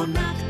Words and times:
Monaco. 0.00 0.49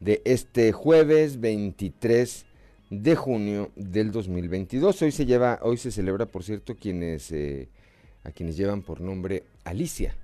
de 0.00 0.22
este 0.24 0.72
jueves 0.72 1.40
23 1.40 2.46
de 2.90 3.16
junio 3.16 3.70
del 3.76 4.12
2022. 4.12 5.02
Hoy 5.02 5.12
se 5.12 5.26
lleva, 5.26 5.58
hoy 5.62 5.76
se 5.76 5.90
celebra, 5.90 6.26
por 6.26 6.44
cierto, 6.44 6.76
quienes 6.76 7.32
eh, 7.32 7.68
a 8.24 8.30
quienes 8.30 8.56
llevan 8.56 8.82
por 8.82 9.00
nombre 9.00 9.44
Alicia. 9.64 10.16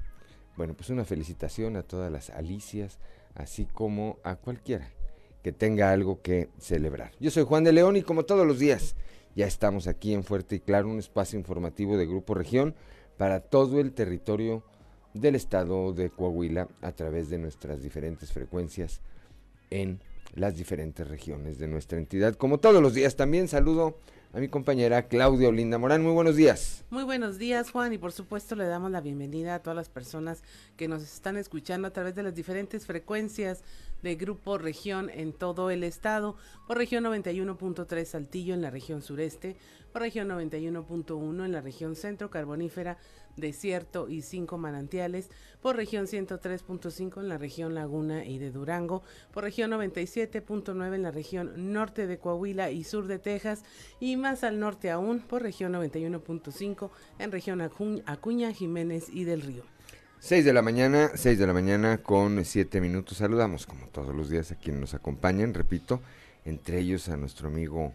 Bueno, 0.56 0.74
pues 0.74 0.90
una 0.90 1.04
felicitación 1.04 1.76
a 1.76 1.82
todas 1.82 2.12
las 2.12 2.30
Alicias, 2.30 2.98
así 3.34 3.66
como 3.66 4.18
a 4.22 4.36
cualquiera 4.36 4.90
que 5.42 5.52
tenga 5.52 5.90
algo 5.90 6.22
que 6.22 6.48
celebrar. 6.58 7.12
Yo 7.20 7.30
soy 7.30 7.44
Juan 7.44 7.64
de 7.64 7.72
León 7.72 7.96
y 7.96 8.02
como 8.02 8.24
todos 8.24 8.46
los 8.46 8.58
días 8.58 8.94
ya 9.34 9.46
estamos 9.46 9.88
aquí 9.88 10.14
en 10.14 10.22
Fuerte 10.22 10.56
y 10.56 10.60
Claro, 10.60 10.88
un 10.88 10.98
espacio 10.98 11.38
informativo 11.38 11.96
de 11.98 12.06
Grupo 12.06 12.34
Región 12.34 12.74
para 13.18 13.40
todo 13.40 13.80
el 13.80 13.92
territorio 13.92 14.62
del 15.12 15.34
estado 15.34 15.92
de 15.92 16.08
Coahuila 16.08 16.68
a 16.80 16.92
través 16.92 17.28
de 17.28 17.38
nuestras 17.38 17.82
diferentes 17.82 18.32
frecuencias 18.32 19.00
en 19.74 20.00
las 20.34 20.56
diferentes 20.56 21.06
regiones 21.06 21.58
de 21.58 21.66
nuestra 21.66 21.98
entidad. 21.98 22.34
Como 22.34 22.58
todos 22.58 22.80
los 22.80 22.94
días 22.94 23.16
también 23.16 23.48
saludo 23.48 23.98
a 24.32 24.38
mi 24.38 24.48
compañera 24.48 25.06
Claudia 25.06 25.48
Olinda 25.48 25.78
Morán. 25.78 26.02
Muy 26.02 26.12
buenos 26.12 26.36
días. 26.36 26.84
Muy 26.90 27.04
buenos 27.04 27.38
días, 27.38 27.70
Juan, 27.70 27.92
y 27.92 27.98
por 27.98 28.12
supuesto 28.12 28.56
le 28.56 28.66
damos 28.66 28.90
la 28.90 29.00
bienvenida 29.00 29.54
a 29.54 29.62
todas 29.62 29.76
las 29.76 29.88
personas 29.88 30.42
que 30.76 30.88
nos 30.88 31.02
están 31.02 31.36
escuchando 31.36 31.86
a 31.88 31.92
través 31.92 32.14
de 32.14 32.22
las 32.22 32.34
diferentes 32.34 32.86
frecuencias 32.86 33.62
de 34.02 34.16
Grupo 34.16 34.58
Región 34.58 35.08
en 35.08 35.32
todo 35.32 35.70
el 35.70 35.82
estado, 35.82 36.36
por 36.66 36.76
región 36.76 37.04
91.3 37.04 38.04
Saltillo 38.04 38.54
en 38.54 38.62
la 38.62 38.70
región 38.70 39.02
sureste, 39.02 39.56
por 39.94 40.02
región 40.02 40.26
91.1 40.28 41.44
en 41.44 41.52
la 41.52 41.60
región 41.60 41.94
centro 41.94 42.28
carbonífera, 42.28 42.98
desierto 43.36 44.08
y 44.08 44.22
cinco 44.22 44.58
manantiales, 44.58 45.30
por 45.62 45.76
región 45.76 46.06
103.5 46.06 47.20
en 47.20 47.28
la 47.28 47.38
región 47.38 47.76
Laguna 47.76 48.24
y 48.24 48.38
de 48.38 48.50
Durango, 48.50 49.04
por 49.32 49.44
región 49.44 49.70
97.9 49.70 50.94
en 50.96 51.02
la 51.02 51.12
región 51.12 51.72
norte 51.72 52.08
de 52.08 52.18
Coahuila 52.18 52.72
y 52.72 52.82
sur 52.82 53.06
de 53.06 53.20
Texas, 53.20 53.62
y 54.00 54.16
más 54.16 54.42
al 54.42 54.58
norte 54.58 54.90
aún, 54.90 55.20
por 55.20 55.42
región 55.42 55.74
91.5 55.74 56.90
en 57.20 57.30
región 57.30 57.60
Acu- 57.60 58.02
Acuña, 58.04 58.52
Jiménez 58.52 59.08
y 59.12 59.22
del 59.22 59.42
Río. 59.42 59.62
6 60.18 60.44
de 60.44 60.52
la 60.52 60.62
mañana, 60.62 61.12
6 61.14 61.38
de 61.38 61.46
la 61.46 61.52
mañana 61.52 61.98
con 61.98 62.44
7 62.44 62.80
minutos. 62.80 63.18
Saludamos 63.18 63.64
como 63.64 63.86
todos 63.90 64.12
los 64.12 64.28
días 64.28 64.50
a 64.50 64.56
quienes 64.56 64.80
nos 64.80 64.94
acompañan, 64.94 65.54
repito, 65.54 66.00
entre 66.44 66.80
ellos 66.80 67.08
a 67.08 67.16
nuestro 67.16 67.46
amigo 67.46 67.92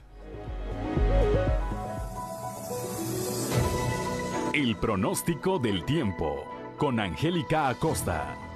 El 4.53 4.75
pronóstico 4.77 5.59
del 5.59 5.85
tiempo 5.85 6.43
con 6.77 6.99
Angélica 6.99 7.69
Acosta. 7.69 8.50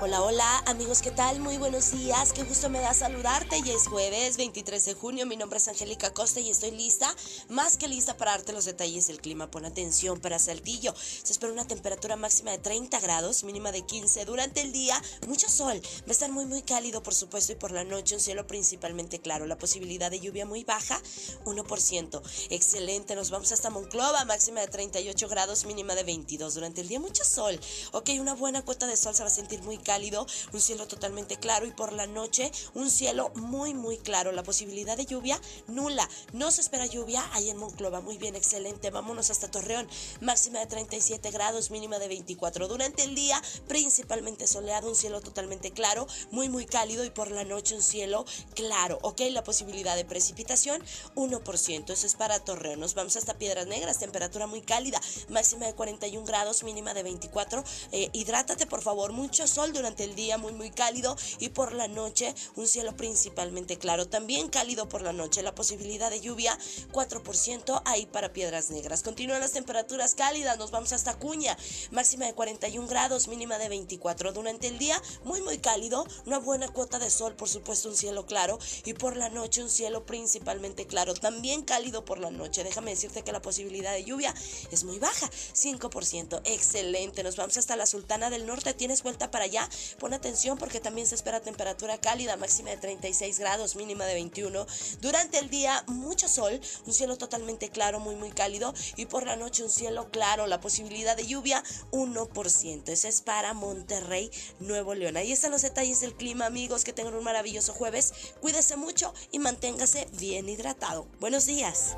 Hola. 0.00 0.18
Hola, 0.28 0.62
amigos, 0.66 1.00
¿qué 1.00 1.10
tal? 1.10 1.40
Muy 1.40 1.56
buenos 1.56 1.90
días, 1.90 2.32
qué 2.32 2.42
gusto 2.42 2.68
me 2.68 2.80
da 2.80 2.92
saludarte. 2.92 3.62
Ya 3.62 3.72
es 3.72 3.88
jueves 3.88 4.36
23 4.36 4.84
de 4.84 4.94
junio, 4.94 5.24
mi 5.24 5.36
nombre 5.36 5.56
es 5.56 5.66
Angélica 5.68 6.12
Costa 6.12 6.38
y 6.38 6.50
estoy 6.50 6.70
lista, 6.70 7.12
más 7.48 7.78
que 7.78 7.88
lista 7.88 8.16
para 8.16 8.32
darte 8.32 8.52
los 8.52 8.66
detalles 8.66 9.06
del 9.06 9.20
clima. 9.20 9.50
Pon 9.50 9.64
atención 9.64 10.20
para 10.20 10.38
Saltillo. 10.38 10.94
Se 10.96 11.32
espera 11.32 11.52
una 11.52 11.66
temperatura 11.66 12.16
máxima 12.16 12.50
de 12.50 12.58
30 12.58 13.00
grados, 13.00 13.42
mínima 13.42 13.72
de 13.72 13.82
15. 13.86 14.26
Durante 14.26 14.60
el 14.60 14.70
día, 14.70 15.02
mucho 15.26 15.48
sol. 15.48 15.80
Va 16.02 16.08
a 16.08 16.12
estar 16.12 16.30
muy, 16.30 16.44
muy 16.44 16.60
cálido, 16.60 17.02
por 17.02 17.14
supuesto, 17.14 17.52
y 17.52 17.56
por 17.56 17.72
la 17.72 17.84
noche 17.84 18.14
un 18.14 18.20
cielo 18.20 18.46
principalmente 18.46 19.20
claro. 19.20 19.46
La 19.46 19.56
posibilidad 19.56 20.10
de 20.10 20.20
lluvia 20.20 20.44
muy 20.44 20.62
baja, 20.62 21.00
1%. 21.46 22.22
Excelente, 22.50 23.16
nos 23.16 23.30
vamos 23.30 23.50
hasta 23.50 23.70
Monclova, 23.70 24.24
máxima 24.26 24.60
de 24.60 24.68
38 24.68 25.26
grados, 25.28 25.64
mínima 25.64 25.94
de 25.94 26.02
22. 26.02 26.54
Durante 26.54 26.82
el 26.82 26.88
día, 26.88 27.00
mucho 27.00 27.24
sol. 27.24 27.58
Ok, 27.92 28.10
una 28.20 28.34
buena 28.34 28.62
cuota 28.62 28.86
de 28.86 28.96
sol 28.96 29.14
se 29.14 29.22
va 29.22 29.28
a 29.28 29.32
sentir 29.32 29.62
muy 29.62 29.78
cálido, 29.88 30.26
un 30.52 30.60
cielo 30.60 30.86
totalmente 30.86 31.38
claro 31.38 31.64
y 31.64 31.70
por 31.70 31.94
la 31.94 32.06
noche 32.06 32.52
un 32.74 32.90
cielo 32.90 33.30
muy 33.36 33.72
muy 33.72 33.96
claro. 33.96 34.32
La 34.32 34.42
posibilidad 34.42 34.98
de 34.98 35.06
lluvia 35.06 35.40
nula. 35.66 36.06
No 36.34 36.50
se 36.50 36.60
espera 36.60 36.84
lluvia 36.84 37.26
ahí 37.32 37.48
en 37.48 37.56
Monclova. 37.56 38.02
Muy 38.02 38.18
bien, 38.18 38.36
excelente. 38.36 38.90
Vámonos 38.90 39.30
hasta 39.30 39.50
Torreón. 39.50 39.88
Máxima 40.20 40.58
de 40.58 40.66
37 40.66 41.30
grados, 41.30 41.70
mínima 41.70 41.98
de 41.98 42.08
24. 42.08 42.68
Durante 42.68 43.02
el 43.02 43.14
día 43.14 43.40
principalmente 43.66 44.46
soleado, 44.46 44.90
un 44.90 44.94
cielo 44.94 45.22
totalmente 45.22 45.70
claro, 45.70 46.06
muy 46.32 46.50
muy 46.50 46.66
cálido 46.66 47.06
y 47.06 47.10
por 47.10 47.30
la 47.30 47.44
noche 47.44 47.74
un 47.74 47.82
cielo 47.82 48.26
claro. 48.54 48.98
Ok, 49.00 49.22
la 49.30 49.42
posibilidad 49.42 49.96
de 49.96 50.04
precipitación 50.04 50.82
1%. 51.14 51.90
Eso 51.90 52.06
es 52.06 52.14
para 52.14 52.40
Torreón. 52.40 52.80
Nos 52.80 52.92
vamos 52.92 53.16
hasta 53.16 53.38
Piedras 53.38 53.66
Negras, 53.66 53.98
temperatura 53.98 54.46
muy 54.46 54.60
cálida, 54.60 55.00
máxima 55.30 55.64
de 55.64 55.74
41 55.74 56.26
grados, 56.26 56.62
mínima 56.62 56.92
de 56.92 57.04
24. 57.04 57.64
Eh, 57.92 58.10
hidrátate 58.12 58.66
por 58.66 58.82
favor, 58.82 59.12
mucho 59.12 59.46
sol 59.46 59.72
durante 59.78 60.04
el 60.04 60.14
día, 60.14 60.38
muy 60.38 60.52
muy 60.52 60.70
cálido 60.70 61.16
y 61.38 61.48
por 61.48 61.72
la 61.72 61.88
noche 61.88 62.34
un 62.56 62.66
cielo 62.66 62.96
principalmente 62.96 63.78
claro, 63.78 64.06
también 64.06 64.48
cálido 64.48 64.88
por 64.88 65.02
la 65.02 65.12
noche, 65.12 65.42
la 65.42 65.54
posibilidad 65.54 66.10
de 66.10 66.20
lluvia 66.20 66.58
4% 66.92 67.82
ahí 67.84 68.06
para 68.06 68.32
Piedras 68.32 68.70
Negras. 68.70 69.02
Continúan 69.02 69.40
las 69.40 69.52
temperaturas 69.52 70.14
cálidas, 70.14 70.58
nos 70.58 70.70
vamos 70.70 70.92
hasta 70.92 71.18
Cuña, 71.18 71.56
máxima 71.90 72.26
de 72.26 72.34
41 72.34 72.86
grados, 72.88 73.28
mínima 73.28 73.58
de 73.58 73.68
24 73.68 74.32
durante 74.32 74.66
el 74.66 74.78
día, 74.78 75.00
muy 75.24 75.40
muy 75.42 75.58
cálido, 75.58 76.06
una 76.26 76.38
buena 76.38 76.68
cuota 76.68 76.98
de 76.98 77.10
sol, 77.10 77.34
por 77.34 77.48
supuesto 77.48 77.88
un 77.88 77.96
cielo 77.96 78.26
claro 78.26 78.58
y 78.84 78.94
por 78.94 79.16
la 79.16 79.28
noche 79.28 79.62
un 79.62 79.70
cielo 79.70 80.04
principalmente 80.04 80.86
claro, 80.86 81.14
también 81.14 81.62
cálido 81.62 82.04
por 82.04 82.18
la 82.18 82.30
noche. 82.30 82.64
Déjame 82.64 82.90
decirte 82.90 83.22
que 83.22 83.32
la 83.32 83.40
posibilidad 83.40 83.92
de 83.92 84.04
lluvia 84.04 84.34
es 84.70 84.84
muy 84.84 84.98
baja, 84.98 85.30
5%. 85.54 86.40
Excelente, 86.44 87.22
nos 87.22 87.36
vamos 87.36 87.56
hasta 87.56 87.76
la 87.76 87.86
Sultana 87.86 88.30
del 88.30 88.46
Norte, 88.46 88.74
tienes 88.74 89.02
vuelta 89.02 89.30
para 89.30 89.44
allá, 89.44 89.67
pon 89.98 90.12
atención 90.14 90.58
porque 90.58 90.80
también 90.80 91.06
se 91.06 91.14
espera 91.14 91.40
temperatura 91.40 91.98
cálida, 91.98 92.36
máxima 92.36 92.70
de 92.70 92.76
36 92.76 93.38
grados, 93.38 93.76
mínima 93.76 94.04
de 94.04 94.14
21. 94.14 94.66
Durante 95.00 95.38
el 95.38 95.50
día, 95.50 95.84
mucho 95.86 96.28
sol, 96.28 96.60
un 96.86 96.92
cielo 96.92 97.16
totalmente 97.16 97.68
claro, 97.70 98.00
muy, 98.00 98.16
muy 98.16 98.30
cálido. 98.30 98.74
Y 98.96 99.06
por 99.06 99.26
la 99.26 99.36
noche, 99.36 99.62
un 99.62 99.70
cielo 99.70 100.10
claro, 100.10 100.46
la 100.46 100.60
posibilidad 100.60 101.16
de 101.16 101.26
lluvia, 101.26 101.62
1%. 101.92 102.88
Ese 102.88 103.08
es 103.08 103.20
para 103.20 103.54
Monterrey, 103.54 104.30
Nuevo 104.60 104.94
León. 104.94 105.16
Ahí 105.16 105.32
están 105.32 105.50
los 105.50 105.62
detalles 105.62 106.00
del 106.00 106.14
clima, 106.14 106.46
amigos. 106.46 106.84
Que 106.84 106.92
tengan 106.92 107.14
un 107.14 107.24
maravilloso 107.24 107.72
jueves. 107.72 108.12
Cuídese 108.40 108.76
mucho 108.76 109.12
y 109.30 109.38
manténgase 109.38 110.08
bien 110.12 110.48
hidratado. 110.48 111.06
Buenos 111.20 111.46
días. 111.46 111.94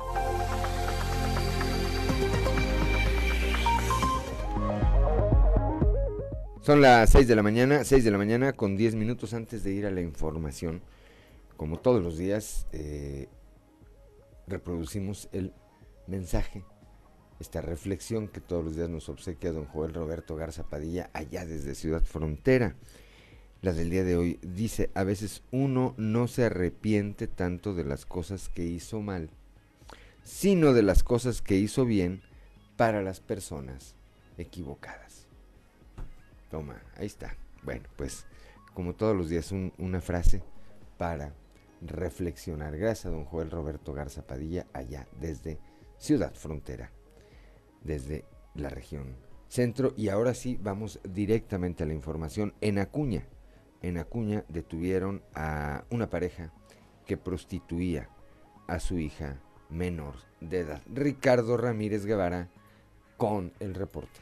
Son 6.71 6.79
las 6.79 7.09
6 7.09 7.27
de 7.27 7.35
la 7.35 7.43
mañana, 7.43 7.83
6 7.83 8.01
de 8.01 8.11
la 8.11 8.17
mañana 8.17 8.53
con 8.53 8.77
10 8.77 8.95
minutos 8.95 9.33
antes 9.33 9.61
de 9.65 9.73
ir 9.73 9.85
a 9.85 9.91
la 9.91 9.99
información. 9.99 10.81
Como 11.57 11.77
todos 11.79 12.01
los 12.01 12.17
días, 12.17 12.65
eh, 12.71 13.27
reproducimos 14.47 15.27
el 15.33 15.51
mensaje, 16.07 16.63
esta 17.41 17.59
reflexión 17.59 18.29
que 18.29 18.39
todos 18.39 18.63
los 18.63 18.77
días 18.77 18.87
nos 18.87 19.09
obsequia 19.09 19.51
don 19.51 19.65
Joel 19.65 19.93
Roberto 19.93 20.37
Garza 20.37 20.63
Padilla 20.63 21.09
allá 21.11 21.45
desde 21.45 21.75
Ciudad 21.75 22.03
Frontera. 22.03 22.77
La 23.61 23.73
del 23.73 23.89
día 23.89 24.05
de 24.05 24.15
hoy 24.15 24.39
dice, 24.41 24.91
a 24.93 25.03
veces 25.03 25.43
uno 25.51 25.93
no 25.97 26.29
se 26.29 26.45
arrepiente 26.45 27.27
tanto 27.27 27.73
de 27.73 27.83
las 27.83 28.05
cosas 28.05 28.47
que 28.47 28.63
hizo 28.63 29.01
mal, 29.01 29.29
sino 30.23 30.71
de 30.71 30.83
las 30.83 31.03
cosas 31.03 31.41
que 31.41 31.57
hizo 31.57 31.83
bien 31.83 32.21
para 32.77 33.01
las 33.01 33.19
personas 33.19 33.95
equivocadas. 34.37 35.10
Toma, 36.51 36.83
ahí 36.97 37.07
está. 37.07 37.35
Bueno, 37.63 37.87
pues 37.95 38.25
como 38.73 38.93
todos 38.93 39.15
los 39.15 39.29
días 39.29 39.51
una 39.77 40.01
frase 40.01 40.43
para 40.97 41.33
reflexionar. 41.81 42.77
Gracias 42.77 43.07
a 43.07 43.09
don 43.09 43.25
Joel 43.25 43.49
Roberto 43.49 43.93
Garza 43.93 44.27
Padilla 44.27 44.67
allá 44.73 45.07
desde 45.19 45.59
Ciudad 45.97 46.33
Frontera, 46.35 46.91
desde 47.83 48.25
la 48.53 48.69
región 48.69 49.15
centro. 49.47 49.93
Y 49.97 50.09
ahora 50.09 50.33
sí, 50.33 50.59
vamos 50.61 50.99
directamente 51.03 51.83
a 51.83 51.87
la 51.87 51.93
información. 51.93 52.53
En 52.61 52.79
Acuña, 52.79 53.25
en 53.81 53.97
Acuña 53.97 54.43
detuvieron 54.47 55.23
a 55.33 55.85
una 55.89 56.09
pareja 56.09 56.53
que 57.05 57.17
prostituía 57.17 58.09
a 58.67 58.79
su 58.79 58.99
hija 58.99 59.41
menor 59.69 60.15
de 60.39 60.59
edad. 60.59 60.81
Ricardo 60.93 61.57
Ramírez 61.57 62.05
Guevara 62.05 62.49
con 63.17 63.53
el 63.59 63.73
reporte. 63.73 64.19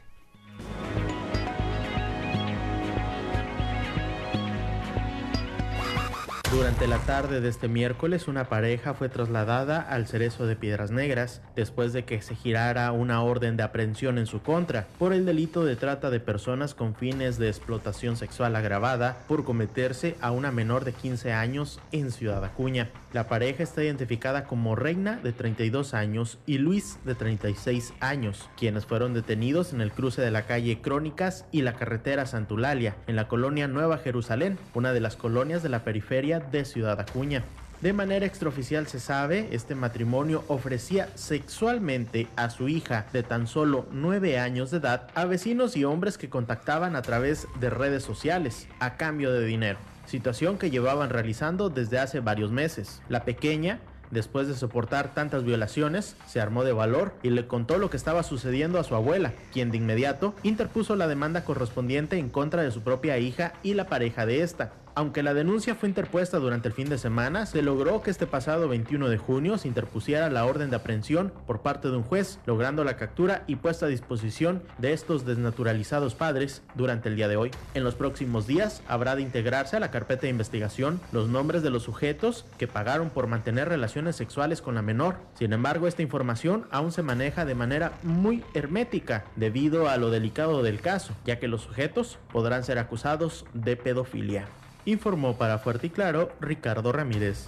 Durante 6.52 6.88
la 6.88 6.98
tarde 6.98 7.42
de 7.42 7.48
este 7.48 7.68
miércoles, 7.68 8.28
una 8.28 8.50
pareja 8.50 8.96
fue 8.96 9.08
trasladada 9.08 9.82
al 9.82 10.08
Cerezo 10.08 10.48
de 10.48 10.56
Piedras 10.56 10.90
Negras 10.90 11.44
después 11.56 11.94
de 11.94 12.06
que 12.06 12.24
se 12.24 12.34
girara 12.34 12.92
una 12.92 13.22
orden 13.22 13.56
de 13.56 13.62
aprehensión 13.62 14.18
en 14.18 14.26
su 14.26 14.42
contra 14.42 14.88
por 14.98 15.14
el 15.14 15.28
delito 15.28 15.64
de 15.64 15.76
trata 15.76 16.10
de 16.10 16.20
personas 16.20 16.74
con 16.74 16.96
fines 16.96 17.38
de 17.38 17.50
explotación 17.50 18.18
sexual 18.18 18.56
agravada 18.56 19.20
por 19.28 19.44
cometerse 19.44 20.16
a 20.22 20.32
una 20.32 20.52
menor 20.52 20.86
de 20.86 20.94
15 20.94 21.34
años 21.34 21.80
en 21.92 22.12
Ciudad 22.12 22.44
Acuña. 22.44 22.90
La 23.12 23.28
pareja 23.28 23.64
está 23.64 23.84
identificada 23.84 24.44
como 24.44 24.76
Reina 24.76 25.20
de 25.24 25.34
32 25.34 25.96
años 25.96 26.38
y 26.46 26.60
Luis 26.60 27.00
de 27.06 27.16
36 27.16 27.94
años, 28.02 28.48
quienes 28.56 28.86
fueron 28.86 29.16
detenidos 29.16 29.74
en 29.74 29.82
el 29.82 29.92
cruce 29.92 30.22
de 30.22 30.30
la 30.30 30.44
calle 30.44 30.80
Crónicas 30.80 31.46
y 31.52 31.64
la 31.64 31.74
carretera 31.74 32.28
Santulalia, 32.28 32.96
en 33.08 33.16
la 33.16 33.28
colonia 33.28 33.68
Nueva 33.68 33.98
Jerusalén, 33.98 34.60
una 34.76 34.94
de 34.94 35.00
las 35.00 35.16
colonias 35.16 35.64
de 35.64 35.70
la 35.70 35.84
periferia 35.84 36.40
de 36.40 36.66
Ciudad 36.66 37.00
Acuña. 37.00 37.44
De 37.82 37.94
manera 37.94 38.28
extraoficial 38.28 38.86
se 38.86 39.00
sabe, 39.00 39.48
este 39.54 39.74
matrimonio 39.74 40.44
ofrecía 40.48 41.08
sexualmente 41.16 42.28
a 42.36 42.52
su 42.52 42.68
hija 42.68 43.08
de 43.12 43.24
tan 43.24 43.48
solo 43.48 43.88
9 43.92 44.38
años 44.38 44.70
de 44.70 44.78
edad 44.78 45.08
a 45.16 45.26
vecinos 45.26 45.76
y 45.78 45.84
hombres 45.84 46.20
que 46.20 46.30
contactaban 46.30 46.96
a 46.96 47.02
través 47.02 47.48
de 47.60 47.72
redes 47.72 48.04
sociales 48.04 48.68
a 48.80 48.98
cambio 48.98 49.32
de 49.32 49.46
dinero, 49.46 49.80
situación 50.10 50.58
que 50.58 50.72
llevaban 50.72 51.10
realizando 51.10 51.70
desde 51.70 52.00
hace 52.00 52.20
varios 52.20 52.52
meses. 52.52 53.02
La 53.08 53.24
pequeña 53.24 53.80
Después 54.12 54.48
de 54.48 54.56
soportar 54.56 55.14
tantas 55.14 55.44
violaciones, 55.44 56.16
se 56.26 56.42
armó 56.42 56.64
de 56.64 56.74
valor 56.74 57.14
y 57.22 57.30
le 57.30 57.46
contó 57.46 57.78
lo 57.78 57.92
que 57.92 57.98
estaba 57.98 58.24
sucediendo 58.24 58.80
a 58.80 58.84
su 58.84 58.96
abuela, 58.96 59.34
quien 59.54 59.70
de 59.70 59.78
inmediato 59.78 60.34
interpuso 60.42 60.96
la 60.96 61.08
demanda 61.08 61.44
correspondiente 61.44 62.18
en 62.18 62.30
contra 62.30 62.64
de 62.64 62.72
su 62.72 62.82
propia 62.82 63.20
hija 63.20 63.54
y 63.62 63.76
la 63.76 63.86
pareja 63.86 64.26
de 64.26 64.42
esta. 64.42 64.74
Aunque 64.96 65.24
la 65.24 65.34
denuncia 65.34 65.76
fue 65.76 65.90
interpuesta 65.90 66.40
durante 66.40 66.68
el 66.68 66.74
fin 66.74 66.90
de 66.90 66.98
semana, 66.98 67.46
se 67.46 67.62
logró 67.62 68.02
que 68.02 68.12
este 68.12 68.28
pasado 68.28 68.68
21 68.68 69.10
de 69.10 69.18
junio 69.18 69.58
se 69.58 69.68
interpusiera 69.68 70.30
la 70.30 70.46
orden 70.46 70.70
de 70.70 70.76
aprehensión 70.76 71.32
por 71.48 71.62
parte 71.62 71.90
de 71.90 71.98
un 71.98 72.04
juez, 72.04 72.40
logrando 72.46 72.84
la 72.84 72.98
captura 72.98 73.44
y 73.48 73.56
puesta 73.56 73.86
a 73.86 73.90
disposición 73.90 74.62
de 74.78 74.94
estos 74.94 75.26
desnaturalizados 75.26 76.16
padres 76.16 76.64
durante 76.76 77.10
el 77.10 77.16
día 77.16 77.28
de 77.28 77.38
hoy. 77.38 77.52
En 77.74 77.84
los 77.84 77.96
próximos 77.96 78.48
días 78.48 78.82
habrá 78.88 79.16
de 79.16 79.22
integrarse 79.22 79.78
a 79.78 79.80
la 79.80 79.92
carpeta 79.92 80.24
de 80.24 80.30
investigación 80.30 81.00
los 81.12 81.30
nombres 81.30 81.64
de 81.64 81.70
los 81.70 81.84
sujetos 81.84 82.46
que 82.58 82.68
pagaron 82.68 83.10
por 83.10 83.28
mantener 83.28 83.70
relaciones 83.70 84.16
sexuales 84.16 84.62
con 84.62 84.76
la 84.76 84.82
menor. 84.82 85.16
Sin 85.36 85.54
embargo, 85.54 85.88
esta 85.88 86.02
información 86.02 86.68
aún 86.72 86.92
se 86.92 87.04
maneja 87.04 87.46
de 87.46 87.56
manera 87.56 87.94
muy 88.04 88.44
hermética 88.54 89.26
debido 89.36 89.90
a 89.90 89.98
lo 89.98 90.10
delicado 90.10 90.64
del 90.64 90.82
caso, 90.82 91.14
ya 91.26 91.40
que 91.40 91.48
los 91.48 91.62
sujetos 91.62 92.18
podrán 92.32 92.64
ser 92.64 92.80
acusados 92.80 93.46
de 93.54 93.76
pedofilia 93.76 94.48
informó 94.86 95.38
para 95.38 95.60
Fuerte 95.60 95.88
y 95.88 95.90
Claro 95.90 96.30
Ricardo 96.40 96.92
Ramírez. 96.92 97.48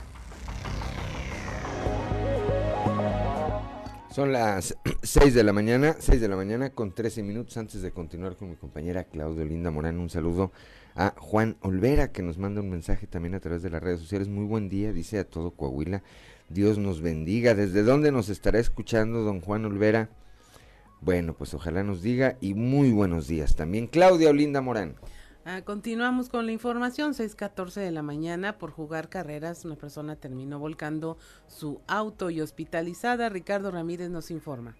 Son 4.14 4.34
las 4.34 4.78
6 5.04 5.34
de 5.34 5.44
la 5.44 5.54
mañana, 5.54 5.96
6 5.98 6.20
de 6.20 6.28
la 6.28 6.36
mañana 6.36 6.72
con 6.72 6.94
13 6.94 7.24
minutos 7.24 7.56
antes 7.56 7.82
de 7.82 7.92
continuar 7.92 8.36
con 8.36 8.50
mi 8.50 8.58
compañera 8.58 9.06
Claudio 9.06 9.46
Linda 9.46 9.72
Morán. 9.72 10.00
Un 10.00 10.10
saludo 10.10 10.52
a 10.96 11.14
Juan 11.18 11.56
Olvera 11.62 12.12
que 12.12 12.22
nos 12.22 12.38
manda 12.38 12.60
un 12.60 12.70
mensaje 12.70 13.08
también 13.08 13.36
a 13.36 13.40
través 13.40 13.62
de 13.64 13.70
las 13.70 13.82
redes 13.82 14.02
sociales. 14.02 14.28
Muy 14.28 14.44
buen 14.44 14.68
día, 14.68 14.92
dice 14.92 15.20
a 15.20 15.24
todo 15.24 15.52
Coahuila. 15.52 16.04
Dios 16.50 16.78
nos 16.78 17.02
bendiga. 17.02 17.56
¿Desde 17.56 17.84
dónde 17.84 18.12
nos 18.12 18.28
estará 18.28 18.60
escuchando 18.60 19.24
don 19.24 19.40
Juan 19.40 19.64
Olvera? 19.64 20.10
Bueno, 21.00 21.34
pues 21.34 21.54
ojalá 21.54 21.82
nos 21.82 22.02
diga 22.02 22.38
y 22.42 22.54
muy 22.54 22.92
buenos 22.92 23.28
días 23.30 23.56
también. 23.56 23.88
Claudia 23.88 24.30
Olinda 24.30 24.60
Morán. 24.60 24.96
Ah, 25.44 25.64
continuamos 25.64 26.30
con 26.30 26.46
la 26.46 26.52
información, 26.52 27.14
6.14 27.14 27.82
de 27.82 27.90
la 27.90 28.04
mañana, 28.04 28.60
por 28.60 28.70
jugar 28.70 29.10
carreras, 29.10 29.66
una 29.66 29.76
persona 29.76 30.16
terminó 30.16 30.60
volcando 30.60 31.18
su 31.48 31.82
auto 31.88 32.30
y 32.30 32.42
hospitalizada. 32.42 33.28
Ricardo 33.30 33.72
Ramírez 33.72 34.12
nos 34.12 34.30
informa. 34.30 34.76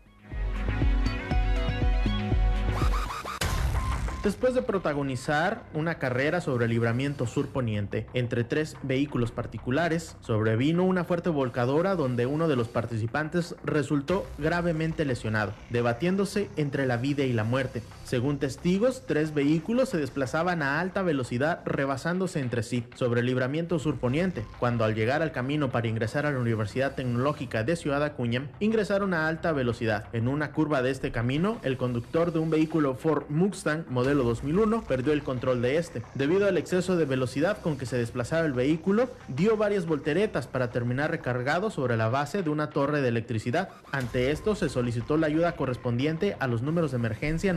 Después 4.24 4.54
de 4.54 4.62
protagonizar 4.62 5.64
una 5.74 5.98
carrera 5.98 6.42
sobre 6.42 6.66
el 6.66 6.72
libramiento 6.72 7.26
sur-poniente 7.26 8.06
entre 8.14 8.44
tres 8.44 8.78
vehículos 8.84 9.32
particulares, 9.32 10.16
sobrevino 10.22 10.84
una 10.84 11.06
fuerte 11.06 11.32
volcadora 11.32 11.96
donde 11.96 12.28
uno 12.28 12.48
de 12.48 12.56
los 12.56 12.68
participantes 12.68 13.56
resultó 13.64 14.28
gravemente 14.38 15.06
lesionado, 15.06 15.54
debatiéndose 15.72 16.52
entre 16.56 16.86
la 16.86 16.98
vida 16.98 17.24
y 17.24 17.34
la 17.34 17.46
muerte. 17.46 17.82
Según 18.12 18.40
testigos, 18.40 19.04
tres 19.08 19.34
vehículos 19.34 19.88
se 19.88 19.98
desplazaban 19.98 20.62
a 20.62 20.82
alta 20.82 21.02
velocidad 21.02 21.62
rebasándose 21.64 22.42
entre 22.42 22.62
sí 22.62 22.84
sobre 22.94 23.22
el 23.22 23.26
libramiento 23.26 23.80
sur-poniente, 23.80 24.44
cuando 24.60 24.84
al 24.84 24.96
llegar 24.96 25.22
al 25.22 25.32
camino 25.32 25.72
para 25.72 25.88
ingresar 25.88 26.26
a 26.26 26.32
la 26.34 26.40
Universidad 26.40 26.94
Tecnológica 26.94 27.64
de 27.64 27.78
Ciudad 27.78 28.04
Acuña, 28.04 28.50
ingresaron 28.60 29.14
a 29.14 29.30
alta 29.30 29.54
velocidad. 29.54 30.08
En 30.12 30.28
una 30.28 30.52
curva 30.52 30.82
de 30.82 30.92
este 30.92 31.14
camino, 31.14 31.62
el 31.64 31.78
conductor 31.78 32.34
de 32.34 32.40
un 32.40 32.50
vehículo 32.50 32.96
Ford 32.96 33.30
Mustang 33.30 33.86
modelo 33.88 34.26
2001 34.26 34.84
perdió 34.84 35.14
el 35.14 35.24
control 35.24 35.62
de 35.62 35.78
este. 35.78 36.04
Debido 36.14 36.50
al 36.50 36.58
exceso 36.58 36.98
de 36.98 37.06
velocidad 37.06 37.62
con 37.62 37.78
que 37.78 37.86
se 37.86 37.98
desplazaba 37.98 38.46
el 38.46 38.52
vehículo, 38.52 39.10
dio 39.30 39.56
varias 39.56 39.86
volteretas 39.86 40.48
para 40.48 40.70
terminar 40.70 41.12
recargado 41.12 41.72
sobre 41.72 41.96
la 41.96 42.10
base 42.10 42.44
de 42.44 42.50
una 42.50 42.72
torre 42.72 43.02
de 43.02 43.08
electricidad. 43.08 43.70
Ante 43.94 44.32
esto 44.32 44.56
se 44.56 44.68
solicitó 44.68 45.16
la 45.16 45.28
ayuda 45.28 45.56
correspondiente 45.56 46.36
a 46.42 46.48
los 46.48 46.62
números 46.62 46.92
de 46.92 46.98
emergencia 46.98 47.54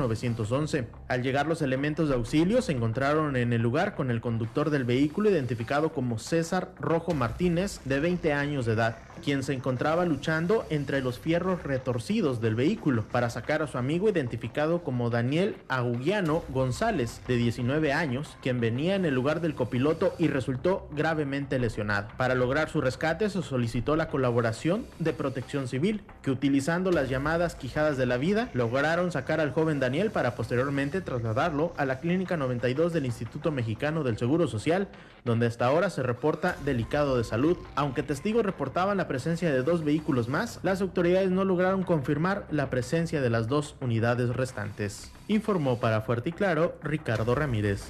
911. 0.50 0.86
Al 1.08 1.22
llegar 1.22 1.46
los 1.46 1.62
elementos 1.62 2.08
de 2.08 2.14
auxilio 2.14 2.62
se 2.62 2.72
encontraron 2.72 3.36
en 3.36 3.52
el 3.52 3.62
lugar 3.62 3.94
con 3.94 4.10
el 4.10 4.20
conductor 4.20 4.70
del 4.70 4.84
vehículo 4.84 5.30
identificado 5.30 5.92
como 5.92 6.18
César 6.18 6.72
Rojo 6.78 7.14
Martínez 7.14 7.80
de 7.84 8.00
20 8.00 8.32
años 8.32 8.66
de 8.66 8.72
edad 8.72 8.98
quien 9.22 9.42
se 9.42 9.52
encontraba 9.52 10.04
luchando 10.04 10.64
entre 10.70 11.02
los 11.02 11.18
fierros 11.18 11.62
retorcidos 11.62 12.40
del 12.40 12.54
vehículo 12.54 13.04
para 13.10 13.30
sacar 13.30 13.62
a 13.62 13.66
su 13.66 13.78
amigo 13.78 14.08
identificado 14.08 14.82
como 14.82 15.10
Daniel 15.10 15.56
Agugiano 15.68 16.42
González, 16.48 17.20
de 17.26 17.36
19 17.36 17.92
años, 17.92 18.36
quien 18.42 18.60
venía 18.60 18.94
en 18.94 19.04
el 19.04 19.14
lugar 19.14 19.40
del 19.40 19.54
copiloto 19.54 20.14
y 20.18 20.28
resultó 20.28 20.88
gravemente 20.92 21.58
lesionado. 21.58 22.08
Para 22.16 22.34
lograr 22.34 22.70
su 22.70 22.80
rescate 22.80 23.28
se 23.30 23.42
solicitó 23.42 23.96
la 23.96 24.08
colaboración 24.08 24.86
de 24.98 25.12
Protección 25.12 25.68
Civil, 25.68 26.02
que 26.22 26.30
utilizando 26.30 26.90
las 26.90 27.08
llamadas 27.08 27.54
quijadas 27.54 27.96
de 27.96 28.06
la 28.06 28.16
vida, 28.16 28.48
lograron 28.54 29.12
sacar 29.12 29.40
al 29.40 29.52
joven 29.52 29.80
Daniel 29.80 30.10
para 30.10 30.34
posteriormente 30.34 31.00
trasladarlo 31.00 31.72
a 31.76 31.84
la 31.84 32.00
Clínica 32.00 32.36
92 32.36 32.92
del 32.92 33.06
Instituto 33.06 33.50
Mexicano 33.50 34.02
del 34.02 34.18
Seguro 34.18 34.48
Social, 34.48 34.88
donde 35.24 35.46
hasta 35.46 35.66
ahora 35.66 35.90
se 35.90 36.02
reporta 36.02 36.56
delicado 36.64 37.16
de 37.16 37.24
salud. 37.24 37.56
Aunque 37.74 38.02
testigos 38.02 38.44
reportaban 38.44 38.96
la 38.96 39.03
presencia 39.08 39.52
de 39.52 39.62
dos 39.62 39.84
vehículos 39.84 40.28
más, 40.28 40.60
las 40.62 40.80
autoridades 40.80 41.30
no 41.30 41.44
lograron 41.44 41.82
confirmar 41.82 42.46
la 42.50 42.70
presencia 42.70 43.20
de 43.20 43.30
las 43.30 43.48
dos 43.48 43.76
unidades 43.80 44.34
restantes. 44.34 45.10
Informó 45.28 45.80
para 45.80 46.00
Fuerte 46.02 46.30
y 46.30 46.32
Claro 46.32 46.76
Ricardo 46.82 47.34
Ramírez. 47.34 47.82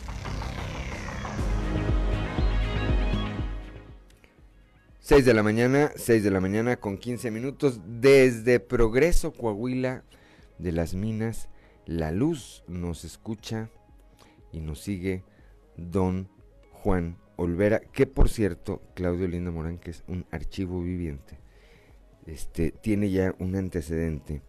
Seis 5.01 5.27
de 5.27 5.35
la 5.35 5.43
mañana, 5.43 5.93
6 5.97 6.25
de 6.25 6.31
la 6.31 6.41
mañana 6.41 6.77
con 6.77 6.97
15 6.97 7.31
minutos 7.31 7.81
desde 7.85 8.59
Progreso, 8.59 9.33
Coahuila, 9.33 10.03
de 10.59 10.73
las 10.73 10.95
minas. 10.95 11.51
La 11.85 12.11
luz 12.11 12.65
nos 12.69 13.05
escucha 13.05 13.69
y 14.51 14.61
nos 14.61 14.81
sigue 14.81 15.23
don 15.77 16.31
Juan 16.73 17.19
Olvera, 17.37 17.81
que 17.81 18.07
por 18.07 18.29
cierto, 18.29 18.83
Claudio 18.95 19.27
Linda 19.29 19.51
Morán, 19.51 19.79
que 19.79 19.91
es 19.91 20.05
un 20.07 20.25
archivo 20.31 20.83
viviente, 20.83 21.39
este, 22.27 22.71
tiene 22.71 23.11
ya 23.11 23.35
un 23.39 23.57
antecedente. 23.57 24.43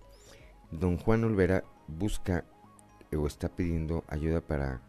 Don 0.72 0.98
Juan 0.98 1.24
Olvera 1.24 1.64
busca 1.88 2.46
o 3.16 3.28
está 3.28 3.50
pidiendo 3.50 4.04
ayuda 4.08 4.42
para 4.42 4.82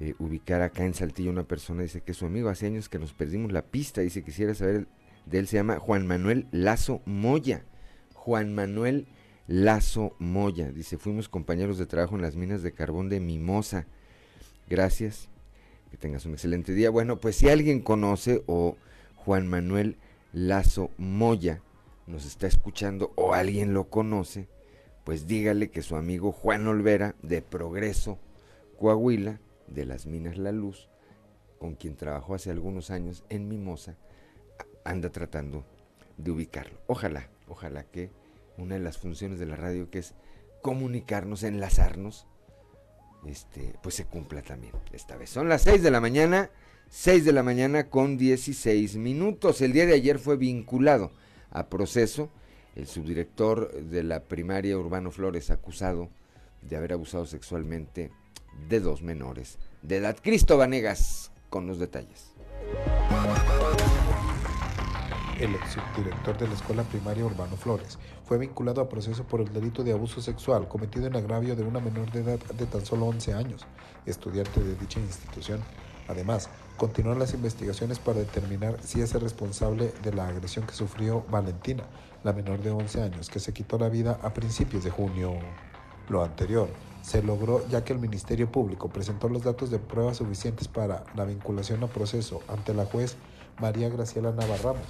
eh, 0.00 0.14
ubicar 0.18 0.62
acá 0.62 0.84
en 0.84 0.94
Saltillo 0.94 1.30
una 1.30 1.44
persona, 1.44 1.82
dice 1.82 2.00
que 2.00 2.12
es 2.12 2.18
su 2.18 2.26
amigo, 2.26 2.48
hace 2.48 2.66
años 2.66 2.88
que 2.88 2.98
nos 2.98 3.12
perdimos 3.12 3.52
la 3.52 3.62
pista, 3.62 4.00
dice 4.00 4.24
quisiera 4.24 4.54
saber 4.54 4.88
de 5.26 5.38
él, 5.38 5.46
se 5.46 5.56
llama 5.56 5.78
Juan 5.78 6.06
Manuel 6.06 6.48
Lazo 6.50 7.02
Moya. 7.04 7.64
Juan 8.14 8.54
Manuel 8.54 9.06
Lazo 9.46 10.14
Moya, 10.18 10.70
dice, 10.70 10.98
fuimos 10.98 11.28
compañeros 11.28 11.78
de 11.78 11.86
trabajo 11.86 12.14
en 12.16 12.22
las 12.22 12.36
minas 12.36 12.62
de 12.62 12.72
carbón 12.72 13.08
de 13.08 13.20
Mimosa. 13.20 13.86
Gracias 14.68 15.28
que 15.92 15.98
tengas 15.98 16.24
un 16.24 16.32
excelente 16.32 16.72
día. 16.72 16.88
Bueno, 16.88 17.18
pues 17.18 17.36
si 17.36 17.50
alguien 17.50 17.82
conoce 17.82 18.42
o 18.46 18.78
Juan 19.14 19.46
Manuel 19.46 19.98
Lazo 20.32 20.90
Moya 20.96 21.60
nos 22.06 22.24
está 22.24 22.46
escuchando 22.46 23.12
o 23.14 23.34
alguien 23.34 23.74
lo 23.74 23.90
conoce, 23.90 24.48
pues 25.04 25.26
dígale 25.26 25.70
que 25.70 25.82
su 25.82 25.94
amigo 25.96 26.32
Juan 26.32 26.66
Olvera 26.66 27.14
de 27.20 27.42
Progreso, 27.42 28.18
Coahuila, 28.78 29.38
de 29.66 29.84
las 29.84 30.06
Minas 30.06 30.38
La 30.38 30.50
Luz, 30.50 30.88
con 31.58 31.74
quien 31.74 31.94
trabajó 31.94 32.36
hace 32.36 32.50
algunos 32.50 32.90
años 32.90 33.22
en 33.28 33.46
Mimosa, 33.46 33.98
anda 34.84 35.10
tratando 35.10 35.62
de 36.16 36.30
ubicarlo. 36.30 36.80
Ojalá, 36.86 37.28
ojalá 37.48 37.84
que 37.84 38.10
una 38.56 38.76
de 38.76 38.80
las 38.80 38.96
funciones 38.96 39.38
de 39.38 39.44
la 39.44 39.56
radio 39.56 39.90
que 39.90 39.98
es 39.98 40.14
comunicarnos, 40.62 41.42
enlazarnos, 41.42 42.26
este, 43.26 43.74
pues 43.82 43.94
se 43.94 44.04
cumpla 44.04 44.42
también 44.42 44.72
esta 44.92 45.16
vez. 45.16 45.30
Son 45.30 45.48
las 45.48 45.62
6 45.62 45.82
de 45.82 45.90
la 45.90 46.00
mañana, 46.00 46.50
6 46.90 47.24
de 47.24 47.32
la 47.32 47.42
mañana 47.42 47.88
con 47.88 48.16
16 48.16 48.96
minutos. 48.96 49.60
El 49.60 49.72
día 49.72 49.86
de 49.86 49.94
ayer 49.94 50.18
fue 50.18 50.36
vinculado 50.36 51.12
a 51.50 51.68
proceso 51.68 52.30
el 52.74 52.86
subdirector 52.86 53.72
de 53.72 54.02
la 54.02 54.24
primaria 54.24 54.78
Urbano 54.78 55.10
Flores 55.10 55.50
acusado 55.50 56.08
de 56.62 56.76
haber 56.76 56.92
abusado 56.92 57.26
sexualmente 57.26 58.10
de 58.68 58.80
dos 58.80 59.02
menores 59.02 59.58
de 59.82 59.96
edad. 59.96 60.16
Cristo 60.22 60.56
Vanegas 60.56 61.32
con 61.50 61.66
los 61.66 61.78
detalles 61.78 62.32
el 65.42 65.54
ex 65.56 65.72
subdirector 65.72 66.38
de 66.38 66.46
la 66.46 66.54
Escuela 66.54 66.82
Primaria 66.84 67.24
Urbano 67.24 67.56
Flores, 67.56 67.98
fue 68.32 68.38
vinculado 68.38 68.80
a 68.80 68.88
proceso 68.88 69.24
por 69.24 69.42
el 69.42 69.52
delito 69.52 69.84
de 69.84 69.92
abuso 69.92 70.22
sexual 70.22 70.66
cometido 70.66 71.06
en 71.06 71.14
agravio 71.16 71.54
de 71.54 71.64
una 71.64 71.80
menor 71.80 72.10
de 72.12 72.20
edad 72.20 72.38
de 72.38 72.64
tan 72.64 72.82
solo 72.86 73.04
11 73.04 73.34
años, 73.34 73.66
estudiante 74.06 74.64
de 74.64 74.74
dicha 74.74 75.00
institución. 75.00 75.60
Además, 76.08 76.48
continúan 76.78 77.18
las 77.18 77.34
investigaciones 77.34 77.98
para 77.98 78.20
determinar 78.20 78.78
si 78.82 79.02
es 79.02 79.14
el 79.14 79.20
responsable 79.20 79.92
de 80.02 80.14
la 80.14 80.28
agresión 80.28 80.64
que 80.64 80.72
sufrió 80.72 81.26
Valentina, 81.30 81.84
la 82.24 82.32
menor 82.32 82.62
de 82.62 82.70
11 82.70 83.02
años, 83.02 83.28
que 83.28 83.38
se 83.38 83.52
quitó 83.52 83.76
la 83.76 83.90
vida 83.90 84.18
a 84.22 84.32
principios 84.32 84.82
de 84.82 84.88
junio. 84.88 85.34
Lo 86.08 86.24
anterior 86.24 86.70
se 87.02 87.22
logró 87.22 87.68
ya 87.68 87.84
que 87.84 87.92
el 87.92 87.98
Ministerio 87.98 88.50
Público 88.50 88.88
presentó 88.88 89.28
los 89.28 89.42
datos 89.42 89.70
de 89.70 89.78
pruebas 89.78 90.16
suficientes 90.16 90.68
para 90.68 91.04
la 91.14 91.26
vinculación 91.26 91.84
a 91.84 91.88
proceso 91.88 92.40
ante 92.48 92.72
la 92.72 92.86
juez 92.86 93.14
María 93.60 93.90
Graciela 93.90 94.32
Navarramos, 94.32 94.86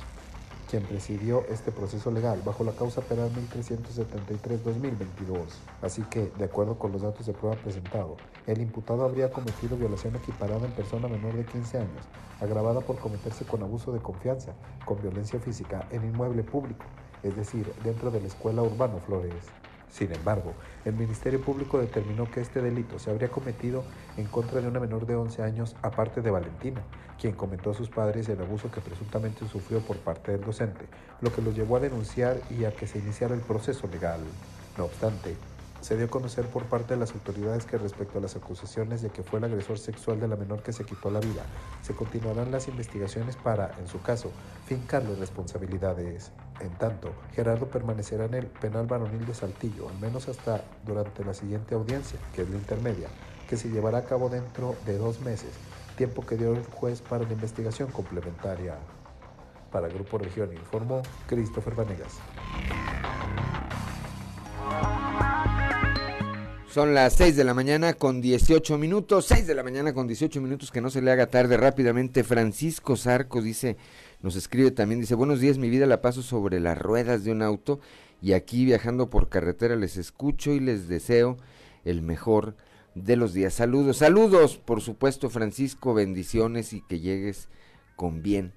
quien 0.72 0.84
presidió 0.84 1.44
este 1.50 1.70
proceso 1.70 2.10
legal 2.10 2.40
bajo 2.46 2.64
la 2.64 2.72
causa 2.72 3.02
penal 3.02 3.30
1373-2022. 3.52 5.44
Así 5.82 6.00
que, 6.04 6.32
de 6.38 6.46
acuerdo 6.46 6.78
con 6.78 6.92
los 6.92 7.02
datos 7.02 7.26
de 7.26 7.34
prueba 7.34 7.56
presentados, 7.56 8.18
el 8.46 8.62
imputado 8.62 9.04
habría 9.04 9.30
cometido 9.30 9.76
violación 9.76 10.16
equiparada 10.16 10.64
en 10.64 10.72
persona 10.72 11.08
menor 11.08 11.34
de 11.34 11.44
15 11.44 11.76
años, 11.76 12.08
agravada 12.40 12.80
por 12.80 12.96
cometerse 12.98 13.44
con 13.44 13.62
abuso 13.62 13.92
de 13.92 14.00
confianza, 14.00 14.54
con 14.86 14.98
violencia 15.02 15.38
física 15.38 15.86
en 15.90 16.04
inmueble 16.06 16.42
público, 16.42 16.86
es 17.22 17.36
decir, 17.36 17.70
dentro 17.84 18.10
de 18.10 18.22
la 18.22 18.28
escuela 18.28 18.62
Urbano 18.62 18.98
Flores. 19.00 19.44
Sin 19.92 20.10
embargo, 20.10 20.54
el 20.86 20.94
Ministerio 20.94 21.42
Público 21.42 21.78
determinó 21.78 22.30
que 22.30 22.40
este 22.40 22.62
delito 22.62 22.98
se 22.98 23.10
habría 23.10 23.28
cometido 23.28 23.84
en 24.16 24.24
contra 24.24 24.62
de 24.62 24.66
una 24.66 24.80
menor 24.80 25.04
de 25.04 25.16
11 25.16 25.42
años 25.42 25.76
aparte 25.82 26.22
de 26.22 26.30
Valentina, 26.30 26.80
quien 27.20 27.34
comentó 27.34 27.72
a 27.72 27.74
sus 27.74 27.90
padres 27.90 28.26
el 28.30 28.40
abuso 28.40 28.70
que 28.70 28.80
presuntamente 28.80 29.46
sufrió 29.46 29.80
por 29.80 29.98
parte 29.98 30.32
del 30.32 30.40
docente, 30.40 30.86
lo 31.20 31.30
que 31.30 31.42
los 31.42 31.54
llevó 31.54 31.76
a 31.76 31.80
denunciar 31.80 32.40
y 32.48 32.64
a 32.64 32.74
que 32.74 32.86
se 32.86 33.00
iniciara 33.00 33.34
el 33.34 33.42
proceso 33.42 33.86
legal. 33.86 34.20
No 34.78 34.86
obstante, 34.86 35.36
se 35.82 35.96
dio 35.96 36.06
a 36.06 36.10
conocer 36.10 36.46
por 36.46 36.64
parte 36.66 36.94
de 36.94 37.00
las 37.00 37.12
autoridades 37.12 37.66
que 37.66 37.76
respecto 37.76 38.18
a 38.18 38.20
las 38.20 38.36
acusaciones 38.36 39.02
de 39.02 39.10
que 39.10 39.24
fue 39.24 39.40
el 39.40 39.44
agresor 39.46 39.78
sexual 39.78 40.20
de 40.20 40.28
la 40.28 40.36
menor 40.36 40.62
que 40.62 40.72
se 40.72 40.84
quitó 40.84 41.10
la 41.10 41.18
vida, 41.18 41.44
se 41.82 41.92
continuarán 41.92 42.52
las 42.52 42.68
investigaciones 42.68 43.34
para, 43.34 43.76
en 43.80 43.88
su 43.88 44.00
caso, 44.00 44.30
fincar 44.64 45.02
las 45.02 45.18
responsabilidades. 45.18 46.30
En 46.60 46.70
tanto, 46.78 47.12
Gerardo 47.34 47.66
permanecerá 47.66 48.26
en 48.26 48.34
el 48.34 48.46
penal 48.46 48.86
varonil 48.86 49.26
de 49.26 49.34
Saltillo, 49.34 49.88
al 49.88 49.98
menos 49.98 50.28
hasta 50.28 50.62
durante 50.86 51.24
la 51.24 51.34
siguiente 51.34 51.74
audiencia, 51.74 52.18
que 52.32 52.42
es 52.42 52.48
la 52.48 52.56
intermedia, 52.56 53.08
que 53.48 53.56
se 53.56 53.68
llevará 53.68 53.98
a 53.98 54.04
cabo 54.04 54.28
dentro 54.28 54.76
de 54.86 54.96
dos 54.96 55.20
meses, 55.20 55.50
tiempo 55.96 56.24
que 56.24 56.36
dio 56.36 56.52
el 56.52 56.64
juez 56.64 57.02
para 57.02 57.24
la 57.24 57.32
investigación 57.32 57.90
complementaria. 57.90 58.76
Para 59.72 59.88
Grupo 59.88 60.16
Región 60.16 60.52
informó 60.52 61.02
Christopher 61.26 61.74
Vanegas. 61.74 62.20
Son 66.72 66.94
las 66.94 67.12
6 67.16 67.36
de 67.36 67.44
la 67.44 67.52
mañana 67.52 67.92
con 67.92 68.22
18 68.22 68.78
minutos, 68.78 69.26
6 69.26 69.46
de 69.46 69.54
la 69.54 69.62
mañana 69.62 69.92
con 69.92 70.06
18 70.06 70.40
minutos, 70.40 70.70
que 70.70 70.80
no 70.80 70.88
se 70.88 71.02
le 71.02 71.10
haga 71.10 71.26
tarde 71.26 71.58
rápidamente. 71.58 72.24
Francisco 72.24 72.96
Zarco 72.96 73.42
dice, 73.42 73.76
nos 74.22 74.36
escribe 74.36 74.70
también, 74.70 74.98
dice, 74.98 75.14
buenos 75.14 75.38
días, 75.38 75.58
mi 75.58 75.68
vida 75.68 75.84
la 75.84 76.00
paso 76.00 76.22
sobre 76.22 76.60
las 76.60 76.78
ruedas 76.78 77.24
de 77.24 77.30
un 77.30 77.42
auto 77.42 77.78
y 78.22 78.32
aquí 78.32 78.64
viajando 78.64 79.10
por 79.10 79.28
carretera 79.28 79.76
les 79.76 79.98
escucho 79.98 80.52
y 80.52 80.60
les 80.60 80.88
deseo 80.88 81.36
el 81.84 82.00
mejor 82.00 82.56
de 82.94 83.16
los 83.16 83.34
días. 83.34 83.52
Saludos, 83.52 83.98
saludos, 83.98 84.56
por 84.56 84.80
supuesto, 84.80 85.28
Francisco, 85.28 85.92
bendiciones 85.92 86.72
y 86.72 86.80
que 86.80 87.00
llegues 87.00 87.50
con 87.96 88.22
bien 88.22 88.54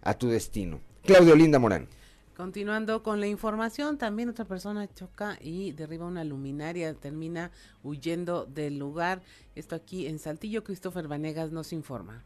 a 0.00 0.14
tu 0.14 0.26
destino. 0.26 0.80
Claudio 1.04 1.36
Linda 1.36 1.60
Morán. 1.60 1.86
Continuando 2.36 3.02
con 3.02 3.20
la 3.20 3.26
información, 3.26 3.98
también 3.98 4.30
otra 4.30 4.46
persona 4.46 4.88
choca 4.92 5.36
y 5.40 5.72
derriba 5.72 6.06
una 6.06 6.24
luminaria, 6.24 6.94
termina 6.94 7.50
huyendo 7.82 8.46
del 8.46 8.78
lugar. 8.78 9.20
Esto 9.54 9.74
aquí 9.74 10.06
en 10.06 10.18
Saltillo, 10.18 10.64
Christopher 10.64 11.08
Vanegas 11.08 11.52
nos 11.52 11.74
informa. 11.74 12.22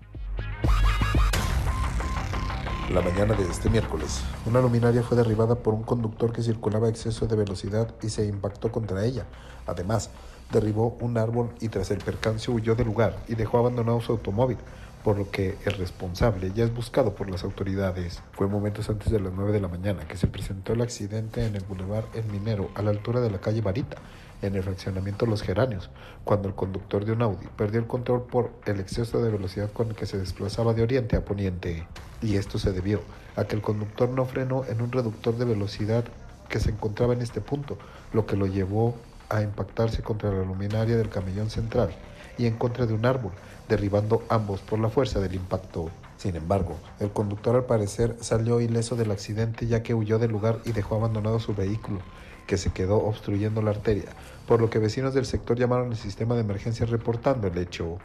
La 2.93 3.01
mañana 3.01 3.35
de 3.35 3.43
este 3.43 3.69
miércoles, 3.69 4.23
una 4.47 4.61
luminaria 4.61 5.03
fue 5.03 5.17
derribada 5.17 5.57
por 5.57 5.75
un 5.75 5.83
conductor 5.83 6.33
que 6.33 6.41
circulaba 6.41 6.87
a 6.87 6.91
exceso 6.91 7.27
de 7.27 7.35
velocidad 7.35 7.93
y 8.01 8.09
se 8.09 8.27
impactó 8.27 8.71
contra 8.71 9.05
ella. 9.05 9.27
Además, 9.67 10.11
derribó 10.53 10.97
un 11.01 11.19
árbol 11.19 11.51
y 11.61 11.69
tras 11.69 11.91
el 11.91 11.99
percance 11.99 12.49
huyó 12.49 12.77
del 12.77 12.87
lugar 12.87 13.19
y 13.27 13.35
dejó 13.35 13.59
abandonado 13.59 14.01
su 14.01 14.13
automóvil 14.13 14.59
por 15.07 15.19
lo 15.19 15.31
que 15.31 15.57
el 15.65 15.75
responsable 15.75 16.51
ya 16.53 16.65
es 16.65 16.75
buscado 16.75 17.15
por 17.15 17.31
las 17.31 17.45
autoridades. 17.45 18.25
Fue 18.33 18.49
momentos 18.49 18.91
antes 18.91 19.13
de 19.13 19.21
las 19.21 19.33
9 19.33 19.53
de 19.53 19.61
la 19.61 19.69
mañana 19.69 20.09
que 20.09 20.17
se 20.17 20.27
presentó 20.27 20.73
el 20.73 20.83
accidente 20.83 21.47
en 21.47 21.55
el 21.55 21.63
Boulevard 21.63 22.07
El 22.13 22.25
Minero, 22.25 22.71
a 22.75 22.83
la 22.83 22.91
altura 22.91 23.21
de 23.21 23.31
la 23.31 23.39
calle 23.39 23.61
Varita, 23.61 23.99
en 24.43 24.57
el 24.57 24.65
fraccionamiento 24.65 25.25
Los 25.25 25.43
Geranios, 25.43 25.91
cuando 26.25 26.49
el 26.49 26.57
conductor 26.57 27.05
de 27.05 27.13
un 27.13 27.23
Audi 27.23 27.47
perdió 27.57 27.79
el 27.79 27.87
control 27.87 28.25
por 28.25 28.51
el 28.67 28.81
exceso 28.81 29.23
de 29.23 29.31
velocidad 29.31 29.71
con 29.71 29.91
el 29.91 29.95
que 29.95 30.07
se 30.07 30.19
desplazaba 30.19 30.75
de 30.75 30.83
oriente 30.83 31.15
a 31.15 31.25
poniente. 31.25 31.87
Y 32.21 32.35
esto 32.35 32.59
se 32.59 32.73
debió 32.73 33.01
a 33.37 33.45
que 33.45 33.55
el 33.55 33.63
conductor 33.63 34.09
no 34.09 34.25
frenó 34.25 34.65
en 34.65 34.83
un 34.83 34.91
reductor 34.91 35.37
de 35.37 35.45
velocidad 35.45 36.03
que 36.49 36.59
se 36.59 36.71
encontraba 36.71 37.13
en 37.13 37.23
este 37.23 37.41
punto, 37.41 37.79
lo 38.13 38.27
que 38.27 38.35
lo 38.35 38.47
llevó 38.47 38.97
a 39.29 39.41
impactarse 39.43 40.03
contra 40.03 40.33
la 40.33 40.43
luminaria 40.43 40.97
del 40.97 41.11
camellón 41.11 41.49
central 41.49 41.91
y 42.39 42.47
en 42.47 42.57
contra 42.57 42.87
de 42.87 42.95
un 42.95 43.07
árbol, 43.07 43.33
derribando 43.69 44.23
ambos 44.29 44.61
por 44.61 44.79
la 44.79 44.89
fuerza 44.89 45.21
del 45.21 45.35
impacto. 45.35 45.91
Sin 46.17 46.37
embargo, 46.37 46.77
el 47.01 47.11
conductor 47.11 47.57
al 47.57 47.65
parecer 47.65 48.17
salió 48.21 48.61
ileso 48.61 48.97
del 48.97 49.11
accidente 49.11 49.67
ya 49.67 49.83
que 49.83 49.95
huyó 49.95 50.19
del 50.19 50.31
lugar 50.31 50.61
y 50.65 50.73
dejó 50.73 50.97
abandonado 50.97 51.39
su 51.41 51.55
vehículo, 51.55 52.01
que 52.47 52.57
se 52.57 52.73
quedó 52.73 52.97
obstruyendo 52.97 53.61
la 53.63 53.71
arteria, 53.71 54.11
por 54.47 54.61
lo 54.61 54.71
que 54.71 54.79
vecinos 54.79 55.15
del 55.15 55.27
sector 55.27 55.59
llamaron 55.59 55.91
al 55.91 55.97
sistema 55.97 56.35
de 56.35 56.41
emergencia 56.41 56.87
reportando 56.87 57.49
el 57.49 57.59
hecho. 57.59 57.99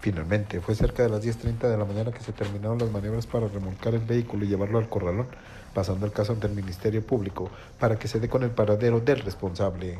Finalmente, 0.00 0.60
fue 0.60 0.74
cerca 0.74 1.04
de 1.04 1.10
las 1.10 1.24
10.30 1.24 1.68
de 1.68 1.78
la 1.78 1.84
mañana 1.84 2.10
que 2.10 2.24
se 2.24 2.32
terminaron 2.32 2.78
las 2.78 2.90
maniobras 2.90 3.28
para 3.28 3.46
remolcar 3.46 3.94
el 3.94 4.00
vehículo 4.00 4.44
y 4.44 4.48
llevarlo 4.48 4.78
al 4.78 4.88
corralón, 4.88 5.28
pasando 5.72 6.06
el 6.06 6.12
caso 6.12 6.32
ante 6.32 6.48
el 6.48 6.54
Ministerio 6.54 7.06
Público 7.06 7.50
para 7.78 7.96
que 7.96 8.08
se 8.08 8.18
dé 8.18 8.28
con 8.28 8.42
el 8.42 8.50
paradero 8.50 8.98
del 8.98 9.20
responsable. 9.20 9.98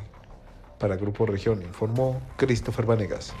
Para 0.77 0.97
Grupo 0.97 1.25
Región 1.25 1.61
informó 1.61 2.21
Christopher 2.35 2.85
Vanegas. 2.85 3.33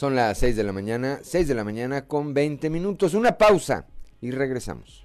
Son 0.00 0.16
las 0.16 0.38
6 0.38 0.56
de 0.56 0.64
la 0.64 0.72
mañana, 0.72 1.18
6 1.22 1.46
de 1.46 1.54
la 1.54 1.62
mañana 1.62 2.06
con 2.06 2.32
20 2.32 2.70
minutos. 2.70 3.12
Una 3.12 3.36
pausa 3.36 3.84
y 4.22 4.30
regresamos. 4.30 5.04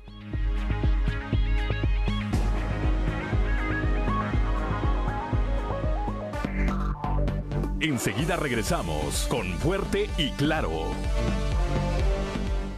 Enseguida 7.82 8.38
regresamos 8.38 9.28
con 9.30 9.46
Fuerte 9.58 10.10
y 10.18 10.30
Claro. 10.38 10.72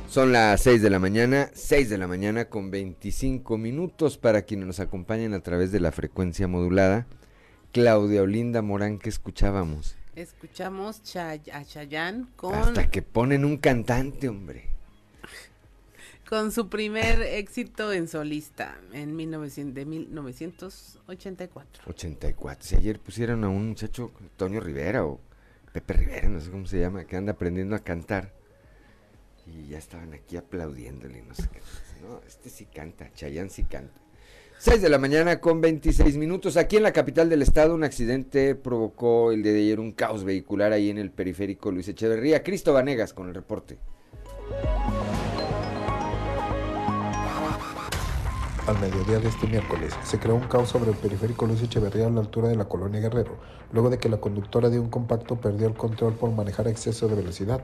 Son 0.09 0.31
las 0.31 0.59
6 0.61 0.81
de 0.81 0.89
la 0.89 0.97
mañana, 0.97 1.51
6 1.53 1.87
de 1.87 1.99
la 1.99 2.07
mañana 2.07 2.45
con 2.45 2.71
25 2.71 3.59
minutos 3.59 4.17
para 4.17 4.41
quienes 4.41 4.65
nos 4.65 4.79
acompañan 4.79 5.35
a 5.35 5.41
través 5.41 5.71
de 5.71 5.81
la 5.81 5.91
frecuencia 5.91 6.47
modulada. 6.47 7.05
Claudia 7.71 8.23
Olinda 8.23 8.63
Morán, 8.63 8.97
que 8.97 9.09
escuchábamos? 9.09 9.97
Escuchamos 10.17 11.03
Chay 11.03 11.43
a 11.53 11.63
Chayanne 11.63 12.25
con... 12.35 12.55
Hasta 12.55 12.89
que 12.89 13.03
ponen 13.03 13.45
un 13.45 13.57
cantante, 13.57 14.27
hombre. 14.27 14.67
Con 16.27 16.51
su 16.51 16.69
primer 16.69 17.21
éxito 17.21 17.93
en 17.93 18.07
solista 18.07 18.79
en 18.93 19.15
1900, 19.15 19.75
de 19.75 19.85
1984. 19.85 21.83
84. 21.85 22.67
Si 22.67 22.75
ayer 22.75 22.99
pusieron 22.99 23.43
a 23.43 23.49
un 23.49 23.67
muchacho, 23.67 24.11
Antonio 24.19 24.59
Rivera 24.59 25.05
o 25.05 25.21
Pepe 25.71 25.93
Rivera, 25.93 26.27
no 26.29 26.41
sé 26.41 26.49
cómo 26.49 26.65
se 26.65 26.79
llama, 26.79 27.05
que 27.05 27.15
anda 27.15 27.33
aprendiendo 27.33 27.75
a 27.75 27.79
cantar. 27.83 28.33
Y 29.45 29.67
ya 29.67 29.77
estaban 29.77 30.15
aquí 30.15 30.35
aplaudiéndole, 30.35 31.21
no 31.21 31.35
sé 31.35 31.47
qué. 31.53 31.61
No, 32.01 32.23
este 32.25 32.49
sí 32.49 32.65
canta, 32.65 33.13
Chayanne 33.13 33.51
sí 33.51 33.65
canta. 33.65 34.01
6 34.59 34.81
de 34.81 34.89
la 34.89 34.97
mañana 34.97 35.39
con 35.39 35.61
26 35.61 36.17
minutos. 36.17 36.57
Aquí 36.57 36.77
en 36.77 36.83
la 36.83 36.91
capital 36.91 37.29
del 37.29 37.43
estado, 37.43 37.75
un 37.75 37.83
accidente 37.83 38.55
provocó 38.55 39.31
el 39.31 39.43
día 39.43 39.53
de 39.53 39.59
ayer 39.59 39.79
un 39.79 39.91
caos 39.91 40.23
vehicular 40.23 40.71
ahí 40.71 40.89
en 40.89 40.97
el 40.97 41.11
periférico 41.11 41.71
Luis 41.71 41.87
Echeverría. 41.87 42.41
Cristo 42.41 42.73
Vanegas 42.73 43.13
con 43.13 43.27
el 43.27 43.35
reporte. 43.35 43.77
Al 48.67 48.77
mediodía 48.81 49.19
de 49.19 49.29
este 49.29 49.47
miércoles 49.47 49.93
se 50.03 50.19
creó 50.19 50.35
un 50.35 50.49
caos 50.49 50.67
sobre 50.67 50.91
el 50.91 50.97
periférico 50.97 51.45
Luis 51.45 51.61
Echeverría 51.61 52.07
a 52.07 52.09
la 52.09 52.19
altura 52.19 52.49
de 52.49 52.57
la 52.57 52.65
colonia 52.65 52.99
Guerrero, 52.99 53.37
luego 53.71 53.89
de 53.89 53.97
que 53.97 54.09
la 54.09 54.17
conductora 54.17 54.69
de 54.69 54.77
un 54.77 54.89
compacto 54.89 55.37
perdió 55.37 55.67
el 55.67 55.73
control 55.73 56.15
por 56.15 56.31
manejar 56.31 56.67
exceso 56.67 57.07
de 57.07 57.15
velocidad, 57.15 57.61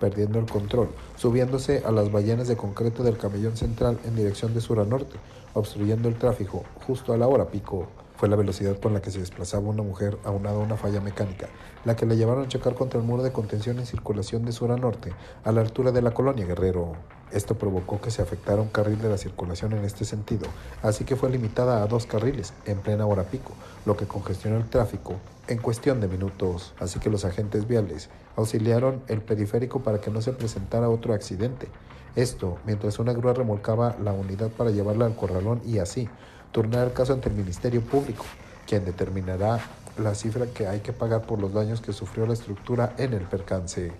perdiendo 0.00 0.38
el 0.38 0.46
control, 0.46 0.88
subiéndose 1.16 1.82
a 1.84 1.92
las 1.92 2.10
ballenas 2.10 2.48
de 2.48 2.56
concreto 2.56 3.02
del 3.02 3.18
camellón 3.18 3.58
central 3.58 3.98
en 4.06 4.16
dirección 4.16 4.54
de 4.54 4.62
sur 4.62 4.80
a 4.80 4.86
norte, 4.86 5.18
obstruyendo 5.52 6.08
el 6.08 6.14
tráfico 6.14 6.64
justo 6.86 7.12
a 7.12 7.18
la 7.18 7.28
hora 7.28 7.48
pico. 7.48 7.88
Fue 8.16 8.30
la 8.30 8.36
velocidad 8.36 8.80
con 8.80 8.94
la 8.94 9.02
que 9.02 9.10
se 9.10 9.20
desplazaba 9.20 9.68
una 9.68 9.82
mujer 9.82 10.16
aunada 10.24 10.56
a 10.56 10.60
una 10.60 10.78
falla 10.78 11.02
mecánica, 11.02 11.48
la 11.84 11.96
que 11.96 12.06
la 12.06 12.14
llevaron 12.14 12.44
a 12.44 12.48
chocar 12.48 12.74
contra 12.74 12.98
el 12.98 13.04
muro 13.04 13.22
de 13.22 13.30
contención 13.30 13.78
en 13.78 13.84
circulación 13.84 14.46
de 14.46 14.52
sur 14.52 14.72
a 14.72 14.78
norte, 14.78 15.12
a 15.44 15.52
la 15.52 15.60
altura 15.60 15.92
de 15.92 16.00
la 16.00 16.12
colonia 16.12 16.46
Guerrero. 16.46 16.94
Esto 17.32 17.56
provocó 17.56 18.00
que 18.00 18.10
se 18.10 18.22
afectara 18.22 18.62
un 18.62 18.68
carril 18.68 19.00
de 19.00 19.08
la 19.08 19.18
circulación 19.18 19.72
en 19.72 19.84
este 19.84 20.04
sentido, 20.04 20.46
así 20.82 21.04
que 21.04 21.16
fue 21.16 21.28
limitada 21.28 21.82
a 21.82 21.86
dos 21.86 22.06
carriles 22.06 22.52
en 22.66 22.78
plena 22.78 23.04
hora 23.06 23.24
pico, 23.24 23.52
lo 23.84 23.96
que 23.96 24.06
congestionó 24.06 24.56
el 24.56 24.68
tráfico 24.68 25.14
en 25.48 25.58
cuestión 25.58 26.00
de 26.00 26.08
minutos. 26.08 26.72
Así 26.78 27.00
que 27.00 27.10
los 27.10 27.24
agentes 27.24 27.66
viales 27.66 28.10
auxiliaron 28.36 29.02
el 29.08 29.22
periférico 29.22 29.80
para 29.80 30.00
que 30.00 30.10
no 30.10 30.22
se 30.22 30.32
presentara 30.32 30.88
otro 30.88 31.14
accidente. 31.14 31.68
Esto 32.14 32.58
mientras 32.64 32.98
una 32.98 33.12
grúa 33.12 33.34
remolcaba 33.34 33.96
la 34.02 34.12
unidad 34.12 34.50
para 34.50 34.70
llevarla 34.70 35.06
al 35.06 35.16
corralón 35.16 35.60
y 35.66 35.78
así 35.78 36.08
turnar 36.52 36.86
el 36.86 36.92
caso 36.92 37.12
ante 37.12 37.28
el 37.28 37.34
Ministerio 37.34 37.82
Público, 37.82 38.24
quien 38.66 38.84
determinará 38.84 39.60
la 39.98 40.14
cifra 40.14 40.46
que 40.46 40.66
hay 40.66 40.80
que 40.80 40.92
pagar 40.92 41.22
por 41.22 41.40
los 41.40 41.52
daños 41.52 41.80
que 41.80 41.92
sufrió 41.92 42.26
la 42.26 42.34
estructura 42.34 42.94
en 42.98 43.14
el 43.14 43.22
percance. 43.22 43.92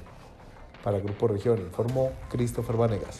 Para 0.87 1.01
Grupo 1.01 1.27
Región 1.27 1.59
informó 1.59 2.13
Christopher 2.31 2.77
Vanegas. 2.77 3.19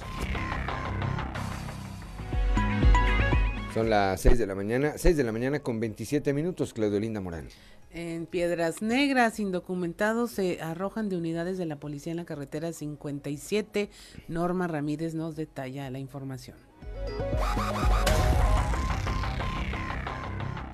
Son 3.75 3.91
las 3.91 4.21
6 4.21 4.39
de 4.39 4.47
la 4.47 4.55
mañana, 4.55 4.93
6 4.97 5.17
de 5.17 5.25
la 5.25 5.33
mañana 5.33 5.59
con 5.59 5.81
27 5.81 6.33
minutos, 6.33 6.73
Claudio 6.73 7.01
Linda 7.01 7.21
Morán. 7.21 7.49
En 7.91 8.27
Piedras 8.27 8.83
Negras, 8.83 9.41
indocumentados 9.41 10.31
se 10.31 10.63
arrojan 10.63 11.09
de 11.09 11.17
unidades 11.17 11.59
de 11.59 11.67
la 11.67 11.75
policía 11.75 12.13
en 12.13 12.19
la 12.19 12.25
carretera 12.25 12.73
57. 12.73 13.91
Norma 14.29 14.69
Ramírez 14.69 15.15
nos 15.15 15.35
detalla 15.35 15.91
la 15.91 15.99
información. 15.99 16.57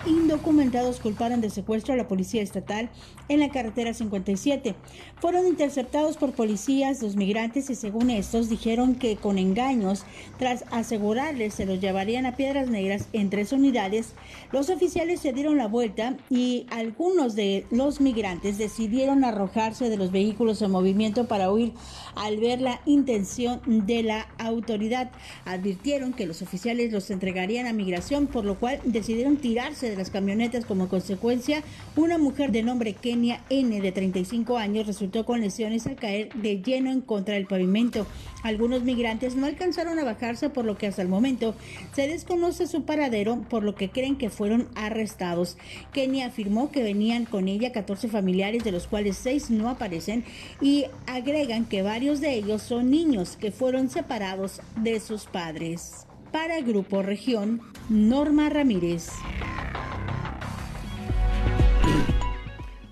Indocumentados 0.05 0.99
culparon 0.99 1.41
de 1.41 1.49
secuestro 1.49 1.93
a 1.93 1.97
la 1.97 2.07
policía 2.07 2.41
estatal 2.41 2.89
en 3.29 3.39
la 3.39 3.49
carretera 3.49 3.93
57. 3.93 4.75
Fueron 5.19 5.47
interceptados 5.47 6.17
por 6.17 6.33
policías 6.33 7.01
los 7.01 7.15
migrantes 7.15 7.69
y 7.69 7.75
según 7.75 8.09
estos 8.09 8.49
dijeron 8.49 8.95
que 8.95 9.15
con 9.15 9.37
engaños, 9.37 10.05
tras 10.37 10.65
asegurarles 10.71 11.53
se 11.53 11.65
los 11.65 11.79
llevarían 11.79 12.25
a 12.25 12.35
Piedras 12.35 12.69
Negras 12.69 13.07
en 13.13 13.29
tres 13.29 13.51
unidades, 13.51 14.13
los 14.51 14.69
oficiales 14.69 15.19
se 15.19 15.33
dieron 15.33 15.57
la 15.57 15.67
vuelta 15.67 16.17
y 16.29 16.65
algunos 16.69 17.35
de 17.35 17.65
los 17.71 18.01
migrantes 18.01 18.57
decidieron 18.57 19.23
arrojarse 19.23 19.89
de 19.89 19.97
los 19.97 20.11
vehículos 20.11 20.61
en 20.61 20.71
movimiento 20.71 21.27
para 21.27 21.51
huir 21.51 21.73
al 22.15 22.37
ver 22.37 22.61
la 22.61 22.81
intención 22.85 23.61
de 23.65 24.03
la 24.03 24.27
autoridad. 24.37 25.11
Advirtieron 25.45 26.13
que 26.13 26.25
los 26.25 26.41
oficiales 26.41 26.91
los 26.91 27.09
entregarían 27.09 27.67
a 27.67 27.73
migración, 27.73 28.27
por 28.27 28.45
lo 28.45 28.59
cual 28.59 28.79
decidieron 28.83 29.37
tirarse 29.37 29.89
de 29.89 29.92
las 29.95 30.09
camionetas. 30.09 30.65
Como 30.65 30.87
consecuencia, 30.89 31.63
una 31.95 32.17
mujer 32.17 32.51
de 32.51 32.63
nombre 32.63 32.93
Kenia 32.93 33.43
N 33.49 33.79
de 33.79 33.91
35 33.91 34.57
años 34.57 34.87
resultó 34.87 35.25
con 35.25 35.41
lesiones 35.41 35.87
al 35.87 35.95
caer 35.95 36.33
de 36.33 36.61
lleno 36.61 36.91
en 36.91 37.01
contra 37.01 37.35
del 37.35 37.47
pavimento. 37.47 38.05
Algunos 38.43 38.83
migrantes 38.83 39.35
no 39.35 39.45
alcanzaron 39.45 39.99
a 39.99 40.03
bajarse 40.03 40.49
por 40.49 40.65
lo 40.65 40.77
que 40.77 40.87
hasta 40.87 41.01
el 41.01 41.07
momento 41.07 41.55
se 41.93 42.07
desconoce 42.07 42.67
su 42.67 42.83
paradero, 42.83 43.41
por 43.49 43.63
lo 43.63 43.75
que 43.75 43.89
creen 43.89 44.17
que 44.17 44.29
fueron 44.29 44.67
arrestados. 44.75 45.57
Kenia 45.93 46.27
afirmó 46.27 46.71
que 46.71 46.83
venían 46.83 47.25
con 47.25 47.47
ella 47.47 47.71
14 47.71 48.07
familiares, 48.07 48.63
de 48.63 48.71
los 48.71 48.87
cuales 48.87 49.17
6 49.17 49.49
no 49.51 49.69
aparecen, 49.69 50.23
y 50.61 50.85
agregan 51.07 51.65
que 51.65 51.81
varios 51.81 52.19
de 52.19 52.33
ellos 52.33 52.61
son 52.61 52.89
niños 52.89 53.37
que 53.37 53.51
fueron 53.51 53.89
separados 53.89 54.61
de 54.75 54.99
sus 54.99 55.25
padres. 55.25 56.05
Para 56.33 56.61
Grupo 56.61 57.03
Región, 57.03 57.61
Norma 57.89 58.49
Ramírez. 58.49 59.07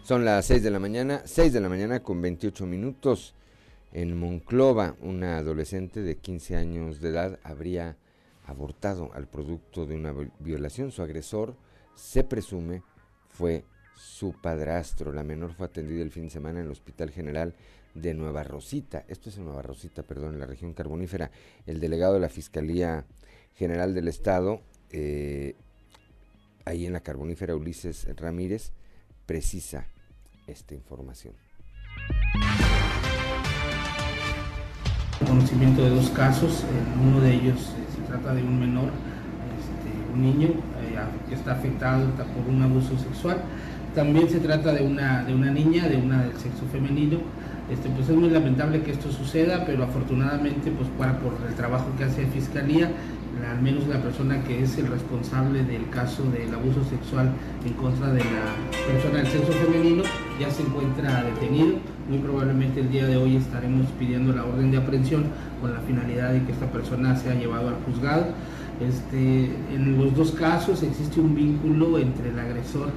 Son 0.04 0.24
las 0.24 0.46
6 0.46 0.62
de 0.62 0.70
la 0.70 0.78
mañana, 0.78 1.24
6 1.26 1.52
de 1.52 1.60
la 1.60 1.68
mañana 1.68 2.04
con 2.04 2.22
28 2.22 2.68
minutos. 2.68 3.34
En 3.94 4.16
Monclova, 4.16 4.96
una 5.02 5.40
adolescente 5.40 6.02
de 6.02 6.18
15 6.18 6.56
años 6.56 7.02
de 7.02 7.10
edad 7.10 7.40
habría 7.44 7.98
abortado 8.46 9.12
al 9.16 9.28
producto 9.28 9.88
de 9.88 9.96
una 9.96 10.14
violación. 10.38 10.92
Su 10.92 11.02
agresor, 11.02 11.56
se 11.96 12.24
presume, 12.24 12.84
fue 13.28 13.66
su 13.96 14.34
padrastro. 14.40 15.12
La 15.12 15.24
menor 15.24 15.56
fue 15.56 15.66
atendida 15.66 16.04
el 16.04 16.12
fin 16.12 16.26
de 16.26 16.30
semana 16.30 16.60
en 16.60 16.68
el 16.68 16.72
Hospital 16.72 17.10
General 17.10 17.56
de 17.96 18.14
Nueva 18.14 18.44
Rosita. 18.44 19.04
Esto 19.08 19.30
es 19.30 19.38
en 19.38 19.46
Nueva 19.46 19.64
Rosita, 19.64 20.04
perdón, 20.04 20.36
en 20.36 20.40
la 20.42 20.46
región 20.46 20.74
carbonífera. 20.74 21.32
El 21.66 21.80
delegado 21.80 22.14
de 22.14 22.20
la 22.20 22.30
Fiscalía 22.30 23.04
General 23.62 23.94
del 23.94 24.08
Estado, 24.08 24.60
eh, 24.90 25.54
ahí 26.66 26.88
en 26.88 26.94
la 26.94 27.02
carbonífera 27.02 27.56
Ulises 27.56 28.08
Ramírez, 28.18 28.72
precisa 29.28 29.86
esta 30.48 30.74
información. 30.74 31.36
Conocimiento 35.28 35.84
de 35.84 35.92
dos 35.92 36.10
casos, 36.10 36.66
uno 37.00 37.22
de 37.22 37.36
ellos 37.36 37.76
eh, 37.78 37.86
se 37.96 38.02
trata 38.08 38.34
de 38.34 38.42
un 38.42 38.60
menor, 38.60 38.90
este, 39.60 40.12
un 40.12 40.24
niño 40.24 40.48
eh, 40.48 40.98
que 41.30 41.36
está 41.36 41.52
afectado 41.52 42.10
por 42.16 42.52
un 42.52 42.64
abuso 42.64 42.98
sexual. 42.98 43.44
También 43.94 44.28
se 44.28 44.40
trata 44.40 44.74
de 44.74 44.84
una, 44.84 45.24
de 45.24 45.36
una 45.36 45.52
niña, 45.52 45.88
de 45.88 45.98
una 45.98 46.24
del 46.24 46.36
sexo 46.40 46.66
femenino. 46.72 47.20
Este, 47.70 47.90
pues 47.90 48.10
es 48.10 48.16
muy 48.16 48.32
lamentable 48.32 48.82
que 48.82 48.92
esto 48.92 49.12
suceda, 49.12 49.66
pero 49.68 49.84
afortunadamente 49.84 50.72
pues 50.72 50.90
para, 50.98 51.20
por 51.20 51.34
el 51.48 51.54
trabajo 51.54 51.92
que 51.96 52.06
hace 52.06 52.24
la 52.24 52.30
Fiscalía 52.30 52.92
al 53.46 53.62
menos 53.62 53.88
la 53.88 54.02
persona 54.02 54.44
que 54.44 54.64
es 54.64 54.78
el 54.78 54.88
responsable 54.88 55.64
del 55.64 55.90
caso 55.90 56.24
del 56.32 56.54
abuso 56.54 56.84
sexual 56.84 57.32
en 57.66 57.74
contra 57.74 58.12
de 58.14 58.20
la 58.20 58.56
persona 58.88 59.20
del 59.20 59.28
sexo 59.28 59.52
femenino 59.54 60.04
ya 60.40 60.50
se 60.50 60.64
encuentra 60.64 61.24
detenido. 61.24 61.78
Muy 62.10 62.20
probablemente 62.20 62.82
el 62.82 62.92
día 62.92 63.08
de 63.08 63.18
hoy 63.18 63.38
estaremos 63.38 63.88
pidiendo 63.98 64.34
la 64.34 64.46
orden 64.46 64.72
de 64.72 64.78
aprehensión 64.78 65.26
con 65.60 65.74
la 65.74 65.80
finalidad 65.82 66.34
de 66.34 66.44
que 66.44 66.52
esta 66.52 66.72
persona 66.72 67.16
sea 67.16 67.36
llevado 67.36 67.70
al 67.70 67.76
juzgado. 67.86 68.28
Este, 68.80 69.46
en 69.74 69.98
los 69.98 70.16
dos 70.16 70.32
casos 70.32 70.84
existe 70.84 71.20
un 71.20 71.36
vínculo 71.36 72.00
entre 72.00 72.30
el 72.30 72.40
agresor 72.40 72.90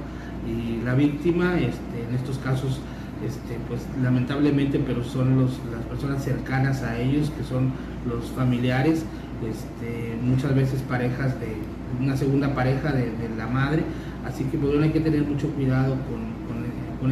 y 0.47 0.83
la 0.83 0.95
víctima. 0.95 1.59
Este, 1.59 2.03
en 2.07 2.15
estos 2.15 2.37
casos, 2.39 2.79
este, 3.25 3.57
pues 3.67 3.81
lamentablemente, 4.01 4.79
pero 4.79 5.03
son 5.03 5.37
los, 5.37 5.51
las 5.71 5.85
personas 5.85 6.23
cercanas 6.23 6.81
a 6.83 6.99
ellos, 6.99 7.31
que 7.37 7.43
son 7.43 7.71
los 8.07 8.25
familiares 8.31 9.05
este, 9.43 10.17
muchas 10.21 10.55
veces 10.55 10.81
parejas 10.81 11.39
de 11.39 11.57
una 12.01 12.15
segunda 12.17 12.53
pareja 12.53 12.91
de, 12.91 13.11
la 13.37 13.47
madre, 13.47 13.83
así 14.25 14.43
que 14.45 14.57
pues, 14.57 14.71
bueno, 14.71 14.85
hay 14.85 14.91
que 14.91 14.99
tener 14.99 15.23
mucho 15.23 15.49
cuidado 15.49 15.95
con, 16.09 16.35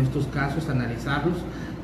estos 0.02 0.26
casos, 0.34 0.70
analizarlos 0.70 1.36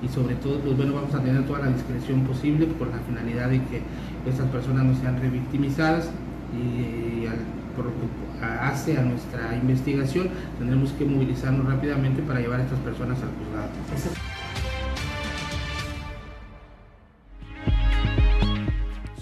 y 0.01 0.07
sobre 0.07 0.33
todo 0.33 0.57
pues 0.61 0.75
bueno 0.75 0.95
vamos 0.95 1.13
a 1.13 1.21
tener 1.21 1.45
toda 1.45 1.59
la 1.59 1.67
discreción 1.67 2.21
posible 2.21 2.65
por 2.65 2.87
la 2.87 2.97
finalidad 3.07 3.49
de 3.49 3.59
que 3.65 3.83
estas 4.27 4.47
personas 4.47 4.83
no 4.83 4.95
sean 4.99 5.21
revictimizadas 5.21 6.09
y, 6.51 7.27
por 7.75 7.85
lo 7.85 7.91
que 7.91 8.43
hace 8.43 8.97
a 8.97 9.03
nuestra 9.03 9.55
investigación 9.55 10.29
tendremos 10.57 10.91
que 10.93 11.05
movilizarnos 11.05 11.67
rápidamente 11.67 12.23
para 12.23 12.39
llevar 12.39 12.61
a 12.61 12.63
estas 12.63 12.79
personas 12.79 13.19
al 13.19 13.29
juzgado. 13.29 14.38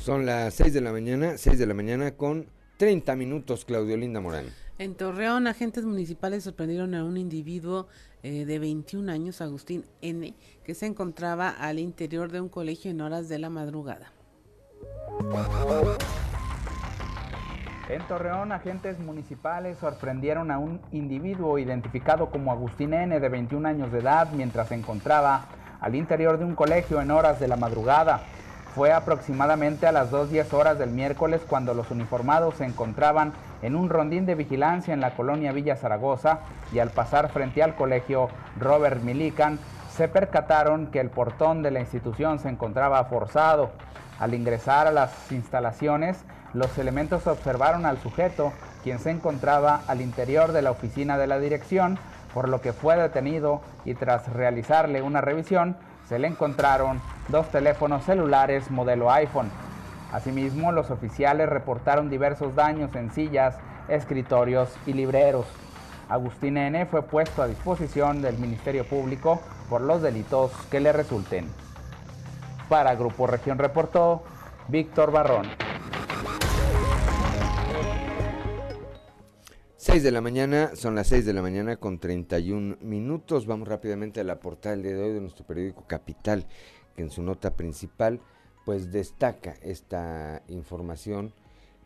Son 0.07 0.25
las 0.25 0.53
6 0.53 0.73
de 0.73 0.79
la 0.79 0.93
mañana, 0.93 1.37
6 1.37 1.59
de 1.59 1.65
la 1.65 1.73
mañana 1.73 2.11
con 2.11 2.47
30 2.77 3.13
minutos, 3.17 3.65
Claudio 3.65 3.97
Linda 3.97 4.21
Morán. 4.21 4.45
En 4.77 4.95
Torreón, 4.95 5.47
agentes 5.47 5.83
municipales 5.83 6.45
sorprendieron 6.45 6.95
a 6.95 7.03
un 7.03 7.17
individuo 7.17 7.89
eh, 8.23 8.45
de 8.45 8.57
21 8.57 9.11
años, 9.11 9.41
Agustín 9.41 9.83
N., 10.01 10.33
que 10.63 10.75
se 10.75 10.85
encontraba 10.85 11.49
al 11.49 11.77
interior 11.77 12.31
de 12.31 12.39
un 12.39 12.47
colegio 12.47 12.89
en 12.89 13.01
horas 13.01 13.27
de 13.27 13.37
la 13.37 13.49
madrugada. 13.49 14.13
En 17.89 18.07
Torreón, 18.07 18.53
agentes 18.53 18.99
municipales 18.99 19.77
sorprendieron 19.77 20.51
a 20.51 20.57
un 20.57 20.79
individuo 20.93 21.59
identificado 21.59 22.29
como 22.29 22.53
Agustín 22.53 22.93
N., 22.93 23.19
de 23.19 23.27
21 23.27 23.67
años 23.67 23.91
de 23.91 23.99
edad, 23.99 24.31
mientras 24.31 24.69
se 24.69 24.75
encontraba 24.75 25.49
al 25.81 25.95
interior 25.95 26.39
de 26.39 26.45
un 26.45 26.55
colegio 26.55 27.01
en 27.01 27.11
horas 27.11 27.41
de 27.41 27.49
la 27.49 27.57
madrugada. 27.57 28.21
Fue 28.77 28.93
aproximadamente 28.93 29.87
a 29.87 29.91
las 29.91 30.11
2.10 30.11 30.53
horas 30.53 30.77
del 30.77 30.91
miércoles 30.91 31.41
cuando 31.49 31.73
los 31.73 31.89
uniformados 31.89 32.57
se 32.57 32.65
encontraban 32.65 33.33
en 33.63 33.75
un 33.75 33.89
rondín 33.89 34.27
de 34.27 34.35
vigilancia 34.35 34.93
en 34.93 35.01
la 35.01 35.15
colonia 35.15 35.51
Villa 35.51 35.75
Zaragoza 35.75 36.41
y 36.71 36.77
al 36.77 36.91
pasar 36.91 37.29
frente 37.29 37.63
al 37.63 37.73
colegio 37.73 38.29
Robert 38.59 39.01
Milican 39.01 39.57
se 39.89 40.07
percataron 40.07 40.91
que 40.91 40.99
el 40.99 41.09
portón 41.09 41.63
de 41.63 41.71
la 41.71 41.79
institución 41.79 42.37
se 42.37 42.49
encontraba 42.49 43.03
forzado. 43.05 43.71
Al 44.19 44.35
ingresar 44.35 44.85
a 44.85 44.91
las 44.91 45.31
instalaciones, 45.31 46.23
los 46.53 46.77
elementos 46.77 47.25
observaron 47.25 47.83
al 47.87 47.97
sujeto, 47.97 48.53
quien 48.83 48.99
se 48.99 49.09
encontraba 49.09 49.81
al 49.87 50.01
interior 50.01 50.51
de 50.51 50.61
la 50.61 50.69
oficina 50.69 51.17
de 51.17 51.25
la 51.25 51.39
dirección, 51.39 51.97
por 52.31 52.47
lo 52.47 52.61
que 52.61 52.73
fue 52.73 52.95
detenido 52.95 53.59
y 53.85 53.95
tras 53.95 54.31
realizarle 54.31 55.01
una 55.01 55.21
revisión, 55.21 55.77
se 56.07 56.19
le 56.19 56.27
encontraron 56.27 57.01
dos 57.27 57.49
teléfonos 57.51 58.03
celulares 58.05 58.71
modelo 58.71 59.11
iPhone. 59.11 59.49
Asimismo, 60.11 60.71
los 60.71 60.89
oficiales 60.89 61.49
reportaron 61.49 62.09
diversos 62.09 62.55
daños 62.55 62.95
en 62.95 63.11
sillas, 63.11 63.57
escritorios 63.89 64.69
y 64.85 64.93
libreros. 64.93 65.45
Agustín 66.07 66.57
N. 66.57 66.85
fue 66.85 67.01
puesto 67.01 67.41
a 67.41 67.47
disposición 67.47 68.21
del 68.21 68.37
Ministerio 68.37 68.85
Público 68.85 69.41
por 69.69 69.81
los 69.81 70.01
delitos 70.01 70.51
que 70.71 70.79
le 70.79 70.93
resulten. 70.93 71.45
Para 72.69 72.95
Grupo 72.95 73.27
Región 73.27 73.57
reportó 73.57 74.23
Víctor 74.69 75.11
Barrón. 75.11 75.66
6 79.87 80.03
de 80.03 80.11
la 80.11 80.19
mañana, 80.19 80.75
son 80.75 80.95
las 80.95 81.07
6 81.07 81.25
de 81.25 81.31
la 81.31 81.41
mañana 81.41 81.77
con 81.77 81.97
31 81.97 82.75
minutos. 82.81 83.45
Vamos 83.45 83.69
rápidamente 83.69 84.19
a 84.19 84.25
la 84.25 84.41
portada 84.41 84.75
del 84.75 84.83
día 84.83 84.95
de 84.95 85.01
hoy 85.01 85.13
de 85.13 85.21
nuestro 85.21 85.45
periódico 85.45 85.87
Capital, 85.87 86.45
que 86.93 87.03
en 87.03 87.09
su 87.09 87.23
nota 87.23 87.55
principal 87.55 88.19
pues 88.65 88.91
destaca 88.91 89.55
esta 89.61 90.43
información 90.49 91.31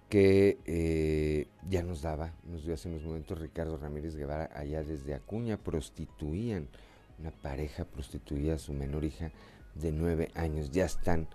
que 0.10 0.58
eh, 0.66 1.46
ya 1.70 1.84
nos 1.84 2.02
daba, 2.02 2.34
nos 2.44 2.66
dio 2.66 2.74
hace 2.74 2.90
unos 2.90 3.04
momentos 3.04 3.38
Ricardo 3.38 3.78
Ramírez 3.78 4.16
Guevara 4.16 4.50
allá 4.56 4.82
desde 4.82 5.14
Acuña, 5.14 5.58
prostituían, 5.58 6.70
una 7.20 7.30
pareja 7.30 7.86
prostituía 7.86 8.56
a 8.56 8.58
su 8.58 8.74
menor 8.74 9.06
hija 9.06 9.32
de 9.76 9.92
nueve 9.92 10.32
años, 10.34 10.72
ya 10.72 10.86
están, 10.86 11.28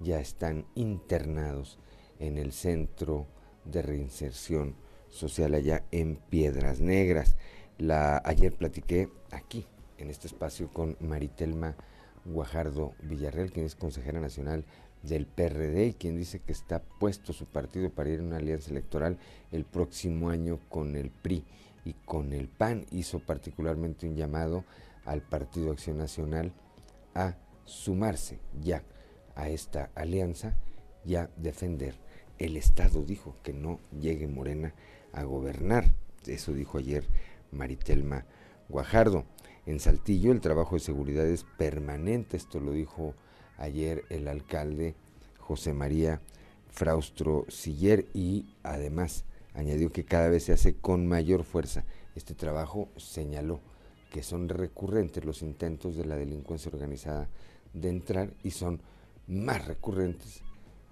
ya 0.00 0.20
están 0.20 0.66
internados 0.74 1.78
en 2.18 2.36
el 2.36 2.52
centro 2.52 3.26
de 3.64 3.80
reinserción 3.80 4.74
social 5.10 5.54
allá 5.54 5.84
en 5.90 6.16
Piedras 6.16 6.80
Negras. 6.80 7.36
La, 7.78 8.22
ayer 8.24 8.52
platiqué 8.52 9.08
aquí, 9.30 9.66
en 9.98 10.10
este 10.10 10.26
espacio, 10.26 10.72
con 10.72 10.96
Maritelma 11.00 11.76
Guajardo 12.24 12.94
Villarreal, 13.02 13.50
quien 13.50 13.66
es 13.66 13.74
consejera 13.74 14.20
nacional 14.20 14.64
del 15.02 15.26
PRD 15.26 15.86
y 15.86 15.94
quien 15.94 16.16
dice 16.16 16.40
que 16.40 16.52
está 16.52 16.82
puesto 16.82 17.32
su 17.32 17.46
partido 17.46 17.90
para 17.90 18.10
ir 18.10 18.20
a 18.20 18.22
una 18.22 18.36
alianza 18.36 18.70
electoral 18.70 19.18
el 19.50 19.64
próximo 19.64 20.28
año 20.28 20.60
con 20.68 20.96
el 20.96 21.10
PRI 21.10 21.44
y 21.84 21.94
con 22.04 22.32
el 22.32 22.48
PAN. 22.48 22.86
Hizo 22.90 23.20
particularmente 23.20 24.06
un 24.06 24.16
llamado 24.16 24.64
al 25.04 25.22
Partido 25.22 25.72
Acción 25.72 25.98
Nacional 25.98 26.52
a 27.14 27.36
sumarse 27.64 28.38
ya 28.60 28.82
a 29.34 29.48
esta 29.48 29.90
alianza 29.94 30.54
y 31.04 31.14
a 31.14 31.30
defender 31.36 31.94
el 32.38 32.56
Estado. 32.56 33.02
Dijo 33.02 33.36
que 33.42 33.52
no 33.52 33.80
llegue 33.98 34.26
Morena 34.26 34.74
a 35.12 35.24
gobernar. 35.24 35.94
Eso 36.26 36.52
dijo 36.52 36.78
ayer 36.78 37.04
Maritelma 37.52 38.26
Guajardo. 38.68 39.24
En 39.66 39.80
Saltillo 39.80 40.32
el 40.32 40.40
trabajo 40.40 40.76
de 40.76 40.80
seguridad 40.80 41.26
es 41.26 41.44
permanente, 41.58 42.36
esto 42.36 42.60
lo 42.60 42.72
dijo 42.72 43.14
ayer 43.58 44.04
el 44.08 44.26
alcalde 44.26 44.94
José 45.38 45.74
María 45.74 46.20
Fraustro 46.70 47.44
Siller 47.48 48.06
y 48.14 48.46
además 48.62 49.24
añadió 49.54 49.90
que 49.92 50.04
cada 50.04 50.28
vez 50.28 50.44
se 50.44 50.52
hace 50.52 50.76
con 50.76 51.06
mayor 51.06 51.44
fuerza 51.44 51.84
este 52.14 52.34
trabajo 52.34 52.88
señaló 52.96 53.60
que 54.10 54.22
son 54.22 54.48
recurrentes 54.48 55.24
los 55.24 55.42
intentos 55.42 55.96
de 55.96 56.04
la 56.04 56.16
delincuencia 56.16 56.70
organizada 56.72 57.28
de 57.72 57.88
entrar 57.88 58.34
y 58.42 58.50
son 58.50 58.82
más 59.26 59.64
recurrentes 59.66 60.42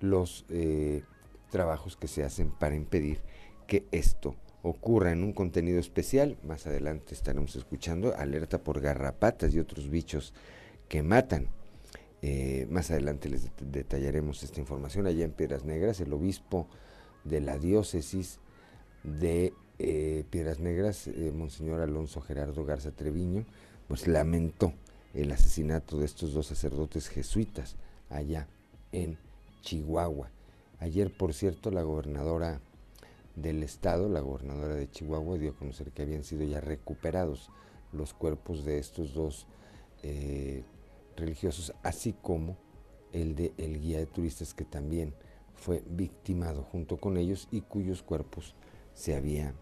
los 0.00 0.44
eh, 0.48 1.02
trabajos 1.50 1.96
que 1.96 2.06
se 2.06 2.22
hacen 2.22 2.50
para 2.50 2.76
impedir 2.76 3.20
que 3.68 3.86
esto 3.92 4.34
ocurra 4.62 5.12
en 5.12 5.22
un 5.22 5.32
contenido 5.32 5.78
especial. 5.78 6.36
Más 6.42 6.66
adelante 6.66 7.14
estaremos 7.14 7.54
escuchando 7.54 8.16
alerta 8.16 8.58
por 8.58 8.80
garrapatas 8.80 9.54
y 9.54 9.60
otros 9.60 9.88
bichos 9.88 10.34
que 10.88 11.04
matan. 11.04 11.48
Eh, 12.22 12.66
más 12.68 12.90
adelante 12.90 13.28
les 13.28 13.48
detallaremos 13.60 14.42
esta 14.42 14.58
información. 14.58 15.06
Allá 15.06 15.24
en 15.24 15.30
Piedras 15.30 15.64
Negras, 15.64 16.00
el 16.00 16.12
obispo 16.12 16.66
de 17.22 17.40
la 17.40 17.58
diócesis 17.58 18.40
de 19.04 19.52
eh, 19.78 20.24
Piedras 20.30 20.58
Negras, 20.58 21.06
eh, 21.06 21.30
Monseñor 21.32 21.80
Alonso 21.80 22.20
Gerardo 22.20 22.64
Garza 22.64 22.90
Treviño, 22.90 23.44
pues 23.86 24.08
lamentó 24.08 24.72
el 25.14 25.30
asesinato 25.30 25.98
de 25.98 26.06
estos 26.06 26.32
dos 26.32 26.46
sacerdotes 26.46 27.08
jesuitas 27.08 27.76
allá 28.08 28.48
en 28.92 29.18
Chihuahua. 29.62 30.30
Ayer, 30.80 31.14
por 31.16 31.34
cierto, 31.34 31.70
la 31.70 31.82
gobernadora 31.82 32.60
del 33.42 33.62
estado, 33.62 34.08
la 34.08 34.20
gobernadora 34.20 34.74
de 34.74 34.90
Chihuahua, 34.90 35.38
dio 35.38 35.50
a 35.50 35.56
conocer 35.56 35.92
que 35.92 36.02
habían 36.02 36.24
sido 36.24 36.44
ya 36.44 36.60
recuperados 36.60 37.50
los 37.92 38.14
cuerpos 38.14 38.64
de 38.64 38.78
estos 38.78 39.14
dos 39.14 39.46
eh, 40.02 40.64
religiosos, 41.16 41.72
así 41.82 42.14
como 42.20 42.56
el 43.12 43.34
de 43.34 43.52
el 43.56 43.80
guía 43.80 43.98
de 43.98 44.06
turistas 44.06 44.54
que 44.54 44.64
también 44.64 45.14
fue 45.54 45.82
victimado 45.88 46.62
junto 46.62 46.98
con 46.98 47.16
ellos 47.16 47.48
y 47.50 47.62
cuyos 47.62 48.02
cuerpos 48.02 48.54
se 48.94 49.16
habían 49.16 49.54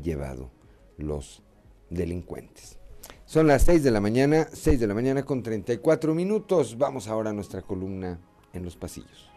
llevado 0.00 0.50
los 0.96 1.42
delincuentes. 1.90 2.78
Son 3.24 3.46
las 3.46 3.62
6 3.62 3.82
de 3.82 3.90
la 3.90 4.00
mañana, 4.00 4.48
6 4.52 4.80
de 4.80 4.86
la 4.86 4.94
mañana 4.94 5.22
con 5.22 5.42
34 5.42 6.14
minutos. 6.14 6.76
Vamos 6.78 7.08
ahora 7.08 7.30
a 7.30 7.34
nuestra 7.34 7.62
columna 7.62 8.18
en 8.52 8.64
los 8.64 8.76
pasillos. 8.76 9.30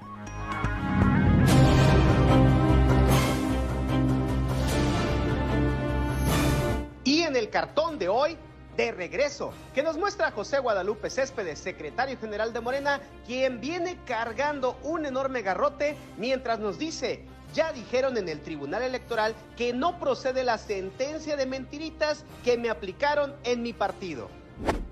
Cartón 7.52 8.00
de 8.00 8.10
hoy, 8.10 8.38
de 8.76 8.92
regreso, 8.92 9.54
que 9.76 9.84
nos 9.84 9.98
muestra 9.98 10.32
José 10.32 10.60
Guadalupe 10.60 11.10
Céspedes, 11.10 11.60
secretario 11.60 12.18
general 12.18 12.54
de 12.54 12.62
Morena, 12.62 13.02
quien 13.28 13.60
viene 13.60 14.00
cargando 14.06 14.80
un 14.82 15.06
enorme 15.06 15.42
garrote 15.42 15.96
mientras 16.18 16.60
nos 16.60 16.80
dice, 16.80 17.26
ya 17.54 17.74
dijeron 17.74 18.18
en 18.18 18.30
el 18.30 18.40
Tribunal 18.40 18.82
Electoral 18.82 19.36
que 19.58 19.74
no 19.74 20.00
procede 20.00 20.44
la 20.44 20.58
sentencia 20.58 21.36
de 21.36 21.46
mentiritas 21.46 22.24
que 22.44 22.58
me 22.58 22.70
aplicaron 22.70 23.36
en 23.44 23.62
mi 23.62 23.74
partido. 23.74 24.30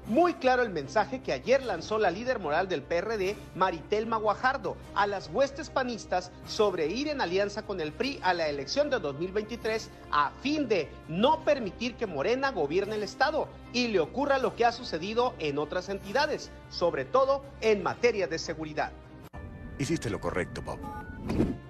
Muy 0.09 0.33
claro 0.33 0.63
el 0.63 0.71
mensaje 0.71 1.21
que 1.21 1.33
ayer 1.33 1.61
lanzó 1.61 1.99
la 1.99 2.09
líder 2.09 2.39
moral 2.39 2.67
del 2.67 2.81
PRD, 2.81 3.35
Maritelma 3.53 4.17
Guajardo, 4.17 4.75
a 4.95 5.05
las 5.05 5.29
huestes 5.31 5.69
panistas 5.69 6.31
sobre 6.47 6.87
ir 6.87 7.09
en 7.09 7.21
alianza 7.21 7.61
con 7.61 7.79
el 7.79 7.91
PRI 7.91 8.19
a 8.23 8.33
la 8.33 8.47
elección 8.47 8.89
de 8.89 8.97
2023 8.97 9.87
a 10.09 10.31
fin 10.41 10.67
de 10.67 10.89
no 11.07 11.43
permitir 11.45 11.93
que 11.93 12.07
Morena 12.07 12.49
gobierne 12.49 12.95
el 12.95 13.03
Estado 13.03 13.47
y 13.71 13.89
le 13.89 13.99
ocurra 13.99 14.39
lo 14.39 14.55
que 14.55 14.65
ha 14.65 14.71
sucedido 14.71 15.35
en 15.37 15.59
otras 15.59 15.89
entidades, 15.89 16.49
sobre 16.71 17.05
todo 17.05 17.43
en 17.61 17.83
materia 17.83 18.25
de 18.25 18.39
seguridad. 18.39 18.91
Hiciste 19.77 20.09
lo 20.09 20.19
correcto, 20.19 20.63
Bob. 20.63 20.79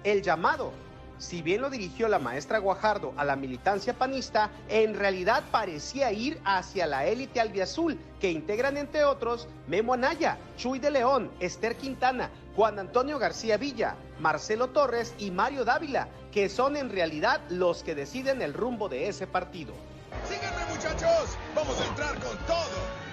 El 0.02 0.22
llamado 0.22 0.72
si 1.20 1.42
bien 1.42 1.60
lo 1.60 1.70
dirigió 1.70 2.08
la 2.08 2.18
maestra 2.18 2.58
Guajardo 2.58 3.12
a 3.16 3.24
la 3.24 3.36
militancia 3.36 3.92
panista, 3.92 4.50
en 4.68 4.94
realidad 4.94 5.44
parecía 5.52 6.10
ir 6.12 6.40
hacia 6.44 6.86
la 6.86 7.06
élite 7.06 7.40
albiazul, 7.40 7.98
que 8.18 8.30
integran 8.30 8.78
entre 8.78 9.04
otros 9.04 9.46
Memo 9.68 9.94
Anaya, 9.94 10.38
Chuy 10.56 10.78
de 10.78 10.90
León, 10.90 11.30
Esther 11.38 11.76
Quintana, 11.76 12.30
Juan 12.56 12.78
Antonio 12.78 13.18
García 13.18 13.58
Villa, 13.58 13.96
Marcelo 14.18 14.70
Torres 14.70 15.14
y 15.18 15.30
Mario 15.30 15.64
Dávila, 15.64 16.08
que 16.32 16.48
son 16.48 16.76
en 16.76 16.88
realidad 16.88 17.42
los 17.50 17.82
que 17.82 17.94
deciden 17.94 18.40
el 18.40 18.54
rumbo 18.54 18.88
de 18.88 19.08
ese 19.08 19.26
partido. 19.26 19.74
Síganme 20.26 20.64
muchachos, 20.72 21.36
vamos 21.54 21.78
a 21.80 21.86
entrar 21.86 22.14
con 22.14 22.36
todo. 22.46 23.10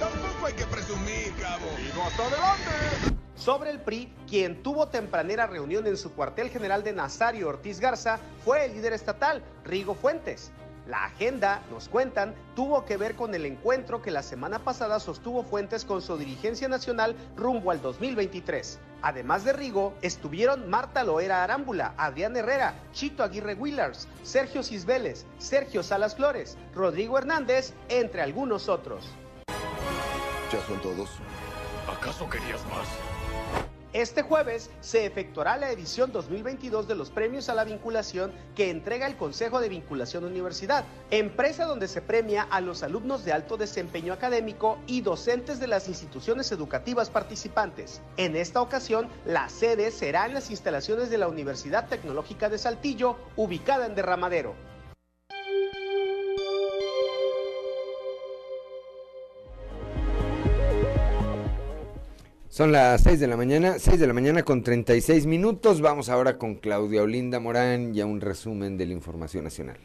Tampoco 0.00 0.46
hay 0.46 0.54
que 0.54 0.64
presumir, 0.64 1.34
cabo. 1.36 1.66
¡Ido 1.78 2.02
hasta 2.02 2.22
adelante! 2.26 3.17
Sobre 3.48 3.70
el 3.70 3.80
PRI, 3.80 4.12
quien 4.28 4.62
tuvo 4.62 4.88
tempranera 4.88 5.46
reunión 5.46 5.86
en 5.86 5.96
su 5.96 6.12
cuartel 6.12 6.50
general 6.50 6.84
de 6.84 6.92
Nazario 6.92 7.48
Ortiz 7.48 7.80
Garza 7.80 8.18
fue 8.44 8.66
el 8.66 8.74
líder 8.74 8.92
estatal, 8.92 9.42
Rigo 9.64 9.94
Fuentes. 9.94 10.52
La 10.86 11.06
agenda, 11.06 11.62
nos 11.70 11.88
cuentan, 11.88 12.34
tuvo 12.54 12.84
que 12.84 12.98
ver 12.98 13.14
con 13.14 13.34
el 13.34 13.46
encuentro 13.46 14.02
que 14.02 14.10
la 14.10 14.22
semana 14.22 14.58
pasada 14.58 15.00
sostuvo 15.00 15.44
Fuentes 15.44 15.86
con 15.86 16.02
su 16.02 16.18
dirigencia 16.18 16.68
nacional 16.68 17.16
rumbo 17.36 17.70
al 17.70 17.80
2023. 17.80 18.80
Además 19.00 19.44
de 19.44 19.54
Rigo, 19.54 19.94
estuvieron 20.02 20.68
Marta 20.68 21.02
Loera 21.02 21.42
Arámbula, 21.42 21.94
Adrián 21.96 22.36
Herrera, 22.36 22.74
Chito 22.92 23.22
Aguirre 23.22 23.54
Willars, 23.54 24.08
Sergio 24.24 24.62
Cisbeles, 24.62 25.24
Sergio 25.38 25.82
Salas 25.82 26.16
Flores, 26.16 26.58
Rodrigo 26.74 27.16
Hernández, 27.16 27.72
entre 27.88 28.20
algunos 28.20 28.68
otros. 28.68 29.06
¿Ya 30.52 30.60
son 30.66 30.78
todos? 30.82 31.08
¿Acaso 31.90 32.28
querías 32.28 32.60
más? 32.66 33.17
Este 33.98 34.22
jueves 34.22 34.70
se 34.80 35.06
efectuará 35.06 35.56
la 35.56 35.72
edición 35.72 36.12
2022 36.12 36.86
de 36.86 36.94
los 36.94 37.10
premios 37.10 37.48
a 37.48 37.54
la 37.54 37.64
vinculación 37.64 38.32
que 38.54 38.70
entrega 38.70 39.08
el 39.08 39.16
Consejo 39.16 39.58
de 39.58 39.68
Vinculación 39.68 40.22
Universidad, 40.22 40.84
empresa 41.10 41.64
donde 41.64 41.88
se 41.88 42.00
premia 42.00 42.42
a 42.42 42.60
los 42.60 42.84
alumnos 42.84 43.24
de 43.24 43.32
alto 43.32 43.56
desempeño 43.56 44.12
académico 44.12 44.78
y 44.86 45.00
docentes 45.00 45.58
de 45.58 45.66
las 45.66 45.88
instituciones 45.88 46.52
educativas 46.52 47.10
participantes. 47.10 48.00
En 48.16 48.36
esta 48.36 48.62
ocasión, 48.62 49.08
la 49.24 49.48
sede 49.48 49.90
será 49.90 50.26
en 50.26 50.34
las 50.34 50.52
instalaciones 50.52 51.10
de 51.10 51.18
la 51.18 51.26
Universidad 51.26 51.88
Tecnológica 51.88 52.48
de 52.48 52.58
Saltillo, 52.58 53.16
ubicada 53.34 53.86
en 53.86 53.96
Derramadero. 53.96 54.54
Son 62.58 62.72
las 62.72 63.02
6 63.02 63.20
de 63.20 63.28
la 63.28 63.36
mañana, 63.36 63.78
6 63.78 64.00
de 64.00 64.06
la 64.08 64.12
mañana 64.12 64.42
con 64.42 64.64
36 64.64 65.26
minutos. 65.26 65.80
Vamos 65.80 66.08
ahora 66.08 66.38
con 66.38 66.56
Claudia 66.56 67.04
Olinda 67.04 67.38
Morán 67.38 67.94
y 67.94 68.00
a 68.00 68.06
un 68.06 68.20
resumen 68.20 68.76
de 68.76 68.86
la 68.86 68.94
información 68.94 69.44
nacional. 69.44 69.76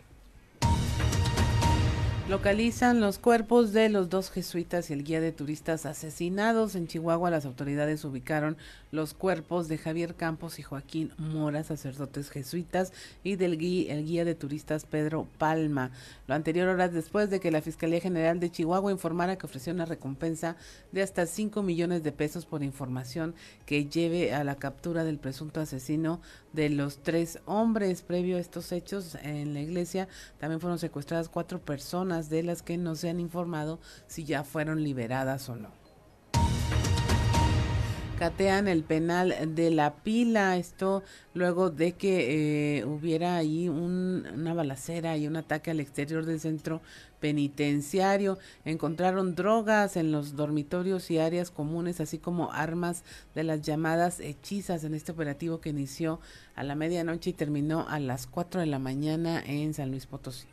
Localizan 2.29 3.01
los 3.01 3.19
cuerpos 3.19 3.73
de 3.73 3.89
los 3.89 4.09
dos 4.09 4.31
jesuitas 4.31 4.89
y 4.89 4.93
el 4.93 5.03
guía 5.03 5.19
de 5.19 5.33
turistas 5.33 5.85
asesinados. 5.85 6.73
En 6.75 6.87
Chihuahua 6.87 7.29
las 7.29 7.45
autoridades 7.45 8.05
ubicaron 8.05 8.55
los 8.91 9.13
cuerpos 9.13 9.67
de 9.67 9.77
Javier 9.77 10.15
Campos 10.15 10.57
y 10.57 10.63
Joaquín 10.63 11.11
Mora, 11.17 11.65
sacerdotes 11.65 12.29
jesuitas, 12.29 12.93
y 13.25 13.35
del 13.35 13.57
guía, 13.57 13.93
el 13.93 14.05
guía 14.05 14.23
de 14.23 14.35
turistas 14.35 14.85
Pedro 14.85 15.27
Palma. 15.37 15.91
Lo 16.27 16.33
anterior 16.33 16.69
horas 16.69 16.93
después 16.93 17.29
de 17.29 17.41
que 17.41 17.51
la 17.51 17.61
Fiscalía 17.61 17.99
General 17.99 18.39
de 18.39 18.49
Chihuahua 18.49 18.93
informara 18.93 19.35
que 19.37 19.45
ofreció 19.45 19.73
una 19.73 19.85
recompensa 19.85 20.55
de 20.93 21.01
hasta 21.01 21.25
5 21.25 21.61
millones 21.61 22.03
de 22.03 22.13
pesos 22.13 22.45
por 22.45 22.63
información 22.63 23.35
que 23.65 23.87
lleve 23.87 24.33
a 24.33 24.45
la 24.45 24.55
captura 24.55 25.03
del 25.03 25.17
presunto 25.17 25.59
asesino 25.59 26.21
de 26.53 26.69
los 26.69 26.99
tres 26.99 27.39
hombres. 27.45 28.01
Previo 28.01 28.37
a 28.37 28.39
estos 28.39 28.71
hechos 28.71 29.15
en 29.23 29.53
la 29.53 29.59
iglesia 29.59 30.07
también 30.39 30.61
fueron 30.61 30.79
secuestradas 30.79 31.27
cuatro 31.27 31.59
personas 31.59 32.12
de 32.21 32.43
las 32.43 32.61
que 32.61 32.77
no 32.77 32.95
se 32.95 33.09
han 33.09 33.19
informado 33.19 33.79
si 34.07 34.23
ya 34.23 34.43
fueron 34.43 34.83
liberadas 34.83 35.49
o 35.49 35.55
no 35.55 35.83
catean 38.23 38.69
el 38.69 38.83
penal 38.83 39.35
de 39.53 39.69
la 39.69 39.95
pila. 39.95 40.55
Esto 40.55 41.03
luego 41.33 41.71
de 41.71 41.91
que 41.91 42.77
eh, 42.77 42.85
hubiera 42.85 43.35
ahí 43.35 43.67
una 43.67 44.53
balacera 44.53 45.17
y 45.17 45.27
un 45.27 45.35
ataque 45.35 45.71
al 45.71 45.81
exterior 45.81 46.25
del 46.25 46.39
centro 46.39 46.81
penitenciario. 47.19 48.37
Encontraron 48.63 49.35
drogas 49.35 49.97
en 49.97 50.13
los 50.13 50.37
dormitorios 50.37 51.11
y 51.11 51.17
áreas 51.17 51.51
comunes, 51.51 51.99
así 51.99 52.17
como 52.17 52.53
armas 52.53 53.03
de 53.35 53.43
las 53.43 53.61
llamadas 53.61 54.21
hechizas 54.21 54.85
en 54.85 54.93
este 54.93 55.11
operativo 55.11 55.59
que 55.59 55.71
inició 55.71 56.21
a 56.55 56.63
la 56.63 56.75
medianoche 56.75 57.31
y 57.31 57.33
terminó 57.33 57.85
a 57.89 57.99
las 57.99 58.25
4 58.27 58.61
de 58.61 58.67
la 58.67 58.79
mañana 58.79 59.43
en 59.45 59.73
San 59.73 59.91
Luis 59.91 60.05
Potosí. 60.05 60.52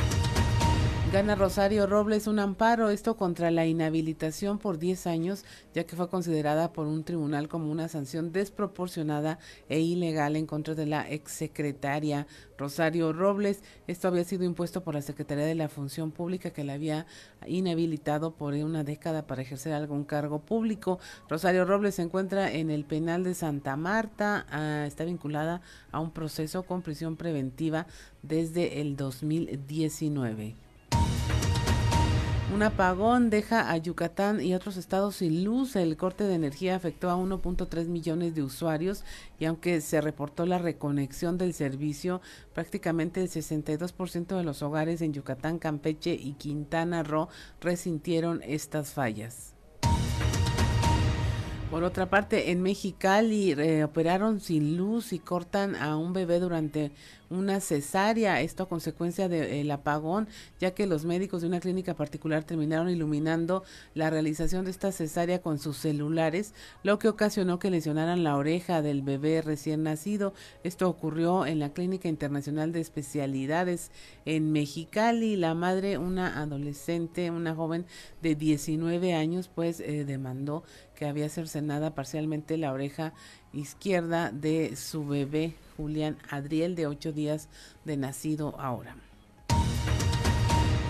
Gana 1.11 1.35
Rosario 1.35 1.87
Robles 1.87 2.25
un 2.25 2.39
amparo, 2.39 2.89
esto 2.89 3.17
contra 3.17 3.51
la 3.51 3.65
inhabilitación 3.65 4.59
por 4.59 4.77
10 4.77 5.07
años, 5.07 5.43
ya 5.73 5.83
que 5.83 5.97
fue 5.97 6.07
considerada 6.07 6.71
por 6.71 6.87
un 6.87 7.03
tribunal 7.03 7.49
como 7.49 7.69
una 7.69 7.89
sanción 7.89 8.31
desproporcionada 8.31 9.37
e 9.67 9.81
ilegal 9.81 10.37
en 10.37 10.45
contra 10.45 10.73
de 10.73 10.85
la 10.85 11.01
exsecretaria 11.09 12.27
Rosario 12.57 13.11
Robles. 13.11 13.61
Esto 13.87 14.07
había 14.07 14.23
sido 14.23 14.45
impuesto 14.45 14.85
por 14.85 14.93
la 14.93 15.01
Secretaría 15.01 15.43
de 15.43 15.53
la 15.53 15.67
Función 15.67 16.11
Pública 16.11 16.51
que 16.51 16.63
la 16.63 16.75
había 16.75 17.05
inhabilitado 17.45 18.31
por 18.31 18.53
una 18.53 18.85
década 18.85 19.27
para 19.27 19.41
ejercer 19.41 19.73
algún 19.73 20.05
cargo 20.05 20.39
público. 20.39 20.97
Rosario 21.27 21.65
Robles 21.65 21.95
se 21.95 22.03
encuentra 22.03 22.49
en 22.53 22.69
el 22.69 22.85
penal 22.85 23.25
de 23.25 23.33
Santa 23.33 23.75
Marta, 23.75 24.45
ah, 24.49 24.85
está 24.87 25.03
vinculada 25.03 25.61
a 25.91 25.99
un 25.99 26.11
proceso 26.11 26.63
con 26.63 26.81
prisión 26.81 27.17
preventiva 27.17 27.85
desde 28.23 28.79
el 28.79 28.95
2019. 28.95 30.60
Un 32.53 32.63
apagón 32.63 33.29
deja 33.29 33.71
a 33.71 33.77
Yucatán 33.77 34.41
y 34.41 34.53
otros 34.53 34.75
estados 34.75 35.15
sin 35.15 35.45
luz. 35.45 35.77
El 35.77 35.95
corte 35.95 36.25
de 36.25 36.35
energía 36.35 36.75
afectó 36.75 37.09
a 37.09 37.15
1.3 37.15 37.87
millones 37.87 38.35
de 38.35 38.43
usuarios 38.43 39.05
y 39.39 39.45
aunque 39.45 39.79
se 39.79 40.01
reportó 40.01 40.45
la 40.45 40.57
reconexión 40.57 41.37
del 41.37 41.53
servicio, 41.53 42.19
prácticamente 42.53 43.21
el 43.21 43.29
62% 43.29 44.35
de 44.35 44.43
los 44.43 44.61
hogares 44.63 45.01
en 45.01 45.13
Yucatán, 45.13 45.59
Campeche 45.59 46.13
y 46.13 46.33
Quintana 46.33 47.03
Roo 47.03 47.29
resintieron 47.61 48.41
estas 48.43 48.91
fallas. 48.91 49.53
Por 51.71 51.85
otra 51.85 52.09
parte, 52.09 52.51
en 52.51 52.61
Mexicali 52.61 53.53
eh, 53.53 53.85
operaron 53.85 54.41
sin 54.41 54.75
luz 54.75 55.13
y 55.13 55.19
cortan 55.19 55.77
a 55.77 55.95
un 55.95 56.11
bebé 56.11 56.41
durante 56.41 56.91
una 57.31 57.59
cesárea, 57.59 58.41
esto 58.41 58.63
a 58.63 58.69
consecuencia 58.69 59.29
del 59.29 59.71
apagón, 59.71 60.27
ya 60.59 60.71
que 60.71 60.85
los 60.85 61.05
médicos 61.05 61.41
de 61.41 61.47
una 61.47 61.59
clínica 61.59 61.95
particular 61.95 62.43
terminaron 62.43 62.89
iluminando 62.89 63.63
la 63.95 64.09
realización 64.09 64.65
de 64.65 64.71
esta 64.71 64.91
cesárea 64.91 65.41
con 65.41 65.57
sus 65.57 65.77
celulares, 65.77 66.53
lo 66.83 66.99
que 66.99 67.07
ocasionó 67.07 67.57
que 67.59 67.71
lesionaran 67.71 68.23
la 68.23 68.35
oreja 68.35 68.81
del 68.81 69.01
bebé 69.01 69.41
recién 69.41 69.83
nacido. 69.83 70.33
Esto 70.63 70.89
ocurrió 70.89 71.45
en 71.45 71.59
la 71.59 71.73
Clínica 71.73 72.09
Internacional 72.09 72.71
de 72.71 72.81
Especialidades 72.81 73.91
en 74.25 74.51
Mexicali. 74.51 75.35
La 75.35 75.53
madre, 75.53 75.97
una 75.97 76.41
adolescente, 76.41 77.31
una 77.31 77.55
joven 77.55 77.85
de 78.21 78.35
19 78.35 79.13
años, 79.13 79.49
pues 79.53 79.79
eh, 79.79 80.05
demandó 80.05 80.63
que 80.95 81.05
había 81.07 81.29
cercenada 81.29 81.95
parcialmente 81.95 82.57
la 82.57 82.71
oreja 82.71 83.13
izquierda 83.53 84.31
de 84.31 84.75
su 84.75 85.05
bebé 85.05 85.55
Julián 85.81 86.17
Adriel 86.29 86.75
de 86.75 86.85
ocho 86.85 87.11
días 87.11 87.49
de 87.85 87.97
nacido 87.97 88.55
ahora. 88.59 88.95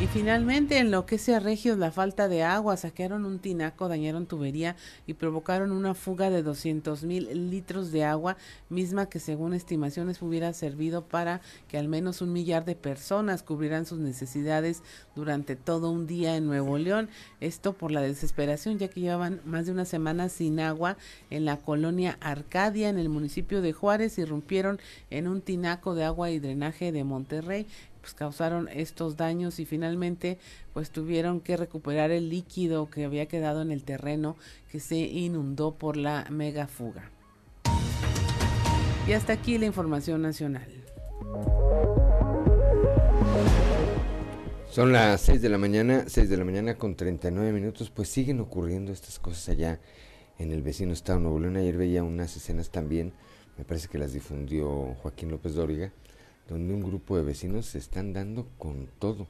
Y 0.01 0.07
finalmente, 0.07 0.79
en 0.79 0.89
lo 0.89 1.05
que 1.05 1.19
se 1.19 1.39
Regios, 1.39 1.77
la 1.77 1.91
falta 1.91 2.27
de 2.27 2.41
agua, 2.41 2.75
saquearon 2.75 3.23
un 3.23 3.37
tinaco, 3.37 3.87
dañaron 3.87 4.25
tubería 4.25 4.75
y 5.05 5.13
provocaron 5.13 5.71
una 5.71 5.93
fuga 5.93 6.31
de 6.31 6.41
200 6.41 7.03
mil 7.03 7.51
litros 7.51 7.91
de 7.91 8.03
agua, 8.03 8.35
misma 8.69 9.09
que 9.09 9.19
según 9.19 9.53
estimaciones 9.53 10.19
hubiera 10.23 10.53
servido 10.53 11.05
para 11.05 11.39
que 11.67 11.77
al 11.77 11.87
menos 11.87 12.23
un 12.23 12.33
millar 12.33 12.65
de 12.65 12.73
personas 12.73 13.43
cubrieran 13.43 13.85
sus 13.85 13.99
necesidades 13.99 14.81
durante 15.15 15.55
todo 15.55 15.91
un 15.91 16.07
día 16.07 16.35
en 16.35 16.47
Nuevo 16.47 16.79
León. 16.79 17.07
Esto 17.39 17.73
por 17.73 17.91
la 17.91 18.01
desesperación, 18.01 18.79
ya 18.79 18.87
que 18.87 19.01
llevaban 19.01 19.39
más 19.45 19.67
de 19.67 19.71
una 19.71 19.85
semana 19.85 20.29
sin 20.29 20.59
agua 20.61 20.97
en 21.29 21.45
la 21.45 21.57
colonia 21.57 22.17
Arcadia, 22.21 22.89
en 22.89 22.97
el 22.97 23.09
municipio 23.09 23.61
de 23.61 23.71
Juárez, 23.71 24.17
irrumpieron 24.17 24.79
en 25.11 25.27
un 25.27 25.41
tinaco 25.41 25.93
de 25.93 26.05
agua 26.05 26.31
y 26.31 26.39
drenaje 26.39 26.91
de 26.91 27.03
Monterrey 27.03 27.67
pues 28.01 28.13
causaron 28.13 28.67
estos 28.67 29.15
daños 29.15 29.59
y 29.59 29.65
finalmente 29.65 30.39
pues 30.73 30.89
tuvieron 30.89 31.39
que 31.39 31.55
recuperar 31.55 32.11
el 32.11 32.29
líquido 32.29 32.89
que 32.89 33.05
había 33.05 33.27
quedado 33.27 33.61
en 33.61 33.71
el 33.71 33.83
terreno 33.83 34.35
que 34.69 34.79
se 34.79 34.97
inundó 34.97 35.75
por 35.75 35.95
la 35.95 36.25
mega 36.29 36.67
fuga. 36.67 37.11
Y 39.07 39.13
hasta 39.13 39.33
aquí 39.33 39.57
la 39.57 39.65
información 39.65 40.21
nacional. 40.21 40.67
Son 44.71 44.93
las 44.93 45.19
6 45.21 45.41
de 45.41 45.49
la 45.49 45.57
mañana, 45.57 46.05
6 46.07 46.29
de 46.29 46.37
la 46.37 46.45
mañana 46.45 46.75
con 46.75 46.95
39 46.95 47.51
minutos, 47.51 47.89
pues 47.89 48.07
siguen 48.07 48.39
ocurriendo 48.39 48.93
estas 48.93 49.19
cosas 49.19 49.49
allá 49.49 49.79
en 50.39 50.51
el 50.51 50.61
vecino 50.61 50.93
estado 50.93 51.19
Nuevo 51.19 51.39
León. 51.39 51.57
Ayer 51.57 51.75
veía 51.75 52.03
unas 52.03 52.37
escenas 52.37 52.69
también, 52.69 53.11
me 53.57 53.65
parece 53.65 53.89
que 53.89 53.97
las 53.97 54.13
difundió 54.13 54.95
Joaquín 55.01 55.29
López 55.29 55.55
Dóriga, 55.55 55.91
donde 56.51 56.73
un 56.73 56.83
grupo 56.83 57.15
de 57.15 57.23
vecinos 57.23 57.65
se 57.65 57.77
están 57.77 58.11
dando 58.11 58.45
con 58.57 58.87
todo, 58.99 59.27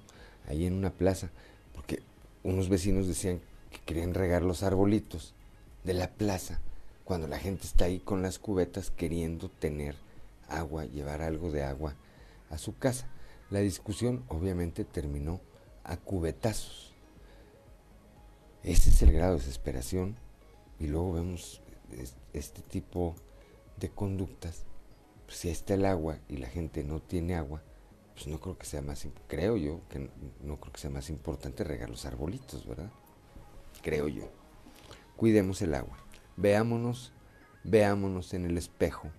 ahí 0.48 0.66
en 0.66 0.74
una 0.74 0.92
plaza, 0.92 1.30
porque 1.76 2.02
unos 2.44 2.68
vecinos 2.68 3.08
decían 3.08 3.42
que 3.70 3.80
querían 3.86 4.16
regar 4.16 4.42
los 4.42 4.64
arbolitos 4.64 5.36
de 5.84 5.94
la 5.94 6.10
plaza, 6.10 6.60
cuando 7.04 7.28
la 7.28 7.38
gente 7.38 7.66
está 7.66 7.86
ahí 7.86 8.00
con 8.00 8.24
las 8.24 8.40
cubetas 8.40 8.90
queriendo 8.90 9.50
tener 9.50 9.96
agua, 10.48 10.86
llevar 10.86 11.22
algo 11.22 11.52
de 11.52 11.64
agua 11.64 11.96
a 12.50 12.58
su 12.58 12.76
casa. 12.78 13.08
La 13.52 13.60
discusión 13.60 14.24
obviamente 14.28 14.84
terminó 14.84 15.42
a 15.84 15.98
cubetazos. 15.98 16.92
Ese 18.64 18.90
es 18.90 19.02
el 19.02 19.12
grado 19.12 19.34
de 19.34 19.40
desesperación 19.40 20.16
y 20.80 20.88
luego 20.88 21.14
vemos 21.14 21.62
este 22.34 22.62
tipo 22.62 23.16
de 23.78 23.90
conductas 23.90 24.64
si 25.34 25.50
está 25.50 25.74
el 25.74 25.86
agua 25.86 26.20
y 26.28 26.38
la 26.38 26.48
gente 26.48 26.84
no 26.84 27.02
tiene 27.02 27.36
agua, 27.36 27.64
pues 28.14 28.28
no 28.28 28.40
creo 28.40 28.58
que 28.58 28.66
sea 28.66 28.82
más, 28.82 29.08
creo 29.28 29.58
yo, 29.58 29.82
que 29.90 30.10
no, 30.42 30.60
creo 30.60 30.74
que 30.74 30.80
sea 30.80 30.90
más 30.90 31.10
importante 31.10 31.64
regar 31.64 31.90
los 31.90 32.06
arbolitos, 32.06 32.68
¿verdad? 32.68 32.92
Creo 33.82 34.08
yo. 34.08 34.30
Cuidemos 35.16 35.62
el 35.62 35.74
agua. 35.74 35.98
Veámonos, 36.38 37.14
veámonos 37.64 38.34
en 38.34 38.46
el 38.46 38.58
espejo 38.58 39.10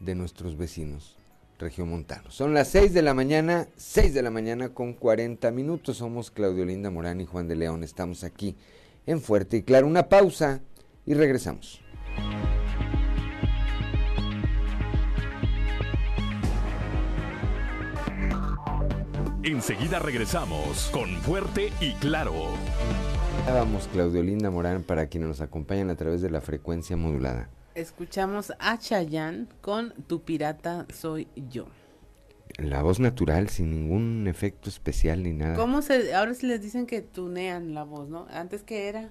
de 0.00 0.14
nuestros 0.14 0.56
vecinos 0.56 1.18
regiomontanos. 1.58 2.34
Son 2.34 2.54
las 2.54 2.68
6 2.68 2.94
de 2.94 3.02
la 3.02 3.14
mañana, 3.14 3.68
6 3.76 4.14
de 4.14 4.22
la 4.22 4.30
mañana 4.30 4.72
con 4.74 4.94
40 4.94 5.50
minutos. 5.50 5.98
Somos 5.98 6.30
Claudio 6.30 6.64
Linda 6.64 6.90
Morán 6.90 7.20
y 7.20 7.26
Juan 7.26 7.48
de 7.48 7.56
León. 7.56 7.82
Estamos 7.82 8.24
aquí 8.24 8.56
en 9.06 9.20
Fuerte 9.20 9.58
y 9.58 9.62
Claro. 9.62 9.86
Una 9.86 10.08
pausa 10.08 10.60
y 11.04 11.14
regresamos. 11.14 11.80
Enseguida 19.48 19.98
regresamos 19.98 20.90
con 20.92 21.08
Fuerte 21.22 21.72
y 21.80 21.94
Claro. 21.94 22.34
Vamos, 23.46 23.88
Claudio 23.90 24.22
Linda 24.22 24.50
Morán, 24.50 24.82
para 24.82 25.06
quienes 25.06 25.26
nos 25.26 25.40
acompañan 25.40 25.88
a 25.88 25.96
través 25.96 26.20
de 26.20 26.28
la 26.28 26.42
frecuencia 26.42 26.98
modulada. 26.98 27.48
Escuchamos 27.74 28.52
a 28.58 28.76
Chayanne 28.76 29.46
con 29.62 29.94
Tu 30.06 30.22
pirata 30.22 30.84
soy 30.92 31.28
yo. 31.48 31.64
La 32.58 32.82
voz 32.82 33.00
natural, 33.00 33.48
sin 33.48 33.70
ningún 33.70 34.26
efecto 34.28 34.68
especial 34.68 35.22
ni 35.22 35.32
nada. 35.32 35.56
¿Cómo 35.56 35.80
se, 35.80 36.14
ahora 36.14 36.34
se 36.34 36.46
les 36.46 36.60
dicen 36.60 36.84
que 36.84 37.00
tunean 37.00 37.72
la 37.72 37.84
voz, 37.84 38.06
¿no? 38.10 38.26
Antes 38.30 38.62
que 38.62 38.86
era, 38.90 39.08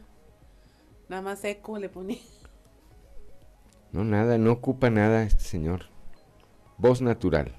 nada 1.10 1.24
más 1.24 1.44
eco 1.46 1.80
le 1.80 1.90
ponía. 1.90 2.20
No, 3.92 4.04
nada, 4.04 4.38
no 4.38 4.52
ocupa 4.52 4.92
nada 4.92 5.24
este 5.24 5.44
señor. 5.44 5.86
Voz 6.78 7.02
natural. 7.02 7.56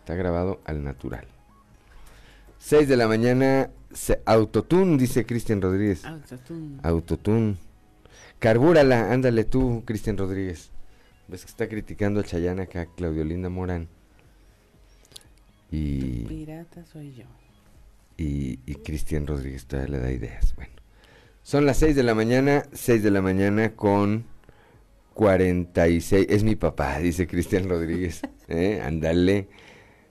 Está 0.00 0.16
grabado 0.16 0.60
al 0.66 0.84
natural. 0.84 1.26
6 2.60 2.88
de 2.88 2.96
la 2.96 3.08
mañana, 3.08 3.70
autotune, 4.26 4.98
dice 4.98 5.24
Cristian 5.24 5.62
Rodríguez. 5.62 6.04
Autotune. 6.04 6.78
Autotune. 6.82 7.56
Carbúrala, 8.38 9.12
ándale 9.12 9.44
tú, 9.44 9.82
Cristian 9.84 10.16
Rodríguez. 10.16 10.70
Ves 11.26 11.44
que 11.44 11.50
está 11.50 11.68
criticando 11.68 12.20
a 12.20 12.24
Chayana 12.24 12.64
acá, 12.64 12.86
Claudio 12.96 13.24
Linda 13.24 13.48
Morán. 13.48 13.88
Y. 15.70 16.26
pirata 16.26 16.84
soy 16.84 17.14
yo. 17.14 17.24
Y, 18.16 18.60
y 18.66 18.74
Cristian 18.76 19.26
Rodríguez 19.26 19.66
todavía 19.66 19.96
le 19.96 19.98
da 19.98 20.12
ideas. 20.12 20.54
Bueno. 20.54 20.72
Son 21.42 21.64
las 21.64 21.78
6 21.78 21.96
de 21.96 22.02
la 22.02 22.14
mañana, 22.14 22.64
6 22.72 23.02
de 23.02 23.10
la 23.10 23.22
mañana 23.22 23.74
con 23.74 24.24
46. 25.14 26.26
Es 26.28 26.44
mi 26.44 26.56
papá, 26.56 26.98
dice 26.98 27.26
Cristian 27.26 27.68
Rodríguez. 27.68 28.20
¿Eh? 28.48 28.82
Ándale. 28.84 29.48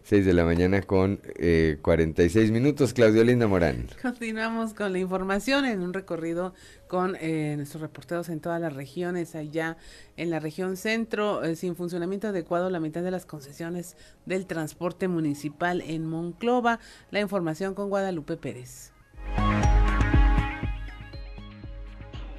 6 0.09 0.25
de 0.25 0.33
la 0.33 0.43
mañana 0.43 0.81
con 0.81 1.21
eh, 1.35 1.77
46 1.83 2.49
minutos. 2.49 2.93
Claudio 2.93 3.23
Linda 3.23 3.47
Morán. 3.47 3.85
Continuamos 4.01 4.73
con 4.73 4.91
la 4.91 4.97
información 4.97 5.65
en 5.65 5.81
un 5.81 5.93
recorrido 5.93 6.55
con 6.87 7.15
eh, 7.21 7.53
nuestros 7.57 7.81
reporteros 7.81 8.27
en 8.29 8.39
todas 8.39 8.59
las 8.59 8.73
regiones. 8.73 9.35
Allá 9.35 9.77
en 10.17 10.31
la 10.31 10.39
región 10.39 10.77
centro, 10.77 11.43
eh, 11.43 11.55
sin 11.55 11.75
funcionamiento 11.75 12.29
adecuado, 12.29 12.71
la 12.71 12.79
mitad 12.79 13.03
de 13.03 13.11
las 13.11 13.27
concesiones 13.27 13.97
del 14.25 14.47
transporte 14.47 15.07
municipal 15.07 15.81
en 15.81 16.05
Monclova. 16.05 16.79
La 17.11 17.19
información 17.19 17.75
con 17.75 17.89
Guadalupe 17.89 18.35
Pérez. 18.35 18.91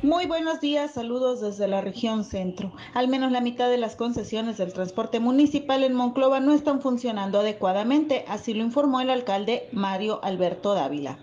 Muy 0.03 0.25
buenos 0.25 0.63
días, 0.63 0.93
saludos 0.95 1.43
desde 1.43 1.69
la 1.69 1.83
región 1.83 2.25
centro. 2.25 2.73
Al 2.95 3.09
menos 3.09 3.33
la 3.33 3.43
mitad 3.43 3.69
de 3.69 3.77
las 3.77 3.97
concesiones 3.97 4.57
del 4.57 4.73
transporte 4.73 5.21
municipal 5.21 5.85
en 5.85 5.93
Monclova 5.93 6.41
no 6.41 6.55
están 6.55 6.81
funcionando 6.81 7.41
adecuadamente, 7.41 8.25
así 8.27 8.55
lo 8.55 8.63
informó 8.63 9.03
el 9.03 9.11
alcalde 9.11 9.69
Mario 9.73 10.19
Alberto 10.25 10.73
Dávila. 10.73 11.19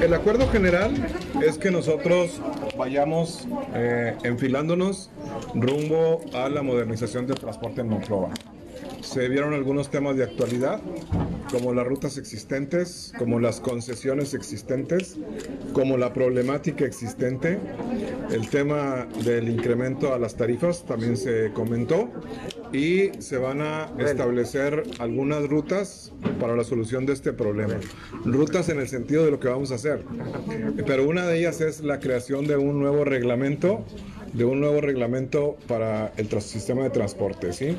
El 0.00 0.14
acuerdo 0.14 0.48
general 0.50 0.92
es 1.40 1.58
que 1.58 1.70
nosotros 1.70 2.40
vayamos 2.76 3.46
eh, 3.74 4.16
enfilándonos 4.24 5.10
rumbo 5.54 6.22
a 6.34 6.48
la 6.48 6.62
modernización 6.62 7.28
del 7.28 7.38
transporte 7.38 7.82
en 7.82 7.88
Monclova. 7.88 8.30
Se 9.00 9.28
vieron 9.28 9.52
algunos 9.52 9.90
temas 9.90 10.16
de 10.16 10.24
actualidad, 10.24 10.80
como 11.50 11.74
las 11.74 11.86
rutas 11.86 12.16
existentes, 12.18 13.12
como 13.18 13.40
las 13.40 13.60
concesiones 13.60 14.34
existentes, 14.34 15.18
como 15.72 15.96
la 15.96 16.12
problemática 16.12 16.84
existente. 16.84 17.58
El 18.30 18.48
tema 18.48 19.06
del 19.24 19.48
incremento 19.48 20.14
a 20.14 20.18
las 20.18 20.36
tarifas 20.36 20.84
también 20.84 21.16
se 21.16 21.52
comentó 21.52 22.08
y 22.72 23.10
se 23.20 23.36
van 23.36 23.60
a 23.60 23.90
establecer 23.98 24.82
algunas 24.98 25.46
rutas 25.48 26.12
para 26.40 26.56
la 26.56 26.64
solución 26.64 27.04
de 27.04 27.12
este 27.12 27.32
problema. 27.32 27.74
Rutas 28.24 28.68
en 28.68 28.80
el 28.80 28.88
sentido 28.88 29.24
de 29.24 29.30
lo 29.30 29.40
que 29.40 29.48
vamos 29.48 29.72
a 29.72 29.74
hacer. 29.74 30.04
Pero 30.86 31.08
una 31.08 31.26
de 31.26 31.38
ellas 31.38 31.60
es 31.60 31.80
la 31.80 32.00
creación 32.00 32.46
de 32.46 32.56
un 32.56 32.80
nuevo 32.80 33.04
reglamento 33.04 33.84
de 34.32 34.44
un 34.44 34.60
nuevo 34.60 34.80
reglamento 34.80 35.56
para 35.68 36.12
el 36.16 36.28
sistema 36.40 36.82
de 36.84 36.90
transporte, 36.90 37.52
¿sí? 37.52 37.76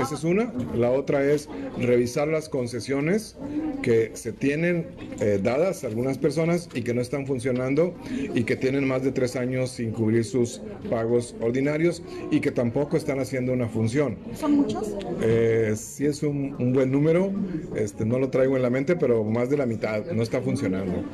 Esa 0.00 0.14
es 0.14 0.24
una. 0.24 0.52
La 0.74 0.90
otra 0.90 1.24
es 1.24 1.48
revisar 1.78 2.28
las 2.28 2.48
concesiones 2.48 3.36
que 3.82 4.12
se 4.14 4.32
tienen 4.32 4.86
eh, 5.20 5.38
dadas 5.42 5.84
a 5.84 5.88
algunas 5.88 6.18
personas 6.18 6.68
y 6.74 6.82
que 6.82 6.94
no 6.94 7.00
están 7.00 7.26
funcionando 7.26 7.94
y 8.34 8.44
que 8.44 8.56
tienen 8.56 8.86
más 8.86 9.02
de 9.02 9.12
tres 9.12 9.36
años 9.36 9.70
sin 9.70 9.92
cubrir 9.92 10.24
sus 10.24 10.60
pagos 10.88 11.34
ordinarios 11.40 12.02
y 12.30 12.40
que 12.40 12.50
tampoco 12.50 12.96
están 12.96 13.20
haciendo 13.20 13.52
una 13.52 13.68
función. 13.68 14.16
¿Son 14.34 14.52
muchos? 14.52 14.94
Eh, 15.22 15.74
sí 15.76 16.06
es 16.06 16.22
un, 16.22 16.56
un, 16.58 16.72
buen 16.72 16.90
número, 16.90 17.32
este, 17.76 18.04
no 18.04 18.18
lo 18.18 18.30
traigo 18.30 18.56
en 18.56 18.62
la 18.62 18.70
mente, 18.70 18.96
pero 18.96 19.24
más 19.24 19.50
de 19.50 19.56
la 19.56 19.66
mitad 19.66 20.04
no 20.12 20.22
está 20.22 20.40
funcionando. 20.40 21.04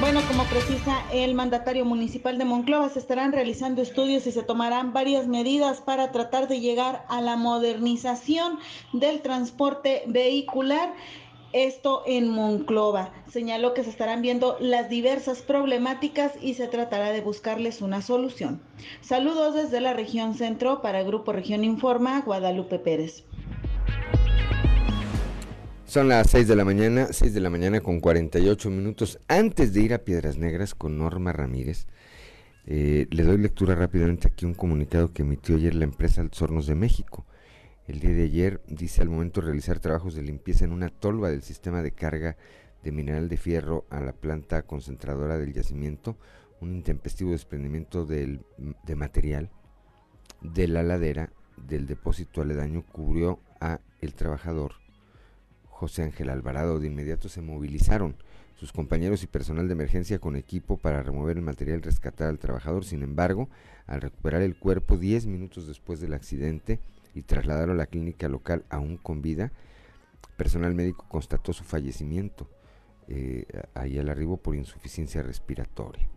Bueno, 0.00 0.22
como 0.26 0.42
precisa 0.44 1.04
el 1.12 1.34
mandatario 1.34 1.84
municipal 1.84 2.36
de 2.36 2.44
Monclova, 2.44 2.88
se 2.88 2.98
estarán 2.98 3.32
realizando 3.32 3.80
estudios 3.80 4.26
y 4.26 4.32
se 4.32 4.42
tomarán 4.42 4.92
varias 4.92 5.28
medidas 5.28 5.80
para 5.80 6.10
tratar 6.10 6.48
de 6.48 6.58
llegar 6.58 7.06
a 7.08 7.20
la 7.20 7.36
modernización 7.36 8.58
del 8.92 9.20
transporte 9.20 10.02
vehicular. 10.06 10.92
Esto 11.52 12.02
en 12.06 12.28
Monclova. 12.28 13.12
Señaló 13.28 13.74
que 13.74 13.84
se 13.84 13.90
estarán 13.90 14.20
viendo 14.20 14.56
las 14.58 14.88
diversas 14.88 15.42
problemáticas 15.42 16.32
y 16.42 16.54
se 16.54 16.66
tratará 16.66 17.10
de 17.12 17.20
buscarles 17.20 17.80
una 17.80 18.02
solución. 18.02 18.60
Saludos 19.00 19.54
desde 19.54 19.80
la 19.80 19.92
región 19.92 20.34
centro 20.34 20.82
para 20.82 21.04
Grupo 21.04 21.30
Región 21.32 21.62
Informa, 21.62 22.22
Guadalupe 22.22 22.80
Pérez. 22.80 23.24
Son 25.94 26.08
las 26.08 26.28
6 26.30 26.48
de 26.48 26.56
la 26.56 26.64
mañana, 26.64 27.06
6 27.12 27.34
de 27.34 27.40
la 27.40 27.50
mañana 27.50 27.80
con 27.80 28.00
48 28.00 28.68
minutos. 28.68 29.20
Antes 29.28 29.72
de 29.72 29.80
ir 29.80 29.94
a 29.94 29.98
Piedras 29.98 30.36
Negras 30.36 30.74
con 30.74 30.98
Norma 30.98 31.32
Ramírez, 31.32 31.86
eh, 32.66 33.06
le 33.10 33.22
doy 33.22 33.38
lectura 33.38 33.76
rápidamente 33.76 34.26
aquí 34.26 34.44
un 34.44 34.54
comunicado 34.54 35.12
que 35.12 35.22
emitió 35.22 35.54
ayer 35.54 35.72
la 35.76 35.84
empresa 35.84 36.20
Altos 36.20 36.42
Hornos 36.42 36.66
de 36.66 36.74
México. 36.74 37.24
El 37.86 38.00
día 38.00 38.10
de 38.10 38.24
ayer 38.24 38.60
dice 38.66 39.02
al 39.02 39.08
momento 39.08 39.40
de 39.40 39.46
realizar 39.46 39.78
trabajos 39.78 40.16
de 40.16 40.22
limpieza 40.22 40.64
en 40.64 40.72
una 40.72 40.88
tolva 40.88 41.30
del 41.30 41.42
sistema 41.42 41.80
de 41.80 41.92
carga 41.92 42.36
de 42.82 42.90
mineral 42.90 43.28
de 43.28 43.36
fierro 43.36 43.86
a 43.88 44.00
la 44.00 44.14
planta 44.14 44.62
concentradora 44.62 45.38
del 45.38 45.52
yacimiento, 45.52 46.18
un 46.60 46.74
intempestivo 46.74 47.30
desprendimiento 47.30 48.04
del, 48.04 48.40
de 48.82 48.96
material 48.96 49.48
de 50.40 50.66
la 50.66 50.82
ladera 50.82 51.30
del 51.56 51.86
depósito 51.86 52.42
aledaño 52.42 52.84
cubrió 52.84 53.38
a 53.60 53.78
el 54.00 54.14
trabajador 54.14 54.83
José 55.84 56.02
Ángel 56.02 56.30
Alvarado. 56.30 56.80
De 56.80 56.86
inmediato 56.86 57.28
se 57.28 57.42
movilizaron 57.42 58.16
sus 58.56 58.72
compañeros 58.72 59.22
y 59.22 59.26
personal 59.26 59.68
de 59.68 59.74
emergencia 59.74 60.18
con 60.18 60.34
equipo 60.34 60.78
para 60.78 61.02
remover 61.02 61.36
el 61.36 61.42
material 61.42 61.80
y 61.80 61.82
rescatar 61.82 62.28
al 62.28 62.38
trabajador. 62.38 62.86
Sin 62.86 63.02
embargo, 63.02 63.50
al 63.86 64.00
recuperar 64.00 64.40
el 64.40 64.56
cuerpo 64.56 64.96
10 64.96 65.26
minutos 65.26 65.66
después 65.66 66.00
del 66.00 66.14
accidente 66.14 66.80
y 67.14 67.22
trasladarlo 67.22 67.74
a 67.74 67.76
la 67.76 67.86
clínica 67.86 68.30
local 68.30 68.64
aún 68.70 68.96
con 68.96 69.20
vida, 69.20 69.52
personal 70.38 70.74
médico 70.74 71.04
constató 71.06 71.52
su 71.52 71.64
fallecimiento 71.64 72.48
eh, 73.06 73.44
ahí 73.74 73.98
al 73.98 74.08
arribo 74.08 74.38
por 74.38 74.56
insuficiencia 74.56 75.22
respiratoria. 75.22 76.08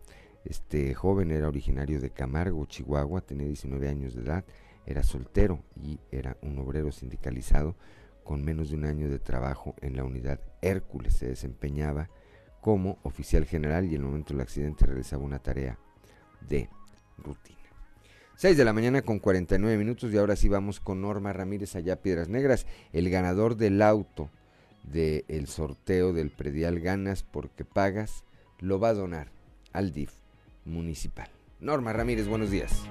Este 0.45 0.93
joven 0.93 1.31
era 1.31 1.49
originario 1.49 1.99
de 1.99 2.11
Camargo, 2.11 2.65
Chihuahua, 2.67 3.19
tenía 3.19 3.47
19 3.47 3.89
años 3.89 4.15
de 4.15 4.21
edad, 4.21 4.45
era 4.85 5.03
soltero 5.03 5.59
y 5.75 5.99
era 6.09 6.37
un 6.41 6.57
obrero 6.59 6.93
sindicalizado 6.93 7.75
con 8.27 8.43
menos 8.43 8.69
de 8.69 8.75
un 8.75 8.83
año 8.83 9.09
de 9.09 9.19
trabajo 9.19 9.73
en 9.79 9.95
la 9.95 10.03
unidad 10.03 10.41
Hércules. 10.61 11.13
Se 11.13 11.27
desempeñaba 11.27 12.09
como 12.59 12.99
oficial 13.03 13.45
general 13.45 13.85
y 13.85 13.95
en 13.95 14.01
el 14.01 14.07
momento 14.07 14.33
del 14.33 14.41
accidente 14.41 14.85
realizaba 14.85 15.23
una 15.23 15.39
tarea 15.39 15.79
de 16.41 16.69
rutina. 17.17 17.57
6 18.35 18.57
de 18.57 18.65
la 18.65 18.73
mañana 18.73 19.01
con 19.01 19.19
49 19.19 19.77
minutos 19.77 20.11
y 20.11 20.17
ahora 20.17 20.35
sí 20.35 20.49
vamos 20.49 20.81
con 20.81 21.01
Norma 21.01 21.31
Ramírez 21.31 21.77
allá 21.77 22.01
Piedras 22.01 22.27
Negras. 22.27 22.67
El 22.91 23.09
ganador 23.09 23.55
del 23.55 23.81
auto 23.81 24.29
del 24.83 25.47
sorteo 25.47 26.11
del 26.11 26.29
predial 26.29 26.81
Ganas 26.81 27.23
porque 27.23 27.63
pagas 27.63 28.25
lo 28.59 28.77
va 28.77 28.89
a 28.89 28.93
donar 28.93 29.31
al 29.71 29.93
DIF 29.93 30.11
municipal. 30.65 31.29
Norma 31.61 31.93
Ramírez, 31.93 32.27
buenos 32.27 32.51
días. 32.51 32.83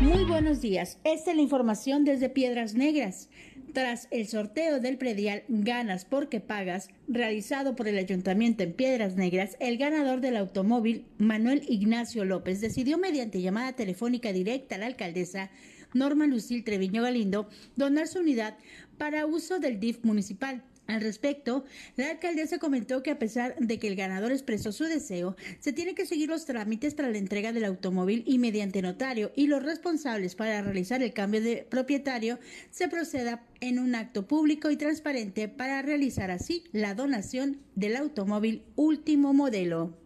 Muy 0.00 0.24
buenos 0.24 0.62
días. 0.62 0.98
Esta 1.04 1.30
es 1.30 1.36
la 1.36 1.42
información 1.42 2.04
desde 2.04 2.30
Piedras 2.30 2.74
Negras. 2.74 3.28
Tras 3.72 4.08
el 4.10 4.26
sorteo 4.26 4.80
del 4.80 4.98
predial 4.98 5.44
Ganas 5.48 6.04
porque 6.04 6.40
pagas, 6.40 6.88
realizado 7.06 7.76
por 7.76 7.86
el 7.86 7.98
Ayuntamiento 7.98 8.64
en 8.64 8.72
Piedras 8.72 9.14
Negras, 9.14 9.56
el 9.60 9.78
ganador 9.78 10.20
del 10.20 10.36
automóvil, 10.36 11.06
Manuel 11.18 11.62
Ignacio 11.68 12.24
López, 12.24 12.60
decidió 12.60 12.98
mediante 12.98 13.40
llamada 13.40 13.74
telefónica 13.74 14.32
directa 14.32 14.74
a 14.74 14.78
la 14.78 14.86
alcaldesa 14.86 15.50
Norma 15.94 16.26
Lucil 16.26 16.64
Treviño 16.64 17.02
Galindo 17.02 17.48
donar 17.76 18.08
su 18.08 18.20
unidad 18.20 18.56
para 18.98 19.26
uso 19.26 19.60
del 19.60 19.78
DIF 19.78 20.04
municipal. 20.04 20.64
Al 20.90 21.02
respecto, 21.02 21.64
la 21.94 22.10
alcaldesa 22.10 22.58
comentó 22.58 23.04
que 23.04 23.12
a 23.12 23.18
pesar 23.20 23.54
de 23.60 23.78
que 23.78 23.86
el 23.86 23.94
ganador 23.94 24.32
expresó 24.32 24.72
su 24.72 24.82
deseo, 24.84 25.36
se 25.60 25.72
tiene 25.72 25.94
que 25.94 26.04
seguir 26.04 26.28
los 26.28 26.46
trámites 26.46 26.94
para 26.94 27.10
la 27.10 27.18
entrega 27.18 27.52
del 27.52 27.64
automóvil 27.64 28.24
y 28.26 28.40
mediante 28.40 28.82
notario 28.82 29.30
y 29.36 29.46
los 29.46 29.62
responsables 29.62 30.34
para 30.34 30.60
realizar 30.62 31.00
el 31.00 31.12
cambio 31.12 31.40
de 31.42 31.64
propietario 31.70 32.40
se 32.70 32.88
proceda 32.88 33.44
en 33.60 33.78
un 33.78 33.94
acto 33.94 34.26
público 34.26 34.68
y 34.68 34.76
transparente 34.76 35.46
para 35.46 35.80
realizar 35.80 36.32
así 36.32 36.64
la 36.72 36.96
donación 36.96 37.60
del 37.76 37.94
automóvil 37.94 38.64
último 38.74 39.32
modelo. 39.32 39.96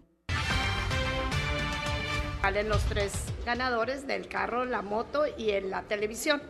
Salen 2.43 2.69
los 2.69 2.85
tres 2.91 3.13
ganadores 3.47 4.07
del 4.07 4.29
carro, 4.29 4.67
la 4.67 4.83
moto 4.83 5.23
y 5.39 5.53
en 5.53 5.71
la 5.71 5.85
televisión. 5.85 6.43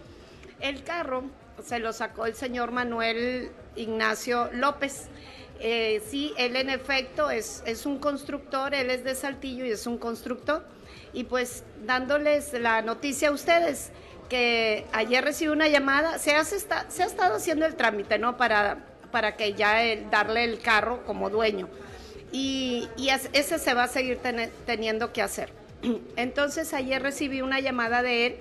El 0.59 0.83
carro 0.83 1.23
se 1.63 1.79
lo 1.79 1.93
sacó 1.93 2.27
el 2.27 2.35
señor 2.35 2.73
Manuel 2.73 3.53
Ignacio 3.77 4.51
López. 4.53 5.09
Eh, 5.61 6.03
sí, 6.09 6.33
él 6.37 6.57
en 6.57 6.69
efecto 6.69 7.31
es, 7.31 7.63
es 7.67 7.87
un 7.87 7.99
constructor, 7.99 8.75
él 8.75 8.91
es 8.91 9.05
de 9.05 9.15
Saltillo 9.15 9.65
y 9.65 9.71
es 9.71 9.87
un 9.87 9.99
constructor. 9.99 10.67
Y 11.13 11.25
pues 11.25 11.65
dándoles 11.87 12.53
la 12.55 12.83
noticia 12.83 13.29
a 13.29 13.33
ustedes 13.33 13.91
que 14.29 14.87
ayer 14.93 15.23
recibí 15.23 15.51
una 15.51 15.69
llamada, 15.69 16.19
se, 16.19 16.35
hace, 16.35 16.59
se 16.59 17.03
ha 17.03 17.07
estado 17.07 17.37
haciendo 17.37 17.67
el 17.67 17.77
trámite, 17.77 18.19
¿no? 18.19 18.37
Para, 18.37 18.85
para 19.11 19.37
que 19.37 19.55
ya 19.55 19.81
darle 20.11 20.45
el 20.45 20.61
carro 20.61 21.05
como 21.05 21.31
dueño. 21.31 21.69
Y, 22.33 22.89
y 22.97 23.11
ese 23.11 23.59
se 23.59 23.75
va 23.75 23.85
a 23.85 23.89
seguir 23.89 24.19
teniendo 24.67 25.13
que 25.13 25.23
hacer. 25.23 25.53
Entonces 26.17 26.73
ayer 26.75 27.01
recibí 27.03 27.43
una 27.43 27.61
llamada 27.61 28.03
de 28.03 28.27
él 28.27 28.37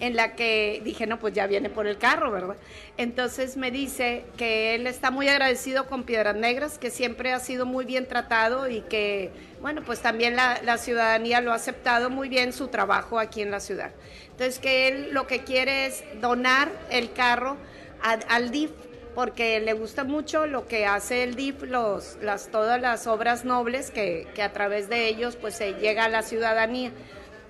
en 0.00 0.16
la 0.16 0.34
que 0.34 0.80
dije, 0.84 1.06
no, 1.06 1.18
pues 1.18 1.34
ya 1.34 1.46
viene 1.46 1.70
por 1.70 1.86
el 1.86 1.98
carro, 1.98 2.30
¿verdad? 2.30 2.56
Entonces 2.96 3.56
me 3.56 3.70
dice 3.70 4.24
que 4.36 4.74
él 4.74 4.86
está 4.86 5.10
muy 5.10 5.28
agradecido 5.28 5.86
con 5.86 6.04
Piedras 6.04 6.36
Negras, 6.36 6.78
que 6.78 6.90
siempre 6.90 7.32
ha 7.32 7.40
sido 7.40 7.66
muy 7.66 7.84
bien 7.84 8.06
tratado 8.06 8.68
y 8.68 8.82
que, 8.82 9.30
bueno, 9.60 9.82
pues 9.84 10.00
también 10.00 10.36
la, 10.36 10.78
ciudadanía 10.78 11.40
lo 11.40 11.52
ha 11.52 11.56
aceptado 11.56 12.10
muy 12.10 12.28
bien 12.28 12.52
su 12.52 12.68
trabajo 12.68 13.18
aquí 13.18 13.40
en 13.40 13.50
la 13.50 13.60
ciudad. 13.60 13.92
Entonces 14.30 14.58
que 14.58 14.88
él 14.88 15.08
lo 15.12 15.26
que 15.26 15.44
quiere 15.44 15.86
es 15.86 16.04
donar 16.20 16.70
el 16.90 17.12
carro 17.12 17.56
al 18.02 18.50
DIF 18.50 18.70
porque 19.14 19.60
le 19.60 19.72
gusta 19.72 20.04
mucho 20.04 20.46
lo 20.46 20.66
que 20.68 20.84
hace 20.84 21.22
el 21.22 21.36
DIF, 21.36 21.62
los, 21.62 22.18
las, 22.20 22.48
todas 22.48 22.78
las 22.82 23.06
obras 23.06 23.46
nobles 23.46 23.90
que, 23.90 24.28
que 24.34 24.42
a 24.42 24.52
través 24.52 24.90
de 24.90 25.08
ellos 25.08 25.36
pues 25.36 25.54
se 25.54 25.72
llega 25.72 26.04
a 26.04 26.08
la 26.10 26.20
ciudadanía. 26.20 26.92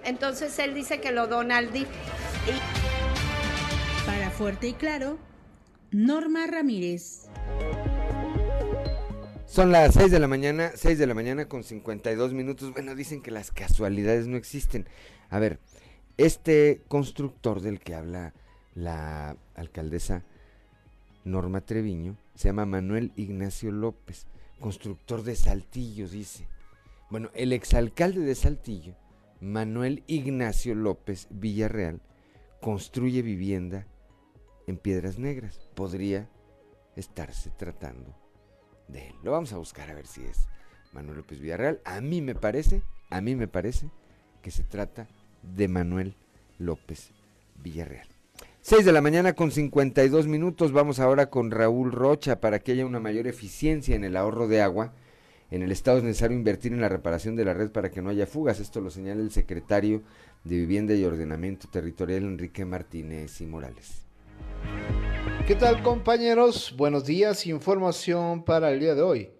Entonces 0.07 0.57
él 0.61 0.73
dice 0.73 1.01
que 1.01 1.11
lo 1.11 1.27
dona 1.27 1.57
al 1.57 1.73
DIF. 1.73 1.89
Para 4.07 4.31
Fuerte 4.31 4.69
y 4.69 4.73
Claro, 4.73 5.19
Norma 5.91 6.47
Ramírez. 6.47 7.27
Son 9.47 9.73
las 9.73 9.95
6 9.95 10.13
de 10.13 10.21
la 10.21 10.29
mañana, 10.29 10.71
6 10.77 10.99
de 10.99 11.07
la 11.09 11.15
mañana 11.15 11.49
con 11.49 11.65
52 11.65 12.35
minutos. 12.35 12.73
Bueno, 12.73 12.95
dicen 12.95 13.21
que 13.21 13.33
las 13.33 13.51
casualidades 13.51 14.29
no 14.29 14.37
existen. 14.37 14.89
A 15.29 15.41
ver, 15.41 15.59
este 16.19 16.83
constructor 16.87 17.61
del 17.61 17.81
que 17.81 17.97
habla 17.97 18.33
la 18.77 19.37
alcaldesa 19.57 20.23
Norma 21.25 21.63
Treviño 21.63 22.17
se 22.37 22.49
llama 22.49 22.65
Manuel 22.65 23.13
Ignacio 23.17 23.73
López. 23.73 24.27
constructor 24.61 25.25
de 25.25 25.35
Saltillo, 25.35 26.09
dice. 26.09 26.47
Bueno, 27.11 27.31
el 27.35 27.53
exalcalde 27.53 28.21
de 28.21 28.35
Saltillo, 28.37 28.95
Manuel 29.41 30.03
Ignacio 30.07 30.75
López 30.75 31.29
Villarreal, 31.31 32.01
construye 32.61 33.23
vivienda 33.23 33.87
en 34.67 34.77
Piedras 34.77 35.19
Negras. 35.19 35.69
Podría 35.75 36.29
estarse 36.97 37.51
tratando 37.51 38.15
de 38.89 39.09
él. 39.09 39.15
Lo 39.23 39.33
vamos 39.33 39.53
a 39.53 39.59
buscar 39.59 39.91
a 39.91 39.95
ver 39.95 40.07
si 40.07 40.25
es 40.25 40.49
Manuel 40.93 41.19
López 41.19 41.41
Villarreal. 41.41 41.81
A 41.85 42.01
mí 42.01 42.23
me 42.23 42.35
parece, 42.35 42.83
a 43.11 43.21
mí 43.21 43.37
me 43.37 43.49
parece 43.49 43.91
que 44.43 44.51
se 44.51 44.63
trata 44.63 45.07
de 45.43 45.69
Manuel 45.69 46.17
López 46.59 47.13
Villarreal. 47.63 48.09
6 48.63 48.85
de 48.85 48.93
la 48.93 49.01
mañana 49.01 49.35
con 49.35 49.53
52 49.53 50.27
minutos. 50.27 50.73
Vamos 50.73 50.99
ahora 50.99 51.31
con 51.31 51.53
Raúl 51.53 51.93
Rocha 51.93 52.41
para 52.41 52.59
que 52.59 52.73
haya 52.73 52.85
una 52.85 52.99
mayor 52.99 53.29
eficiencia 53.29 53.95
en 53.95 54.03
el 54.03 54.17
ahorro 54.17 54.49
de 54.49 54.61
agua. 54.61 54.93
En 55.49 55.63
el 55.63 55.71
Estado 55.71 55.99
es 55.99 56.05
necesario 56.05 56.37
invertir 56.37 56.73
en 56.73 56.81
la 56.81 56.89
reparación 56.89 57.37
de 57.37 57.45
la 57.45 57.55
red 57.55 57.71
para 57.71 57.91
que 57.91 58.03
no 58.03 58.11
haya 58.11 58.27
fugas. 58.27 58.59
Esto 58.59 58.81
lo 58.81 58.91
señala 58.91 59.21
el 59.21 59.31
secretario 59.31 60.03
de 60.43 60.57
Vivienda 60.57 60.95
y 60.95 61.05
Ordenamiento 61.05 61.69
Territorial, 61.69 62.25
Enrique 62.25 62.65
Martínez 62.65 63.41
y 63.41 63.47
Morales. 63.47 64.07
¿Qué 65.47 65.55
tal 65.55 65.85
compañeros? 65.85 66.75
Buenos 66.77 67.05
días. 67.05 67.47
Información 67.47 68.45
para 68.45 68.73
el 68.73 68.81
día 68.81 68.97
de 68.97 69.03
hoy. 69.03 69.31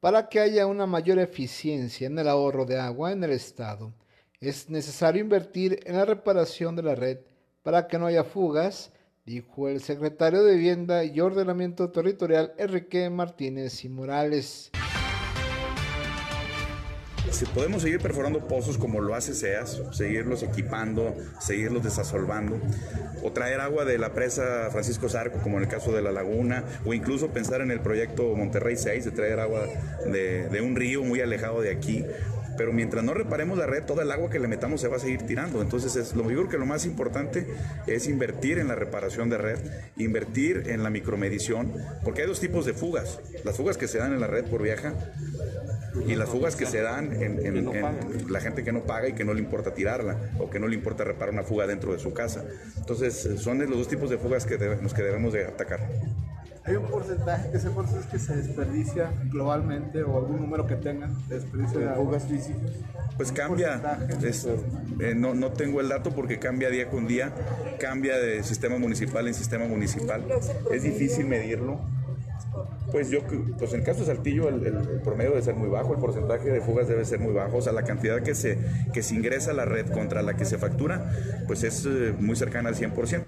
Para 0.00 0.28
que 0.28 0.40
haya 0.40 0.66
una 0.66 0.86
mayor 0.86 1.18
eficiencia 1.18 2.06
en 2.06 2.18
el 2.18 2.28
ahorro 2.28 2.66
de 2.66 2.78
agua 2.78 3.12
en 3.12 3.24
el 3.24 3.30
Estado, 3.30 3.94
es 4.40 4.68
necesario 4.68 5.22
invertir 5.22 5.80
en 5.86 5.96
la 5.96 6.04
reparación 6.04 6.76
de 6.76 6.82
la 6.82 6.94
red 6.94 7.20
para 7.62 7.86
que 7.86 7.98
no 7.98 8.04
haya 8.04 8.24
fugas, 8.24 8.92
dijo 9.24 9.70
el 9.70 9.80
secretario 9.80 10.44
de 10.44 10.56
Vivienda 10.56 11.04
y 11.04 11.18
Ordenamiento 11.20 11.90
Territorial 11.90 12.52
Enrique 12.58 13.08
Martínez 13.08 13.82
y 13.86 13.88
Morales. 13.88 14.70
Si 17.34 17.46
podemos 17.46 17.82
seguir 17.82 17.98
perforando 17.98 18.46
pozos 18.46 18.78
como 18.78 19.00
lo 19.00 19.12
hace 19.16 19.34
SEAS, 19.34 19.82
seguirlos 19.90 20.44
equipando, 20.44 21.16
seguirlos 21.40 21.82
desasolvando, 21.82 22.60
o 23.24 23.32
traer 23.32 23.58
agua 23.58 23.84
de 23.84 23.98
la 23.98 24.12
presa 24.12 24.68
Francisco 24.70 25.08
Zarco, 25.08 25.40
como 25.40 25.56
en 25.56 25.64
el 25.64 25.68
caso 25.68 25.90
de 25.90 26.00
la 26.00 26.12
laguna, 26.12 26.62
o 26.84 26.94
incluso 26.94 27.30
pensar 27.30 27.60
en 27.60 27.72
el 27.72 27.80
proyecto 27.80 28.36
Monterrey 28.36 28.76
6, 28.76 29.06
de 29.06 29.10
traer 29.10 29.40
agua 29.40 29.66
de, 30.06 30.48
de 30.48 30.60
un 30.60 30.76
río 30.76 31.02
muy 31.02 31.20
alejado 31.22 31.60
de 31.60 31.72
aquí, 31.72 32.04
pero 32.56 32.72
mientras 32.72 33.04
no 33.04 33.14
reparemos 33.14 33.58
la 33.58 33.66
red, 33.66 33.84
toda 33.84 34.02
el 34.02 34.10
agua 34.12 34.30
que 34.30 34.38
le 34.38 34.48
metamos 34.48 34.80
se 34.80 34.88
va 34.88 34.96
a 34.96 35.00
seguir 35.00 35.22
tirando. 35.22 35.62
Entonces, 35.62 35.96
es, 35.96 36.14
lo, 36.14 36.22
yo 36.30 36.38
creo 36.38 36.48
que 36.48 36.58
lo 36.58 36.66
más 36.66 36.84
importante 36.86 37.46
es 37.86 38.06
invertir 38.08 38.58
en 38.58 38.68
la 38.68 38.74
reparación 38.74 39.28
de 39.30 39.38
red, 39.38 39.58
invertir 39.96 40.64
en 40.66 40.82
la 40.82 40.90
micromedición, 40.90 41.72
porque 42.04 42.22
hay 42.22 42.28
dos 42.28 42.40
tipos 42.40 42.64
de 42.66 42.74
fugas. 42.74 43.20
Las 43.44 43.56
fugas 43.56 43.76
que 43.76 43.88
se 43.88 43.98
dan 43.98 44.12
en 44.12 44.20
la 44.20 44.26
red 44.26 44.44
por 44.44 44.62
viaja 44.62 44.94
y 46.06 46.14
las 46.16 46.28
fugas 46.28 46.56
que 46.56 46.66
se 46.66 46.80
dan 46.80 47.12
en, 47.22 47.44
en- 47.46 47.56
en 47.68 48.32
la 48.32 48.40
gente 48.40 48.64
que 48.64 48.72
no 48.72 48.82
paga 48.82 49.08
y 49.08 49.12
que 49.14 49.24
no 49.24 49.32
le 49.34 49.40
importa 49.40 49.74
tirarla 49.74 50.16
o 50.38 50.50
que 50.50 50.58
no 50.58 50.66
le 50.68 50.74
importa 50.74 51.04
reparar 51.04 51.32
una 51.34 51.42
fuga 51.44 51.66
dentro 51.66 51.92
de 51.92 51.98
su 51.98 52.12
casa. 52.12 52.44
Entonces, 52.76 53.28
son 53.38 53.58
los 53.58 53.78
dos 53.78 53.88
tipos 53.88 54.10
de 54.10 54.18
fugas 54.18 54.44
que 54.46 54.58
debe- 54.58 54.80
los 54.82 54.92
que 54.94 55.02
debemos 55.02 55.32
de 55.32 55.44
atacar. 55.46 55.80
Hay 56.66 56.76
un 56.76 56.84
porcentaje 56.86 57.50
que 57.50 57.58
ese 57.58 57.68
porcentaje 57.70 58.08
que 58.10 58.18
se 58.18 58.36
desperdicia 58.36 59.10
globalmente 59.30 60.02
o 60.02 60.16
algún 60.16 60.40
número 60.40 60.66
que 60.66 60.76
tengan 60.76 61.14
de 61.28 61.34
desperdicio 61.40 61.78
de 61.80 61.88
fugas 61.90 62.24
físicas. 62.24 62.70
Pues 63.18 63.30
cambia, 63.32 63.80
es- 64.22 64.46
eh, 65.00 65.14
no, 65.14 65.34
no 65.34 65.52
tengo 65.52 65.80
el 65.82 65.88
dato 65.90 66.10
porque 66.14 66.38
cambia 66.38 66.70
día 66.70 66.88
con 66.88 67.06
día, 67.06 67.32
cambia 67.78 68.16
de 68.16 68.42
sistema 68.42 68.78
municipal 68.78 69.28
en 69.28 69.34
sistema 69.34 69.66
municipal, 69.66 70.24
es 70.72 70.82
difícil 70.82 71.26
medirlo. 71.26 71.80
Pues 72.90 73.10
yo, 73.10 73.20
pues 73.58 73.72
en 73.72 73.80
el 73.80 73.84
caso 73.86 74.00
de 74.00 74.06
Saltillo 74.06 74.48
el, 74.48 74.64
el- 74.66 74.76
el 74.76 75.00
promedio 75.02 75.30
debe 75.32 75.42
ser 75.42 75.54
muy 75.56 75.68
bajo, 75.68 75.92
el 75.94 75.98
porcentaje 76.00 76.48
de 76.48 76.60
fugas 76.60 76.88
debe 76.88 77.04
ser 77.04 77.18
muy 77.20 77.32
bajo, 77.34 77.58
o 77.58 77.62
sea, 77.62 77.72
la 77.72 77.82
cantidad 77.84 78.22
que 78.22 78.34
se, 78.34 78.58
que 78.92 79.02
se 79.02 79.14
ingresa 79.16 79.50
a 79.50 79.54
la 79.54 79.64
red 79.64 79.90
contra 79.90 80.22
la 80.22 80.34
que 80.34 80.44
se 80.44 80.56
factura, 80.58 81.12
pues 81.46 81.62
es 81.62 81.84
eh, 81.86 82.14
muy 82.18 82.36
cercana 82.36 82.70
al 82.70 82.74
100%. 82.76 83.24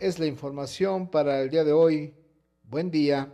Es 0.00 0.18
la 0.18 0.26
información 0.26 1.08
para 1.08 1.40
el 1.40 1.50
día 1.50 1.62
de 1.62 1.72
hoy. 1.72 2.14
Buen 2.64 2.90
día. 2.90 3.32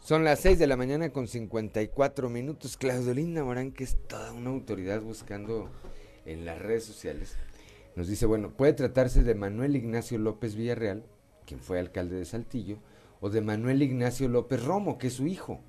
Son 0.00 0.24
las 0.24 0.40
6 0.40 0.58
de 0.58 0.66
la 0.66 0.78
mañana 0.78 1.10
con 1.10 1.28
54 1.28 2.30
minutos. 2.30 2.78
Claudelina 2.78 3.44
Morán, 3.44 3.72
que 3.72 3.84
es 3.84 3.98
toda 4.08 4.32
una 4.32 4.50
autoridad 4.50 5.02
buscando 5.02 5.70
en 6.24 6.46
las 6.46 6.58
redes 6.58 6.84
sociales, 6.84 7.36
nos 7.94 8.08
dice, 8.08 8.24
bueno, 8.24 8.56
puede 8.56 8.72
tratarse 8.72 9.22
de 9.22 9.34
Manuel 9.34 9.76
Ignacio 9.76 10.18
López 10.18 10.54
Villarreal, 10.54 11.04
quien 11.44 11.60
fue 11.60 11.78
alcalde 11.78 12.16
de 12.16 12.24
Saltillo, 12.24 12.78
o 13.20 13.28
de 13.28 13.42
Manuel 13.42 13.82
Ignacio 13.82 14.28
López 14.28 14.64
Romo, 14.64 14.96
que 14.96 15.08
es 15.08 15.14
su 15.14 15.26
hijo. 15.26 15.60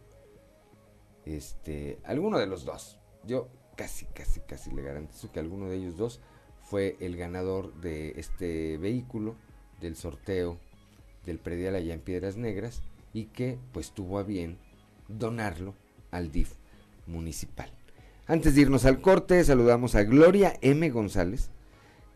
Este, 1.26 2.00
alguno 2.06 2.40
de 2.40 2.48
los 2.48 2.64
dos. 2.64 2.98
Yo 3.26 3.50
casi, 3.76 4.06
casi, 4.06 4.40
casi 4.40 4.72
le 4.72 4.84
garantizo 4.84 5.34
que 5.34 5.42
alguno 5.42 5.68
de 5.68 5.76
ellos 5.76 5.98
dos 5.98 6.22
fue 6.66 6.98
el 7.00 7.16
ganador 7.16 7.74
de 7.76 8.14
este 8.18 8.78
vehículo, 8.78 9.36
del 9.80 9.96
sorteo 9.96 10.60
del 11.26 11.40
predial 11.40 11.76
allá 11.76 11.94
en 11.94 12.02
Piedras 12.02 12.38
Negras, 12.38 12.82
y 13.14 13.26
que 13.26 13.58
pues 13.72 13.92
tuvo 13.92 14.20
a 14.20 14.24
bien 14.24 14.58
donarlo 15.08 15.76
al 16.12 16.32
DIF 16.32 16.54
municipal. 17.08 17.72
Antes 18.28 18.56
de 18.56 18.62
irnos 18.62 18.86
al 18.86 19.00
corte, 19.00 19.44
saludamos 19.44 19.94
a 19.96 20.04
Gloria 20.04 20.58
M. 20.62 20.90
González, 20.90 21.52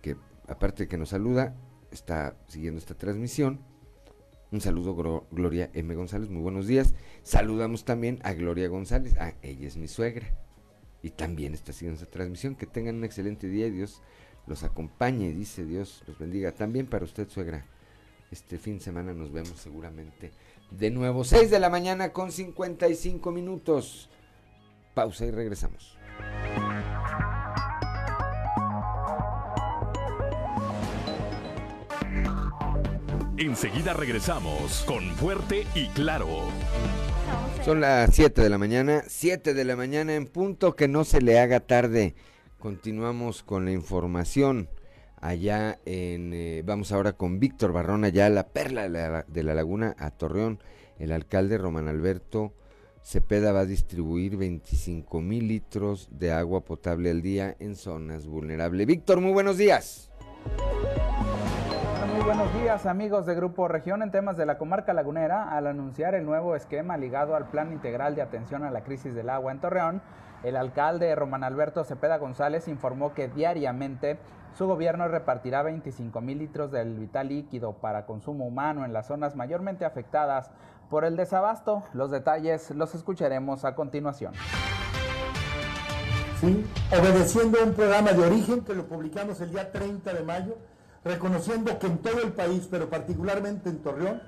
que 0.02 0.16
aparte 0.47 0.84
de 0.84 0.89
que 0.89 0.97
nos 0.97 1.10
saluda, 1.10 1.56
está 1.91 2.36
siguiendo 2.47 2.80
esta 2.80 2.95
transmisión. 2.95 3.60
Un 4.52 4.62
saludo, 4.62 5.28
Gloria 5.30 5.70
M. 5.74 5.93
González, 5.93 6.30
muy 6.30 6.41
buenos 6.41 6.66
días. 6.66 6.95
Saludamos 7.22 7.86
también 7.86 8.20
a 8.24 8.34
Gloria 8.34 8.68
González, 8.68 9.14
ah, 9.20 9.34
ella 9.43 9.68
es 9.68 9.78
mi 9.78 9.88
suegra. 9.88 10.28
Y 11.04 11.12
también 11.12 11.54
está 11.54 11.72
siguiendo 11.72 12.02
esta 12.02 12.12
transmisión. 12.12 12.56
Que 12.56 12.66
tengan 12.66 12.95
un 12.95 13.04
excelente 13.04 13.47
día 13.47 13.68
y 13.68 13.72
Dios 13.72 14.02
los 14.50 14.64
acompañe, 14.64 15.32
dice 15.32 15.64
Dios 15.64 16.04
los 16.08 16.18
bendiga. 16.18 16.52
También 16.52 16.88
para 16.88 17.06
usted, 17.06 17.30
suegra. 17.30 17.64
Este 18.32 18.58
fin 18.58 18.78
de 18.78 18.84
semana 18.84 19.14
nos 19.14 19.32
vemos 19.32 19.60
seguramente 19.60 20.32
de 20.72 20.91
nuevo. 20.91 21.24
6 21.24 21.50
de 21.50 21.60
la 21.60 21.70
mañana 21.70 22.12
con 22.12 22.32
55 22.32 23.32
minutos. 23.32 24.10
Pausa 24.93 25.26
y 25.26 25.32
regresamos. 25.32 25.97
Enseguida 33.38 33.93
regresamos 33.93 34.84
con 34.86 35.12
Fuerte 35.16 35.66
y 35.74 35.88
Claro. 35.89 36.28
Son 37.64 37.82
las 37.82 38.14
7 38.14 38.41
de 38.41 38.50
la 38.50 38.58
mañana, 38.58 39.04
7 39.08 39.54
de 39.54 39.66
la 39.66 39.76
mañana 39.76 40.16
en 40.16 40.26
punto, 40.28 40.76
que 40.76 40.88
no 40.88 41.04
se 41.04 41.22
le 41.22 41.39
haga 41.39 41.60
tarde. 41.60 42.16
Continuamos 42.60 43.41
con 43.41 43.64
la 43.64 43.72
información. 43.72 44.70
Allá 45.22 45.80
en, 45.86 46.34
eh, 46.34 46.62
vamos 46.66 46.91
ahora 46.91 47.14
con 47.14 47.39
Víctor 47.39 47.72
Barrón, 47.72 48.03
allá 48.03 48.26
a 48.26 48.30
la 48.30 48.47
perla 48.47 48.84
de 48.84 48.89
la, 48.89 49.26
de 49.28 49.43
la 49.43 49.53
laguna, 49.53 49.95
a 49.97 50.12
Torreón. 50.12 50.60
El 50.97 51.14
alcalde 51.14 51.57
Román 51.57 51.88
Alberto 51.88 52.53
Cepeda 53.01 53.53
va 53.53 53.62
a 53.62 53.66
distribuir 53.66 54.36
25 54.36 55.22
mil 55.22 55.47
litros 55.47 56.10
de 56.12 56.34
agua 56.34 56.62
potable 56.62 57.10
al 57.10 57.22
día 57.22 57.55
en 57.60 57.76
zonas 57.76 58.28
vulnerables. 58.28 58.86
Víctor, 58.86 59.22
muy 59.22 59.32
buenos 59.32 59.57
días. 59.57 60.12
Muy 62.14 62.24
buenos 62.26 62.53
días 62.62 62.86
amigos 62.86 63.26
de 63.26 63.36
Grupo 63.36 63.70
Región 63.70 64.01
en 64.03 64.12
temas 64.12 64.36
de 64.36 64.45
la 64.45 64.57
comarca 64.57 64.93
lagunera. 64.93 65.55
Al 65.55 65.68
anunciar 65.68 66.14
el 66.14 66.26
nuevo 66.26 66.55
esquema 66.57 66.97
ligado 66.97 67.36
al 67.36 67.49
Plan 67.49 67.72
Integral 67.72 68.16
de 68.16 68.22
Atención 68.22 68.64
a 68.64 68.72
la 68.72 68.84
Crisis 68.84 69.16
del 69.16 69.30
Agua 69.30 69.53
en 69.53 69.62
Torreón, 69.62 70.01
el 70.44 70.56
alcalde 70.56 71.14
Román 71.16 71.44
Alberto 71.44 71.84
Cepeda 71.84 72.18
González 72.18 72.68
informó 72.68 73.14
que 73.14 73.28
diariamente 73.28 74.18
su 74.58 74.68
gobierno 74.68 75.08
repartirá 75.08 75.64
25 75.64 76.22
mil 76.22 76.40
litros 76.40 76.72
del 76.72 76.98
vital 76.98 77.30
líquido 77.30 77.74
para 77.74 78.06
consumo 78.06 78.46
humano 78.46 78.86
en 78.86 78.94
las 78.94 79.08
zonas 79.08 79.36
mayormente 79.36 79.86
afectadas 79.86 80.52
por 80.90 81.06
el 81.06 81.16
desabasto. 81.16 81.84
Los 81.94 82.12
detalles 82.12 82.72
los 82.72 82.96
escucharemos 82.96 83.64
a 83.66 83.76
continuación. 83.76 84.34
¿sí? 86.40 86.66
obedeciendo 86.98 87.60
un 87.64 87.74
programa 87.74 88.14
de 88.14 88.26
origen 88.26 88.62
que 88.62 88.74
lo 88.74 88.88
publicamos 88.88 89.42
el 89.42 89.52
día 89.52 89.72
30 89.72 90.14
de 90.14 90.24
mayo, 90.24 90.58
reconociendo 91.04 91.78
que 91.80 91.88
en 91.88 91.98
todo 91.98 92.22
el 92.22 92.32
país, 92.32 92.68
pero 92.72 92.90
particularmente 92.90 93.70
en 93.70 93.82
Torreón, 93.82 94.22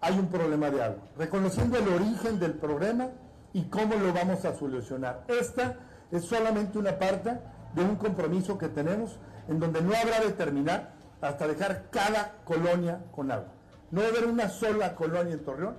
hay 0.00 0.18
un 0.18 0.26
problema 0.28 0.70
de 0.70 0.82
agua, 0.82 1.02
reconociendo 1.16 1.78
el 1.78 1.88
origen 1.88 2.38
del 2.38 2.54
problema 2.54 3.08
y 3.54 3.62
cómo 3.64 3.94
lo 3.94 4.12
vamos 4.12 4.44
a 4.44 4.54
solucionar. 4.54 5.24
Esta 5.28 5.76
es 6.10 6.24
solamente 6.24 6.78
una 6.78 6.98
parte 6.98 7.38
de 7.74 7.82
un 7.82 7.96
compromiso 7.96 8.58
que 8.58 8.68
tenemos 8.68 9.18
en 9.48 9.58
donde 9.58 9.80
no 9.80 9.94
habrá 9.96 10.20
de 10.20 10.32
terminar 10.32 10.92
hasta 11.22 11.48
dejar 11.48 11.88
cada 11.90 12.36
colonia 12.44 13.00
con 13.12 13.30
agua. 13.30 13.48
No 13.90 14.00
va 14.00 14.08
a 14.08 14.10
haber 14.10 14.26
una 14.26 14.50
sola 14.50 14.94
colonia 14.94 15.32
en 15.32 15.44
Torreón 15.44 15.76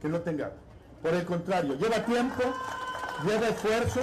que 0.00 0.08
no 0.08 0.20
tenga 0.20 0.46
agua. 0.46 0.58
Por 1.02 1.14
el 1.14 1.24
contrario, 1.24 1.74
lleva 1.74 2.04
tiempo, 2.04 2.42
lleva 3.26 3.48
esfuerzo, 3.48 4.00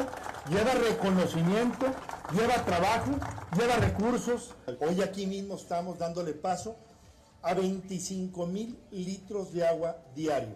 lleva 0.50 0.72
reconocimiento, 0.74 1.86
lleva 2.34 2.66
trabajo, 2.66 3.12
lleva 3.58 3.76
recursos. 3.78 4.56
Hoy 4.80 5.02
aquí 5.02 5.28
mismo 5.28 5.56
estamos 5.56 5.98
dándole 5.98 6.34
paso 6.34 6.76
a 7.44 7.54
25 7.54 8.46
mil 8.48 8.80
litros 8.92 9.54
de 9.54 9.68
agua 9.68 9.98
diario, 10.16 10.56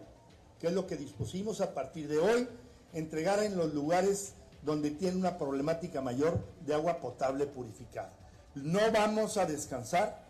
que 0.59 0.67
es 0.67 0.73
lo 0.73 0.87
que 0.87 0.95
dispusimos 0.97 1.61
a 1.61 1.73
partir 1.73 2.07
de 2.07 2.17
hoy, 2.19 2.47
entregar 2.93 3.43
en 3.43 3.57
los 3.57 3.73
lugares 3.73 4.33
donde 4.63 4.91
tiene 4.91 5.17
una 5.17 5.37
problemática 5.37 6.01
mayor 6.01 6.39
de 6.65 6.73
agua 6.73 6.99
potable 6.99 7.45
purificada. 7.45 8.11
No 8.55 8.79
vamos 8.91 9.37
a 9.37 9.45
descansar 9.45 10.23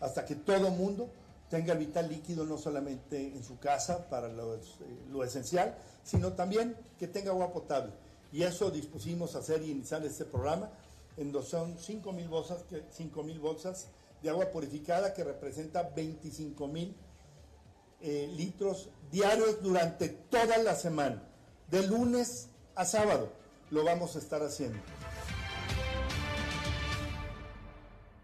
hasta 0.00 0.24
que 0.24 0.34
todo 0.34 0.70
mundo 0.70 1.08
tenga 1.50 1.74
vital 1.74 2.08
líquido 2.08 2.44
no 2.44 2.58
solamente 2.58 3.20
en 3.34 3.42
su 3.42 3.58
casa 3.58 4.08
para 4.08 4.28
lo, 4.28 4.54
eh, 4.56 4.60
esencial, 5.24 5.76
sino 6.04 6.32
también 6.32 6.76
que 6.98 7.08
tenga 7.08 7.30
agua 7.30 7.52
potable. 7.52 7.92
Y 8.32 8.42
eso 8.42 8.70
dispusimos 8.70 9.34
a 9.34 9.38
hacer 9.38 9.62
y 9.62 9.70
iniciar 9.70 10.04
este 10.04 10.24
programa, 10.24 10.70
en 11.16 11.32
donde 11.32 11.48
son 11.48 11.78
5 11.78 12.12
mil 12.12 12.28
bolsas, 12.28 12.62
que- 12.64 12.84
5 12.90 13.22
mil 13.22 13.38
bolsas 13.38 13.86
de 14.22 14.30
agua 14.30 14.46
purificada 14.50 15.14
que 15.14 15.24
representa 15.24 15.82
25 15.94 16.66
mil 16.68 16.94
eh, 18.00 18.32
litros 18.36 18.90
diarios 19.10 19.62
durante 19.62 20.08
toda 20.08 20.58
la 20.58 20.74
semana, 20.74 21.22
de 21.70 21.86
lunes 21.86 22.48
a 22.74 22.84
sábado, 22.84 23.32
lo 23.70 23.84
vamos 23.84 24.16
a 24.16 24.18
estar 24.18 24.42
haciendo. 24.42 24.78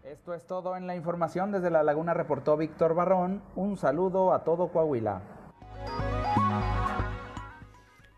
Esto 0.03 0.33
es 0.33 0.47
todo 0.47 0.75
en 0.77 0.87
la 0.87 0.95
información. 0.95 1.51
Desde 1.51 1.69
La 1.69 1.83
Laguna 1.83 2.13
reportó 2.13 2.57
Víctor 2.57 2.95
Barrón. 2.95 3.43
Un 3.55 3.77
saludo 3.77 4.33
a 4.33 4.43
todo 4.43 4.69
Coahuila. 4.69 5.21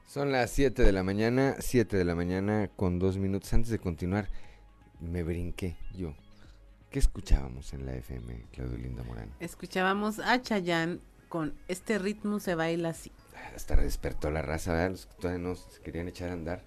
Son 0.05 0.31
las 0.31 0.51
7 0.51 0.83
de 0.83 0.91
la 0.93 1.03
mañana, 1.03 1.55
7 1.59 1.97
de 1.97 2.05
la 2.05 2.15
mañana 2.15 2.69
con 2.75 2.97
dos 2.97 3.17
minutos. 3.17 3.51
Antes 3.53 3.71
de 3.71 3.79
continuar, 3.79 4.29
me 5.01 5.23
brinqué 5.23 5.75
yo. 5.95 6.13
¿Qué 6.89 6.99
escuchábamos 6.99 7.73
en 7.73 7.85
la 7.85 7.95
FM, 7.95 8.45
Claudio 8.51 8.77
Linda 8.77 9.03
Morán? 9.03 9.33
Escuchábamos 9.39 10.19
a 10.19 10.41
Chayanne 10.41 11.01
con 11.29 11.53
este 11.67 11.97
ritmo 11.99 12.39
se 12.39 12.55
baila 12.55 12.89
así. 12.89 13.11
Hasta 13.55 13.75
despertó 13.75 14.29
la 14.31 14.41
raza, 14.41 14.73
¿verdad? 14.73 14.91
Los 14.91 15.05
que 15.05 15.15
todavía 15.21 15.47
no 15.47 15.55
querían 15.83 16.07
echar 16.07 16.29
a 16.29 16.33
andar. 16.33 16.63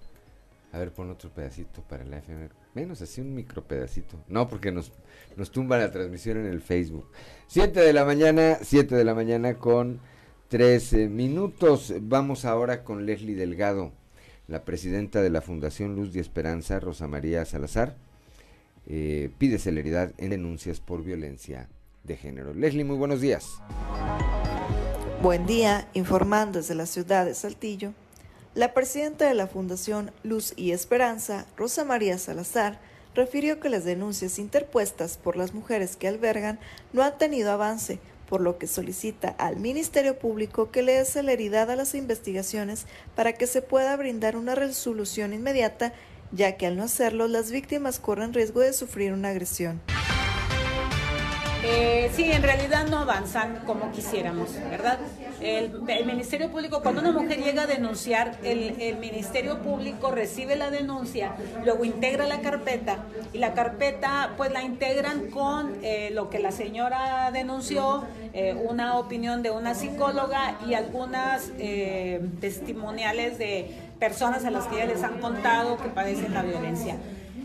A 0.72 0.78
ver, 0.78 0.92
pon 0.92 1.10
otro 1.10 1.30
pedacito 1.30 1.82
para 1.82 2.04
la 2.04 2.18
FM. 2.18 2.48
Menos 2.74 3.02
así 3.02 3.20
un 3.20 3.34
micro 3.34 3.64
pedacito. 3.64 4.22
No, 4.28 4.48
porque 4.48 4.70
nos, 4.70 4.92
nos 5.36 5.50
tumba 5.50 5.78
la 5.78 5.90
transmisión 5.90 6.38
en 6.38 6.46
el 6.46 6.60
Facebook. 6.60 7.10
7 7.48 7.80
de 7.80 7.92
la 7.92 8.04
mañana, 8.04 8.58
7 8.62 8.94
de 8.94 9.04
la 9.04 9.14
mañana 9.14 9.54
con 9.58 10.00
13 10.48 11.08
minutos. 11.08 11.92
Vamos 12.00 12.44
ahora 12.44 12.84
con 12.84 13.04
Leslie 13.06 13.34
Delgado, 13.34 13.92
la 14.46 14.64
presidenta 14.64 15.22
de 15.22 15.30
la 15.30 15.42
Fundación 15.42 15.96
Luz 15.96 16.14
y 16.14 16.20
Esperanza, 16.20 16.78
Rosa 16.78 17.08
María 17.08 17.44
Salazar. 17.44 17.96
eh, 18.86 19.30
pide 19.38 19.58
celeridad 19.58 20.12
en 20.18 20.30
denuncias 20.30 20.80
por 20.80 21.04
violencia 21.04 21.68
de 22.04 22.16
género. 22.16 22.54
Leslie, 22.54 22.84
muy 22.84 22.96
buenos 22.96 23.20
días. 23.20 23.46
Buen 25.22 25.46
día, 25.46 25.88
informando 25.92 26.58
desde 26.58 26.74
la 26.74 26.86
ciudad 26.86 27.26
de 27.26 27.34
Saltillo. 27.34 27.92
La 28.54 28.74
presidenta 28.74 29.28
de 29.28 29.34
la 29.34 29.46
Fundación 29.46 30.10
Luz 30.22 30.54
y 30.56 30.72
Esperanza, 30.72 31.46
Rosa 31.56 31.84
María 31.84 32.18
Salazar, 32.18 32.80
refirió 33.14 33.60
que 33.60 33.68
las 33.68 33.84
denuncias 33.84 34.38
interpuestas 34.38 35.18
por 35.18 35.36
las 35.36 35.54
mujeres 35.54 35.96
que 35.96 36.08
albergan 36.08 36.58
no 36.92 37.02
han 37.02 37.18
tenido 37.18 37.52
avance, 37.52 37.98
por 38.28 38.40
lo 38.40 38.58
que 38.58 38.66
solicita 38.66 39.28
al 39.38 39.56
Ministerio 39.56 40.18
Público 40.18 40.70
que 40.70 40.82
le 40.82 40.94
dé 40.94 41.04
celeridad 41.04 41.70
a 41.70 41.76
las 41.76 41.94
investigaciones 41.94 42.86
para 43.14 43.32
que 43.32 43.46
se 43.46 43.60
pueda 43.60 43.96
brindar 43.96 44.36
una 44.36 44.54
resolución 44.54 45.34
inmediata, 45.34 45.92
ya 46.32 46.56
que 46.56 46.66
al 46.66 46.76
no 46.76 46.84
hacerlo 46.84 47.26
las 47.28 47.50
víctimas 47.50 47.98
corren 47.98 48.32
riesgo 48.32 48.60
de 48.60 48.72
sufrir 48.72 49.12
una 49.12 49.30
agresión. 49.30 49.80
Eh, 51.62 52.10
sí, 52.14 52.30
en 52.30 52.42
realidad 52.42 52.86
no 52.88 52.98
avanzan 52.98 53.60
como 53.66 53.92
quisiéramos, 53.92 54.54
¿verdad? 54.70 54.98
El, 55.40 55.72
Ministerio 56.04 56.50
Público, 56.50 56.82
cuando 56.82 57.00
una 57.00 57.12
mujer 57.12 57.42
llega 57.42 57.62
a 57.62 57.66
denunciar, 57.66 58.38
el, 58.42 58.80
el 58.80 58.96
Ministerio 58.96 59.60
Público 59.62 60.10
recibe 60.10 60.56
la 60.56 60.70
denuncia, 60.70 61.34
luego 61.64 61.84
integra 61.84 62.26
la 62.26 62.40
carpeta 62.40 63.04
y 63.32 63.38
la 63.38 63.54
carpeta 63.54 64.34
pues 64.36 64.52
la 64.52 64.62
integran 64.62 65.30
con 65.30 65.76
eh, 65.82 66.10
lo 66.12 66.28
que 66.30 66.40
la 66.40 66.52
señora 66.52 67.30
denunció, 67.32 68.04
eh, 68.32 68.54
una 68.54 68.98
opinión 68.98 69.42
de 69.42 69.50
una 69.50 69.74
psicóloga 69.74 70.58
y 70.66 70.74
algunas 70.74 71.52
eh, 71.58 72.20
testimoniales 72.40 73.38
de 73.38 73.70
personas 73.98 74.44
a 74.44 74.50
las 74.50 74.66
que 74.66 74.76
ya 74.76 74.86
les 74.86 75.02
han 75.02 75.20
contado 75.20 75.78
que 75.78 75.88
padecen 75.88 76.34
la 76.34 76.42
violencia. 76.42 76.96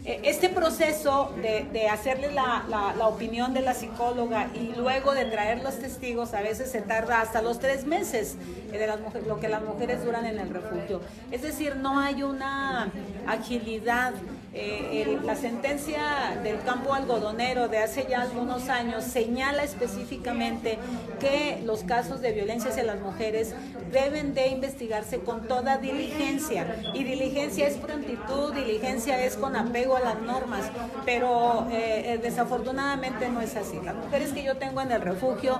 Eh, 0.06 0.20
Este 0.24 0.50
proceso 0.50 1.32
de, 1.42 1.66
de 1.74 1.90
hacerle 1.90 2.32
la, 2.32 2.64
la- 2.70 2.94
la 2.96 3.08
opinión 3.08 3.54
de 3.56 3.62
la 3.62 3.74
psicóloga 3.74 4.50
y 4.54 4.74
luego 4.78 5.14
de 5.14 5.26
traer 5.26 5.64
los 5.64 5.80
testigos 5.80 6.34
a 6.36 6.42
veces 6.42 6.72
se 6.72 6.82
tarda 6.82 7.22
hasta 7.22 7.42
los 7.42 7.60
tres 7.60 7.86
meses 7.86 8.36
eh, 8.72 8.78
de 8.78 8.86
las 8.88 9.00
mujeres, 9.00 9.28
lo 9.28 9.40
que 9.40 9.50
las 9.50 9.64
mujeres 9.64 10.04
duran 10.06 10.26
en 10.26 10.38
el 10.40 10.50
refugio. 10.50 11.02
Es 11.32 11.42
decir, 11.42 11.76
no 11.78 12.00
hay 12.00 12.22
una 12.24 12.92
agilidad. 13.28 14.14
Eh, 14.58 15.20
la 15.24 15.36
sentencia 15.36 16.40
del 16.42 16.62
campo 16.62 16.94
algodonero 16.94 17.68
de 17.68 17.80
hace 17.80 18.08
ya 18.10 18.22
algunos 18.22 18.70
años 18.70 19.04
señala 19.04 19.64
específicamente 19.64 20.78
que 21.20 21.62
los 21.66 21.84
casos 21.84 22.22
de 22.22 22.32
violencia 22.32 22.70
hacia 22.70 22.84
las 22.84 23.02
mujeres 23.02 23.54
deben 23.92 24.34
de 24.34 24.48
investigarse 24.48 25.20
con 25.20 25.50
toda 25.50 25.78
diligencia. 25.78 26.82
Y 26.94 27.04
diligencia 27.04 27.68
es 27.68 27.76
prontitud, 27.76 28.54
diligencia 28.54 29.26
es 29.26 29.36
con 29.36 29.58
apego 29.58 29.98
a 29.98 30.00
las 30.00 30.22
normas, 30.22 30.72
pero 31.04 31.68
eh, 31.70 32.14
eh, 32.14 32.20
desafortunadamente 32.22 33.28
no 33.28 33.42
es 33.42 33.58
así. 33.58 33.82
Las 33.84 33.96
mujeres 33.96 34.32
que 34.32 34.44
yo 34.44 34.56
tengo 34.56 34.80
en 34.80 34.92
el 34.92 35.02
refugio, 35.02 35.60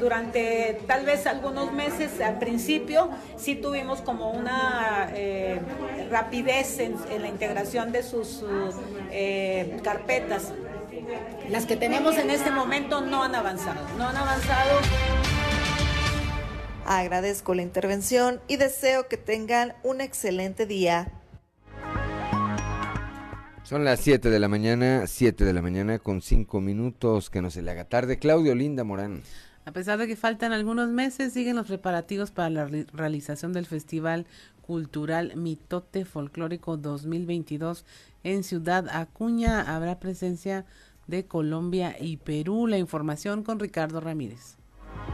durante 0.00 0.80
tal 0.86 1.04
vez 1.04 1.26
algunos 1.26 1.72
meses 1.72 2.20
al 2.20 2.38
principio, 2.38 3.10
sí 3.36 3.56
tuvimos 3.56 4.00
como 4.00 4.30
una 4.30 5.12
rapidez 6.10 6.78
en, 6.78 6.96
en 7.10 7.22
la 7.22 7.28
integración 7.28 7.92
de 7.92 8.02
sus 8.24 8.42
uh, 8.42 8.72
eh, 9.10 9.78
carpetas. 9.82 10.52
Las 11.50 11.66
que 11.66 11.76
tenemos 11.76 12.16
en 12.18 12.30
este 12.30 12.50
momento 12.50 13.00
no 13.00 13.22
han 13.22 13.34
avanzado, 13.34 13.80
no 13.98 14.08
han 14.08 14.16
avanzado. 14.16 14.80
Agradezco 16.86 17.54
la 17.54 17.62
intervención 17.62 18.40
y 18.48 18.56
deseo 18.56 19.08
que 19.08 19.16
tengan 19.16 19.74
un 19.82 20.00
excelente 20.00 20.66
día. 20.66 21.12
Son 23.62 23.84
las 23.84 24.00
7 24.00 24.28
de 24.28 24.38
la 24.40 24.48
mañana, 24.48 25.06
7 25.06 25.44
de 25.44 25.52
la 25.52 25.62
mañana 25.62 25.98
con 25.98 26.20
5 26.20 26.60
minutos, 26.60 27.30
que 27.30 27.40
no 27.40 27.50
se 27.50 27.62
le 27.62 27.70
haga 27.70 27.84
tarde. 27.84 28.18
Claudio 28.18 28.54
Linda 28.54 28.84
Morán. 28.84 29.22
A 29.64 29.70
pesar 29.72 29.98
de 29.98 30.08
que 30.08 30.16
faltan 30.16 30.52
algunos 30.52 30.90
meses, 30.90 31.32
siguen 31.32 31.54
los 31.56 31.68
preparativos 31.68 32.32
para 32.32 32.50
la 32.50 32.64
re- 32.66 32.86
realización 32.92 33.52
del 33.52 33.64
Festival 33.64 34.26
Cultural 34.60 35.36
Mitote 35.36 36.04
Folclórico 36.04 36.76
2022 36.76 37.84
en 38.24 38.44
Ciudad 38.44 38.88
Acuña. 38.88 39.60
Habrá 39.74 39.98
presencia 39.98 40.64
de 41.06 41.26
Colombia 41.26 41.96
y 41.98 42.18
Perú. 42.18 42.66
La 42.66 42.78
información 42.78 43.42
con 43.42 43.58
Ricardo 43.58 44.00
Ramírez. 44.00 44.56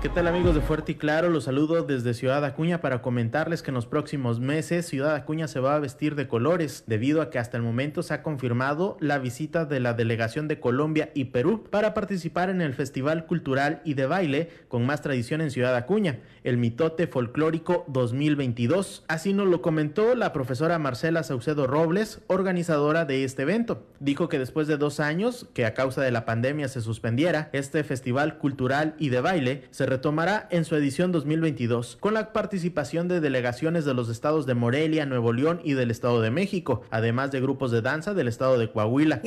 ¿Qué 0.03 0.09
tal 0.09 0.29
amigos 0.29 0.55
de 0.55 0.61
Fuerte 0.61 0.93
y 0.93 0.95
Claro? 0.95 1.29
Los 1.29 1.45
saludo 1.45 1.83
desde 1.83 2.15
Ciudad 2.15 2.45
Acuña 2.45 2.81
para 2.81 3.03
comentarles 3.03 3.63
que 3.63 3.73
en 3.73 3.75
los 3.75 3.87
próximos 3.87 4.39
meses 4.39 4.87
Ciudad 4.87 5.17
Acuña 5.17 5.49
se 5.49 5.59
va 5.59 5.75
a 5.75 5.81
vestir 5.81 6.15
de 6.15 6.29
colores 6.29 6.85
debido 6.87 7.21
a 7.21 7.31
que 7.31 7.41
hasta 7.41 7.57
el 7.57 7.65
momento 7.65 8.05
se 8.05 8.15
ha 8.15 8.23
confirmado 8.23 8.97
la 9.01 9.19
visita 9.19 9.65
de 9.65 9.81
la 9.81 9.95
delegación 9.95 10.47
de 10.47 10.61
Colombia 10.61 11.11
y 11.15 11.27
Perú 11.27 11.65
para 11.69 11.95
participar 11.95 12.49
en 12.49 12.61
el 12.61 12.75
Festival 12.75 13.27
Cultural 13.27 13.83
y 13.85 13.95
de 13.95 14.07
Baile 14.07 14.51
con 14.69 14.87
más 14.87 15.03
tradición 15.03 15.41
en 15.41 15.51
Ciudad 15.51 15.75
Acuña, 15.75 16.21
el 16.49 16.57
Mitote 16.57 17.07
Folclórico 17.07 17.85
2022. 17.89 19.05
Así 19.09 19.33
nos 19.35 19.47
lo 19.49 19.61
comentó 19.61 20.15
la 20.15 20.33
profesora 20.33 20.79
Marcela 20.79 21.23
Saucedo 21.23 21.67
Robles, 21.67 22.21
organizadora 22.27 23.05
de 23.05 23.25
este 23.25 23.43
evento. 23.43 23.87
Dijo 24.01 24.29
que 24.29 24.39
después 24.39 24.67
de 24.67 24.79
dos 24.79 24.99
años 24.99 25.47
que 25.53 25.67
a 25.67 25.75
causa 25.75 26.01
de 26.01 26.11
la 26.11 26.25
pandemia 26.25 26.69
se 26.69 26.81
suspendiera, 26.81 27.51
este 27.53 27.85
Festival 27.85 28.39
Cultural 28.39 28.95
y 28.99 29.11
de 29.11 29.21
Baile 29.21 29.65
se 29.71 29.87
retomará 29.87 30.49
en 30.51 30.65
su 30.65 30.75
edición 30.75 31.13
2022 31.13 31.97
con 32.01 32.15
la 32.15 32.33
participación 32.33 33.09
de 33.09 33.21
delegaciones 33.21 33.85
de 33.85 33.95
los 33.95 34.09
estados 34.09 34.47
de 34.47 34.55
Morelia, 34.55 35.07
Nuevo 35.07 35.33
León 35.33 35.61
y 35.65 35.75
del 35.75 35.91
Estado 35.91 36.21
de 36.23 36.31
México, 36.31 36.83
además 36.91 37.31
de 37.31 37.41
grupos 37.41 37.71
de 37.71 37.83
danza 37.83 38.15
del 38.15 38.29
estado 38.29 38.59
de 38.59 38.71
Coahuila. 38.71 39.21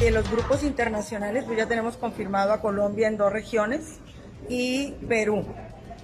De 0.00 0.10
los 0.10 0.30
grupos 0.30 0.64
internacionales, 0.64 1.44
pues 1.44 1.56
ya 1.56 1.66
tenemos 1.66 1.96
confirmado 1.96 2.52
a 2.52 2.60
Colombia 2.60 3.08
en 3.08 3.16
dos 3.16 3.32
regiones 3.32 4.00
y 4.48 4.92
Perú. 5.08 5.44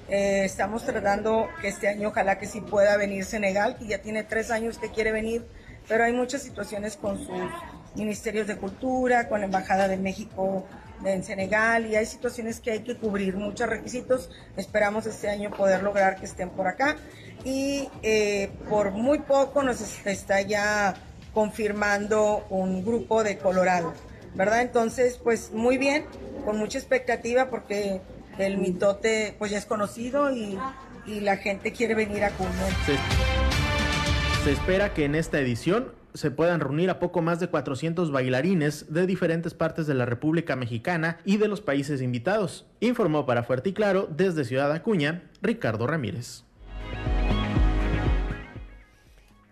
Eh, 0.08 0.42
estamos 0.44 0.84
tratando 0.84 1.48
que 1.60 1.68
este 1.68 1.88
año 1.88 2.08
ojalá 2.08 2.38
que 2.38 2.46
sí 2.46 2.60
pueda 2.60 2.96
venir 2.96 3.24
Senegal, 3.24 3.76
que 3.78 3.86
ya 3.86 3.98
tiene 4.02 4.24
tres 4.24 4.50
años 4.50 4.78
que 4.78 4.90
quiere 4.90 5.12
venir, 5.12 5.46
pero 5.88 6.04
hay 6.04 6.12
muchas 6.12 6.42
situaciones 6.42 6.96
con 6.96 7.18
sus 7.18 7.48
ministerios 7.94 8.46
de 8.48 8.56
cultura, 8.56 9.28
con 9.28 9.40
la 9.40 9.46
Embajada 9.46 9.86
de 9.88 9.96
México 9.96 10.66
en 11.04 11.22
Senegal 11.24 11.86
y 11.86 11.96
hay 11.96 12.06
situaciones 12.06 12.60
que 12.60 12.72
hay 12.72 12.80
que 12.80 12.96
cubrir, 12.96 13.36
muchos 13.36 13.68
requisitos. 13.68 14.30
Esperamos 14.56 15.06
este 15.06 15.28
año 15.30 15.50
poder 15.50 15.82
lograr 15.82 16.16
que 16.16 16.26
estén 16.26 16.50
por 16.50 16.66
acá 16.66 16.96
y 17.44 17.88
eh, 18.02 18.50
por 18.68 18.90
muy 18.90 19.20
poco 19.20 19.62
nos 19.62 19.80
es- 19.80 20.06
está 20.06 20.40
ya 20.42 20.94
confirmando 21.32 22.44
un 22.50 22.84
grupo 22.84 23.22
de 23.22 23.38
Colorado. 23.38 23.92
¿verdad? 24.34 24.60
Entonces, 24.60 25.18
pues 25.22 25.50
muy 25.50 25.76
bien, 25.76 26.04
con 26.44 26.56
mucha 26.56 26.78
expectativa 26.78 27.50
porque 27.50 28.00
el 28.42 28.58
mitote 28.58 29.34
pues 29.38 29.50
ya 29.50 29.58
es 29.58 29.66
conocido 29.66 30.30
y, 30.30 30.58
y 31.06 31.20
la 31.20 31.36
gente 31.36 31.72
quiere 31.72 31.94
venir 31.94 32.24
a 32.24 32.30
comer. 32.30 32.72
Se 34.44 34.52
espera 34.52 34.94
que 34.94 35.04
en 35.04 35.14
esta 35.14 35.38
edición 35.38 35.92
se 36.14 36.30
puedan 36.30 36.60
reunir 36.60 36.90
a 36.90 36.98
poco 36.98 37.22
más 37.22 37.40
de 37.40 37.48
400 37.48 38.10
bailarines 38.10 38.92
de 38.92 39.06
diferentes 39.06 39.54
partes 39.54 39.86
de 39.86 39.94
la 39.94 40.06
República 40.06 40.56
Mexicana 40.56 41.18
y 41.24 41.36
de 41.36 41.48
los 41.48 41.60
países 41.60 42.02
invitados, 42.02 42.66
informó 42.80 43.26
para 43.26 43.42
Fuerte 43.42 43.70
y 43.70 43.72
Claro 43.72 44.08
desde 44.10 44.44
Ciudad 44.44 44.72
Acuña 44.72 45.30
Ricardo 45.42 45.86
Ramírez. 45.86 46.44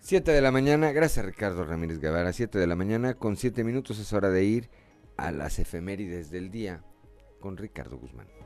7 0.00 0.32
de 0.32 0.40
la 0.40 0.50
mañana, 0.50 0.90
gracias 0.92 1.26
Ricardo 1.26 1.64
Ramírez 1.64 2.00
Guevara, 2.00 2.32
7 2.32 2.58
de 2.58 2.66
la 2.66 2.76
mañana 2.76 3.14
con 3.14 3.36
7 3.36 3.62
minutos 3.62 3.98
es 3.98 4.12
hora 4.14 4.30
de 4.30 4.42
ir 4.42 4.70
a 5.18 5.32
las 5.32 5.58
efemérides 5.58 6.30
del 6.30 6.50
día 6.50 6.82
con 7.40 7.58
Ricardo 7.58 7.98
Guzmán. 7.98 8.37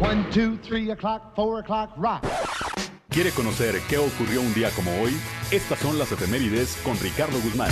1, 0.00 0.26
2, 0.34 0.58
3 0.62 0.90
o'clock, 0.90 1.34
4 1.34 1.58
o'clock, 1.58 1.96
rock. 1.96 2.24
¿Quiere 3.08 3.30
conocer 3.30 3.80
qué 3.88 3.98
ocurrió 3.98 4.40
un 4.40 4.52
día 4.54 4.70
como 4.70 4.90
hoy? 5.00 5.12
Estas 5.50 5.78
son 5.78 5.98
las 5.98 6.10
efemérides 6.10 6.76
con 6.84 6.98
Ricardo 6.98 7.38
Guzmán. 7.40 7.70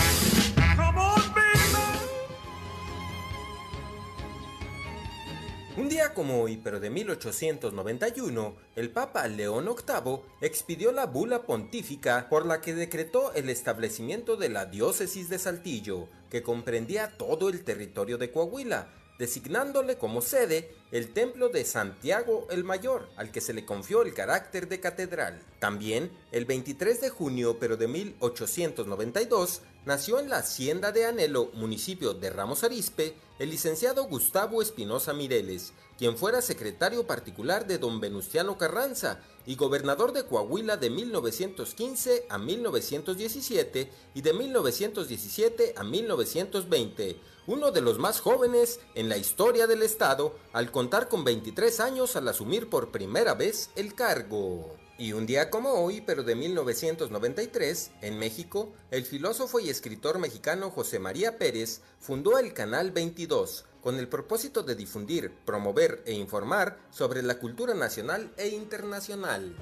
Un 5.74 5.88
día 5.88 6.12
como 6.12 6.42
hoy, 6.42 6.58
pero 6.62 6.80
de 6.80 6.90
1891, 6.90 8.54
el 8.76 8.90
Papa 8.90 9.26
León 9.26 9.64
VIII 9.64 10.20
expidió 10.42 10.92
la 10.92 11.06
bula 11.06 11.42
pontífica 11.42 12.28
por 12.28 12.44
la 12.44 12.60
que 12.60 12.74
decretó 12.74 13.32
el 13.32 13.48
establecimiento 13.48 14.36
de 14.36 14.50
la 14.50 14.66
diócesis 14.66 15.30
de 15.30 15.38
Saltillo, 15.38 16.08
que 16.30 16.42
comprendía 16.42 17.16
todo 17.16 17.48
el 17.48 17.64
territorio 17.64 18.18
de 18.18 18.30
Coahuila, 18.30 18.88
designándole 19.22 19.98
como 19.98 20.20
sede 20.20 20.74
el 20.90 21.12
templo 21.12 21.48
de 21.48 21.64
Santiago 21.64 22.48
el 22.50 22.64
Mayor, 22.64 23.08
al 23.14 23.30
que 23.30 23.40
se 23.40 23.52
le 23.52 23.64
confió 23.64 24.02
el 24.02 24.14
carácter 24.14 24.68
de 24.68 24.80
catedral. 24.80 25.40
También, 25.60 26.10
el 26.32 26.44
23 26.44 27.00
de 27.00 27.08
junio 27.08 27.56
pero 27.60 27.76
de 27.76 27.86
1892, 27.86 29.60
nació 29.86 30.18
en 30.18 30.28
la 30.28 30.38
hacienda 30.38 30.90
de 30.90 31.06
Anhelo, 31.06 31.52
municipio 31.54 32.14
de 32.14 32.30
Ramos 32.30 32.64
Arizpe, 32.64 33.14
el 33.38 33.50
licenciado 33.50 34.08
Gustavo 34.08 34.60
Espinosa 34.60 35.12
Mireles, 35.12 35.72
quien 36.02 36.16
fuera 36.16 36.42
secretario 36.42 37.06
particular 37.06 37.68
de 37.68 37.78
don 37.78 38.00
Venustiano 38.00 38.58
Carranza 38.58 39.20
y 39.46 39.54
gobernador 39.54 40.12
de 40.12 40.24
Coahuila 40.24 40.76
de 40.76 40.90
1915 40.90 42.26
a 42.28 42.38
1917 42.38 43.88
y 44.12 44.20
de 44.20 44.32
1917 44.32 45.74
a 45.76 45.84
1920 45.84 47.20
uno 47.46 47.70
de 47.70 47.80
los 47.82 48.00
más 48.00 48.18
jóvenes 48.18 48.80
en 48.96 49.08
la 49.08 49.16
historia 49.16 49.68
del 49.68 49.84
Estado 49.84 50.34
al 50.52 50.72
contar 50.72 51.08
con 51.08 51.22
23 51.22 51.78
años 51.78 52.16
al 52.16 52.26
asumir 52.26 52.68
por 52.68 52.90
primera 52.90 53.34
vez 53.34 53.70
el 53.76 53.94
cargo. 53.94 54.74
Y 54.98 55.12
un 55.12 55.24
día 55.24 55.50
como 55.50 55.70
hoy, 55.70 56.00
pero 56.00 56.24
de 56.24 56.34
1993, 56.34 57.92
en 58.02 58.18
México, 58.18 58.72
el 58.90 59.04
filósofo 59.04 59.58
y 59.58 59.70
escritor 59.70 60.18
mexicano 60.18 60.70
José 60.70 60.98
María 60.98 61.38
Pérez 61.38 61.80
fundó 61.98 62.38
el 62.38 62.52
Canal 62.52 62.90
22 62.90 63.66
con 63.82 63.98
el 63.98 64.08
propósito 64.08 64.62
de 64.62 64.74
difundir, 64.74 65.32
promover 65.44 66.02
e 66.06 66.14
informar 66.14 66.78
sobre 66.90 67.22
la 67.22 67.38
cultura 67.38 67.74
nacional 67.74 68.32
e 68.36 68.48
internacional. 68.48 69.54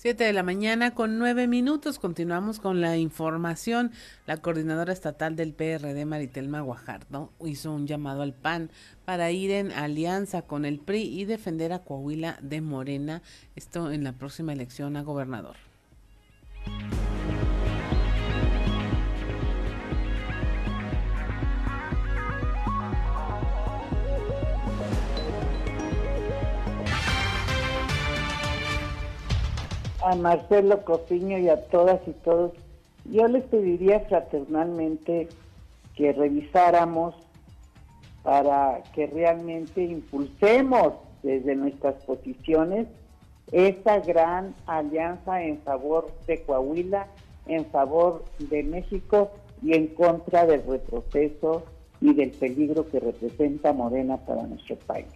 7 0.00 0.24
de 0.24 0.32
la 0.32 0.42
mañana 0.42 0.94
con 0.94 1.18
nueve 1.18 1.46
minutos. 1.46 1.98
Continuamos 1.98 2.58
con 2.58 2.80
la 2.80 2.96
información. 2.96 3.92
La 4.26 4.38
coordinadora 4.38 4.94
estatal 4.94 5.36
del 5.36 5.52
PRD, 5.52 6.06
Maritelma 6.06 6.62
Guajardo, 6.62 7.30
hizo 7.44 7.70
un 7.70 7.86
llamado 7.86 8.22
al 8.22 8.32
PAN 8.32 8.70
para 9.04 9.30
ir 9.30 9.50
en 9.50 9.72
alianza 9.72 10.40
con 10.40 10.64
el 10.64 10.78
PRI 10.78 11.02
y 11.02 11.26
defender 11.26 11.74
a 11.74 11.80
Coahuila 11.80 12.38
de 12.40 12.62
Morena. 12.62 13.20
Esto 13.56 13.92
en 13.92 14.02
la 14.02 14.14
próxima 14.14 14.54
elección 14.54 14.96
a 14.96 15.02
gobernador. 15.02 15.56
A 30.02 30.14
Marcelo 30.14 30.84
Copiño 30.84 31.38
y 31.38 31.48
a 31.48 31.64
todas 31.68 32.00
y 32.06 32.12
todos, 32.12 32.52
yo 33.04 33.26
les 33.28 33.44
pediría 33.44 34.00
fraternalmente 34.00 35.28
que 35.94 36.12
revisáramos 36.12 37.14
para 38.22 38.82
que 38.94 39.06
realmente 39.06 39.82
impulsemos 39.82 40.94
desde 41.22 41.56
nuestras 41.56 41.94
posiciones 42.04 42.86
esta 43.52 43.98
gran 44.00 44.54
alianza 44.66 45.42
en 45.42 45.58
favor 45.62 46.10
de 46.26 46.42
Coahuila, 46.42 47.08
en 47.46 47.66
favor 47.66 48.24
de 48.38 48.62
México 48.62 49.30
y 49.62 49.74
en 49.74 49.88
contra 49.88 50.46
del 50.46 50.62
retroceso 50.62 51.64
y 52.00 52.14
del 52.14 52.30
peligro 52.30 52.88
que 52.88 53.00
representa 53.00 53.72
Morena 53.72 54.18
para 54.18 54.44
nuestro 54.44 54.76
país. 54.76 55.08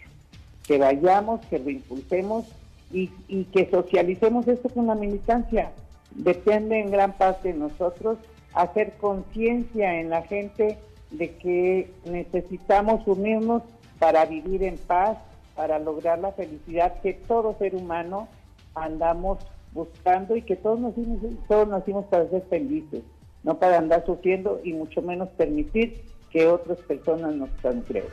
Que 0.67 0.79
vayamos, 0.79 1.45
que 1.47 1.59
lo 1.59 1.71
impulsemos 1.71 2.47
y, 2.91 3.09
que 3.53 3.69
socialicemos 3.71 4.47
esto 4.49 4.69
con 4.69 4.87
la 4.87 4.95
militancia. 4.95 5.73
Depende 6.13 6.79
en 6.79 6.91
gran 6.91 7.13
parte 7.13 7.53
de 7.53 7.59
nosotros 7.59 8.19
hacer 8.53 8.93
conciencia 9.01 10.01
en 10.01 10.11
la 10.11 10.23
gente 10.23 10.79
de 11.11 11.37
que 11.37 11.91
necesitamos 12.05 13.07
unirnos 13.07 13.63
para 13.99 14.25
vivir 14.27 14.63
en 14.63 14.77
paz, 14.79 15.19
para 15.57 15.79
lograr 15.79 16.19
la 16.19 16.33
felicidad 16.33 17.01
que 17.01 17.15
todo 17.15 17.57
ser 17.59 17.75
humano 17.75 18.29
andamos 18.75 19.39
buscando 19.73 20.37
y 20.37 20.43
que 20.43 20.57
todos 20.57 20.79
nacimos, 20.79 21.19
todos 21.49 21.69
nacimos 21.69 22.05
para 22.07 22.29
ser 22.29 22.43
felices, 22.49 23.03
no 23.43 23.59
para 23.59 23.79
andar 23.79 24.05
sufriendo 24.07 24.61
y 24.63 24.73
mucho 24.73 25.03
menos 25.03 25.29
permitir 25.31 26.03
que 26.31 26.47
otras 26.47 26.79
personas 26.79 27.35
nos 27.35 27.51
transgreden. 27.57 28.11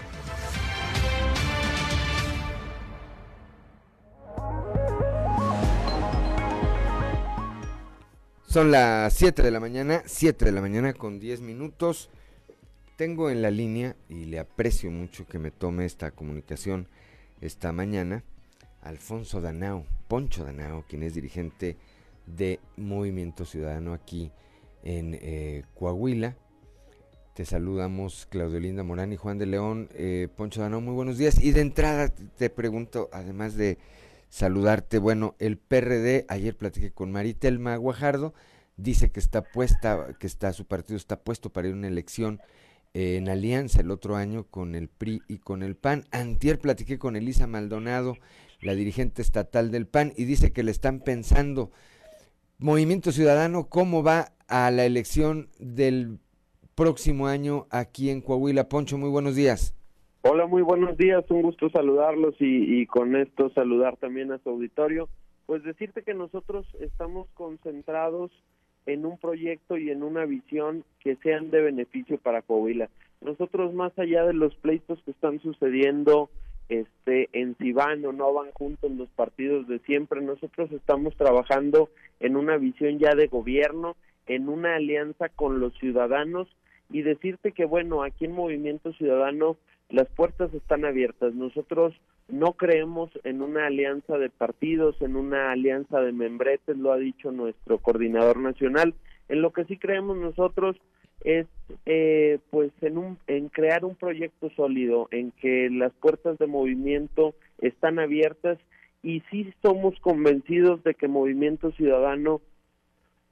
Son 8.52 8.70
las 8.70 9.14
7 9.14 9.44
de 9.44 9.50
la 9.50 9.62
mañana, 9.62 10.04
7 10.06 10.44
de 10.44 10.52
la 10.52 10.60
mañana 10.60 10.92
con 10.92 11.22
10 11.22 11.40
minutos. 11.40 12.10
Tengo 12.98 13.30
en 13.30 13.42
la 13.42 13.50
línea, 13.50 13.96
y 14.10 14.26
le 14.26 14.40
aprecio 14.40 14.92
mucho 14.92 15.26
que 15.26 15.40
me 15.40 15.52
tome 15.52 15.86
esta 15.86 16.12
comunicación 16.12 16.90
esta 17.40 17.72
mañana, 17.72 18.26
Alfonso 18.82 19.40
Danao, 19.40 19.86
Poncho 20.10 20.44
Danao, 20.44 20.84
quien 20.90 21.04
es 21.04 21.14
dirigente 21.14 21.78
de 22.26 22.60
Movimiento 22.76 23.46
Ciudadano 23.46 23.94
aquí 23.94 24.34
en 24.84 25.18
eh, 25.22 25.64
Coahuila. 25.74 26.36
Te 27.34 27.46
saludamos 27.46 28.28
Claudio 28.30 28.60
Linda 28.60 28.84
Morán 28.84 29.14
y 29.14 29.16
Juan 29.16 29.38
de 29.38 29.46
León. 29.46 29.88
Eh, 29.94 30.28
Poncho 30.36 30.60
Danao, 30.60 30.82
muy 30.82 30.94
buenos 30.94 31.18
días. 31.18 31.42
Y 31.42 31.54
de 31.54 31.62
entrada 31.62 32.10
te 32.10 32.50
pregunto, 32.50 33.10
además 33.14 33.56
de 33.56 33.78
saludarte. 34.32 34.98
Bueno, 34.98 35.36
el 35.38 35.58
PRD, 35.60 36.26
ayer 36.28 36.58
platiqué 36.58 36.92
con 36.92 37.12
Maritelma 37.12 37.76
Guajardo, 37.76 38.34
dice 38.78 39.12
que 39.12 39.20
está 39.20 39.44
puesta, 39.44 40.16
que 40.20 40.26
está, 40.26 40.54
su 40.54 40.66
partido 40.66 40.98
está 40.98 41.20
puesto 41.20 41.52
para 41.52 41.68
ir 41.68 41.76
a 41.76 41.78
una 41.78 41.90
elección 41.90 42.42
eh, 42.94 43.18
en 43.18 43.30
alianza 43.30 43.82
el 43.82 43.92
otro 43.92 44.16
año 44.16 44.46
con 44.46 44.74
el 44.74 44.88
PRI 44.88 45.22
y 45.28 45.38
con 45.38 45.62
el 45.62 45.76
PAN. 45.76 46.06
Antier 46.12 46.60
platiqué 46.60 46.98
con 46.98 47.16
Elisa 47.16 47.46
Maldonado, 47.46 48.18
la 48.62 48.74
dirigente 48.74 49.22
estatal 49.22 49.70
del 49.70 49.86
PAN, 49.86 50.14
y 50.16 50.24
dice 50.24 50.54
que 50.54 50.64
le 50.64 50.72
están 50.72 51.02
pensando, 51.02 51.70
Movimiento 52.58 53.12
Ciudadano, 53.12 53.68
cómo 53.68 54.02
va 54.02 54.32
a 54.48 54.72
la 54.72 54.86
elección 54.86 55.50
del 55.60 56.20
próximo 56.76 57.28
año 57.28 57.68
aquí 57.70 58.10
en 58.10 58.22
Coahuila. 58.22 58.70
Poncho, 58.70 58.98
muy 58.98 59.10
buenos 59.10 59.36
días. 59.36 59.74
Hola, 60.24 60.46
muy 60.46 60.62
buenos 60.62 60.98
días, 60.98 61.26
un 61.30 61.42
gusto 61.42 61.72
saludarlos 61.72 62.36
y, 62.38 62.86
con 62.86 63.16
esto 63.16 63.50
saludar 63.56 63.98
también 63.98 64.32
a 64.32 64.38
su 64.38 64.52
auditorio. 64.52 65.10
Pues 65.48 65.64
decirte 65.64 66.04
que 66.04 66.14
nosotros 66.14 66.68
estamos 66.80 67.28
concentrados 67.34 68.32
en 68.86 69.08
un 69.08 69.18
proyecto 69.18 69.78
y 69.78 69.90
en 69.90 70.04
una 70.04 70.26
visión 70.26 70.84
que 71.00 71.16
sean 71.24 71.50
de 71.50 71.62
beneficio 71.62 72.20
para 72.20 72.44
Coahuila. 72.44 72.88
Nosotros 73.22 73.74
más 73.74 73.98
allá 73.98 74.24
de 74.24 74.34
los 74.34 74.54
pleitos 74.58 75.02
que 75.06 75.10
están 75.10 75.40
sucediendo 75.40 76.30
este 76.70 77.30
en 77.34 77.56
Cibano, 77.56 78.14
no 78.14 78.32
van 78.32 78.52
juntos 78.52 78.92
los 78.92 79.10
partidos 79.10 79.68
de 79.68 79.80
siempre, 79.80 80.22
nosotros 80.22 80.72
estamos 80.72 81.16
trabajando 81.16 81.90
en 82.20 82.36
una 82.36 82.58
visión 82.58 83.00
ya 83.00 83.16
de 83.16 83.26
gobierno, 83.26 83.96
en 84.28 84.50
una 84.50 84.76
alianza 84.76 85.30
con 85.30 85.60
los 85.60 85.74
ciudadanos 85.80 86.48
y 86.92 87.02
decirte 87.02 87.54
que 87.54 87.66
bueno, 87.66 88.04
aquí 88.04 88.26
en 88.26 88.34
Movimiento 88.34 88.94
Ciudadano 88.94 89.58
las 89.92 90.08
puertas 90.10 90.54
están 90.54 90.86
abiertas. 90.86 91.34
Nosotros 91.34 91.94
no 92.28 92.54
creemos 92.54 93.12
en 93.24 93.42
una 93.42 93.68
alianza 93.68 94.18
de 94.18 94.30
partidos, 94.30 95.02
en 95.02 95.16
una 95.16 95.52
alianza 95.52 96.00
de 96.02 96.12
membretes, 96.12 96.78
lo 96.78 96.92
ha 96.92 96.98
dicho 96.98 97.32
nuestro 97.32 97.78
coordinador 97.78 98.38
nacional. 98.38 98.94
En 99.30 99.42
lo 99.42 99.52
que 99.52 99.66
sí 99.66 99.78
creemos 99.78 100.18
nosotros 100.18 100.78
es 101.24 101.46
eh, 101.86 102.40
pues 102.50 102.72
en, 102.82 102.98
un, 102.98 103.18
en 103.28 103.50
crear 103.50 103.86
un 103.86 103.96
proyecto 103.96 104.50
sólido, 104.56 105.08
en 105.12 105.32
que 105.32 105.70
las 105.70 105.94
puertas 105.94 106.38
de 106.38 106.48
movimiento 106.48 107.36
están 107.60 108.00
abiertas 108.00 108.58
y 109.04 109.22
sí 109.30 109.54
somos 109.62 110.00
convencidos 110.00 110.84
de 110.84 110.94
que 110.94 111.08
Movimiento 111.08 111.72
Ciudadano 111.72 112.42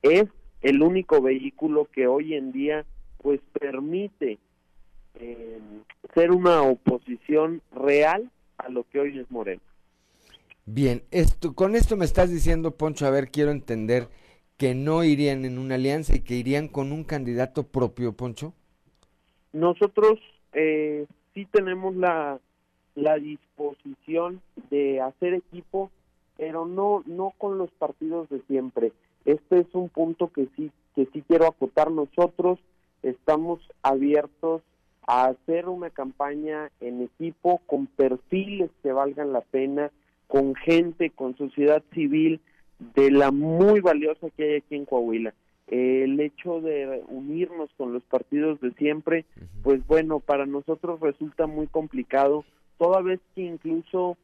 es 0.01 0.25
el 0.61 0.81
único 0.81 1.21
vehículo 1.21 1.85
que 1.85 2.07
hoy 2.07 2.33
en 2.33 2.51
día 2.51 2.85
pues 3.21 3.39
permite 3.59 4.39
eh, 5.19 5.59
ser 6.13 6.31
una 6.31 6.61
oposición 6.61 7.61
real 7.71 8.29
a 8.57 8.69
lo 8.69 8.83
que 8.89 8.99
hoy 8.99 9.19
es 9.19 9.29
Moreno. 9.29 9.61
Bien, 10.65 11.03
esto, 11.11 11.53
con 11.55 11.75
esto 11.75 11.97
me 11.97 12.05
estás 12.05 12.29
diciendo, 12.29 12.71
Poncho, 12.71 13.05
a 13.05 13.09
ver, 13.09 13.29
quiero 13.31 13.51
entender 13.51 14.07
que 14.57 14.75
no 14.75 15.03
irían 15.03 15.45
en 15.45 15.57
una 15.57 15.75
alianza 15.75 16.15
y 16.15 16.19
que 16.19 16.35
irían 16.35 16.67
con 16.67 16.91
un 16.91 17.03
candidato 17.03 17.63
propio, 17.63 18.13
Poncho. 18.13 18.53
Nosotros 19.53 20.19
eh, 20.53 21.05
sí 21.33 21.47
tenemos 21.51 21.95
la, 21.95 22.39
la 22.95 23.15
disposición 23.15 24.41
de 24.69 25.01
hacer 25.01 25.33
equipo, 25.33 25.89
pero 26.37 26.65
no, 26.65 27.03
no 27.05 27.33
con 27.37 27.57
los 27.57 27.71
partidos 27.71 28.29
de 28.29 28.41
siempre. 28.47 28.91
Este 29.25 29.59
es 29.59 29.67
un 29.73 29.89
punto 29.89 30.31
que 30.31 30.47
sí, 30.55 30.71
que 30.95 31.07
sí 31.13 31.23
quiero 31.27 31.47
acotar. 31.47 31.89
Nosotros 31.89 32.59
estamos 33.01 33.59
abiertos 33.81 34.61
a 35.09 35.25
hacer 35.25 35.67
una 35.67 35.89
campaña 35.89 36.69
en 36.81 37.01
equipo 37.01 37.61
con 37.65 37.87
perfiles 37.87 38.69
que 38.83 38.91
valgan 38.91 39.33
la 39.33 39.41
pena, 39.41 39.89
con 40.27 40.53
gente, 40.53 41.09
con 41.09 41.35
sociedad 41.35 41.81
civil, 41.95 42.39
de 42.93 43.09
la 43.09 43.31
muy 43.31 43.79
valiosa 43.79 44.29
que 44.37 44.43
hay 44.43 44.55
aquí 44.57 44.75
en 44.75 44.85
Coahuila. 44.85 45.33
el 45.67 46.19
hecho 46.19 46.61
de 46.61 47.01
unirnos 47.07 47.71
con 47.75 47.91
los 47.91 48.03
partidos 48.03 48.61
de 48.61 48.71
siempre, 48.73 49.25
pues 49.63 49.85
bueno, 49.87 50.19
para 50.19 50.45
nosotros 50.45 50.99
resulta 50.99 51.47
muy 51.47 51.65
complicado, 51.65 52.45
toda 52.77 53.01
vez 53.01 53.19
que 53.33 53.41
incluso 53.41 54.15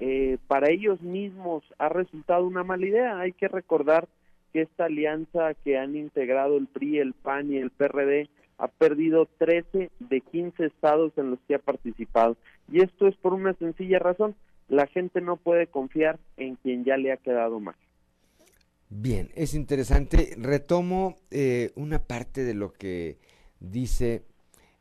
eh, 0.00 0.38
para 0.48 0.70
ellos 0.70 1.00
mismos 1.02 1.62
ha 1.78 1.88
resultado 1.88 2.44
una 2.48 2.64
mala 2.64 2.84
idea. 2.84 3.20
Hay 3.20 3.32
que 3.32 3.46
recordar 3.46 4.08
que 4.52 4.62
esta 4.62 4.86
alianza 4.86 5.54
que 5.54 5.78
han 5.78 5.94
integrado 5.94 6.56
el 6.56 6.66
PRI, 6.66 6.98
el 6.98 7.12
PAN 7.12 7.52
y 7.52 7.58
el 7.58 7.70
PRD 7.70 8.28
ha 8.62 8.68
perdido 8.68 9.28
13 9.38 9.90
de 9.98 10.20
15 10.20 10.66
estados 10.66 11.12
en 11.16 11.30
los 11.30 11.40
que 11.48 11.56
ha 11.56 11.58
participado. 11.58 12.36
Y 12.70 12.80
esto 12.80 13.08
es 13.08 13.16
por 13.16 13.34
una 13.34 13.54
sencilla 13.54 13.98
razón. 13.98 14.36
La 14.68 14.86
gente 14.86 15.20
no 15.20 15.36
puede 15.36 15.66
confiar 15.66 16.20
en 16.36 16.54
quien 16.54 16.84
ya 16.84 16.96
le 16.96 17.10
ha 17.10 17.16
quedado 17.16 17.58
mal. 17.58 17.74
Bien, 18.88 19.30
es 19.34 19.54
interesante. 19.54 20.36
Retomo 20.38 21.16
eh, 21.32 21.72
una 21.74 22.04
parte 22.04 22.44
de 22.44 22.54
lo 22.54 22.72
que 22.72 23.18
dice 23.58 24.22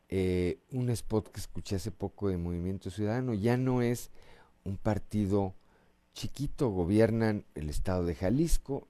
eh, 0.09 0.59
un 0.71 0.91
spot 0.91 1.31
que 1.31 1.39
escuché 1.39 1.77
hace 1.77 1.89
poco 1.89 2.29
de 2.29 2.37
Movimiento 2.37 2.91
Ciudadano. 2.91 3.33
Ya 3.33 3.57
no 3.57 3.81
es 3.81 4.11
un 4.63 4.77
partido 4.77 5.55
chiquito, 6.13 6.69
gobiernan 6.69 7.45
el 7.55 7.67
estado 7.67 8.05
de 8.05 8.13
Jalisco, 8.13 8.87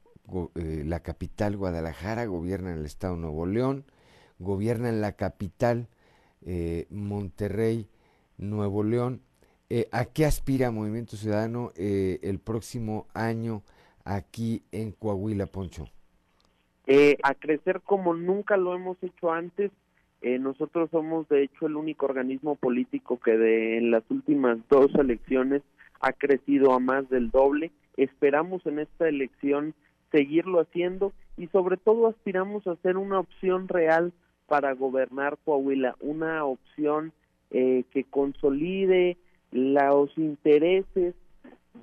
eh, 0.55 0.83
la 0.85 0.99
capital 0.99 1.55
Guadalajara, 1.55 2.25
gobiernan 2.25 2.79
el 2.79 2.85
estado 2.85 3.15
Nuevo 3.15 3.45
León, 3.45 3.85
gobierna 4.41 4.89
en 4.89 5.01
la 5.01 5.13
capital, 5.13 5.87
eh, 6.45 6.87
Monterrey, 6.89 7.87
Nuevo 8.37 8.83
León. 8.83 9.21
Eh, 9.69 9.87
¿A 9.91 10.05
qué 10.05 10.25
aspira 10.25 10.71
Movimiento 10.71 11.15
Ciudadano 11.15 11.71
eh, 11.75 12.19
el 12.23 12.39
próximo 12.39 13.07
año 13.13 13.63
aquí 14.03 14.63
en 14.71 14.91
Coahuila, 14.91 15.45
Poncho? 15.45 15.85
a 17.23 17.35
crecer 17.35 17.79
como 17.85 18.13
nunca 18.13 18.57
lo 18.57 18.75
hemos 18.75 18.97
hecho 19.01 19.31
antes. 19.31 19.71
nosotros 20.21 20.89
somos, 20.91 21.25
de 21.29 21.43
hecho, 21.43 21.67
el 21.67 21.77
único 21.77 22.05
organismo 22.05 22.55
político 22.55 23.17
que 23.17 23.37
de, 23.37 23.77
en 23.77 23.91
las 23.91 24.03
últimas 24.09 24.57
dos 24.69 24.93
elecciones 24.95 25.61
ha 26.01 26.11
crecido 26.11 26.73
a 26.73 26.79
más 26.79 27.09
del 27.09 27.31
doble. 27.31 27.71
Esperamos 27.95 28.65
en 28.65 28.79
esta 28.79 29.07
elección 29.07 29.73
seguirlo 30.11 30.59
haciendo 30.59 31.13
y 31.37 31.47
sobre 31.47 31.77
todo 31.77 32.07
aspiramos 32.07 32.67
a 32.67 32.75
ser 32.77 32.97
una 32.97 33.19
opción 33.19 33.69
real 33.69 34.11
para 34.51 34.73
gobernar 34.73 35.37
Coahuila, 35.45 35.95
una 36.01 36.43
opción 36.43 37.13
eh, 37.51 37.85
que 37.89 38.03
consolide 38.03 39.15
los 39.53 40.09
intereses 40.17 41.15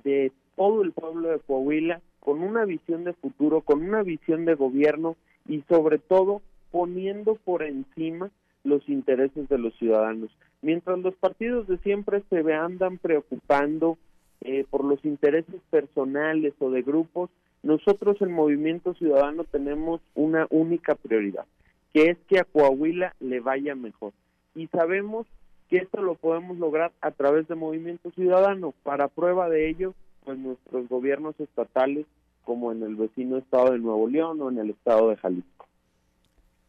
de 0.03 0.31
todo 0.55 0.83
el 0.83 0.91
pueblo 0.91 1.29
de 1.29 1.39
Coahuila 1.39 1.99
con 2.19 2.43
una 2.43 2.65
visión 2.65 3.05
de 3.05 3.13
futuro, 3.13 3.61
con 3.61 3.81
una 3.81 4.03
visión 4.03 4.45
de 4.45 4.53
gobierno 4.53 5.15
y 5.47 5.63
sobre 5.67 5.97
todo 5.97 6.43
poniendo 6.69 7.39
por 7.43 7.63
encima 7.63 8.29
los 8.63 8.87
intereses 8.87 9.49
de 9.49 9.57
los 9.57 9.75
ciudadanos. 9.79 10.29
Mientras 10.61 10.99
los 10.99 11.15
partidos 11.15 11.67
de 11.67 11.79
siempre 11.79 12.21
se 12.29 12.53
andan 12.53 12.99
preocupando 12.99 13.97
eh, 14.41 14.63
por 14.69 14.85
los 14.85 15.03
intereses 15.05 15.59
personales 15.71 16.53
o 16.59 16.69
de 16.69 16.83
grupos, 16.83 17.31
nosotros 17.63 18.21
el 18.21 18.29
Movimiento 18.29 18.93
Ciudadano 18.93 19.43
tenemos 19.45 20.01
una 20.13 20.45
única 20.51 20.93
prioridad, 20.93 21.45
que 21.93 22.09
es 22.09 22.17
que 22.27 22.39
a 22.39 22.43
Coahuila 22.43 23.15
le 23.19 23.39
vaya 23.39 23.75
mejor. 23.75 24.13
Y 24.55 24.67
sabemos 24.67 25.27
que 25.69 25.77
esto 25.77 26.01
lo 26.01 26.15
podemos 26.15 26.57
lograr 26.57 26.91
a 27.01 27.11
través 27.11 27.47
de 27.47 27.55
Movimiento 27.55 28.11
Ciudadano. 28.11 28.73
Para 28.83 29.07
prueba 29.07 29.49
de 29.49 29.69
ello, 29.69 29.93
pues 30.25 30.37
nuestros 30.37 30.87
gobiernos 30.89 31.39
estatales, 31.39 32.05
como 32.43 32.71
en 32.71 32.83
el 32.83 32.95
vecino 32.95 33.37
estado 33.37 33.71
de 33.71 33.79
Nuevo 33.79 34.07
León 34.07 34.41
o 34.41 34.49
en 34.49 34.57
el 34.57 34.71
estado 34.71 35.09
de 35.09 35.17
Jalisco. 35.17 35.67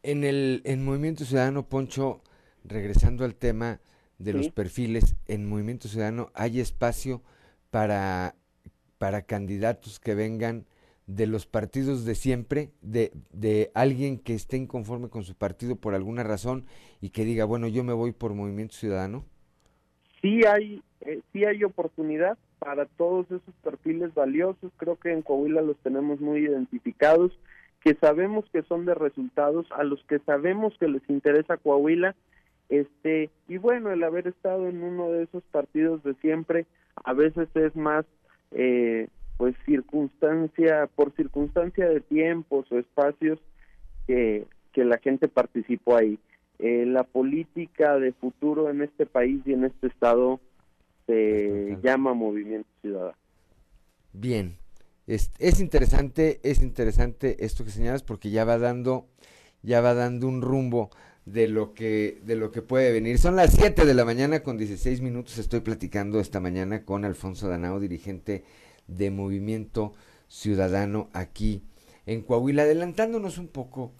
En 0.03 0.23
el 0.23 0.61
en 0.65 0.83
Movimiento 0.83 1.25
Ciudadano, 1.25 1.63
Poncho, 1.63 2.21
regresando 2.63 3.25
al 3.25 3.35
tema 3.35 3.79
de 4.19 4.33
los 4.33 4.49
perfiles, 4.49 5.15
en 5.27 5.47
Movimiento 5.47 5.87
Ciudadano 5.87 6.29
hay 6.35 6.59
espacio 6.59 7.21
para, 7.71 8.35
para 8.99 9.23
candidatos 9.23 9.99
que 9.99 10.13
vengan 10.13 10.65
de 11.15 11.27
los 11.27 11.45
partidos 11.45 12.05
de 12.05 12.15
siempre, 12.15 12.71
de, 12.81 13.11
de 13.31 13.71
alguien 13.73 14.17
que 14.17 14.33
esté 14.33 14.57
inconforme 14.57 15.09
con 15.09 15.23
su 15.23 15.35
partido 15.35 15.75
por 15.75 15.93
alguna 15.93 16.23
razón 16.23 16.65
y 17.01 17.09
que 17.09 17.25
diga, 17.25 17.45
bueno, 17.45 17.67
yo 17.67 17.83
me 17.83 17.93
voy 17.93 18.11
por 18.13 18.33
Movimiento 18.33 18.75
Ciudadano? 18.75 19.25
Sí 20.21 20.41
hay, 20.45 20.81
eh, 21.01 21.21
sí 21.33 21.43
hay 21.43 21.63
oportunidad 21.63 22.37
para 22.59 22.85
todos 22.85 23.25
esos 23.25 23.55
perfiles 23.63 24.13
valiosos, 24.13 24.71
creo 24.77 24.95
que 24.95 25.11
en 25.11 25.21
Coahuila 25.23 25.61
los 25.61 25.77
tenemos 25.79 26.21
muy 26.21 26.41
identificados, 26.41 27.37
que 27.83 27.95
sabemos 27.95 28.45
que 28.53 28.61
son 28.63 28.85
de 28.85 28.93
resultados, 28.93 29.65
a 29.71 29.83
los 29.83 30.01
que 30.03 30.19
sabemos 30.19 30.73
que 30.79 30.87
les 30.87 31.01
interesa 31.09 31.57
Coahuila, 31.57 32.15
este, 32.69 33.31
y 33.49 33.57
bueno, 33.57 33.91
el 33.91 34.03
haber 34.03 34.27
estado 34.27 34.69
en 34.69 34.81
uno 34.83 35.11
de 35.11 35.23
esos 35.23 35.43
partidos 35.51 36.03
de 36.03 36.13
siempre, 36.15 36.67
a 37.03 37.13
veces 37.13 37.49
es 37.55 37.75
más 37.75 38.05
eh, 38.51 39.07
pues 39.37 39.55
circunstancia, 39.65 40.87
por 40.95 41.13
circunstancia 41.15 41.87
de 41.87 42.01
tiempos 42.01 42.71
o 42.71 42.79
espacios 42.79 43.39
que, 44.07 44.45
que 44.71 44.85
la 44.85 44.97
gente 44.99 45.27
participó 45.27 45.97
ahí. 45.97 46.19
Eh, 46.59 46.85
la 46.85 47.03
política 47.03 47.97
de 47.97 48.13
futuro 48.13 48.69
en 48.69 48.83
este 48.83 49.07
país 49.07 49.41
y 49.45 49.53
en 49.53 49.65
este 49.65 49.87
estado 49.87 50.39
se 51.07 51.77
llama 51.81 52.13
Movimiento 52.13 52.69
Ciudadano. 52.81 53.17
Bien, 54.13 54.57
es, 55.07 55.31
es, 55.39 55.59
interesante, 55.59 56.39
es 56.43 56.61
interesante 56.61 57.43
esto 57.43 57.65
que 57.65 57.71
señalas 57.71 58.03
porque 58.03 58.29
ya 58.29 58.45
va 58.45 58.59
dando, 58.59 59.07
ya 59.63 59.81
va 59.81 59.93
dando 59.93 60.27
un 60.27 60.41
rumbo 60.41 60.91
de 61.25 61.47
lo 61.47 61.73
que, 61.73 62.19
de 62.23 62.35
lo 62.35 62.51
que 62.51 62.61
puede 62.61 62.91
venir. 62.91 63.17
Son 63.17 63.35
las 63.35 63.53
7 63.53 63.85
de 63.85 63.93
la 63.93 64.05
mañana 64.05 64.41
con 64.41 64.57
16 64.57 65.01
minutos. 65.01 65.37
Estoy 65.37 65.61
platicando 65.61 66.19
esta 66.19 66.39
mañana 66.39 66.83
con 66.85 67.05
Alfonso 67.05 67.47
Danao, 67.47 67.79
dirigente 67.79 68.43
de 68.97 69.11
Movimiento 69.11 69.93
Ciudadano 70.27 71.09
aquí 71.13 71.63
en 72.05 72.21
Coahuila. 72.21 72.63
Adelantándonos 72.63 73.37
un 73.37 73.47
poco, 73.47 73.93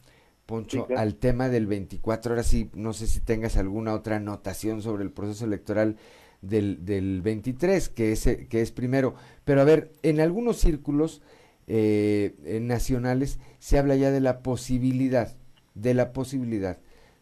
Poncho, 0.46 0.88
al 0.96 1.16
tema 1.16 1.50
del 1.50 1.68
24. 1.68 2.34
Ahora 2.34 2.44
sí, 2.44 2.70
no 2.74 2.94
sé 2.94 3.08
si 3.08 3.20
tengas 3.20 3.58
alguna 3.58 3.94
otra 3.94 4.18
anotación 4.18 4.82
sobre 4.82 5.04
el 5.04 5.12
proceso 5.12 5.46
electoral 5.46 5.98
del, 6.42 6.86
del 6.86 7.22
23, 7.22 7.90
que 7.90 8.12
es, 8.12 8.30
que 8.50 8.62
es 8.62 8.72
primero. 8.72 9.16
Pero 9.46 9.62
a 9.62 9.66
ver, 9.66 9.92
en 10.04 10.20
algunos 10.20 10.58
círculos 10.58 11.22
eh, 11.68 12.60
nacionales 12.62 13.40
se 13.60 13.78
habla 13.78 13.96
ya 13.96 14.12
de 14.12 14.22
la 14.22 14.40
posibilidad, 14.42 15.36
de 15.76 15.94
la 15.94 16.12
posibilidad 16.14 16.80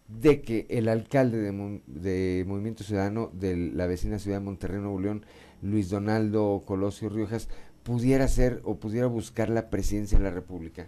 de 0.07 0.41
que 0.41 0.65
el 0.69 0.89
alcalde 0.89 1.37
de, 1.37 1.81
de 1.85 2.43
Movimiento 2.47 2.83
Ciudadano 2.83 3.29
de 3.31 3.55
la 3.55 3.85
vecina 3.85 4.17
ciudad 4.17 4.37
de 4.37 4.45
Monterrey, 4.45 4.79
Nuevo 4.79 4.99
León, 4.99 5.23
Luis 5.61 5.89
Donaldo 5.89 6.63
Colosio 6.65 7.09
Riojas 7.09 7.49
pudiera 7.83 8.27
ser 8.27 8.61
o 8.63 8.75
pudiera 8.75 9.07
buscar 9.07 9.49
la 9.49 9.69
presidencia 9.69 10.17
de 10.17 10.23
la 10.23 10.31
República? 10.31 10.87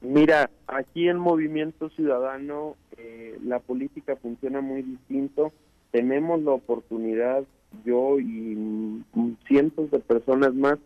Mira, 0.00 0.50
aquí 0.66 1.08
en 1.08 1.18
Movimiento 1.18 1.90
Ciudadano 1.90 2.76
eh, 2.96 3.38
la 3.42 3.58
política 3.58 4.16
funciona 4.16 4.60
muy 4.60 4.82
distinto. 4.82 5.52
Tenemos 5.90 6.42
la 6.42 6.52
oportunidad, 6.52 7.44
yo 7.84 8.20
y 8.20 8.24
mm, 8.24 9.36
cientos 9.46 9.90
de 9.90 9.98
personas 9.98 10.54
más, 10.54 10.78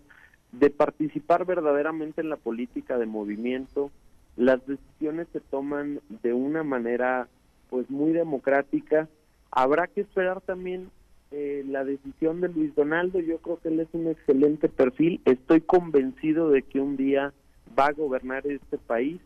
de 0.52 0.70
participar 0.70 1.44
verdaderamente 1.44 2.20
en 2.22 2.30
la 2.30 2.36
política 2.36 2.98
de 2.98 3.06
movimiento. 3.06 3.90
Las 4.36 4.66
decisiones 4.66 5.28
se 5.32 5.40
toman 5.40 6.00
de 6.22 6.32
una 6.32 6.62
manera 6.62 7.28
pues 7.68 7.90
muy 7.90 8.12
democrática. 8.12 9.08
Habrá 9.50 9.88
que 9.88 10.02
esperar 10.02 10.40
también 10.40 10.90
eh, 11.32 11.64
la 11.66 11.84
decisión 11.84 12.40
de 12.40 12.48
Luis 12.48 12.74
Donaldo. 12.74 13.18
Yo 13.20 13.38
creo 13.38 13.58
que 13.60 13.68
él 13.68 13.80
es 13.80 13.88
un 13.92 14.08
excelente 14.08 14.68
perfil. 14.68 15.20
Estoy 15.24 15.62
convencido 15.62 16.50
de 16.50 16.62
que 16.62 16.80
un 16.80 16.96
día 16.96 17.32
va 17.78 17.86
a 17.86 17.92
gobernar 17.92 18.46
este 18.46 18.78
país. 18.78 19.20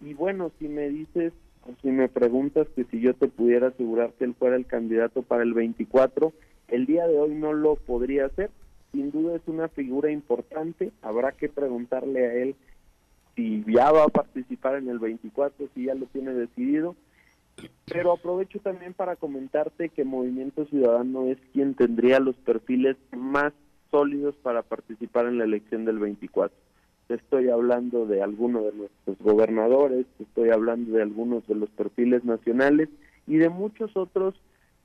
Y 0.00 0.14
bueno, 0.14 0.50
si 0.58 0.68
me 0.68 0.88
dices 0.88 1.32
o 1.66 1.74
si 1.82 1.90
me 1.90 2.08
preguntas 2.08 2.66
que 2.74 2.84
si 2.84 3.00
yo 3.00 3.14
te 3.14 3.28
pudiera 3.28 3.68
asegurar 3.68 4.12
que 4.14 4.24
él 4.24 4.34
fuera 4.34 4.56
el 4.56 4.66
candidato 4.66 5.22
para 5.22 5.42
el 5.42 5.52
24, 5.52 6.32
el 6.68 6.86
día 6.86 7.06
de 7.06 7.18
hoy 7.18 7.34
no 7.34 7.52
lo 7.52 7.76
podría 7.76 8.26
hacer. 8.26 8.50
Sin 8.92 9.10
duda 9.10 9.36
es 9.36 9.42
una 9.46 9.68
figura 9.68 10.10
importante. 10.10 10.92
Habrá 11.02 11.32
que 11.32 11.48
preguntarle 11.48 12.26
a 12.26 12.34
él 12.34 12.56
si 13.36 13.64
ya 13.66 13.92
va 13.92 14.04
a 14.04 14.08
participar 14.08 14.76
en 14.76 14.88
el 14.88 14.98
24, 14.98 15.68
si 15.74 15.84
ya 15.84 15.94
lo 15.94 16.06
tiene 16.06 16.32
decidido. 16.32 16.96
Pero 17.86 18.12
aprovecho 18.12 18.58
también 18.60 18.94
para 18.94 19.16
comentarte 19.16 19.88
que 19.88 20.04
Movimiento 20.04 20.64
Ciudadano 20.66 21.26
es 21.26 21.38
quien 21.52 21.74
tendría 21.74 22.20
los 22.20 22.36
perfiles 22.36 22.96
más 23.16 23.52
sólidos 23.90 24.36
para 24.36 24.62
participar 24.62 25.26
en 25.26 25.38
la 25.38 25.44
elección 25.44 25.84
del 25.84 25.98
24 25.98 26.56
estoy 27.14 27.48
hablando 27.48 28.06
de 28.06 28.22
algunos 28.22 28.64
de 28.64 28.72
nuestros 28.72 29.18
gobernadores, 29.18 30.06
estoy 30.18 30.50
hablando 30.50 30.96
de 30.96 31.02
algunos 31.02 31.46
de 31.46 31.54
los 31.54 31.70
perfiles 31.70 32.24
nacionales 32.24 32.88
y 33.26 33.36
de 33.36 33.48
muchos 33.48 33.96
otros 33.96 34.34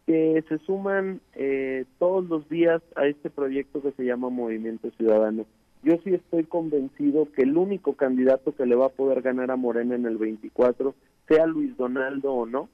que 0.06 0.44
se 0.48 0.60
suman 0.60 1.22
eh, 1.34 1.86
todos 1.98 2.26
los 2.26 2.48
días 2.50 2.82
a 2.96 3.08
este 3.08 3.30
proyecto 3.30 3.82
que 3.82 3.92
se 3.92 4.06
llama 4.06 4.30
Movimiento 4.30 4.92
Ciudadano. 4.92 5.46
Yo 5.84 5.98
sí 6.04 6.14
estoy 6.14 6.44
convencido 6.44 7.32
que 7.32 7.44
el 7.44 7.58
único 7.58 7.94
candidato 7.94 8.56
que 8.56 8.66
le 8.66 8.76
va 8.76 8.88
a 8.88 8.90
poder 8.90 9.22
ganar 9.22 9.52
a 9.52 9.56
Morena 9.56 9.96
en 9.96 10.06
el 10.06 10.18
24, 10.18 10.94
sea 11.28 11.46
Luis 11.46 11.76
Donaldo 11.78 12.34
o 12.34 12.46
no, 12.46 12.70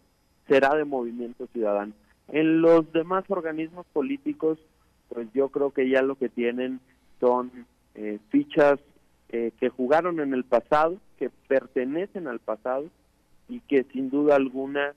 será 0.48 0.76
de 0.76 0.86
Movimiento 0.86 1.48
Ciudadano. 1.48 1.94
En 2.28 2.62
los 2.62 2.92
demás 2.94 3.26
organismos 3.30 3.86
políticos, 3.94 4.58
pues 5.10 5.28
yo 5.34 5.50
creo 5.50 5.72
que 5.72 5.90
ya 5.90 6.02
lo 6.02 6.16
que 6.16 6.30
tienen 6.30 6.80
son 7.20 7.52
eh, 7.96 8.20
fichas 8.30 8.80
eh, 9.30 9.52
que 9.60 9.70
jugaron 9.70 10.20
en 10.20 10.34
el 10.34 10.44
pasado, 10.44 10.98
que 11.18 11.30
pertenecen 11.48 12.28
al 12.28 12.40
pasado 12.40 12.86
y 13.50 13.60
que 13.62 13.86
sin 13.92 14.10
duda 14.10 14.36
alguna, 14.36 14.94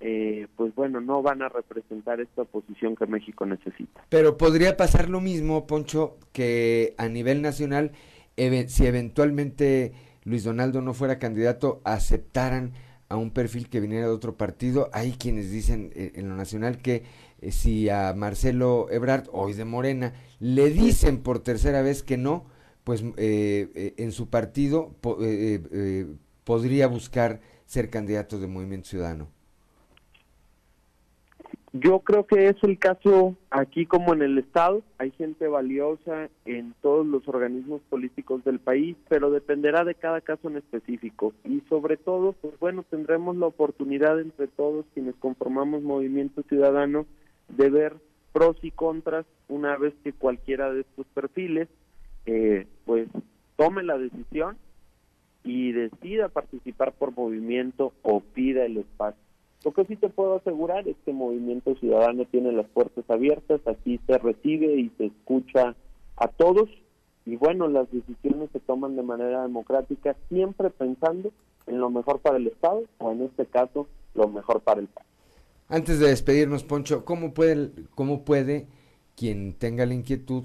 eh, 0.00 0.46
pues 0.56 0.74
bueno, 0.74 1.00
no 1.00 1.22
van 1.22 1.42
a 1.42 1.48
representar 1.48 2.20
esta 2.20 2.44
posición 2.44 2.94
que 2.94 3.06
México 3.06 3.46
necesita. 3.46 4.04
Pero 4.10 4.36
podría 4.36 4.76
pasar 4.76 5.08
lo 5.08 5.20
mismo, 5.20 5.66
Poncho, 5.66 6.18
que 6.32 6.94
a 6.98 7.08
nivel 7.08 7.40
nacional, 7.42 7.92
si 8.36 8.86
eventualmente 8.86 9.92
Luis 10.24 10.44
Donaldo 10.44 10.82
no 10.82 10.92
fuera 10.92 11.18
candidato, 11.18 11.80
aceptaran 11.84 12.72
a 13.08 13.16
un 13.16 13.30
perfil 13.30 13.68
que 13.68 13.80
viniera 13.80 14.06
de 14.06 14.12
otro 14.12 14.36
partido. 14.36 14.88
Hay 14.92 15.12
quienes 15.12 15.50
dicen 15.50 15.90
eh, 15.94 16.12
en 16.14 16.28
lo 16.28 16.36
nacional 16.36 16.78
que 16.78 17.04
si 17.50 17.88
a 17.88 18.12
Marcelo 18.14 18.88
Ebrard, 18.90 19.28
hoy 19.32 19.52
de 19.52 19.64
Morena, 19.64 20.14
le 20.40 20.70
dicen 20.70 21.22
por 21.22 21.40
tercera 21.40 21.82
vez 21.82 22.02
que 22.02 22.16
no, 22.16 22.46
pues 22.84 23.02
eh, 23.16 23.70
eh, 23.74 23.94
en 23.98 24.12
su 24.12 24.28
partido 24.28 24.94
eh, 25.20 26.06
podría 26.44 26.86
buscar 26.86 27.40
ser 27.66 27.90
candidato 27.90 28.38
de 28.38 28.46
Movimiento 28.46 28.88
Ciudadano. 28.88 29.28
Yo 31.80 32.00
creo 32.00 32.26
que 32.26 32.48
es 32.48 32.56
el 32.62 32.78
caso 32.78 33.36
aquí 33.50 33.86
como 33.86 34.14
en 34.14 34.22
el 34.22 34.38
Estado. 34.38 34.82
Hay 34.98 35.10
gente 35.10 35.46
valiosa 35.46 36.30
en 36.44 36.74
todos 36.80 37.06
los 37.06 37.26
organismos 37.28 37.82
políticos 37.90 38.44
del 38.44 38.60
país, 38.60 38.96
pero 39.08 39.30
dependerá 39.30 39.84
de 39.84 39.94
cada 39.94 40.20
caso 40.20 40.48
en 40.48 40.56
específico. 40.56 41.34
Y 41.44 41.62
sobre 41.68 41.96
todo, 41.96 42.32
pues 42.40 42.58
bueno, 42.60 42.84
tendremos 42.88 43.36
la 43.36 43.46
oportunidad 43.46 44.18
entre 44.20 44.46
todos 44.46 44.86
quienes 44.94 45.16
conformamos 45.16 45.82
Movimiento 45.82 46.42
Ciudadano 46.48 47.04
de 47.48 47.68
ver 47.68 47.96
pros 48.32 48.56
y 48.62 48.70
contras 48.70 49.26
una 49.48 49.76
vez 49.76 49.92
que 50.02 50.12
cualquiera 50.12 50.72
de 50.72 50.80
estos 50.80 51.06
perfiles 51.14 51.68
eh, 52.26 52.66
pues 52.84 53.08
tome 53.56 53.82
la 53.82 53.98
decisión 53.98 54.56
y 55.44 55.72
decida 55.72 56.28
participar 56.28 56.92
por 56.92 57.14
movimiento 57.14 57.92
o 58.02 58.20
pida 58.20 58.64
el 58.64 58.78
espacio. 58.78 59.25
Lo 59.64 59.72
que 59.72 59.84
sí 59.84 59.96
te 59.96 60.08
puedo 60.08 60.36
asegurar 60.36 60.86
es 60.86 60.96
que 61.04 61.12
Movimiento 61.12 61.74
Ciudadano 61.76 62.24
tiene 62.26 62.52
las 62.52 62.66
puertas 62.66 63.04
abiertas, 63.08 63.60
aquí 63.66 64.00
se 64.06 64.18
recibe 64.18 64.74
y 64.76 64.90
se 64.96 65.06
escucha 65.06 65.74
a 66.16 66.28
todos. 66.28 66.68
Y 67.24 67.36
bueno, 67.36 67.66
las 67.66 67.90
decisiones 67.90 68.50
se 68.52 68.60
toman 68.60 68.94
de 68.94 69.02
manera 69.02 69.42
democrática, 69.42 70.14
siempre 70.28 70.70
pensando 70.70 71.32
en 71.66 71.80
lo 71.80 71.90
mejor 71.90 72.20
para 72.20 72.36
el 72.36 72.46
Estado 72.46 72.84
o 72.98 73.10
en 73.10 73.22
este 73.22 73.46
caso 73.46 73.88
lo 74.14 74.28
mejor 74.28 74.60
para 74.60 74.80
el 74.80 74.86
país. 74.86 75.08
Antes 75.68 75.98
de 75.98 76.08
despedirnos, 76.08 76.62
Poncho, 76.62 77.04
¿cómo 77.04 77.34
puede, 77.34 77.72
cómo 77.96 78.24
puede 78.24 78.68
quien 79.16 79.54
tenga 79.54 79.84
la 79.84 79.94
inquietud 79.94 80.44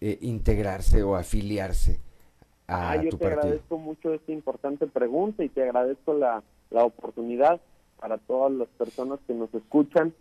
eh, 0.00 0.18
integrarse 0.22 1.02
o 1.02 1.14
afiliarse 1.14 2.00
a 2.66 2.92
ah, 2.92 3.02
yo 3.02 3.10
te 3.16 3.26
agradezco 3.26 3.76
mucho 3.76 4.14
esta 4.14 4.32
importante 4.32 4.86
pregunta 4.86 5.44
y 5.44 5.48
te 5.48 5.62
agradezco 5.62 6.14
la, 6.14 6.42
la 6.70 6.84
oportunidad 6.84 7.60
para 8.02 8.18
todas 8.18 8.50
las 8.50 8.68
personas 8.70 9.20
que 9.28 9.32
nos 9.32 9.54
escuchan 9.54 10.12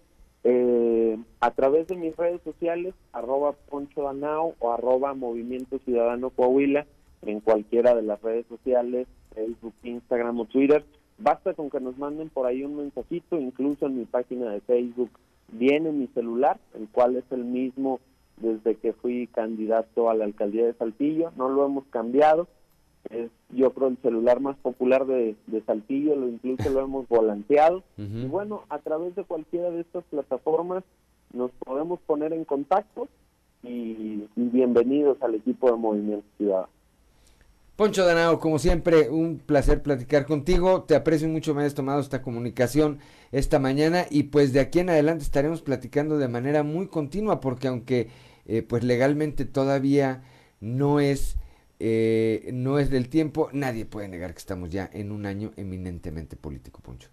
eh, 0.43 1.17
a 1.39 1.49
través 1.49 1.87
de 1.87 1.95
mis 1.95 2.15
redes 2.15 2.39
sociales, 2.43 2.93
arroba 3.11 3.53
Poncho 3.53 4.03
Danao 4.03 4.53
o 4.59 4.71
arroba 4.71 5.15
Movimiento 5.15 5.79
Ciudadano 5.79 6.29
Coahuila, 6.29 6.85
en 7.23 7.39
cualquiera 7.39 7.95
de 7.95 8.03
las 8.03 8.21
redes 8.21 8.45
sociales, 8.45 9.07
Facebook, 9.33 9.73
Instagram 9.81 10.39
o 10.39 10.45
Twitter. 10.45 10.85
Basta 11.17 11.55
con 11.55 11.71
que 11.71 11.79
nos 11.79 11.97
manden 11.97 12.29
por 12.29 12.45
ahí 12.45 12.63
un 12.63 12.77
mensajito, 12.77 13.39
incluso 13.39 13.87
en 13.87 13.97
mi 13.97 14.05
página 14.05 14.51
de 14.51 14.61
Facebook 14.61 15.09
viene 15.51 15.91
mi 15.91 16.05
celular, 16.07 16.59
el 16.75 16.87
cual 16.87 17.15
es 17.15 17.25
el 17.31 17.45
mismo 17.45 17.99
desde 18.37 18.75
que 18.75 18.93
fui 18.93 19.25
candidato 19.25 20.09
a 20.09 20.13
la 20.13 20.25
alcaldía 20.25 20.67
de 20.67 20.73
Saltillo, 20.73 21.31
no 21.35 21.49
lo 21.49 21.65
hemos 21.65 21.85
cambiado. 21.85 22.47
Es, 23.09 23.29
yo 23.49 23.73
creo 23.73 23.87
el 23.89 23.97
celular 23.97 24.39
más 24.39 24.55
popular 24.57 25.05
de, 25.05 25.35
Saltillo, 25.65 26.15
lo 26.15 26.27
incluso 26.27 26.69
lo 26.69 26.81
hemos 26.81 27.07
volanteado. 27.07 27.83
Y 27.97 28.25
bueno, 28.25 28.63
a 28.69 28.79
través 28.79 29.15
de 29.15 29.23
cualquiera 29.23 29.69
de 29.69 29.81
estas 29.81 30.03
plataformas 30.05 30.83
nos 31.33 31.51
podemos 31.51 31.99
poner 32.01 32.33
en 32.33 32.45
contacto 32.45 33.07
y, 33.63 34.27
bienvenidos 34.35 35.21
al 35.21 35.35
equipo 35.35 35.71
de 35.71 35.77
Movimiento 35.77 36.25
Ciudadano. 36.37 36.69
Poncho 37.75 38.05
Danao, 38.05 38.39
como 38.39 38.59
siempre, 38.59 39.09
un 39.09 39.39
placer 39.39 39.81
platicar 39.81 40.25
contigo. 40.25 40.83
Te 40.83 40.95
aprecio 40.95 41.27
mucho 41.27 41.55
me 41.55 41.61
hayas 41.61 41.73
tomado 41.73 41.99
esta 41.99 42.21
comunicación 42.21 42.99
esta 43.31 43.59
mañana 43.59 44.05
y 44.09 44.23
pues 44.23 44.53
de 44.53 44.59
aquí 44.59 44.79
en 44.79 44.89
adelante 44.89 45.23
estaremos 45.23 45.61
platicando 45.61 46.17
de 46.17 46.27
manera 46.27 46.63
muy 46.63 46.87
continua 46.87 47.39
porque 47.39 47.69
aunque 47.69 48.09
eh, 48.45 48.61
pues 48.61 48.83
legalmente 48.83 49.45
todavía 49.45 50.21
no 50.59 50.99
es, 50.99 51.37
eh, 51.83 52.51
no 52.53 52.77
es 52.77 52.91
del 52.91 53.09
tiempo, 53.09 53.49
nadie 53.53 53.85
puede 53.85 54.07
negar 54.07 54.33
que 54.33 54.37
estamos 54.37 54.69
ya 54.69 54.87
en 54.93 55.11
un 55.11 55.25
año 55.25 55.51
eminentemente 55.57 56.35
político, 56.35 56.79
Poncho. 56.79 57.09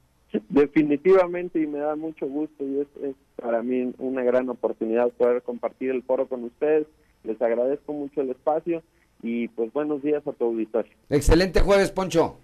Definitivamente 0.50 1.58
y 1.58 1.66
me 1.66 1.78
da 1.78 1.96
mucho 1.96 2.26
gusto 2.26 2.62
y 2.66 2.80
es, 2.80 3.14
para 3.36 3.62
mí 3.62 3.94
una 3.96 4.22
gran 4.22 4.46
oportunidad 4.50 5.08
poder 5.12 5.40
compartir 5.42 5.90
el 5.90 6.02
foro 6.02 6.28
con 6.28 6.44
ustedes. 6.44 6.86
Les 7.24 7.40
agradezco 7.40 7.94
mucho 7.94 8.20
el 8.20 8.30
espacio 8.30 8.82
y 9.22 9.48
pues 9.48 9.72
buenos 9.72 10.02
días 10.02 10.26
a 10.26 10.32
tu 10.32 10.44
auditorio. 10.44 10.92
Excelente 11.08 11.60
jueves, 11.60 11.90
Poncho. 11.90 12.36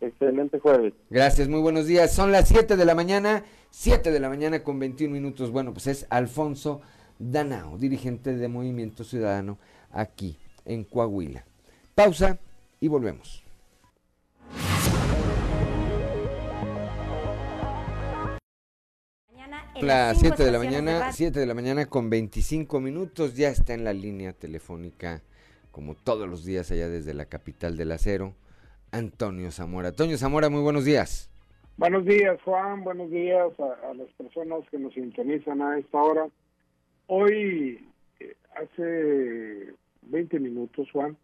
Excelente 0.00 0.58
jueves. 0.58 0.92
Gracias, 1.08 1.46
muy 1.48 1.60
buenos 1.60 1.86
días. 1.86 2.12
Son 2.12 2.32
las 2.32 2.48
7 2.48 2.76
de 2.76 2.84
la 2.84 2.96
mañana, 2.96 3.44
7 3.70 4.10
de 4.10 4.18
la 4.18 4.28
mañana 4.28 4.64
con 4.64 4.80
21 4.80 5.12
minutos. 5.12 5.52
Bueno, 5.52 5.72
pues 5.72 5.86
es 5.86 6.08
Alfonso 6.10 6.80
Danao, 7.20 7.78
dirigente 7.78 8.34
de 8.34 8.48
Movimiento 8.48 9.04
Ciudadano 9.04 9.58
aquí 9.92 10.36
en 10.64 10.82
Coahuila. 10.82 11.44
Pausa 11.94 12.38
y 12.80 12.88
volvemos. 12.88 13.44
Las 19.80 20.20
7 20.20 20.44
de 20.44 20.52
la 20.52 20.58
mañana, 20.58 21.10
7 21.10 21.40
de 21.40 21.46
la 21.46 21.54
mañana 21.54 21.86
con 21.86 22.10
25 22.10 22.80
minutos, 22.80 23.34
ya 23.34 23.48
está 23.48 23.72
en 23.72 23.84
la 23.84 23.94
línea 23.94 24.34
telefónica, 24.34 25.22
como 25.70 25.94
todos 25.94 26.28
los 26.28 26.44
días 26.44 26.70
allá 26.70 26.88
desde 26.88 27.14
la 27.14 27.24
capital 27.24 27.76
del 27.78 27.92
acero, 27.92 28.34
Antonio 28.92 29.50
Zamora. 29.50 29.88
Antonio 29.88 30.18
Zamora, 30.18 30.50
muy 30.50 30.60
buenos 30.60 30.84
días. 30.84 31.30
Buenos 31.78 32.04
días, 32.04 32.38
Juan, 32.44 32.84
buenos 32.84 33.10
días 33.10 33.48
a, 33.58 33.90
a 33.90 33.94
las 33.94 34.08
personas 34.12 34.68
que 34.70 34.78
nos 34.78 34.92
sintonizan 34.92 35.62
a 35.62 35.78
esta 35.78 36.02
hora. 36.02 36.28
Hoy, 37.06 37.88
eh, 38.18 38.36
hace 38.56 39.74
20 40.02 40.40
minutos, 40.40 40.88
Juan, 40.92 41.16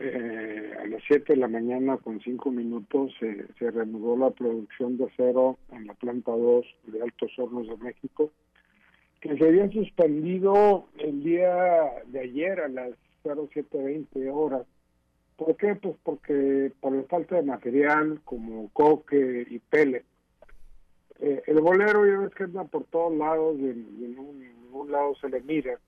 eh, 0.00 0.72
a 0.80 0.86
las 0.86 1.02
7 1.06 1.32
de 1.32 1.38
la 1.38 1.48
mañana 1.48 1.96
con 1.96 2.20
5 2.20 2.50
minutos 2.50 3.12
se, 3.18 3.46
se 3.58 3.70
reanudó 3.70 4.16
la 4.16 4.30
producción 4.30 4.96
de 4.96 5.06
acero 5.06 5.58
en 5.72 5.86
la 5.86 5.94
planta 5.94 6.32
2 6.32 6.66
de 6.86 7.02
Altos 7.02 7.32
Hornos 7.38 7.68
de 7.68 7.76
México, 7.76 8.30
que 9.20 9.36
se 9.36 9.44
había 9.44 9.70
suspendido 9.70 10.86
el 10.98 11.22
día 11.22 11.92
de 12.06 12.20
ayer 12.20 12.60
a 12.60 12.68
las 12.68 12.90
07.20 13.24 14.30
horas. 14.32 14.66
¿Por 15.36 15.56
qué? 15.56 15.74
Pues 15.76 15.96
porque 16.02 16.72
por 16.80 16.92
la 16.92 17.02
falta 17.04 17.36
de 17.36 17.42
material 17.42 18.20
como 18.24 18.70
coque 18.72 19.46
y 19.48 19.58
pele. 19.58 20.04
Eh, 21.20 21.42
el 21.46 21.60
bolero 21.60 22.06
ya 22.06 22.18
ves 22.18 22.34
que 22.34 22.44
anda 22.44 22.64
por 22.64 22.84
todos 22.84 23.16
lados 23.16 23.56
y 23.58 23.64
en, 23.64 24.14
ningún 24.14 24.92
lado 24.92 25.14
se 25.20 25.28
le 25.28 25.40
mira 25.42 25.78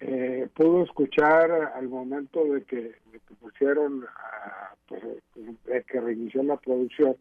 eh, 0.00 0.48
pudo 0.54 0.84
escuchar 0.84 1.50
al 1.74 1.88
momento 1.88 2.44
de 2.44 2.64
que, 2.64 2.76
de 2.76 3.20
pusieron, 3.40 4.04
pues, 4.88 5.02
de 5.34 5.82
que 5.84 6.00
reinició 6.00 6.42
la 6.42 6.56
producción, 6.56 7.16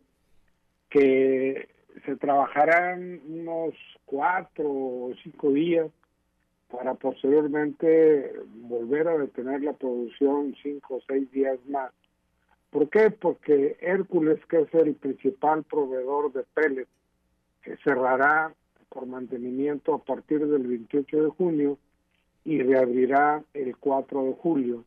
que 0.90 1.70
se 2.06 2.16
trabajarán 2.18 3.22
unos 3.28 3.74
cuatro 4.06 4.66
o 4.68 5.14
cinco 5.24 5.52
días 5.52 5.90
para 6.70 6.94
posteriormente 6.96 8.34
volver 8.56 9.08
a 9.08 9.18
detener 9.18 9.62
la 9.62 9.74
producción 9.74 10.56
cinco 10.62 10.96
o 10.96 11.02
seis 11.08 11.32
días 11.32 11.58
más. 11.68 11.92
¿Por 12.72 12.90
qué? 12.90 13.10
Porque 13.10 13.78
Hércules, 13.80 14.40
que 14.48 14.62
es 14.62 14.74
el 14.74 14.96
principal 14.96 15.64
proveedor 15.64 16.34
de 16.34 16.44
pellets, 16.54 16.90
cerrará 17.84 18.54
por 18.90 19.06
mantenimiento 19.06 19.94
a 19.94 20.04
partir 20.04 20.46
del 20.46 20.68
28 20.68 21.24
de 21.24 21.30
junio 21.30 21.78
y 22.46 22.62
reabrirá 22.62 23.44
el 23.54 23.76
4 23.76 24.24
de 24.24 24.34
julio 24.34 24.86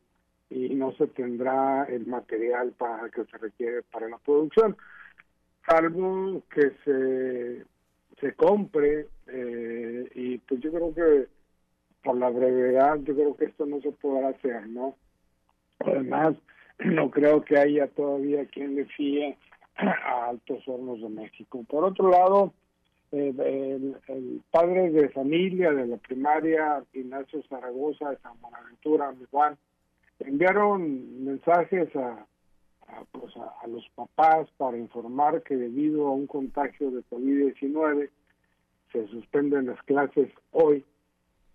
y 0.48 0.74
no 0.74 0.92
se 0.92 1.09
tendrá 1.09 1.84
el 1.84 2.06
material 2.06 2.72
para 2.78 3.11
que 3.11 3.24
se 3.24 3.36
requiere 3.36 3.82
para 3.82 4.09
la 4.09 4.18
producción, 4.18 4.76
salvo 5.66 6.42
que 6.50 6.72
se, 6.84 7.64
se 8.20 8.34
compre 8.34 9.09
eh, 9.26 10.09
y 10.14 10.38
pues 10.38 10.61
yo 10.61 10.72
creo 10.72 10.94
que 10.94 11.26
por 12.02 12.16
la 12.16 12.30
brevedad 12.30 12.98
yo 13.02 13.14
creo 13.14 13.36
que 13.36 13.46
esto 13.46 13.66
no 13.66 13.80
se 13.80 13.90
podrá 13.92 14.28
hacer, 14.28 14.66
¿no? 14.68 14.94
Además, 15.80 16.36
no 16.84 17.11
creo 17.11 17.44
que 17.44 17.59
haya 17.59 17.88
todavía 17.88 18.46
quien 18.46 18.76
le 18.76 18.86
fíe 18.86 19.36
a 19.76 20.28
Altos 20.28 20.66
Hornos 20.66 21.00
de 21.00 21.09
México. 21.09 21.64
Por 21.68 21.84
otro 21.84 22.11
lado, 22.11 22.54
el, 23.12 24.42
padre 24.50 24.90
de 24.90 25.09
familia 25.11 25.72
de 25.72 25.86
la 25.86 25.96
primaria, 25.96 26.82
Ignacio 26.92 27.42
Zaragoza 27.48 28.11
de 28.11 28.18
San 28.18 28.40
Buenaventura, 28.40 29.12
mi 29.12 29.24
Juan, 29.30 29.56
enviaron 30.20 31.24
mensajes 31.24 31.94
a, 31.96 32.26
pues 33.12 33.34
a, 33.36 33.66
los 33.66 33.88
papás 33.94 34.48
para 34.56 34.76
informar 34.76 35.42
que 35.42 35.56
debido 35.56 36.06
a 36.09 36.12
un 36.12 36.26
contagio 36.26 36.90
de 36.90 37.02
COVID-19 37.11 38.11
se 38.92 39.06
suspenden 39.09 39.66
las 39.66 39.82
clases 39.82 40.30
hoy. 40.52 40.84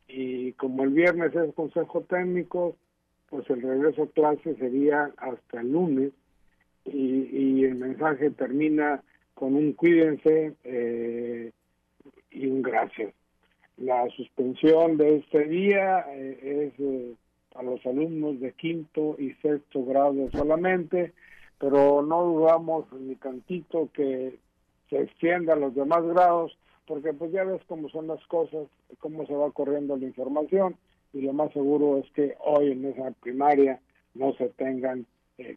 Y 0.08 0.54
como 0.54 0.84
el 0.84 0.92
viernes 0.92 1.36
es 1.36 1.54
consejo 1.56 2.02
técnico, 2.02 2.76
pues 3.30 3.50
el 3.50 3.62
regreso 3.62 4.04
a 4.04 4.08
clases 4.08 4.58
sería 4.58 5.12
hasta 5.18 5.62
el 5.62 5.72
lunes. 5.72 6.12
Y 6.86 7.64
el 7.64 7.76
mensaje 7.76 8.30
termina 8.32 9.02
con 9.34 9.56
un 9.56 9.74
cuídense 9.74 10.54
eh, 10.64 11.52
y 12.32 12.48
un 12.48 12.62
gracias. 12.62 13.14
La 13.78 14.08
suspensión 14.16 14.98
de 14.98 15.18
este 15.18 15.46
día 15.46 16.06
eh, 16.10 16.72
es 16.74 16.80
eh, 16.80 17.16
a 17.56 17.64
los 17.64 17.84
alumnos 17.86 18.40
de 18.40 18.52
quinto 18.54 19.16
y 19.18 19.34
sexto 19.42 19.84
grado 19.86 20.30
solamente, 20.32 21.14
pero 21.60 22.02
no 22.02 22.24
dudamos 22.24 22.92
ni 22.94 23.16
tantito 23.16 23.90
que 23.94 24.38
se 24.90 25.02
extienda 25.02 25.54
a 25.54 25.58
los 25.58 25.74
demás 25.74 26.04
grados, 26.04 26.58
porque 26.86 27.14
pues 27.14 27.32
ya 27.32 27.44
ves 27.44 27.62
cómo 27.68 27.90
son 27.90 28.08
las 28.08 28.24
cosas, 28.28 28.68
cómo 29.00 29.26
se 29.26 29.34
va 29.34 29.52
corriendo 29.52 29.98
la 29.98 30.06
información, 30.06 30.76
y 31.14 31.22
lo 31.22 31.34
más 31.34 31.52
seguro 31.54 32.00
es 32.00 32.12
que 32.12 32.36
hoy 32.40 32.72
en 32.72 32.86
esa 32.86 33.12
primaria 33.12 33.80
no 34.14 34.34
se 34.34 34.50
tengan 34.50 35.06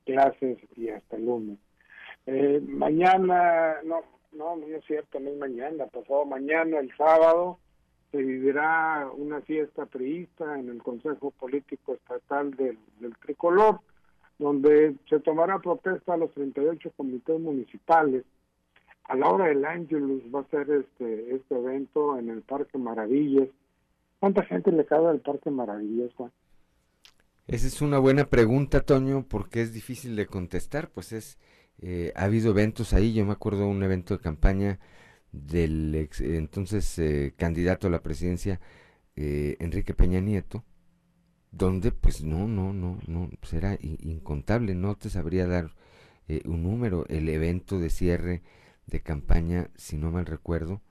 clases 0.05 0.59
y 0.77 0.89
hasta 0.89 1.17
el 1.17 1.27
lunes. 1.27 1.59
Eh, 2.27 2.61
mañana, 2.67 3.77
no, 3.85 4.03
no, 4.33 4.57
no 4.57 4.67
es 4.67 4.85
cierto, 4.85 5.21
no 5.21 5.31
es 5.31 5.39
mañana, 5.39 5.87
pasado 5.87 6.25
mañana, 6.25 6.81
el 6.81 6.95
sábado, 6.97 7.59
se 8.11 8.19
vivirá 8.19 9.09
una 9.17 9.41
fiesta 9.43 9.87
priista 9.87 10.59
en 10.59 10.69
el 10.69 10.83
Consejo 10.83 11.31
Político 11.31 11.95
Estatal 11.95 12.51
del, 12.53 12.79
Tricolor, 13.25 13.81
donde 14.39 14.97
se 15.09 15.21
tomará 15.21 15.59
protesta 15.59 16.15
a 16.15 16.17
los 16.17 16.33
38 16.33 16.93
comités 16.97 17.41
municipales. 17.41 18.25
A 19.05 19.15
la 19.15 19.29
hora 19.29 19.47
del 19.47 19.65
Ángelus 19.65 20.23
va 20.35 20.41
a 20.41 20.51
ser 20.51 20.69
este, 20.71 21.35
este 21.35 21.55
evento 21.55 22.19
en 22.19 22.29
el 22.29 22.43
Parque 22.43 22.77
Maravillas. 22.77 23.49
¿Cuánta 24.19 24.43
gente 24.45 24.73
le 24.73 24.85
cabe 24.85 25.09
al 25.09 25.21
Parque 25.21 25.51
Maravillas, 25.51 26.13
Juan? 26.15 26.33
Esa 27.47 27.69
es 27.69 27.81
una 27.81 28.01
buena 28.01 28.25
pregunta, 28.25 28.81
Toño, 28.81 29.25
porque 29.29 29.61
es 29.61 29.73
difícil 29.73 30.17
de 30.17 30.27
contestar, 30.27 30.91
pues 30.91 31.13
es 31.13 31.39
eh, 31.83 32.13
ha 32.17 32.25
habido 32.25 32.51
eventos 32.51 32.93
ahí, 32.93 33.13
yo 33.13 33.25
me 33.27 33.33
acuerdo 33.33 33.69
un 33.69 33.83
evento 33.83 34.17
de 34.17 34.23
campaña 34.23 34.79
del 35.33 35.95
ex, 35.95 36.21
entonces 36.21 36.99
eh, 36.99 37.35
candidato 37.37 37.87
a 37.87 37.91
la 37.91 38.03
presidencia, 38.03 38.61
eh, 39.17 39.57
Enrique 39.61 39.95
Peña 39.95 40.21
Nieto, 40.21 40.65
donde 41.53 41.93
pues 41.93 42.23
no, 42.23 42.49
no, 42.49 42.73
no, 42.73 42.99
no, 43.07 43.31
será 43.43 43.77
pues, 43.81 43.99
incontable, 44.05 44.75
no 44.75 44.97
te 44.97 45.11
sabría 45.11 45.47
dar 45.47 45.75
un 46.45 46.65
número, 46.65 47.07
el 47.09 47.29
evento 47.29 47.79
de 47.79 47.89
cierre 47.91 48.43
de 48.87 49.01
campaña, 49.01 49.71
si 49.77 49.97
no 49.97 50.11
mal 50.11 50.27
recuerdo, 50.27 50.83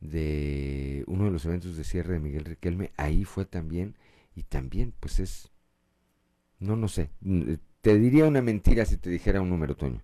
de 0.00 1.04
uno 1.08 1.24
de 1.24 1.30
los 1.32 1.44
eventos 1.46 1.76
de 1.76 1.84
cierre 1.84 2.14
de 2.14 2.20
Miguel 2.20 2.44
Riquelme, 2.44 2.92
ahí 2.96 3.24
fue 3.24 3.44
también, 3.44 3.96
y 4.36 4.44
también 4.44 4.94
pues 5.00 5.18
es, 5.20 5.50
no, 6.60 6.76
no 6.76 6.88
sé, 6.88 7.10
te 7.80 7.98
diría 7.98 8.26
una 8.26 8.42
mentira 8.42 8.84
si 8.84 8.96
te 8.98 9.10
dijera 9.10 9.40
un 9.40 9.50
número, 9.50 9.76
Toño. 9.76 10.02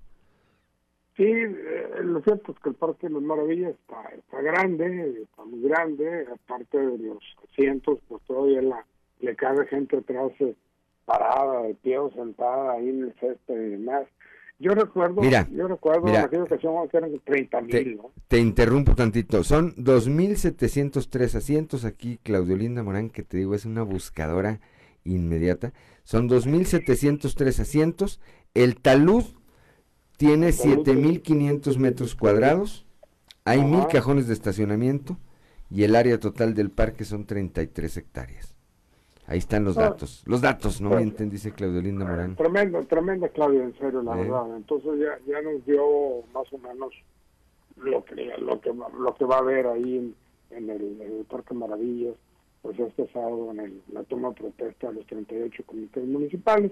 Sí, 1.17 1.23
eh, 1.25 1.91
lo 2.03 2.21
cierto 2.23 2.53
es 2.53 2.59
que 2.59 2.71
el 2.71 2.75
Parque 2.75 3.07
de 3.07 3.15
las 3.15 3.23
Maravillas 3.23 3.71
está, 3.71 4.03
está 4.17 4.41
grande, 4.43 5.23
está 5.23 5.45
muy 5.45 5.63
grande, 5.63 6.27
aparte 6.33 6.77
de 6.77 6.99
los 6.99 7.23
asientos, 7.49 8.01
pues 8.09 8.21
todavía 8.27 8.63
la, 8.63 8.85
le 9.21 9.37
cabe 9.37 9.65
gente 9.67 9.99
atrás 9.99 10.33
eh, 10.41 10.57
parada, 11.05 11.63
de 11.63 11.75
pie 11.75 11.99
o 11.99 12.11
sentada 12.11 12.73
ahí 12.73 12.89
en 12.89 13.05
el 13.05 13.15
césped 13.21 13.55
y 13.55 13.71
demás. 13.71 14.07
Yo 14.59 14.73
recuerdo, 14.73 15.21
yo 15.23 15.69
recuerdo 15.69 16.09
en 16.09 16.17
aquella 16.17 16.45
ocasión 16.45 16.89
que 16.89 16.97
eran 16.97 17.21
30 17.25 17.61
mil, 17.61 17.97
¿no? 17.97 18.13
Te 18.29 18.39
interrumpo 18.39 18.95
tantito, 18.95 19.43
son 19.43 19.75
2.703 19.75 21.35
asientos 21.35 21.85
aquí, 21.85 22.19
Claudio 22.23 22.57
Linda 22.57 22.83
Morán, 22.83 23.11
que 23.11 23.23
te 23.23 23.37
digo 23.37 23.55
es 23.55 23.67
una 23.67 23.83
buscadora 23.83 24.61
inmediata, 25.03 25.73
son 26.05 26.29
2.703 26.29 27.61
asientos, 27.61 28.21
el 28.55 28.81
talud 28.81 29.25
tiene 30.17 30.49
7.500 30.49 31.79
metros 31.79 32.15
cuadrados, 32.15 32.87
hay 33.45 33.63
mil 33.65 33.87
cajones 33.89 34.27
de 34.27 34.35
estacionamiento 34.35 35.19
y 35.71 35.85
el 35.85 35.97
área 35.97 36.19
total 36.19 36.55
del 36.55 36.71
parque 36.71 37.05
son 37.05 37.27
33 37.27 37.97
hectáreas. 37.97 38.55
Ahí 39.27 39.39
están 39.39 39.65
los 39.65 39.79
ah. 39.79 39.83
datos. 39.83 40.23
Los 40.27 40.43
datos, 40.43 40.81
no 40.81 40.91
mienten, 40.91 41.31
dice 41.31 41.53
Claudio 41.53 41.81
Linda 41.81 42.05
Morán. 42.05 42.37
Tremendo, 42.37 42.83
tremendo, 42.85 43.29
Claudio, 43.29 43.63
en 43.63 43.77
serio, 43.79 44.03
la 44.03 44.13
eh. 44.15 44.23
verdad. 44.23 44.57
Entonces 44.57 44.93
ya, 44.99 45.19
ya 45.27 45.41
nos 45.41 45.65
dio 45.65 46.23
más 46.33 46.53
o 46.53 46.59
menos 46.59 46.93
lo 47.77 48.05
que 48.05 48.15
lo 48.39 48.61
que, 48.61 48.71
lo 48.73 49.15
que 49.15 49.25
va 49.25 49.37
a 49.37 49.41
haber 49.41 49.67
ahí 49.67 50.15
en, 50.51 50.71
el, 50.71 51.27
Parque 51.29 51.55
Maravillas, 51.55 52.15
pues 52.63 52.79
este 52.79 53.09
sábado 53.13 53.51
en 53.53 53.83
la 53.93 54.03
toma 54.05 54.29
de 54.29 54.35
protesta 54.35 54.89
de 54.89 54.95
los 54.95 55.07
38 55.07 55.63
comités 55.67 56.05
municipales 56.05 56.71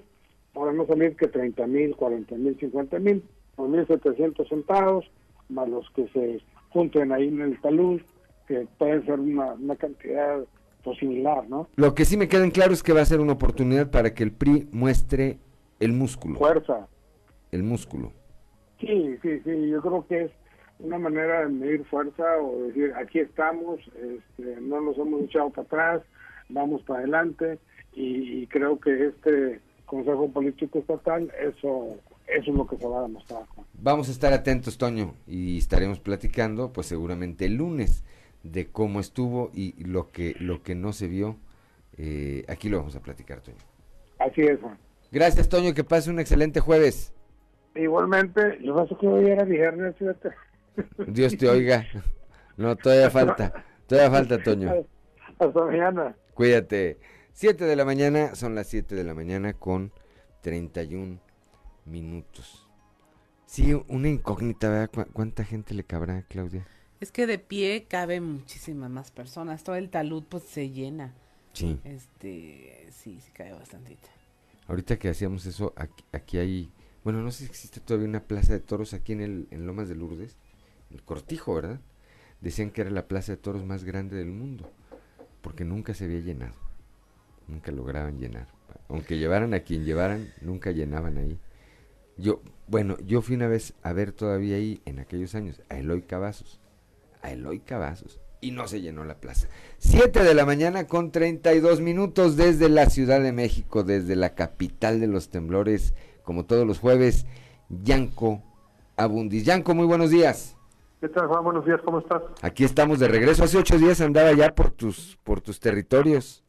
para 0.53 0.73
no 0.73 0.87
salir 0.87 1.17
que 1.17 1.29
30 1.29 1.67
mil, 1.67 1.97
40 1.97 2.35
mil, 2.37 2.59
50 2.59 2.99
mil, 2.99 3.23
1.700 3.57 4.49
sentados, 4.49 5.11
más 5.49 5.69
los 5.69 5.89
que 5.91 6.09
se 6.09 6.41
junten 6.71 7.13
ahí 7.13 7.29
en 7.29 7.41
el 7.41 7.61
talud, 7.61 8.01
que 8.47 8.67
pueden 8.79 9.05
ser 9.07 9.21
una, 9.21 9.53
una 9.53 9.77
cantidad 9.77 10.41
pues, 10.83 10.99
similar, 10.99 11.49
¿no? 11.49 11.69
Lo 11.77 11.95
que 11.95 12.05
sí 12.05 12.17
me 12.17 12.29
queda 12.29 12.45
en 12.45 12.51
claro 12.51 12.73
es 12.73 12.83
que 12.83 12.93
va 12.93 13.01
a 13.01 13.07
ser 13.07 13.21
una 13.21 13.33
oportunidad 13.33 13.91
para 13.91 14.15
que 14.15 14.23
el 14.23 14.33
PRI 14.33 14.69
muestre 14.73 15.39
el 15.81 15.93
músculo. 15.93 16.39
Fuerza. 16.39 16.87
El 17.51 17.63
músculo. 17.63 18.13
Sí, 18.81 19.17
sí, 19.23 19.41
sí, 19.45 19.69
yo 19.69 19.81
creo 19.81 20.07
que 20.07 20.25
es 20.25 20.31
una 20.81 20.99
manera 20.99 21.43
de 21.43 21.49
medir 21.49 21.85
fuerza 21.85 22.25
o 22.43 22.65
decir, 22.65 22.93
aquí 22.97 23.21
estamos, 23.21 23.79
este, 23.95 24.61
no 24.61 24.81
nos 24.81 24.99
hemos 24.99 25.23
echado 25.23 25.51
para 25.51 25.67
atrás, 25.67 26.03
vamos 26.49 26.83
para 26.83 27.01
adelante 27.01 27.59
y 27.95 28.47
creo 28.49 28.81
que 28.81 29.07
este 29.07 29.61
Consejo 29.93 30.27
Político 30.31 30.79
Estatal, 30.79 31.31
eso, 31.39 31.99
eso 32.27 32.51
es 32.51 32.57
lo 32.57 32.67
que 32.67 32.79
se 32.79 32.87
va 32.87 33.01
a 33.01 33.03
demostrar. 33.03 33.43
Vamos 33.75 34.09
a 34.09 34.13
estar 34.13 34.33
atentos, 34.33 34.79
Toño, 34.79 35.13
y 35.27 35.59
estaremos 35.59 36.01
platicando, 36.01 36.73
pues 36.73 36.87
seguramente 36.87 37.45
el 37.45 37.57
lunes, 37.57 38.03
de 38.43 38.69
cómo 38.69 39.01
estuvo 39.01 39.51
y 39.53 39.85
lo 39.85 40.11
que, 40.11 40.35
lo 40.41 40.63
que 40.63 40.75
no 40.75 40.95
se 40.95 41.09
vio. 41.09 41.37
Eh, 41.99 42.47
aquí 42.49 42.71
lo 42.71 42.79
vamos 42.79 42.97
a 42.97 43.01
platicar, 43.01 43.43
Toño. 43.43 43.59
Así 44.19 44.41
es, 44.41 44.59
Juan. 44.63 44.79
Gracias, 45.11 45.51
Toño, 45.51 45.75
que 45.75 45.85
pase 45.85 46.09
un 46.09 46.21
excelente 46.21 46.61
jueves. 46.61 47.13
Igualmente, 47.75 48.61
yo 48.63 48.75
paso 48.75 48.97
que 48.97 49.07
hoy 49.07 49.27
era 49.27 49.45
viernes, 49.45 49.95
fíjate. 49.97 50.31
Dios 51.07 51.37
te 51.37 51.51
oiga. 51.51 51.85
No, 52.57 52.77
todavía 52.77 53.11
falta. 53.21 53.63
Todavía 53.87 54.11
falta, 54.11 54.43
Toño. 54.43 54.73
Hasta 55.39 55.65
mañana. 55.67 56.17
Cuídate. 56.33 56.97
7 57.35 57.65
de 57.65 57.77
la 57.77 57.85
mañana, 57.85 58.35
son 58.35 58.55
las 58.55 58.69
7 58.69 58.95
de 58.95 59.05
la 59.05 59.15
mañana 59.15 59.55
con 59.55 59.93
31 60.43 61.19
minutos. 61.87 62.67
Sí, 63.47 63.75
una 63.89 64.09
incógnita, 64.09 64.71
¿verdad? 64.71 65.07
¿Cuánta 65.13 65.45
gente 65.45 65.75
le 65.75 65.85
cabrá, 65.85 66.23
Claudia? 66.23 66.67
Es 67.01 67.11
que 67.11 67.27
de 67.27 67.39
pie 67.39 67.87
caben 67.89 68.25
muchísimas 68.25 68.91
más 68.91 69.11
personas. 69.11 69.65
Todo 69.65 69.77
el 69.77 69.91
talud 69.91 70.23
pues 70.29 70.45
se 70.45 70.71
llena. 70.71 71.13
Sí. 71.53 71.79
Este, 71.85 72.89
sí, 72.91 73.21
se 73.21 73.33
cae 73.33 73.53
bastantito. 73.53 74.09
Ahorita 74.69 74.99
que 74.99 75.09
hacíamos 75.09 75.45
eso, 75.47 75.75
aquí, 76.13 76.39
hay, 76.39 76.71
bueno, 77.05 77.21
no 77.21 77.31
sé 77.31 77.39
si 77.39 77.45
existe 77.47 77.81
todavía 77.81 78.09
una 78.09 78.25
plaza 78.25 78.53
de 78.53 78.61
toros 78.61 78.95
aquí 78.95 79.13
en, 79.13 79.21
el, 79.21 79.49
en 79.51 79.67
Lomas 79.67 79.89
de 79.89 79.97
Lourdes, 79.97 80.37
el 80.91 81.03
Cortijo, 81.03 81.55
¿verdad? 81.55 81.81
Decían 82.41 82.71
que 82.71 82.83
era 82.83 82.91
la 82.91 83.09
plaza 83.09 83.33
de 83.33 83.39
toros 83.39 83.65
más 83.65 83.85
grande 83.85 84.17
del 84.17 84.31
mundo, 84.31 84.71
porque 85.43 85.65
nunca 85.65 85.95
se 85.95 86.05
había 86.05 86.21
llenado, 86.21 86.55
nunca 87.49 87.73
lograban 87.73 88.19
llenar. 88.19 88.49
Aunque 88.89 89.19
llevaran 89.19 89.55
a 89.55 89.61
quien 89.61 89.85
llevaran, 89.85 90.33
nunca 90.41 90.71
llenaban 90.71 91.19
ahí. 91.19 91.39
Yo, 92.17 92.43
bueno, 92.67 92.97
yo 93.07 93.23
fui 93.23 93.37
una 93.37 93.49
vez 93.49 93.75
a 93.83 93.93
ver 93.93 94.13
todavía 94.13 94.57
ahí, 94.57 94.83
en 94.85 94.99
aquellos 94.99 95.35
años, 95.35 95.63
a 95.69 95.79
Eloy 95.79 96.03
Cavazos 96.03 96.63
a 97.23 97.31
Eloy 97.31 97.61
Cavazos 97.61 98.21
y 98.41 98.51
no 98.51 98.67
se 98.67 98.81
llenó 98.81 99.05
la 99.05 99.15
plaza. 99.15 99.49
Siete 99.79 100.25
de 100.25 100.35
la 100.35 100.45
mañana 100.45 100.89
con 100.89 101.13
32 101.13 101.81
minutos 101.81 102.37
desde 102.37 102.69
la 102.69 102.87
Ciudad 102.91 103.21
de 103.21 103.33
México, 103.33 103.85
desde 103.85 104.17
la 104.17 104.35
capital 104.35 105.01
de 105.01 105.07
los 105.07 105.31
temblores, 105.31 105.95
como 106.25 106.45
todos 106.45 106.67
los 106.67 106.81
jueves, 106.81 107.25
Yanko 107.69 108.43
Abundis. 108.97 109.45
Yanko, 109.45 109.75
muy 109.75 109.87
buenos 109.87 110.11
días. 110.11 110.57
¿Qué 111.01 111.09
tal, 111.09 111.29
Juan? 111.29 111.45
Buenos 111.45 111.65
días, 111.65 111.81
¿cómo 111.85 112.01
estás? 112.01 112.23
Aquí 112.43 112.65
estamos 112.65 112.99
de 112.99 113.09
regreso. 113.09 113.45
Hace 113.45 113.59
ocho 113.59 113.79
días 113.79 114.01
andaba 114.01 114.33
ya 114.33 114.55
por 114.55 114.73
tus, 114.73 115.19
por 115.23 115.41
tus 115.41 115.61
territorios. 115.61 116.45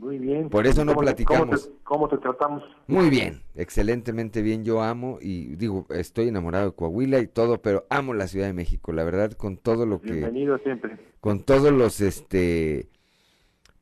Muy 0.00 0.18
bien. 0.18 0.48
Por 0.48 0.66
eso 0.66 0.82
no 0.82 0.96
platicamos. 0.96 1.70
¿cómo 1.84 2.08
te, 2.08 2.16
tratamos? 2.16 2.62
Muy 2.86 3.10
bien, 3.10 3.42
excelentemente 3.54 4.40
bien. 4.40 4.64
Yo 4.64 4.82
amo 4.82 5.18
y 5.20 5.56
digo, 5.56 5.84
estoy 5.90 6.28
enamorado 6.28 6.70
de 6.70 6.72
Coahuila 6.74 7.18
y 7.18 7.26
todo, 7.26 7.60
pero 7.60 7.86
amo 7.90 8.14
la 8.14 8.26
Ciudad 8.26 8.46
de 8.46 8.54
México, 8.54 8.92
la 8.92 9.04
verdad, 9.04 9.32
con 9.32 9.58
todo 9.58 9.84
lo 9.84 10.00
que... 10.00 10.12
Bienvenido 10.12 10.56
siempre. 10.60 10.96
Con 11.20 11.42
todos 11.42 11.70
los, 11.70 12.00
este, 12.00 12.88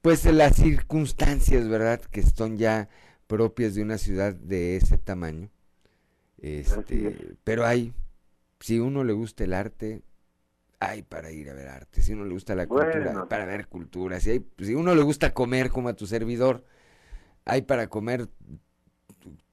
pues 0.03 0.24
las 0.24 0.57
circunstancias, 0.57 1.69
¿verdad? 1.69 2.01
Que 2.01 2.23
son 2.23 2.59
ya 2.59 2.89
propias 3.28 3.77
de 3.77 3.82
una 3.82 3.97
ciudad 3.97 4.35
de 4.35 4.74
ese 4.74 4.99
tamaño. 4.99 5.51
Este, 6.39 7.36
pero 7.45 7.65
hay, 7.65 7.93
si 8.59 8.81
uno 8.81 9.05
le 9.05 9.12
gusta 9.12 9.45
el 9.45 9.53
arte, 9.53 10.03
hay 10.81 11.03
para 11.03 11.31
ir 11.31 11.51
a 11.51 11.55
ver 11.55 11.69
arte. 11.69 12.03
Si 12.03 12.13
uno 12.13 12.25
le 12.25 12.33
gusta 12.33 12.55
la 12.55 12.67
cultura, 12.67 13.27
para 13.29 13.47
ver 13.47 13.67
cultura. 13.67 14.21
Si, 14.21 14.31
hay, 14.31 14.47
si 14.59 14.75
uno 14.75 14.95
le 14.95 15.03
gusta 15.03 15.35
comer 15.35 15.71
como 15.71 15.89
a 15.89 15.95
tu 15.95 16.07
servidor, 16.07 16.65
hay 17.45 17.63
para 17.63 17.89
comer 17.89 18.29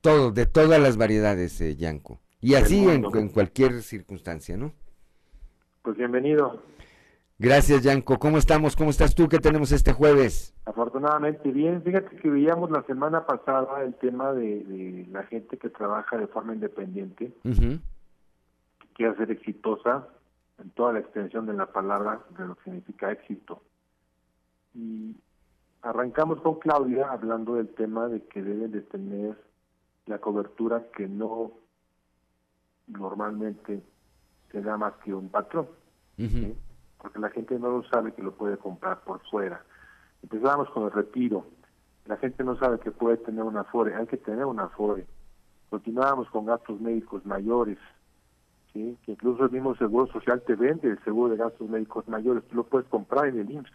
todo, 0.01 0.31
de 0.31 0.45
todas 0.45 0.79
las 0.79 0.97
variedades, 0.97 1.59
eh, 1.61 1.75
Yanko. 1.75 2.19
Y 2.41 2.53
así 2.55 2.87
en, 2.87 3.01
cualquier 3.29 3.81
circunstancia, 3.81 4.55
¿no? 4.55 4.71
Pues 5.81 5.97
bienvenido. 5.97 6.61
Gracias, 7.39 7.81
Yanko. 7.81 8.19
¿Cómo 8.19 8.37
estamos? 8.37 8.75
¿Cómo 8.75 8.91
estás 8.91 9.15
tú? 9.15 9.27
¿Qué 9.27 9.39
tenemos 9.39 9.71
este 9.71 9.93
jueves? 9.93 10.55
Afortunadamente 10.65 11.49
bien. 11.51 11.81
Fíjate 11.81 12.15
que 12.17 12.29
veíamos 12.29 12.69
la 12.69 12.83
semana 12.83 13.25
pasada 13.25 13.83
el 13.83 13.95
tema 13.95 14.31
de, 14.33 15.07
la 15.11 15.23
gente 15.23 15.57
que 15.57 15.69
trabaja 15.69 16.17
de 16.17 16.27
forma 16.27 16.53
independiente, 16.53 17.33
que 17.43 17.79
quiere 18.93 19.17
ser 19.17 19.31
exitosa 19.31 20.07
en 20.59 20.69
toda 20.71 20.93
la 20.93 20.99
extensión 20.99 21.45
de 21.45 21.53
la 21.53 21.67
palabra 21.67 22.21
de 22.37 22.45
lo 22.45 22.55
que 22.55 22.63
significa 22.63 23.11
éxito. 23.11 23.61
Y 24.73 25.15
arrancamos 25.81 26.41
con 26.41 26.59
Claudia 26.59 27.11
hablando 27.11 27.55
del 27.55 27.69
tema 27.69 28.07
de 28.07 28.23
que 28.27 28.41
deben 28.41 28.71
de 28.71 28.81
tener 28.81 29.37
la 30.05 30.19
cobertura 30.19 30.83
que 30.95 31.07
no 31.07 31.51
normalmente 32.87 33.83
se 34.51 34.61
da 34.61 34.77
más 34.77 34.93
que 35.03 35.13
un 35.13 35.29
patrón, 35.29 35.67
porque 36.97 37.19
la 37.19 37.29
gente 37.29 37.57
no 37.59 37.69
lo 37.69 37.83
sabe 37.83 38.13
que 38.13 38.21
lo 38.21 38.35
puede 38.35 38.57
comprar 38.57 39.01
por 39.01 39.19
fuera. 39.29 39.63
Empezamos 40.21 40.69
con 40.69 40.83
el 40.83 40.91
retiro, 40.91 41.45
la 42.05 42.17
gente 42.17 42.43
no 42.43 42.57
sabe 42.57 42.79
que 42.79 42.91
puede 42.91 43.17
tener 43.17 43.43
una 43.43 43.63
FORE, 43.63 43.95
hay 43.95 44.07
que 44.07 44.17
tener 44.17 44.45
una 44.45 44.69
FORE. 44.69 45.05
Continuamos 45.69 46.29
con 46.29 46.45
gastos 46.45 46.79
médicos 46.79 47.25
mayores, 47.25 47.79
que 48.75 49.11
incluso 49.11 49.45
el 49.45 49.51
mismo 49.51 49.73
Seguro 49.75 50.11
Social 50.11 50.43
te 50.45 50.55
vende 50.55 50.89
el 50.89 51.01
seguro 51.03 51.31
de 51.31 51.37
gastos 51.37 51.69
médicos 51.69 52.07
mayores, 52.09 52.43
tú 52.49 52.57
lo 52.57 52.65
puedes 52.65 52.87
comprar 52.89 53.27
en 53.27 53.39
el 53.39 53.49
IMSS, 53.49 53.71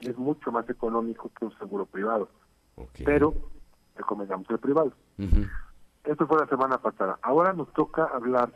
es 0.00 0.16
mucho 0.16 0.52
más 0.52 0.68
económico 0.70 1.30
que 1.36 1.46
un 1.46 1.58
seguro 1.58 1.86
privado, 1.86 2.28
pero 3.04 3.34
recomendamos 3.96 4.48
el 4.50 4.58
privado. 4.58 4.92
Esto 6.04 6.26
fue 6.26 6.38
la 6.38 6.46
semana 6.46 6.78
pasada. 6.78 7.18
Ahora 7.22 7.52
nos 7.52 7.72
toca 7.72 8.04
hablar 8.04 8.52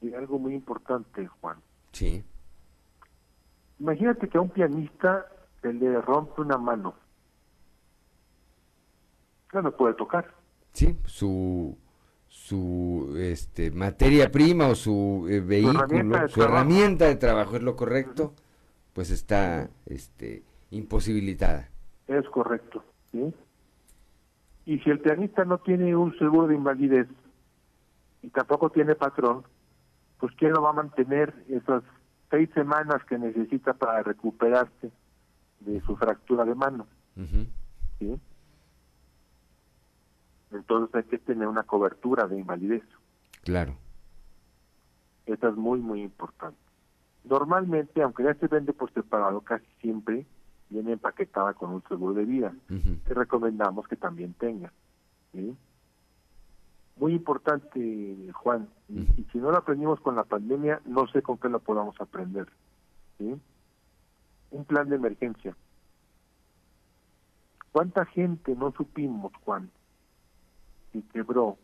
de 0.00 0.16
algo 0.16 0.38
muy 0.38 0.54
importante, 0.54 1.26
Juan. 1.40 1.58
Sí. 1.92 2.24
Imagínate 3.78 4.28
que 4.28 4.38
a 4.38 4.40
un 4.40 4.50
pianista 4.50 5.26
se 5.62 5.72
le 5.72 6.00
rompe 6.00 6.40
una 6.40 6.56
mano. 6.58 6.94
Ya 9.52 9.62
no 9.62 9.70
puede 9.70 9.94
tocar. 9.94 10.34
Sí, 10.72 10.98
su 11.04 11.78
su 12.36 13.16
este, 13.18 13.72
materia 13.72 14.30
prima 14.30 14.68
o 14.68 14.74
su 14.74 15.26
eh, 15.28 15.40
vehículo, 15.40 16.28
su, 16.28 16.42
herramienta 16.42 17.06
de, 17.06 17.16
trabajo, 17.16 17.56
es 17.56 17.62
lo 17.62 17.74
correcto, 17.74 18.34
pues 18.92 19.10
está 19.10 19.68
este, 19.86 20.44
imposibilitada. 20.70 21.70
Es 22.06 22.28
correcto, 22.28 22.84
¿sí? 23.10 23.34
Y 24.66 24.78
si 24.78 24.90
el 24.90 25.00
pianista 25.00 25.44
no 25.44 25.58
tiene 25.58 25.96
un 25.96 26.16
seguro 26.18 26.46
de 26.46 26.54
invalidez 26.54 27.08
y 28.22 28.28
tampoco 28.28 28.70
tiene 28.70 28.94
patrón, 28.94 29.42
pues 30.20 30.32
¿quién 30.36 30.52
lo 30.52 30.62
va 30.62 30.70
a 30.70 30.74
mantener 30.74 31.34
esas 31.48 31.82
seis 32.30 32.48
semanas 32.54 33.02
que 33.08 33.18
necesita 33.18 33.72
para 33.72 34.02
recuperarse 34.02 34.92
de 35.60 35.80
su 35.80 35.96
fractura 35.96 36.44
de 36.44 36.54
mano? 36.54 36.86
¿sí? 37.98 38.20
Entonces 40.52 40.94
hay 40.94 41.04
que 41.04 41.18
tener 41.18 41.48
una 41.48 41.64
cobertura 41.64 42.26
de 42.26 42.38
invalidez. 42.38 42.82
Claro. 43.42 43.76
Esta 45.26 45.48
es 45.48 45.56
muy, 45.56 45.80
muy 45.80 46.02
importante. 46.02 46.58
Normalmente, 47.24 48.02
aunque 48.02 48.22
ya 48.24 48.34
se 48.34 48.46
vende 48.46 48.72
por 48.72 48.92
separado, 48.92 49.40
casi 49.40 49.66
siempre 49.80 50.24
viene 50.70 50.92
empaquetada 50.92 51.54
con 51.54 51.70
un 51.70 51.82
seguro 51.88 52.14
de 52.14 52.24
vida. 52.24 52.54
Te 53.06 53.14
recomendamos 53.14 53.88
que 53.88 53.96
también 53.96 54.34
tenga. 54.34 54.72
Muy 56.96 57.12
importante, 57.12 58.30
Juan. 58.32 58.68
Y 58.88 59.24
si 59.32 59.38
no 59.38 59.50
lo 59.50 59.58
aprendimos 59.58 60.00
con 60.00 60.14
la 60.16 60.24
pandemia, 60.24 60.80
no 60.86 61.06
sé 61.08 61.22
con 61.22 61.38
qué 61.38 61.48
lo 61.48 61.58
podamos 61.58 62.00
aprender. 62.00 62.46
Un 63.18 64.64
plan 64.64 64.88
de 64.88 64.96
emergencia. 64.96 65.56
¿Cuánta 67.72 68.06
gente 68.06 68.54
no 68.54 68.72
supimos, 68.72 69.32
Juan, 69.44 69.70
y 70.96 71.02
quebró 71.02 71.58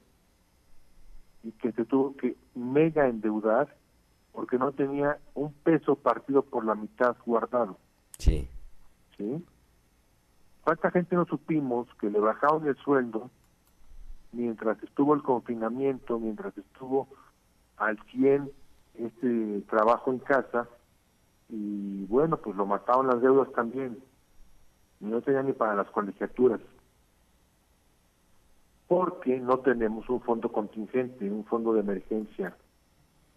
y 1.43 1.53
que 1.53 1.73
se 1.73 1.85
tuvo 1.85 2.17
que 2.17 2.37
mega 2.55 3.09
endeudar 3.09 3.75
porque 4.33 4.59
no 4.59 4.73
tenía 4.73 5.19
un 5.35 5.53
peso 5.53 5.97
partido 5.97 6.43
por 6.43 6.65
la 6.65 6.75
mitad 6.75 7.17
guardado. 7.27 7.79
Sí. 8.19 8.49
¿Sí? 9.17 9.45
¿Cuánta 10.63 10.91
gente 10.91 11.17
no 11.17 11.25
supimos 11.27 11.89
que 12.01 12.09
le 12.09 12.21
bajaron 12.21 12.67
el 12.67 12.77
sueldo 12.77 13.31
mientras 14.33 14.83
estuvo 14.83 15.15
el 15.15 15.23
confinamiento, 15.23 16.19
mientras 16.19 16.57
estuvo 16.57 17.09
al 17.77 17.99
100 18.11 18.51
este 18.95 19.63
trabajo 19.69 20.13
en 20.13 20.19
casa 20.21 20.69
y 21.49 22.05
bueno, 22.07 22.37
pues 22.39 22.57
lo 22.57 22.65
mataron 22.65 23.09
las 23.09 23.21
deudas 23.21 23.51
también. 23.53 23.99
Y 25.01 25.07
no 25.07 25.21
tenía 25.21 25.43
ni 25.43 25.53
para 25.53 25.75
las 25.75 25.91
colegiaturas 25.91 26.61
porque 28.93 29.41
no 29.41 29.59
tenemos 29.61 30.07
un 30.11 30.21
fondo 30.21 30.53
contingente, 30.53 31.25
un 31.31 31.47
fondo 31.47 31.73
de 31.73 31.81
emergencia, 31.81 32.55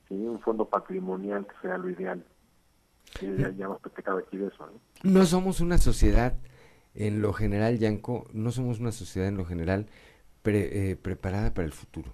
un 0.10 0.38
fondo 0.42 0.66
patrimonial 0.66 1.48
que 1.48 1.54
sea 1.62 1.78
lo 1.78 1.90
ideal. 1.90 2.22
ya, 3.22 3.64
hemos 3.64 3.80
platicado 3.80 4.18
aquí 4.18 4.36
de 4.36 4.48
eso. 4.48 4.68
¿no? 4.68 4.74
no 5.18 5.26
somos 5.26 5.62
una 5.62 5.78
sociedad, 5.78 6.34
en 6.94 7.22
lo 7.22 7.32
general, 7.32 7.80
Yanko, 7.80 8.26
no 8.34 8.52
somos 8.52 8.82
una 8.82 8.92
sociedad 8.92 9.30
en 9.30 9.38
lo 9.38 9.46
general 9.46 9.86
eh, 10.44 10.98
preparada 11.02 11.54
para 11.54 11.68
el 11.68 11.72
futuro. 11.72 12.12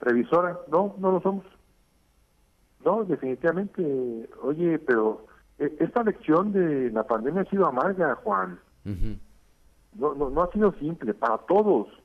Previsora, 0.00 0.58
no, 0.72 0.96
no 0.98 1.12
lo 1.12 1.20
somos. 1.20 1.44
No, 2.84 3.04
definitivamente, 3.04 4.28
oye, 4.42 4.80
pero 4.80 5.24
eh, 5.60 5.72
esta 5.78 6.02
lección 6.02 6.50
de 6.50 6.90
la 6.90 7.04
pandemia 7.04 7.42
ha 7.42 7.48
sido 7.48 7.68
amarga, 7.68 8.16
Juan. 8.24 8.58
no, 8.84 10.14
no, 10.16 10.30
no 10.30 10.42
ha 10.42 10.50
sido 10.50 10.72
simple 10.80 11.14
para 11.14 11.38
todos 11.38 11.99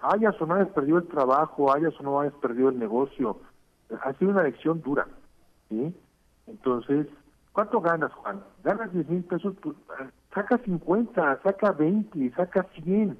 hayas 0.00 0.40
o 0.40 0.46
no 0.46 0.54
hayas 0.54 0.68
perdido 0.68 0.98
el 0.98 1.08
trabajo, 1.08 1.72
hayas 1.74 1.98
o 2.00 2.02
no 2.02 2.20
hayas 2.20 2.34
perdido 2.34 2.68
el 2.68 2.78
negocio, 2.78 3.40
ha 4.02 4.12
sido 4.14 4.30
una 4.30 4.42
lección 4.42 4.80
dura, 4.82 5.06
¿sí? 5.68 5.94
Entonces, 6.46 7.06
¿cuánto 7.52 7.80
ganas, 7.80 8.12
Juan? 8.12 8.42
Ganas 8.62 8.92
10 8.92 9.08
mil 9.08 9.24
pesos, 9.24 9.54
pues, 9.60 9.76
saca 10.34 10.58
50, 10.58 11.42
saca 11.42 11.72
20, 11.72 12.30
saca 12.34 12.66
100, 12.74 13.18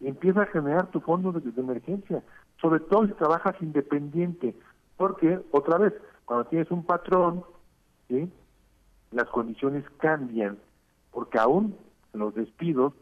empieza 0.00 0.42
a 0.42 0.46
generar 0.46 0.86
tu 0.90 1.00
fondo 1.00 1.32
de, 1.32 1.60
emergencia, 1.60 2.22
sobre 2.60 2.80
todo 2.80 3.06
si 3.06 3.12
trabajas 3.12 3.56
independiente, 3.60 4.54
porque, 4.96 5.40
otra 5.50 5.78
vez, 5.78 5.92
cuando 6.24 6.46
tienes 6.46 6.70
un 6.70 6.84
patrón, 6.84 7.44
las 9.10 9.28
condiciones 9.28 9.84
cambian, 9.98 10.58
porque 11.12 11.38
aún 11.38 11.76
los 12.12 12.34
despidos 12.34 12.92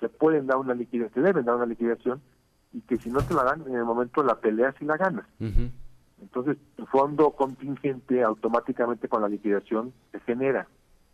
se 0.00 0.08
pueden 0.08 0.46
dar 0.46 0.58
una 0.58 0.74
liquidación, 0.74 1.12
te 1.12 1.22
deben 1.22 1.44
dar 1.44 1.56
una 1.56 1.66
liquidación, 1.66 2.20
y 2.72 2.80
que 2.82 2.98
si 2.98 3.10
no 3.10 3.20
te 3.22 3.34
la 3.34 3.44
dan, 3.44 3.62
en 3.66 3.74
el 3.74 3.84
momento 3.84 4.22
la 4.22 4.40
peleas 4.40 4.74
y 4.80 4.84
la 4.84 4.96
ganas. 4.96 5.26
Entonces, 6.20 6.56
tu 6.76 6.86
fondo 6.86 7.30
contingente 7.30 8.22
automáticamente 8.22 9.08
con 9.08 9.22
la 9.22 9.28
liquidación 9.28 9.92
se 10.12 10.20
genera. 10.20 10.66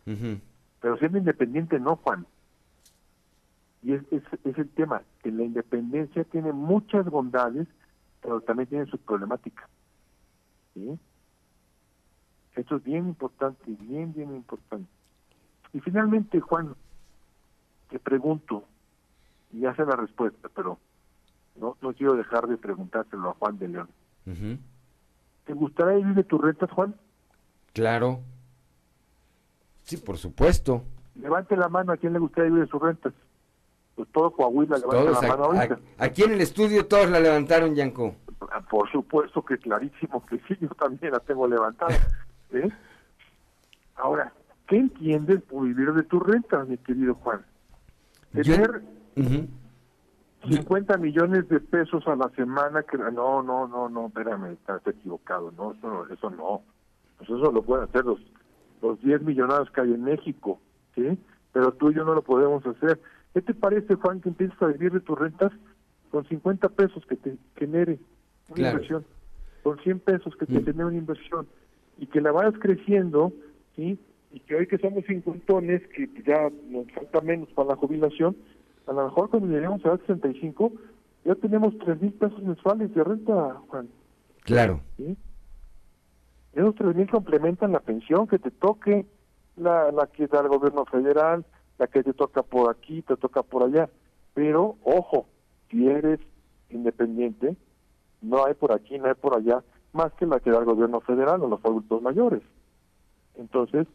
Pero 0.05 0.97
siendo 0.97 1.17
independiente, 1.17 1.79
no, 1.79 1.95
Juan. 1.97 2.25
Y 3.81 3.93
es, 3.93 4.01
es, 4.11 4.23
es, 4.45 4.57
el 4.57 4.69
tema, 4.69 5.01
que 5.21 5.31
la 5.31 5.43
independencia 5.43 6.23
tiene 6.25 6.53
muchas 6.53 7.05
bondades, 7.05 7.67
pero 8.21 8.41
también 8.41 8.69
tiene 8.69 8.85
sus 8.85 8.99
problemáticas. 9.01 9.69
¿sí? 10.73 10.97
Esto 12.55 12.77
es 12.77 12.83
bien 12.83 13.07
importante, 13.07 13.63
bien, 13.79 14.13
bien 14.13 14.33
importante. 14.35 14.89
Y 15.73 15.79
finalmente, 15.79 16.39
Juan, 16.39 16.75
te 17.89 17.99
pregunto, 17.99 18.65
y 19.53 19.61
ya 19.61 19.75
sé 19.75 19.85
la 19.85 19.95
respuesta, 19.95 20.49
pero 20.53 20.79
no, 21.55 21.77
no 21.81 21.93
quiero 21.93 22.15
dejar 22.15 22.47
de 22.47 22.57
preguntárselo 22.57 23.29
a 23.29 23.33
Juan 23.35 23.59
de 23.59 23.67
León. 23.67 23.89
¿Te 25.45 25.53
gustaría 25.53 25.97
vivir 25.97 26.15
de 26.15 26.23
tus 26.23 26.41
rentas, 26.41 26.71
Juan? 26.71 26.95
Claro. 27.73 28.19
Sí, 29.83 29.97
por 29.97 30.17
supuesto. 30.17 30.83
Levante 31.15 31.55
la 31.55 31.69
mano 31.69 31.93
a 31.93 31.97
quien 31.97 32.13
le 32.13 32.19
gustaría 32.19 32.49
vivir 32.49 32.65
de 32.65 32.71
sus 32.71 32.81
rentas. 32.81 33.13
Pues 33.95 34.09
todo 34.11 34.31
Coahuila 34.31 34.77
levanta 34.77 35.21
la 35.21 35.27
mano 35.27 35.43
ahorita. 35.45 35.79
Aquí 35.99 36.23
en 36.23 36.31
el 36.31 36.41
estudio 36.41 36.87
todos 36.87 37.09
la 37.09 37.19
levantaron, 37.19 37.75
Yanko. 37.75 38.15
Por 38.69 38.91
supuesto 38.91 39.43
que 39.45 39.57
clarísimo 39.57 40.25
que 40.25 40.39
sí, 40.47 40.57
yo 40.59 40.69
también 40.69 41.13
la 41.13 41.19
tengo 41.19 41.47
levantada. 41.47 41.95
¿eh? 42.53 42.69
Ahora, 43.95 44.33
¿qué 44.67 44.77
entiendes 44.77 45.43
por 45.43 45.65
vivir 45.65 45.93
de 45.93 46.03
tus 46.03 46.23
rentas, 46.23 46.67
mi 46.67 46.77
querido 46.77 47.13
Juan? 47.15 47.45
Tener 48.31 48.81
50 50.47 50.97
millones 50.97 51.47
de 51.47 51.59
pesos 51.59 52.05
a 52.07 52.15
la 52.15 52.29
semana, 52.35 52.83
que 52.83 52.97
no, 52.97 53.41
no, 53.41 53.67
no, 53.67 53.89
no, 53.89 54.07
espérame, 54.07 54.53
estás 54.53 54.85
equivocado, 54.87 55.51
no, 55.51 55.73
eso, 55.73 56.07
eso 56.11 56.29
no. 56.29 56.61
Pues 57.17 57.29
eso 57.29 57.51
lo 57.51 57.61
pueden 57.61 57.85
hacer 57.85 58.03
los, 58.03 58.19
los 58.81 59.01
10 59.01 59.21
millonarios 59.21 59.69
que 59.71 59.81
hay 59.81 59.93
en 59.93 60.03
México, 60.03 60.59
¿sí? 60.95 61.17
Pero 61.53 61.71
tú 61.73 61.91
y 61.91 61.95
yo 61.95 62.03
no 62.03 62.13
lo 62.13 62.23
podemos 62.23 62.65
hacer. 62.65 62.99
¿Qué 63.33 63.41
te 63.41 63.53
parece, 63.53 63.95
Juan, 63.95 64.19
que 64.19 64.29
empieces 64.29 64.61
a 64.61 64.67
vivir 64.67 64.91
de 64.91 64.99
tus 64.99 65.17
rentas 65.17 65.51
con 66.11 66.25
50 66.27 66.69
pesos 66.69 67.05
que 67.05 67.15
te 67.15 67.37
genere 67.55 67.99
una 68.49 68.69
inversión? 68.69 69.05
Con 69.63 69.79
100 69.79 69.99
pesos 69.99 70.35
que 70.35 70.45
te 70.45 70.61
genere 70.61 70.85
una 70.85 70.97
inversión 70.97 71.47
y 71.97 72.07
que 72.07 72.19
la 72.19 72.31
vayas 72.31 72.55
creciendo, 72.59 73.31
¿sí? 73.75 73.97
Y 74.31 74.39
que 74.41 74.55
hoy 74.55 74.67
que 74.67 74.77
somos 74.79 75.05
cincuentones, 75.05 75.81
que 75.89 76.09
ya 76.25 76.49
nos 76.69 76.91
falta 76.91 77.21
menos 77.21 77.49
para 77.49 77.69
la 77.69 77.75
jubilación, 77.75 78.35
a 78.87 78.93
lo 78.93 79.05
mejor 79.05 79.29
cuando 79.29 79.47
lleguemos 79.47 79.83
a 79.85 79.89
los 79.89 79.99
65, 80.01 80.71
ya 81.25 81.35
tenemos 81.35 81.77
tres 81.79 82.01
mil 82.01 82.13
pesos 82.13 82.41
mensuales 82.41 82.93
de 82.93 83.03
renta, 83.03 83.61
Juan. 83.67 83.89
Claro. 84.43 84.81
¿Sí? 84.97 85.15
Esos 86.53 86.75
tres 86.75 86.95
mil 86.95 87.09
complementan 87.09 87.71
la 87.71 87.79
pensión 87.79 88.27
que 88.27 88.39
te 88.39 88.51
toque, 88.51 89.05
la, 89.55 89.91
la 89.91 90.07
que 90.07 90.27
da 90.27 90.41
el 90.41 90.49
gobierno 90.49 90.85
federal, 90.85 91.45
la 91.77 91.87
que 91.87 92.03
te 92.03 92.13
toca 92.13 92.43
por 92.43 92.69
aquí, 92.69 93.01
te 93.01 93.15
toca 93.17 93.41
por 93.43 93.63
allá. 93.63 93.89
Pero, 94.33 94.75
ojo, 94.83 95.27
si 95.69 95.87
eres 95.87 96.19
independiente, 96.69 97.55
no 98.21 98.45
hay 98.45 98.53
por 98.53 98.71
aquí, 98.71 98.97
no 98.97 99.07
hay 99.07 99.15
por 99.15 99.35
allá, 99.35 99.63
más 99.93 100.11
que 100.13 100.25
la 100.25 100.39
que 100.39 100.51
da 100.51 100.59
el 100.59 100.65
gobierno 100.65 101.01
federal 101.01 101.41
o 101.41 101.47
los 101.47 101.63
adultos 101.63 102.01
mayores. 102.01 102.41
Entonces, 103.35 103.87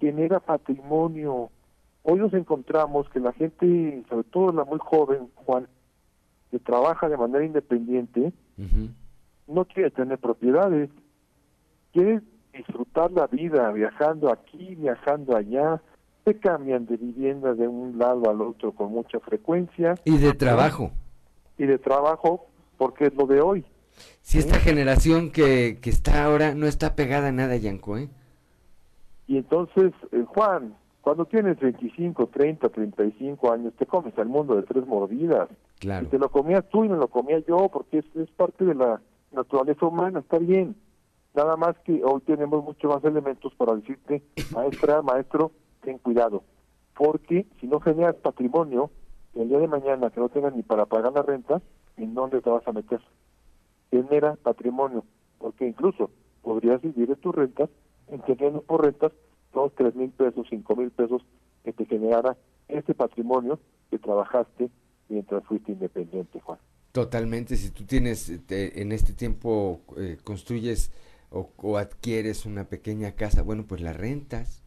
genera 0.00 0.40
patrimonio. 0.40 1.50
Hoy 2.02 2.18
nos 2.18 2.32
encontramos 2.32 3.08
que 3.10 3.20
la 3.20 3.32
gente, 3.32 4.02
sobre 4.08 4.24
todo 4.24 4.52
la 4.52 4.64
muy 4.64 4.78
joven, 4.78 5.28
Juan, 5.34 5.68
que 6.50 6.58
trabaja 6.58 7.08
de 7.08 7.16
manera 7.16 7.44
independiente, 7.44 8.32
no 9.46 9.64
quiere 9.66 9.90
tener 9.90 10.18
propiedades, 10.18 10.90
quiere 11.92 12.22
disfrutar 12.52 13.10
la 13.12 13.26
vida 13.26 13.70
viajando 13.72 14.32
aquí, 14.32 14.74
viajando 14.74 15.36
allá, 15.36 15.80
se 16.24 16.38
cambian 16.38 16.86
de 16.86 16.96
vivienda 16.96 17.54
de 17.54 17.68
un 17.68 17.98
lado 17.98 18.28
al 18.30 18.40
otro 18.42 18.72
con 18.72 18.92
mucha 18.92 19.20
frecuencia. 19.20 19.94
Y 20.04 20.18
de 20.18 20.32
trabajo. 20.32 20.90
Y 21.56 21.66
de 21.66 21.78
trabajo, 21.78 22.46
porque 22.76 23.06
es 23.06 23.14
lo 23.14 23.26
de 23.26 23.40
hoy. 23.40 23.64
Si 24.22 24.38
esta 24.38 24.58
generación 24.58 25.30
que, 25.30 25.78
que 25.80 25.90
está 25.90 26.24
ahora 26.24 26.54
no 26.54 26.66
está 26.66 26.94
pegada 26.94 27.28
a 27.28 27.32
nada, 27.32 27.56
Yanko, 27.56 27.98
¿eh? 27.98 28.08
Y 29.26 29.36
entonces, 29.38 29.92
eh, 30.12 30.24
Juan, 30.26 30.74
cuando 31.08 31.24
tienes 31.24 31.58
25, 31.58 32.26
30, 32.26 32.68
35 32.68 33.50
años, 33.50 33.72
te 33.78 33.86
comes 33.86 34.12
al 34.18 34.28
mundo 34.28 34.56
de 34.56 34.62
tres 34.64 34.86
mordidas. 34.86 35.48
Claro. 35.78 36.04
Y 36.04 36.10
te 36.10 36.18
lo 36.18 36.28
comías 36.28 36.68
tú 36.68 36.84
y 36.84 36.90
me 36.90 36.98
lo 36.98 37.08
comía 37.08 37.38
yo, 37.48 37.70
porque 37.70 38.00
es, 38.00 38.04
es 38.14 38.28
parte 38.32 38.66
de 38.66 38.74
la 38.74 39.00
naturaleza 39.32 39.86
humana, 39.86 40.18
está 40.18 40.36
bien. 40.36 40.76
Nada 41.32 41.56
más 41.56 41.78
que 41.78 42.04
hoy 42.04 42.20
tenemos 42.26 42.62
mucho 42.62 42.88
más 42.88 43.02
elementos 43.04 43.54
para 43.54 43.74
decirte, 43.76 44.22
maestra, 44.52 45.00
maestro, 45.00 45.50
ten 45.80 45.96
cuidado. 45.96 46.42
Porque 46.94 47.46
si 47.58 47.66
no 47.66 47.80
generas 47.80 48.16
patrimonio, 48.16 48.90
el 49.34 49.48
día 49.48 49.60
de 49.60 49.66
mañana 49.66 50.10
que 50.10 50.20
no 50.20 50.28
tengas 50.28 50.54
ni 50.54 50.62
para 50.62 50.84
pagar 50.84 51.14
la 51.14 51.22
renta, 51.22 51.62
¿en 51.96 52.12
dónde 52.12 52.42
te 52.42 52.50
vas 52.50 52.68
a 52.68 52.72
meter? 52.72 53.00
Genera 53.90 54.36
patrimonio, 54.36 55.04
porque 55.38 55.66
incluso 55.66 56.10
podrías 56.42 56.82
vivir 56.82 57.08
de 57.08 57.16
tus 57.16 57.34
rentas, 57.34 57.70
entendiendo 58.08 58.60
por 58.60 58.84
rentas 58.84 59.12
dos, 59.52 59.72
tres 59.76 59.94
mil 59.94 60.10
pesos, 60.10 60.46
cinco 60.48 60.76
mil 60.76 60.90
pesos 60.90 61.22
que 61.64 61.72
te 61.72 61.84
generara 61.86 62.36
ese 62.68 62.94
patrimonio 62.94 63.58
que 63.90 63.98
trabajaste 63.98 64.70
mientras 65.08 65.44
fuiste 65.44 65.72
independiente, 65.72 66.40
Juan. 66.40 66.58
Totalmente, 66.92 67.56
si 67.56 67.70
tú 67.70 67.84
tienes, 67.84 68.32
te, 68.46 68.80
en 68.80 68.92
este 68.92 69.12
tiempo 69.12 69.80
eh, 69.96 70.16
construyes 70.24 70.90
o, 71.30 71.50
o, 71.56 71.76
adquieres 71.76 72.46
una 72.46 72.64
pequeña 72.64 73.12
casa, 73.12 73.42
bueno, 73.42 73.66
pues 73.66 73.80
la 73.80 73.92
rentas. 73.92 74.62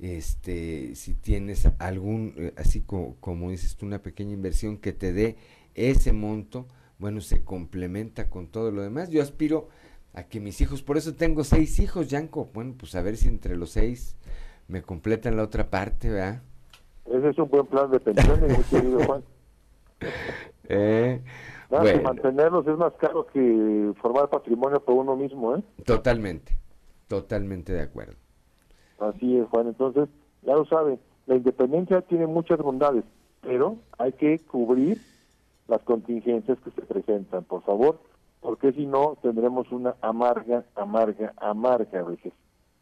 Este, 0.00 0.94
si 0.94 1.14
tienes 1.14 1.68
algún, 1.78 2.34
eh, 2.36 2.54
así 2.56 2.80
como, 2.80 3.16
como 3.16 3.50
dices 3.50 3.76
tú, 3.76 3.86
una 3.86 4.02
pequeña 4.02 4.32
inversión 4.32 4.78
que 4.78 4.92
te 4.92 5.12
dé 5.12 5.36
ese 5.74 6.12
monto, 6.12 6.66
bueno, 6.98 7.20
se 7.20 7.42
complementa 7.44 8.30
con 8.30 8.46
todo 8.46 8.70
lo 8.70 8.82
demás. 8.82 9.10
Yo 9.10 9.22
aspiro 9.22 9.68
a 10.14 10.24
que 10.24 10.40
mis 10.40 10.60
hijos, 10.60 10.82
por 10.82 10.96
eso 10.96 11.14
tengo 11.14 11.44
seis 11.44 11.78
hijos, 11.78 12.08
Yanko. 12.08 12.48
Bueno, 12.52 12.74
pues 12.78 12.94
a 12.94 13.02
ver 13.02 13.16
si 13.16 13.28
entre 13.28 13.56
los 13.56 13.70
seis 13.70 14.16
me 14.68 14.82
completan 14.82 15.36
la 15.36 15.44
otra 15.44 15.68
parte, 15.70 16.10
¿verdad? 16.10 16.42
Ese 17.06 17.28
es 17.30 17.38
un 17.38 17.48
buen 17.48 17.66
plan 17.66 17.90
de 17.90 18.00
pensiones, 18.00 18.58
mi 18.58 18.64
querido 18.64 19.00
Juan. 19.06 19.22
Eh, 20.68 21.20
Nada, 21.70 21.82
bueno. 21.82 22.02
mantenerlos 22.02 22.66
es 22.66 22.76
más 22.76 22.92
caro 22.94 23.26
que 23.26 23.92
formar 24.00 24.28
patrimonio 24.28 24.80
por 24.80 24.94
uno 24.96 25.16
mismo, 25.16 25.56
¿eh? 25.56 25.62
Totalmente, 25.84 26.52
totalmente 27.08 27.72
de 27.72 27.82
acuerdo. 27.82 28.14
Así 28.98 29.36
es, 29.38 29.48
Juan. 29.48 29.68
Entonces, 29.68 30.08
ya 30.42 30.54
lo 30.54 30.64
saben, 30.66 30.98
la 31.26 31.36
independencia 31.36 32.00
tiene 32.02 32.26
muchas 32.26 32.58
bondades, 32.58 33.04
pero 33.40 33.76
hay 33.98 34.12
que 34.12 34.38
cubrir 34.40 35.00
las 35.68 35.80
contingencias 35.82 36.58
que 36.60 36.70
se 36.72 36.82
presentan, 36.82 37.44
por 37.44 37.62
favor, 37.62 38.00
porque 38.40 38.72
si 38.72 38.86
no 38.86 39.18
tendremos 39.22 39.70
una 39.70 39.96
amarga, 40.00 40.64
amarga, 40.74 41.32
amarga 41.36 42.00
a 42.00 42.02
veces. 42.02 42.32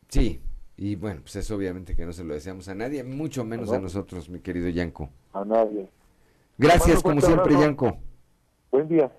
Sí, 0.09 0.41
y 0.77 0.97
bueno, 0.97 1.21
pues 1.23 1.37
eso 1.37 1.57
obviamente 1.57 1.97
que 1.97 2.07
no 2.07 2.13
se 2.13 2.25
lo 2.25 2.35
deseamos 2.35 2.69
a 2.69 2.75
nadie, 2.75 3.03
mucho 3.03 3.45
menos 3.45 3.69
¿No? 3.69 3.75
a 3.75 3.79
nosotros, 3.81 4.29
mi 4.31 4.41
querido 4.41 4.69
Yanko. 4.69 5.11
A 5.33 5.45
nadie. 5.45 5.89
Gracias, 6.57 7.03
como 7.03 7.21
siempre, 7.21 7.55
Yanko. 7.55 7.99
Buen 8.71 8.89
día. 8.89 9.13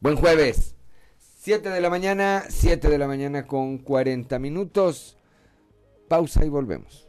Buen 0.00 0.16
jueves. 0.16 0.76
7 1.18 1.68
de 1.68 1.80
la 1.80 1.90
mañana, 1.90 2.44
7 2.48 2.88
de 2.88 2.98
la 2.98 3.06
mañana 3.06 3.46
con 3.46 3.78
40 3.78 4.38
minutos. 4.38 5.18
Pausa 6.08 6.44
y 6.44 6.48
volvemos. 6.48 7.03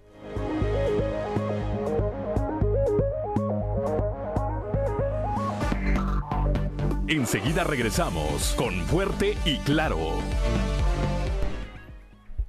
Enseguida 7.08 7.64
regresamos 7.64 8.56
con 8.58 8.74
Fuerte 8.86 9.38
y 9.46 9.58
Claro. 9.60 10.18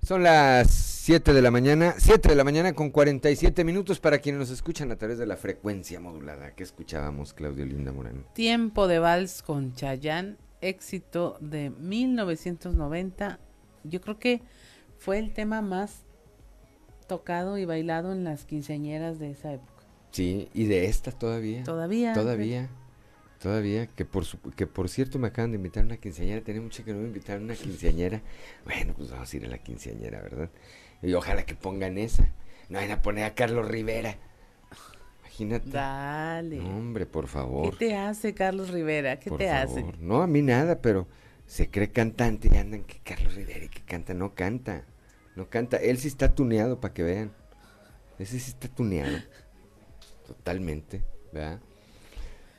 Son 0.03 0.23
las 0.23 0.71
7 0.71 1.35
de 1.35 1.43
la 1.43 1.51
mañana, 1.51 1.95
7 1.99 2.31
de 2.31 2.35
la 2.35 2.43
mañana 2.43 2.73
con 2.73 2.89
47 2.89 3.65
minutos 3.65 4.01
para 4.01 4.19
quienes 4.19 4.39
nos 4.39 4.51
escuchan 4.51 4.91
a 4.91 4.97
través 4.97 5.19
de 5.19 5.27
la 5.27 5.37
frecuencia 5.37 6.01
modulada 6.01 6.55
que 6.55 6.63
escuchábamos, 6.63 7.35
Claudio 7.35 7.67
Linda 7.67 7.93
Morán. 7.93 8.25
Tiempo 8.33 8.89
de 8.89 8.99
vals 8.99 9.43
con 9.43 9.75
Chayán, 9.75 10.39
éxito 10.63 11.37
de 11.43 11.69
1990. 11.69 13.39
Yo 13.85 14.01
creo 14.01 14.19
que 14.19 14.41
fue 14.97 15.19
el 15.19 15.35
tema 15.35 15.61
más 15.61 16.07
tocado 17.07 17.59
y 17.59 17.67
bailado 17.67 18.13
en 18.13 18.25
las 18.25 18.47
quinceañeras 18.47 19.19
de 19.19 19.33
esa 19.33 19.53
época. 19.53 19.85
Sí, 20.13 20.49
y 20.55 20.65
de 20.65 20.87
esta 20.87 21.13
todavía. 21.13 21.63
Todavía. 21.63 22.15
Todavía. 22.15 22.71
Todavía, 23.41 23.87
que 23.87 24.05
por, 24.05 24.25
que 24.53 24.67
por 24.67 24.89
cierto 24.89 25.19
me 25.19 25.29
acaban 25.29 25.51
de 25.51 25.57
invitar 25.57 25.83
a 25.83 25.87
una 25.87 25.97
quinceañera, 25.99 26.43
tenía 26.43 26.63
mucho 26.63 26.85
que 26.85 26.93
no 26.93 27.01
me 27.01 27.07
invitaron 27.07 27.43
a 27.43 27.45
una 27.47 27.55
quinceañera. 27.55 28.23
Bueno, 28.65 28.95
pues 28.97 29.11
vamos 29.11 29.33
a 29.33 29.37
ir 29.37 29.45
a 29.45 29.49
la 29.49 29.59
quinceañera, 29.59 30.23
¿verdad? 30.23 30.51
Y 31.03 31.13
ojalá 31.13 31.45
que 31.45 31.55
pongan 31.55 31.99
esa. 31.99 32.33
No 32.69 32.79
vayan 32.79 32.99
a 32.99 33.03
poner 33.03 33.25
a 33.25 33.35
Carlos 33.35 33.69
Rivera. 33.69 34.17
Imagínate. 35.21 35.69
Dale. 35.71 36.61
hombre, 36.61 37.05
por 37.05 37.29
favor. 37.29 37.71
¿Qué 37.73 37.89
te 37.89 37.97
hace 37.97 38.33
Carlos 38.33 38.71
Rivera? 38.71 39.19
¿Qué 39.19 39.31
te 39.31 39.51
hace? 39.51 39.85
No, 40.01 40.23
a 40.23 40.27
mí 40.27 40.41
nada, 40.41 40.81
pero 40.81 41.07
se 41.47 41.71
cree 41.71 41.91
cantante 41.91 42.49
y 42.51 42.57
andan 42.57 42.85
que 42.85 43.01
Carlos 43.05 43.35
Rivera 43.35 43.67
y 43.67 43.69
que 43.69 43.83
canta. 43.83 44.15
No 44.15 44.35
canta. 44.35 44.85
No 45.37 45.51
canta. 45.51 45.77
Él 45.77 45.99
sí 45.99 46.09
está 46.09 46.35
tuneado 46.35 46.81
para 46.81 46.95
que 46.95 47.03
vean. 47.03 47.33
Ese 48.19 48.41
sí 48.41 48.51
está 48.51 48.69
tuneado. 48.69 49.19
Totalmente. 50.27 51.03
¿Verdad? 51.33 51.61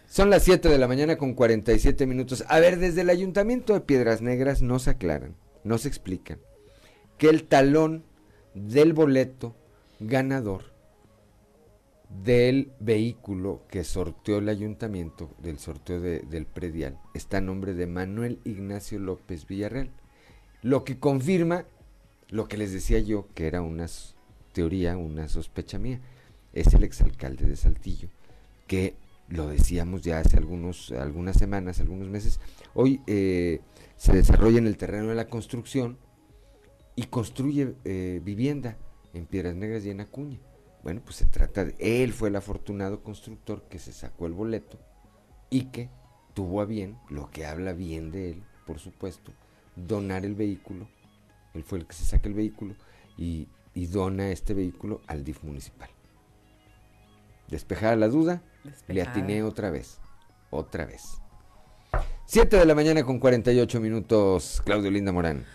Son 0.09 0.29
las 0.29 0.43
7 0.43 0.69
de 0.69 0.77
la 0.77 0.87
mañana 0.87 1.17
con 1.17 1.33
47 1.33 2.07
minutos. 2.07 2.45
A 2.47 2.59
ver, 2.59 2.79
desde 2.79 3.01
el 3.01 3.09
Ayuntamiento 3.09 3.73
de 3.73 3.81
Piedras 3.81 4.21
Negras 4.21 4.61
no 4.61 4.79
se 4.79 4.91
aclaran, 4.91 5.35
no 5.65 5.77
se 5.77 5.89
explican 5.89 6.39
que 7.17 7.27
el 7.27 7.43
talón 7.43 8.03
del 8.53 8.93
boleto 8.93 9.53
ganador 9.99 10.63
del 12.23 12.71
vehículo 12.79 13.63
que 13.69 13.83
sorteó 13.83 14.37
el 14.37 14.47
ayuntamiento, 14.47 15.29
del 15.39 15.59
sorteo 15.59 15.99
del 15.99 16.45
predial, 16.45 16.97
está 17.13 17.37
a 17.37 17.41
nombre 17.41 17.73
de 17.73 17.85
Manuel 17.85 18.39
Ignacio 18.45 18.99
López 18.99 19.45
Villarreal. 19.45 19.91
Lo 20.61 20.85
que 20.85 20.99
confirma 20.99 21.65
lo 22.29 22.47
que 22.47 22.57
les 22.57 22.71
decía 22.71 22.99
yo, 22.99 23.27
que 23.33 23.47
era 23.47 23.61
una 23.61 23.87
teoría, 24.53 24.95
una 24.95 25.27
sospecha 25.27 25.79
mía, 25.79 25.99
es 26.53 26.73
el 26.73 26.83
exalcalde 26.83 27.45
de 27.45 27.57
Saltillo, 27.57 28.07
que 28.67 28.95
lo 29.29 29.47
decíamos 29.47 30.01
ya 30.01 30.19
hace 30.19 30.37
algunos, 30.37 30.91
algunas 30.91 31.37
semanas, 31.37 31.79
algunos 31.79 32.07
meses, 32.07 32.39
hoy 32.73 33.01
eh, 33.07 33.61
se 33.97 34.13
desarrolla 34.13 34.57
en 34.57 34.67
el 34.67 34.77
terreno 34.77 35.07
de 35.07 35.15
la 35.15 35.27
construcción 35.27 35.97
y 36.95 37.03
construye 37.03 37.75
eh, 37.83 38.21
vivienda 38.23 38.77
en 39.13 39.25
Piedras 39.25 39.55
Negras 39.55 39.85
y 39.85 39.89
en 39.89 40.01
Acuña. 40.01 40.39
Bueno, 40.83 41.01
pues 41.03 41.17
se 41.17 41.25
trata 41.25 41.65
de, 41.65 41.75
él 41.79 42.13
fue 42.13 42.29
el 42.29 42.35
afortunado 42.35 43.03
constructor 43.03 43.67
que 43.69 43.79
se 43.79 43.91
sacó 43.91 44.25
el 44.25 44.33
boleto 44.33 44.79
y 45.49 45.65
que 45.65 45.89
tuvo 46.33 46.61
a 46.61 46.65
bien, 46.65 46.97
lo 47.09 47.29
que 47.29 47.45
habla 47.45 47.73
bien 47.73 48.11
de 48.11 48.31
él, 48.31 48.43
por 48.65 48.79
supuesto, 48.79 49.33
donar 49.75 50.25
el 50.25 50.35
vehículo. 50.35 50.87
Él 51.53 51.63
fue 51.63 51.79
el 51.79 51.87
que 51.87 51.95
se 51.95 52.05
saca 52.05 52.29
el 52.29 52.35
vehículo 52.35 52.75
y, 53.17 53.47
y 53.73 53.87
dona 53.87 54.29
este 54.29 54.53
vehículo 54.53 55.01
al 55.07 55.23
DIF 55.23 55.43
municipal. 55.43 55.89
Despejada 57.49 57.95
la 57.95 58.07
duda, 58.07 58.43
le 58.87 59.01
atiné 59.01 59.43
otra 59.43 59.69
vez. 59.69 59.99
Otra 60.49 60.85
vez. 60.85 61.21
7 62.25 62.57
de 62.57 62.65
la 62.65 62.75
mañana 62.75 63.03
con 63.03 63.19
48 63.19 63.79
minutos, 63.79 64.61
Claudio 64.65 64.91
Linda 64.91 65.11
Morán. 65.11 65.45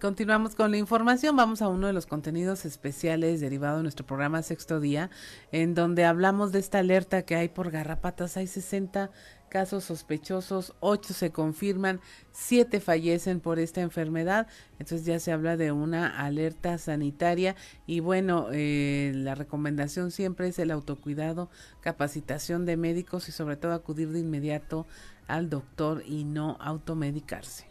continuamos 0.00 0.54
con 0.54 0.70
la 0.70 0.76
información. 0.76 1.34
Vamos 1.34 1.62
a 1.62 1.68
uno 1.68 1.86
de 1.86 1.94
los 1.94 2.06
contenidos 2.06 2.66
especiales 2.66 3.40
derivado 3.40 3.78
de 3.78 3.84
nuestro 3.84 4.04
programa 4.04 4.42
Sexto 4.42 4.80
Día, 4.80 5.10
en 5.50 5.74
donde 5.74 6.04
hablamos 6.04 6.52
de 6.52 6.58
esta 6.58 6.80
alerta 6.80 7.22
que 7.22 7.36
hay 7.36 7.48
por 7.48 7.70
garrapatas. 7.70 8.36
Hay 8.36 8.46
60 8.46 9.10
casos 9.50 9.84
sospechosos, 9.84 10.74
8 10.80 11.12
se 11.12 11.30
confirman, 11.30 12.00
7 12.32 12.80
fallecen 12.80 13.40
por 13.40 13.58
esta 13.58 13.82
enfermedad, 13.82 14.46
entonces 14.78 15.04
ya 15.04 15.18
se 15.18 15.32
habla 15.32 15.58
de 15.58 15.72
una 15.72 16.18
alerta 16.24 16.78
sanitaria 16.78 17.56
y 17.86 18.00
bueno, 18.00 18.46
eh, 18.52 19.12
la 19.14 19.34
recomendación 19.34 20.10
siempre 20.10 20.48
es 20.48 20.58
el 20.58 20.70
autocuidado, 20.70 21.50
capacitación 21.82 22.64
de 22.64 22.78
médicos 22.78 23.28
y 23.28 23.32
sobre 23.32 23.56
todo 23.56 23.74
acudir 23.74 24.10
de 24.10 24.20
inmediato 24.20 24.86
al 25.26 25.50
doctor 25.50 26.02
y 26.06 26.24
no 26.24 26.56
automedicarse. 26.60 27.66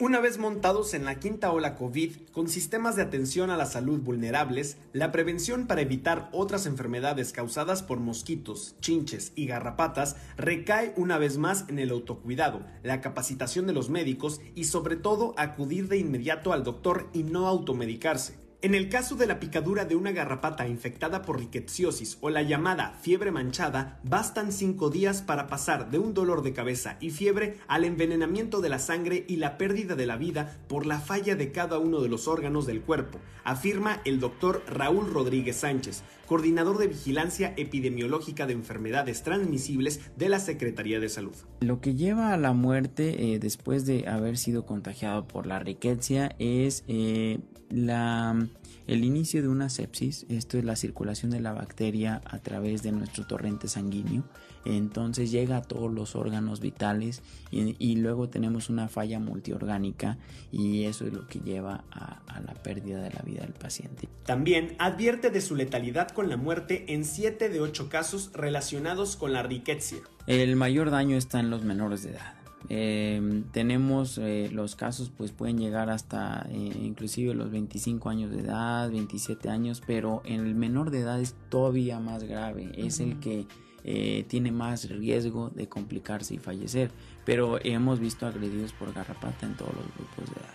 Una 0.00 0.20
vez 0.20 0.38
montados 0.38 0.94
en 0.94 1.04
la 1.04 1.18
quinta 1.18 1.50
ola 1.50 1.74
COVID, 1.74 2.28
con 2.30 2.48
sistemas 2.48 2.94
de 2.94 3.02
atención 3.02 3.50
a 3.50 3.56
la 3.56 3.66
salud 3.66 3.98
vulnerables, 3.98 4.76
la 4.92 5.10
prevención 5.10 5.66
para 5.66 5.80
evitar 5.80 6.28
otras 6.30 6.66
enfermedades 6.66 7.32
causadas 7.32 7.82
por 7.82 7.98
mosquitos, 7.98 8.76
chinches 8.80 9.32
y 9.34 9.46
garrapatas 9.46 10.14
recae 10.36 10.94
una 10.96 11.18
vez 11.18 11.36
más 11.36 11.64
en 11.66 11.80
el 11.80 11.90
autocuidado, 11.90 12.64
la 12.84 13.00
capacitación 13.00 13.66
de 13.66 13.72
los 13.72 13.90
médicos 13.90 14.40
y 14.54 14.64
sobre 14.64 14.94
todo 14.94 15.34
acudir 15.36 15.88
de 15.88 15.98
inmediato 15.98 16.52
al 16.52 16.62
doctor 16.62 17.08
y 17.12 17.24
no 17.24 17.48
automedicarse. 17.48 18.47
En 18.60 18.74
el 18.74 18.88
caso 18.88 19.14
de 19.14 19.28
la 19.28 19.38
picadura 19.38 19.84
de 19.84 19.94
una 19.94 20.10
garrapata 20.10 20.66
infectada 20.66 21.22
por 21.22 21.38
rickettsiosis 21.38 22.18
o 22.20 22.28
la 22.28 22.42
llamada 22.42 22.92
fiebre 23.00 23.30
manchada, 23.30 24.00
bastan 24.02 24.50
cinco 24.50 24.90
días 24.90 25.22
para 25.22 25.46
pasar 25.46 25.92
de 25.92 26.00
un 26.00 26.12
dolor 26.12 26.42
de 26.42 26.54
cabeza 26.54 26.96
y 27.00 27.10
fiebre 27.10 27.58
al 27.68 27.84
envenenamiento 27.84 28.60
de 28.60 28.68
la 28.68 28.80
sangre 28.80 29.24
y 29.28 29.36
la 29.36 29.58
pérdida 29.58 29.94
de 29.94 30.06
la 30.06 30.16
vida 30.16 30.58
por 30.66 30.86
la 30.86 30.98
falla 30.98 31.36
de 31.36 31.52
cada 31.52 31.78
uno 31.78 32.00
de 32.00 32.08
los 32.08 32.26
órganos 32.26 32.66
del 32.66 32.80
cuerpo, 32.80 33.20
afirma 33.44 34.00
el 34.04 34.18
doctor 34.18 34.64
Raúl 34.66 35.08
Rodríguez 35.08 35.58
Sánchez, 35.58 36.02
coordinador 36.26 36.78
de 36.78 36.88
vigilancia 36.88 37.54
epidemiológica 37.56 38.48
de 38.48 38.54
enfermedades 38.54 39.22
transmisibles 39.22 40.00
de 40.16 40.30
la 40.30 40.40
Secretaría 40.40 40.98
de 40.98 41.08
Salud. 41.08 41.36
Lo 41.60 41.80
que 41.80 41.94
lleva 41.94 42.32
a 42.32 42.36
la 42.36 42.54
muerte 42.54 43.34
eh, 43.34 43.38
después 43.38 43.86
de 43.86 44.08
haber 44.08 44.36
sido 44.36 44.66
contagiado 44.66 45.28
por 45.28 45.46
la 45.46 45.60
riqueza 45.60 46.32
es 46.40 46.82
eh, 46.88 47.38
la, 47.70 48.46
el 48.86 49.04
inicio 49.04 49.42
de 49.42 49.48
una 49.48 49.68
sepsis, 49.68 50.26
esto 50.28 50.58
es 50.58 50.64
la 50.64 50.76
circulación 50.76 51.30
de 51.30 51.40
la 51.40 51.52
bacteria 51.52 52.22
a 52.24 52.38
través 52.38 52.82
de 52.82 52.92
nuestro 52.92 53.26
torrente 53.26 53.68
sanguíneo, 53.68 54.24
entonces 54.64 55.30
llega 55.30 55.58
a 55.58 55.62
todos 55.62 55.92
los 55.92 56.16
órganos 56.16 56.60
vitales 56.60 57.22
y, 57.50 57.96
luego 57.96 58.28
tenemos 58.28 58.68
una 58.70 58.88
falla 58.88 59.18
multiorgánica 59.18 60.18
y 60.52 60.84
eso 60.84 61.06
es 61.06 61.12
lo 61.12 61.26
que 61.26 61.40
lleva 61.40 61.84
a, 61.90 62.20
a, 62.26 62.40
la 62.40 62.54
pérdida 62.54 63.02
de 63.02 63.10
la 63.10 63.22
vida 63.22 63.42
del 63.42 63.54
paciente. 63.54 64.08
También 64.24 64.74
advierte 64.78 65.30
de 65.30 65.40
su 65.40 65.56
letalidad 65.56 66.08
con 66.08 66.28
la 66.28 66.36
muerte 66.36 66.84
en 66.88 67.04
7 67.04 67.48
de 67.48 67.60
8 67.60 67.88
casos 67.88 68.30
relacionados 68.34 69.16
con 69.16 69.32
la 69.32 69.42
riqueza. 69.42 69.96
El 70.26 70.56
mayor 70.56 70.90
daño 70.90 71.16
está 71.16 71.40
en 71.40 71.50
los 71.50 71.62
menores 71.62 72.02
de 72.02 72.10
edad. 72.10 72.37
Eh, 72.68 73.44
tenemos 73.52 74.18
eh, 74.18 74.50
los 74.52 74.74
casos 74.76 75.10
pues 75.16 75.32
pueden 75.32 75.58
llegar 75.58 75.90
hasta 75.90 76.46
eh, 76.50 76.72
inclusive 76.82 77.32
los 77.34 77.50
25 77.50 78.08
años 78.08 78.30
de 78.30 78.40
edad, 78.40 78.90
27 78.90 79.48
años, 79.48 79.82
pero 79.86 80.22
en 80.24 80.40
el 80.40 80.54
menor 80.54 80.90
de 80.90 81.00
edad 81.00 81.20
es 81.20 81.34
todavía 81.48 82.00
más 82.00 82.24
grave, 82.24 82.72
es 82.76 83.00
el 83.00 83.20
que 83.20 83.46
eh, 83.84 84.24
tiene 84.28 84.52
más 84.52 84.88
riesgo 84.90 85.50
de 85.50 85.68
complicarse 85.68 86.34
y 86.34 86.38
fallecer, 86.38 86.90
pero 87.24 87.58
hemos 87.62 88.00
visto 88.00 88.26
agredidos 88.26 88.72
por 88.72 88.92
garrapata 88.92 89.46
en 89.46 89.56
todos 89.56 89.74
los 89.74 89.84
grupos 89.94 90.34
de 90.34 90.40
edad. 90.40 90.54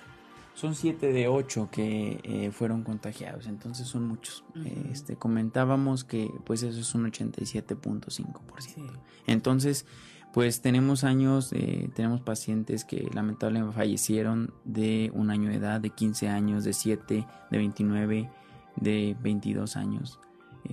Son 0.56 0.76
7 0.76 1.12
de 1.12 1.28
8 1.28 1.70
que 1.72 2.52
fueron 2.54 2.84
contagiados, 2.84 3.48
entonces 3.48 3.88
son 3.88 4.08
muchos. 4.08 4.44
este, 4.92 5.16
comentábamos 5.16 6.04
que 6.04 6.30
pues 6.46 6.62
eso 6.62 6.80
es 6.80 6.94
un 6.94 7.12
87.5%. 7.12 9.00
Entonces, 9.26 9.88
pues 10.34 10.62
tenemos 10.62 11.04
años, 11.04 11.54
eh, 11.54 11.90
tenemos 11.96 12.20
pacientes 12.22 12.84
que 12.84 13.08
lamentablemente 13.14 13.76
fallecieron 13.76 14.52
de 14.66 15.12
un 15.14 15.30
año 15.30 15.50
de 15.50 15.56
edad, 15.56 15.80
de 15.80 15.92
15 15.92 16.28
años, 16.28 16.64
de 16.64 16.74
7, 16.74 17.28
de 17.52 17.58
29, 17.58 18.30
de 18.78 19.16
22 19.22 19.78
años 19.78 20.20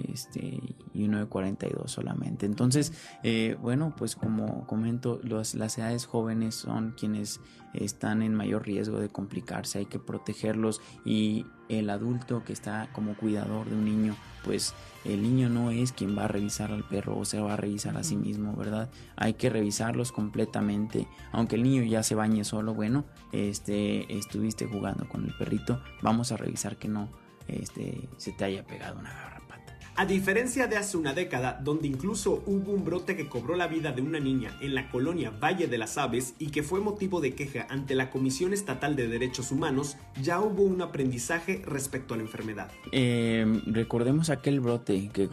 este, 0.09 0.61
y 0.93 1.05
uno 1.05 1.19
de 1.19 1.27
42 1.27 1.91
solamente. 1.91 2.47
Entonces, 2.47 2.93
eh, 3.23 3.57
bueno, 3.61 3.95
pues 3.97 4.17
como 4.17 4.67
comento, 4.67 5.21
las 5.23 5.55
edades 5.55 6.07
jóvenes 6.07 6.55
son 6.55 6.95
quienes 6.99 7.41
están 7.75 8.23
en 8.23 8.35
mayor 8.35 8.67
riesgo 8.67 8.99
de 8.99 9.09
complicarse, 9.09 9.79
hay 9.79 9.87
que 9.87 9.99
protegerlos 9.99 10.81
y 11.05 11.47
el 11.69 11.89
adulto 11.91 12.43
que 12.45 12.53
está 12.53 12.89
como 12.93 13.15
cuidador 13.15 13.69
de 13.69 13.77
un 13.77 13.85
niño, 13.85 14.17
pues 14.45 14.75
el 15.05 15.23
niño 15.23 15.49
no 15.49 15.71
es 15.71 15.93
quien 15.93 16.17
va 16.19 16.25
a 16.25 16.29
revisar 16.29 16.73
al 16.73 16.85
perro 16.85 17.17
o 17.17 17.25
se 17.25 17.41
va 17.41 17.55
a 17.55 17.57
revisar 17.57 17.97
a 17.97 18.03
sí 18.03 18.17
mismo, 18.17 18.57
¿verdad? 18.57 18.91
Hay 19.17 19.35
que 19.35 19.51
revisarlos 19.51 20.11
completamente, 20.11 21.07
aunque 21.33 21.57
el 21.57 21.63
niño 21.63 21.83
ya 21.85 22.03
se 22.03 22.15
bañe 22.15 22.45
solo, 22.45 22.75
bueno, 22.75 23.05
este, 23.33 24.13
estuviste 24.19 24.67
jugando 24.67 25.09
con 25.09 25.25
el 25.25 25.35
perrito, 25.37 25.81
vamos 26.03 26.33
a 26.33 26.37
revisar 26.37 26.77
que 26.77 26.89
no 26.89 27.09
este, 27.47 28.09
se 28.17 28.33
te 28.33 28.45
haya 28.45 28.67
pegado 28.67 28.99
una 28.99 29.13
garrapata. 29.13 29.50
A 30.01 30.07
diferencia 30.07 30.67
de 30.67 30.79
hace 30.79 30.97
una 30.97 31.13
década, 31.13 31.61
donde 31.63 31.87
incluso 31.87 32.43
hubo 32.47 32.73
un 32.73 32.87
brote 32.87 33.17
que 33.17 33.29
cobró 33.29 33.55
la 33.55 33.67
vida 33.67 33.93
de 33.93 34.01
una 34.01 34.19
niña 34.19 34.57
en 34.63 34.75
la 34.75 34.89
colonia 34.89 35.29
Valle 35.29 35.67
de 35.67 35.77
las 35.77 35.99
Aves 35.99 36.33
y 36.39 36.47
que 36.47 36.63
fue 36.63 36.81
motivo 36.81 37.21
de 37.21 37.35
queja 37.35 37.67
ante 37.69 37.95
la 37.95 38.11
Comisión 38.11 38.55
Estatal 38.55 38.97
de 38.97 39.09
Derechos 39.09 39.53
Humanos, 39.53 39.99
ya 40.23 40.41
hubo 40.41 40.63
un 40.63 40.81
aprendizaje 40.81 41.61
respecto 41.67 42.15
a 42.15 42.17
la 42.17 42.23
enfermedad. 42.23 42.71
Eh, 42.93 43.45
recordemos 43.67 44.31
aquel 44.31 44.61
brote 44.61 45.11
que, 45.13 45.29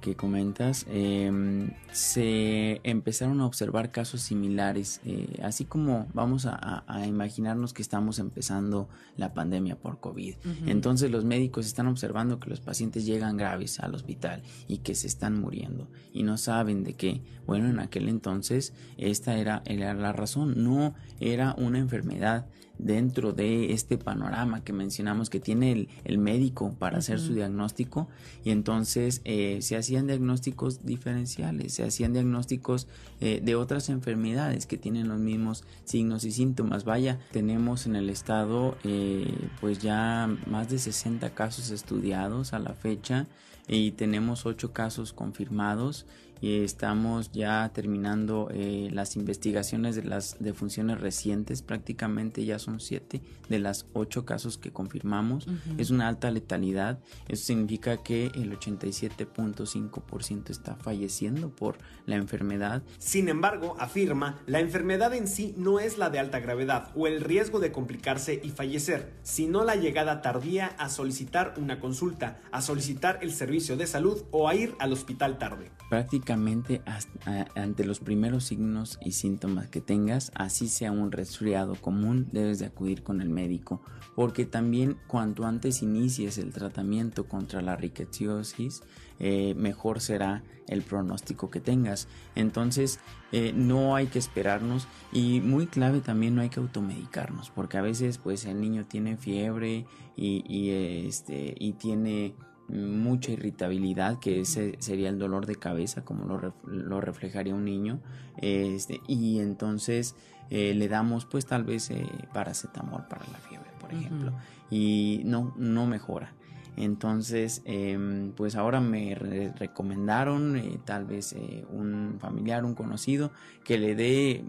que, 0.00 0.14
comentas. 0.14 0.86
Em, 0.88 1.72
se 1.90 2.80
empezaron 2.84 3.40
a 3.40 3.46
observar 3.46 3.90
casos 3.90 4.20
similares, 4.20 5.00
eh, 5.04 5.40
así 5.42 5.64
como 5.64 6.06
vamos 6.14 6.46
a, 6.46 6.84
imaginarnos 7.04 7.72
que 7.72 7.82
estamos 7.82 8.20
empezando 8.20 8.88
la 9.16 9.34
pandemia 9.34 9.74
por 9.74 9.98
COVID. 9.98 10.36
Entonces 10.66 11.10
los 11.10 11.24
médicos 11.24 11.66
están 11.66 11.88
observando 11.88 12.38
que 12.38 12.48
los 12.48 12.60
pacientes 12.60 13.04
llegan 13.04 13.36
graves 13.36 13.71
al 13.80 13.94
hospital 13.94 14.42
y 14.68 14.78
que 14.78 14.94
se 14.94 15.06
están 15.06 15.40
muriendo 15.40 15.88
y 16.12 16.22
no 16.22 16.36
saben 16.36 16.84
de 16.84 16.94
qué. 16.94 17.22
Bueno, 17.46 17.68
en 17.68 17.78
aquel 17.78 18.08
entonces 18.08 18.72
esta 18.96 19.36
era, 19.36 19.62
era 19.66 19.94
la 19.94 20.12
razón, 20.12 20.62
no 20.62 20.94
era 21.20 21.54
una 21.58 21.78
enfermedad 21.78 22.46
dentro 22.78 23.32
de 23.32 23.72
este 23.72 23.96
panorama 23.96 24.64
que 24.64 24.72
mencionamos 24.72 25.30
que 25.30 25.40
tiene 25.40 25.88
el, 26.04 26.18
médico 26.18 26.74
para 26.78 26.98
hacer 26.98 27.18
su 27.18 27.34
diagnóstico 27.34 28.08
y 28.44 28.50
entonces 28.50 29.22
eh, 29.24 29.58
se 29.60 29.76
hacían 29.76 30.06
diagnósticos 30.06 30.84
diferenciales, 30.84 31.74
se 31.74 31.84
hacían 31.84 32.12
diagnósticos 32.12 32.86
eh, 33.20 33.40
de 33.42 33.54
otras 33.54 33.88
enfermedades 33.88 34.66
que 34.66 34.78
tienen 34.78 35.08
los 35.08 35.18
mismos 35.18 35.64
signos 35.84 36.24
y 36.24 36.32
síntomas. 36.32 36.84
Vaya, 36.84 37.18
tenemos 37.32 37.86
en 37.86 37.96
el 37.96 38.10
estado 38.10 38.76
eh, 38.84 39.32
pues 39.60 39.78
ya 39.78 40.28
más 40.46 40.68
de 40.68 40.78
60 40.78 41.30
casos 41.34 41.70
estudiados 41.70 42.52
a 42.52 42.58
la 42.58 42.74
fecha 42.74 43.26
y 43.68 43.92
tenemos 43.92 44.46
8 44.46 44.72
casos 44.72 45.12
confirmados 45.12 46.06
y 46.42 46.62
estamos 46.64 47.30
ya 47.30 47.70
terminando 47.72 48.50
eh, 48.52 48.90
las 48.92 49.14
investigaciones 49.14 49.94
de 49.94 50.02
las 50.02 50.36
defunciones 50.40 51.00
recientes, 51.00 51.62
prácticamente 51.62 52.44
ya 52.44 52.58
son 52.58 52.80
siete 52.80 53.22
de 53.48 53.60
las 53.60 53.86
ocho 53.92 54.26
casos 54.26 54.58
que 54.58 54.72
confirmamos. 54.72 55.46
Es 55.78 55.90
una 55.90 56.08
alta 56.08 56.32
letalidad, 56.32 56.98
eso 57.28 57.44
significa 57.44 58.02
que 58.02 58.26
el 58.34 58.58
87.5% 58.58 60.50
está 60.50 60.74
falleciendo 60.74 61.54
por 61.54 61.78
la 62.06 62.16
enfermedad. 62.16 62.82
Sin 62.98 63.28
embargo, 63.28 63.76
afirma, 63.78 64.40
la 64.46 64.58
enfermedad 64.58 65.14
en 65.14 65.28
sí 65.28 65.54
no 65.56 65.78
es 65.78 65.96
la 65.96 66.10
de 66.10 66.18
alta 66.18 66.40
gravedad 66.40 66.90
o 66.96 67.06
el 67.06 67.20
riesgo 67.20 67.60
de 67.60 67.70
complicarse 67.70 68.40
y 68.42 68.50
fallecer, 68.50 69.12
sino 69.22 69.62
la 69.64 69.76
llegada 69.76 70.22
tardía 70.22 70.66
a 70.78 70.88
solicitar 70.88 71.54
una 71.56 71.78
consulta, 71.78 72.40
a 72.50 72.62
solicitar 72.62 73.20
el 73.22 73.32
servicio 73.32 73.76
de 73.76 73.86
salud 73.86 74.24
o 74.32 74.48
a 74.48 74.56
ir 74.56 74.74
al 74.80 74.92
hospital 74.92 75.38
tarde. 75.38 75.70
Prácticamente 75.88 76.31
ante 76.32 77.84
los 77.84 78.00
primeros 78.00 78.44
signos 78.44 78.98
y 79.02 79.12
síntomas 79.12 79.68
que 79.68 79.80
tengas, 79.80 80.32
así 80.34 80.68
sea 80.68 80.92
un 80.92 81.12
resfriado 81.12 81.74
común, 81.74 82.28
debes 82.32 82.58
de 82.58 82.66
acudir 82.66 83.02
con 83.02 83.20
el 83.20 83.28
médico, 83.28 83.82
porque 84.14 84.44
también 84.44 84.96
cuanto 85.06 85.46
antes 85.46 85.82
inicies 85.82 86.38
el 86.38 86.52
tratamiento 86.52 87.24
contra 87.24 87.62
la 87.62 87.76
riqueciosis, 87.76 88.82
eh, 89.18 89.54
mejor 89.54 90.00
será 90.00 90.42
el 90.66 90.82
pronóstico 90.82 91.50
que 91.50 91.60
tengas. 91.60 92.08
Entonces, 92.34 92.98
eh, 93.30 93.52
no 93.54 93.94
hay 93.94 94.06
que 94.06 94.18
esperarnos 94.18 94.88
y 95.12 95.40
muy 95.40 95.66
clave 95.66 96.00
también 96.00 96.34
no 96.34 96.42
hay 96.42 96.48
que 96.48 96.60
automedicarnos, 96.60 97.50
porque 97.50 97.78
a 97.78 97.82
veces 97.82 98.18
pues 98.18 98.44
el 98.44 98.60
niño 98.60 98.86
tiene 98.86 99.16
fiebre 99.16 99.86
y, 100.16 100.70
este, 101.06 101.54
y 101.58 101.72
tiene 101.72 102.34
mucha 102.68 103.32
irritabilidad, 103.32 104.18
que 104.18 104.40
ese 104.40 104.76
sería 104.78 105.08
el 105.08 105.18
dolor 105.18 105.46
de 105.46 105.56
cabeza, 105.56 106.04
como 106.04 106.24
lo, 106.64 107.00
reflejaría 107.00 107.54
un 107.54 107.64
niño, 107.64 108.00
este, 108.38 109.00
y 109.06 109.40
entonces 109.40 110.14
eh, 110.50 110.74
le 110.74 110.88
damos 110.88 111.24
pues 111.24 111.46
tal 111.46 111.64
vez 111.64 111.90
eh, 111.90 112.06
paracetamol 112.32 113.06
para 113.08 113.24
la 113.30 113.38
fiebre, 113.38 113.70
por 113.80 113.92
ejemplo, 113.92 114.32
y 114.70 115.22
no, 115.24 115.54
no 115.56 115.86
mejora. 115.86 116.34
Entonces, 116.76 117.60
em, 117.66 118.32
pues 118.32 118.56
ahora 118.56 118.80
me 118.80 119.14
recomendaron 119.14 120.56
eh, 120.56 120.80
tal 120.86 121.04
vez 121.04 121.34
un 121.70 122.16
familiar, 122.18 122.64
un 122.64 122.74
conocido, 122.74 123.30
que 123.62 123.76
le 123.76 123.94
dé 123.94 124.44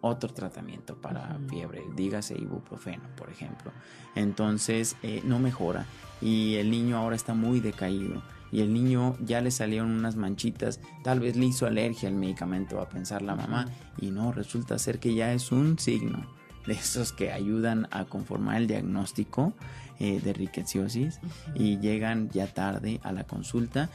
otro 0.00 0.32
tratamiento 0.32 0.96
para 0.96 1.38
fiebre, 1.48 1.82
dígase 1.94 2.34
ibuprofeno, 2.38 3.04
por 3.16 3.30
ejemplo. 3.30 3.72
Entonces, 4.14 4.96
no 5.24 5.38
mejora 5.38 5.86
y 6.20 6.54
el 6.54 6.70
niño 6.70 6.96
ahora 6.96 7.16
está 7.16 7.34
muy 7.34 7.60
decaído 7.60 8.22
y 8.52 8.60
el 8.60 8.72
niño 8.72 9.16
ya 9.20 9.40
le 9.40 9.50
salieron 9.50 9.90
unas 9.90 10.16
manchitas, 10.16 10.80
tal 11.02 11.20
vez 11.20 11.36
le 11.36 11.46
hizo 11.46 11.66
alergia 11.66 12.08
al 12.08 12.14
medicamento 12.14 12.80
a 12.80 12.88
pensar 12.88 13.22
la 13.22 13.34
mamá 13.34 13.66
y 13.98 14.10
no, 14.10 14.32
resulta 14.32 14.78
ser 14.78 14.98
que 14.98 15.14
ya 15.14 15.32
es 15.32 15.52
un 15.52 15.78
signo 15.78 16.26
de 16.66 16.74
esos 16.74 17.12
que 17.12 17.32
ayudan 17.32 17.88
a 17.90 18.04
conformar 18.04 18.56
el 18.56 18.66
diagnóstico 18.66 19.54
eh, 19.98 20.20
de 20.20 20.32
riqueciosis 20.32 21.20
y 21.54 21.78
llegan 21.78 22.28
ya 22.30 22.46
tarde 22.46 23.00
a 23.02 23.12
la 23.12 23.24
consulta. 23.24 23.88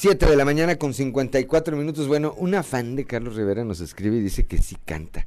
Siete 0.00 0.26
de 0.26 0.36
la 0.36 0.44
mañana 0.44 0.76
con 0.76 0.94
54 0.94 1.76
minutos. 1.76 2.06
Bueno, 2.06 2.32
una 2.38 2.62
fan 2.62 2.94
de 2.94 3.04
Carlos 3.04 3.34
Rivera 3.34 3.64
nos 3.64 3.80
escribe 3.80 4.18
y 4.18 4.20
dice 4.20 4.46
que 4.46 4.58
sí 4.58 4.76
canta 4.84 5.26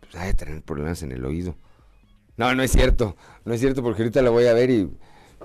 pues, 0.00 0.14
hay 0.14 0.34
tener 0.34 0.60
problemas 0.60 1.02
en 1.02 1.12
el 1.12 1.24
oído. 1.24 1.56
No, 2.36 2.54
no 2.54 2.62
es 2.62 2.70
cierto, 2.70 3.16
no 3.46 3.54
es 3.54 3.60
cierto 3.60 3.82
porque 3.82 4.02
ahorita 4.02 4.20
la 4.20 4.28
voy 4.28 4.44
a 4.44 4.52
ver 4.52 4.68
y 4.68 4.90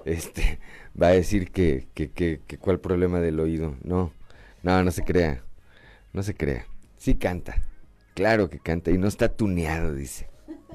este 0.03 0.59
va 1.01 1.07
a 1.07 1.11
decir 1.11 1.51
que, 1.51 1.87
que, 1.93 2.11
que, 2.11 2.41
cuál 2.57 2.81
problema 2.81 3.21
del 3.21 3.39
oído. 3.39 3.77
No, 3.81 4.11
no, 4.61 4.83
no 4.83 4.91
se 4.91 5.05
crea, 5.05 5.41
no 6.11 6.21
se 6.21 6.35
crea. 6.35 6.65
Sí 6.97 7.15
canta, 7.15 7.61
claro 8.13 8.49
que 8.49 8.59
canta 8.59 8.91
y 8.91 8.97
no 8.97 9.07
está 9.07 9.29
tuneado, 9.29 9.95
dice. 9.95 10.27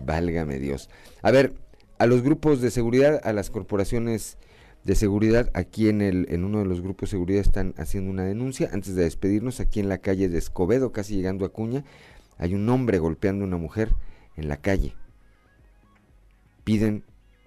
Válgame 0.06 0.59
Dios. 0.59 0.89
A 1.20 1.32
ver, 1.32 1.52
a 1.98 2.06
los 2.06 2.23
grupos 2.23 2.62
de 2.62 2.70
seguridad, 2.70 3.20
a 3.24 3.35
las 3.35 3.51
corporaciones 3.51 4.39
de 4.84 4.94
seguridad, 4.94 5.50
aquí 5.55 5.88
en, 5.88 6.00
el, 6.00 6.26
en 6.30 6.44
uno 6.44 6.60
de 6.60 6.64
los 6.64 6.80
grupos 6.80 7.09
de 7.09 7.12
seguridad 7.12 7.40
están 7.40 7.74
haciendo 7.76 8.10
una 8.10 8.24
denuncia. 8.24 8.70
Antes 8.72 8.94
de 8.94 9.05
despedirnos, 9.05 9.60
aquí 9.60 9.80
en 9.80 9.88
la 9.88 9.98
calle 9.98 10.28
de 10.28 10.38
Escobedo, 10.38 10.92
casi 10.92 11.16
llegando 11.16 11.44
a 11.44 11.52
Cuña, 11.52 11.84
hay 12.38 12.55
un 12.55 12.68
hombre 12.68 12.98
golpeando 12.98 13.44
a 13.44 13.48
una 13.48 13.56
mujer 13.56 13.92
en 14.36 14.48
la 14.48 14.56
calle. 14.56 14.94
Piden, 16.64 17.05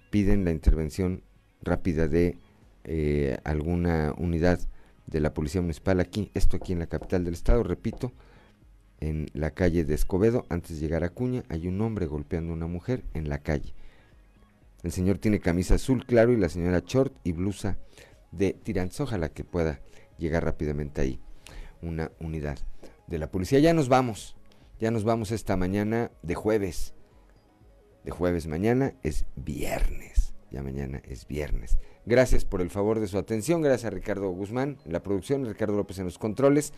piden 0.09 0.45
la 0.45 0.51
intervención 0.51 1.23
rápida 1.61 2.07
de 2.07 2.37
eh, 2.83 3.37
alguna 3.43 4.13
unidad 4.17 4.59
de 5.07 5.19
la 5.19 5.33
Policía 5.33 5.61
Municipal 5.61 5.99
aquí, 5.99 6.31
esto 6.33 6.57
aquí 6.57 6.73
en 6.73 6.79
la 6.79 6.87
capital 6.87 7.23
del 7.23 7.33
estado, 7.33 7.63
repito, 7.63 8.11
en 8.99 9.27
la 9.33 9.51
calle 9.51 9.83
de 9.83 9.93
Escobedo, 9.93 10.45
antes 10.49 10.75
de 10.75 10.81
llegar 10.81 11.03
a 11.03 11.09
Cuña, 11.09 11.43
hay 11.49 11.67
un 11.67 11.81
hombre 11.81 12.05
golpeando 12.05 12.53
a 12.53 12.55
una 12.55 12.67
mujer 12.67 13.03
en 13.13 13.29
la 13.29 13.39
calle. 13.39 13.73
El 14.83 14.91
señor 14.91 15.19
tiene 15.19 15.39
camisa 15.39 15.75
azul 15.75 16.05
claro 16.05 16.31
y 16.31 16.37
la 16.37 16.49
señora 16.49 16.83
short 16.85 17.15
y 17.23 17.33
blusa 17.33 17.77
de 18.31 18.53
tirantes. 18.53 18.99
Ojalá 18.99 19.29
que 19.29 19.43
pueda 19.43 19.81
llegar 20.17 20.43
rápidamente 20.43 21.01
ahí 21.01 21.19
una 21.81 22.11
unidad 22.19 22.57
de 23.07 23.19
la 23.19 23.29
policía. 23.29 23.59
Ya 23.59 23.73
nos 23.73 23.89
vamos. 23.89 24.35
Ya 24.79 24.89
nos 24.89 25.03
vamos 25.03 25.31
esta 25.31 25.55
mañana 25.57 26.11
de 26.23 26.35
jueves. 26.35 26.95
De 28.03 28.11
jueves 28.11 28.47
mañana 28.47 28.95
es 29.03 29.25
viernes. 29.35 30.33
Ya 30.49 30.63
mañana 30.63 31.01
es 31.05 31.27
viernes. 31.27 31.77
Gracias 32.05 32.45
por 32.45 32.61
el 32.61 32.71
favor 32.71 32.99
de 32.99 33.07
su 33.07 33.19
atención. 33.19 33.61
Gracias 33.61 33.85
a 33.85 33.95
Ricardo 33.95 34.29
Guzmán 34.31 34.79
en 34.85 34.93
la 34.93 35.03
producción, 35.03 35.45
Ricardo 35.45 35.77
López 35.77 35.99
en 35.99 36.05
los 36.05 36.17
controles, 36.17 36.73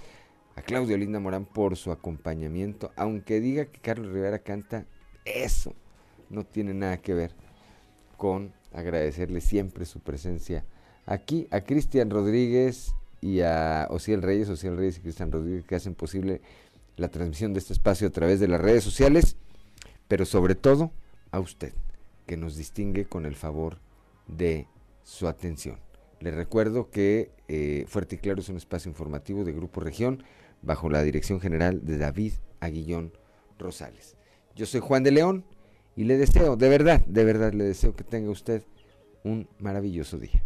a 0.56 0.62
Claudio 0.62 0.98
Linda 0.98 1.20
Morán 1.22 1.46
por 1.46 1.78
su 1.78 1.92
acompañamiento. 1.92 2.92
Aunque 2.98 3.40
diga 3.40 3.66
que 3.66 3.80
Carlos 3.80 4.12
Rivera 4.12 4.40
canta, 4.40 4.86
eso 5.24 5.74
no 6.30 6.46
tiene 6.46 6.74
nada 6.74 6.98
que 6.98 7.14
ver 7.14 7.43
con 8.18 8.54
agradecerle 8.72 9.42
siempre 9.42 9.86
su 9.86 10.00
presencia 10.00 10.66
aquí. 11.06 11.48
A 11.52 11.62
Cristian 11.62 12.10
Rodríguez 12.10 12.94
y 13.22 13.42
a 13.42 13.88
Ociel 13.90 14.22
Reyes, 14.22 14.50
Ociel 14.50 14.78
Reyes 14.78 14.98
y 14.98 15.02
Cristian 15.02 15.32
Rodríguez 15.32 15.66
que 15.66 15.76
hacen 15.76 15.96
posible 15.96 16.42
la 16.98 17.10
transmisión 17.10 17.54
de 17.54 17.60
este 17.60 17.74
espacio 17.74 18.08
a 18.08 18.12
través 18.12 18.40
de 18.40 18.48
las 18.48 18.62
redes 18.62 18.84
sociales, 18.84 19.38
pero 20.08 20.26
sobre 20.26 20.56
todo 20.56 20.92
a 21.32 21.40
usted, 21.40 21.74
que 22.26 22.38
nos 22.38 22.56
distingue 22.56 23.06
con 23.06 23.26
el 23.26 23.36
favor 23.36 23.80
de 24.28 24.68
su 25.04 25.28
atención. 25.28 25.78
Le 26.20 26.32
recuerdo 26.32 26.90
que 26.90 27.32
eh, 27.48 27.86
Fuerte 27.88 28.16
y 28.16 28.18
Claro 28.20 28.40
es 28.40 28.50
un 28.50 28.58
espacio 28.58 28.90
informativo 28.90 29.44
de 29.44 29.52
Grupo 29.52 29.82
Región 29.82 30.24
bajo 30.62 30.90
la 30.90 31.04
dirección 31.04 31.42
general 31.42 31.86
de 31.86 31.98
David 31.98 32.34
Aguillón 32.60 33.12
Rosales. 33.60 34.16
Yo 34.56 34.66
soy 34.66 34.80
Juan 34.80 35.04
de 35.04 35.12
León 35.12 35.44
y 35.96 36.06
le 36.06 36.18
deseo, 36.18 36.56
de 36.56 36.70
verdad, 36.70 37.02
de 37.06 37.24
verdad, 37.24 37.54
le 37.54 37.66
deseo 37.66 37.96
que 37.96 38.04
tenga 38.04 38.32
usted 38.32 38.64
un 39.24 39.48
maravilloso 39.60 40.18
día. 40.18 40.44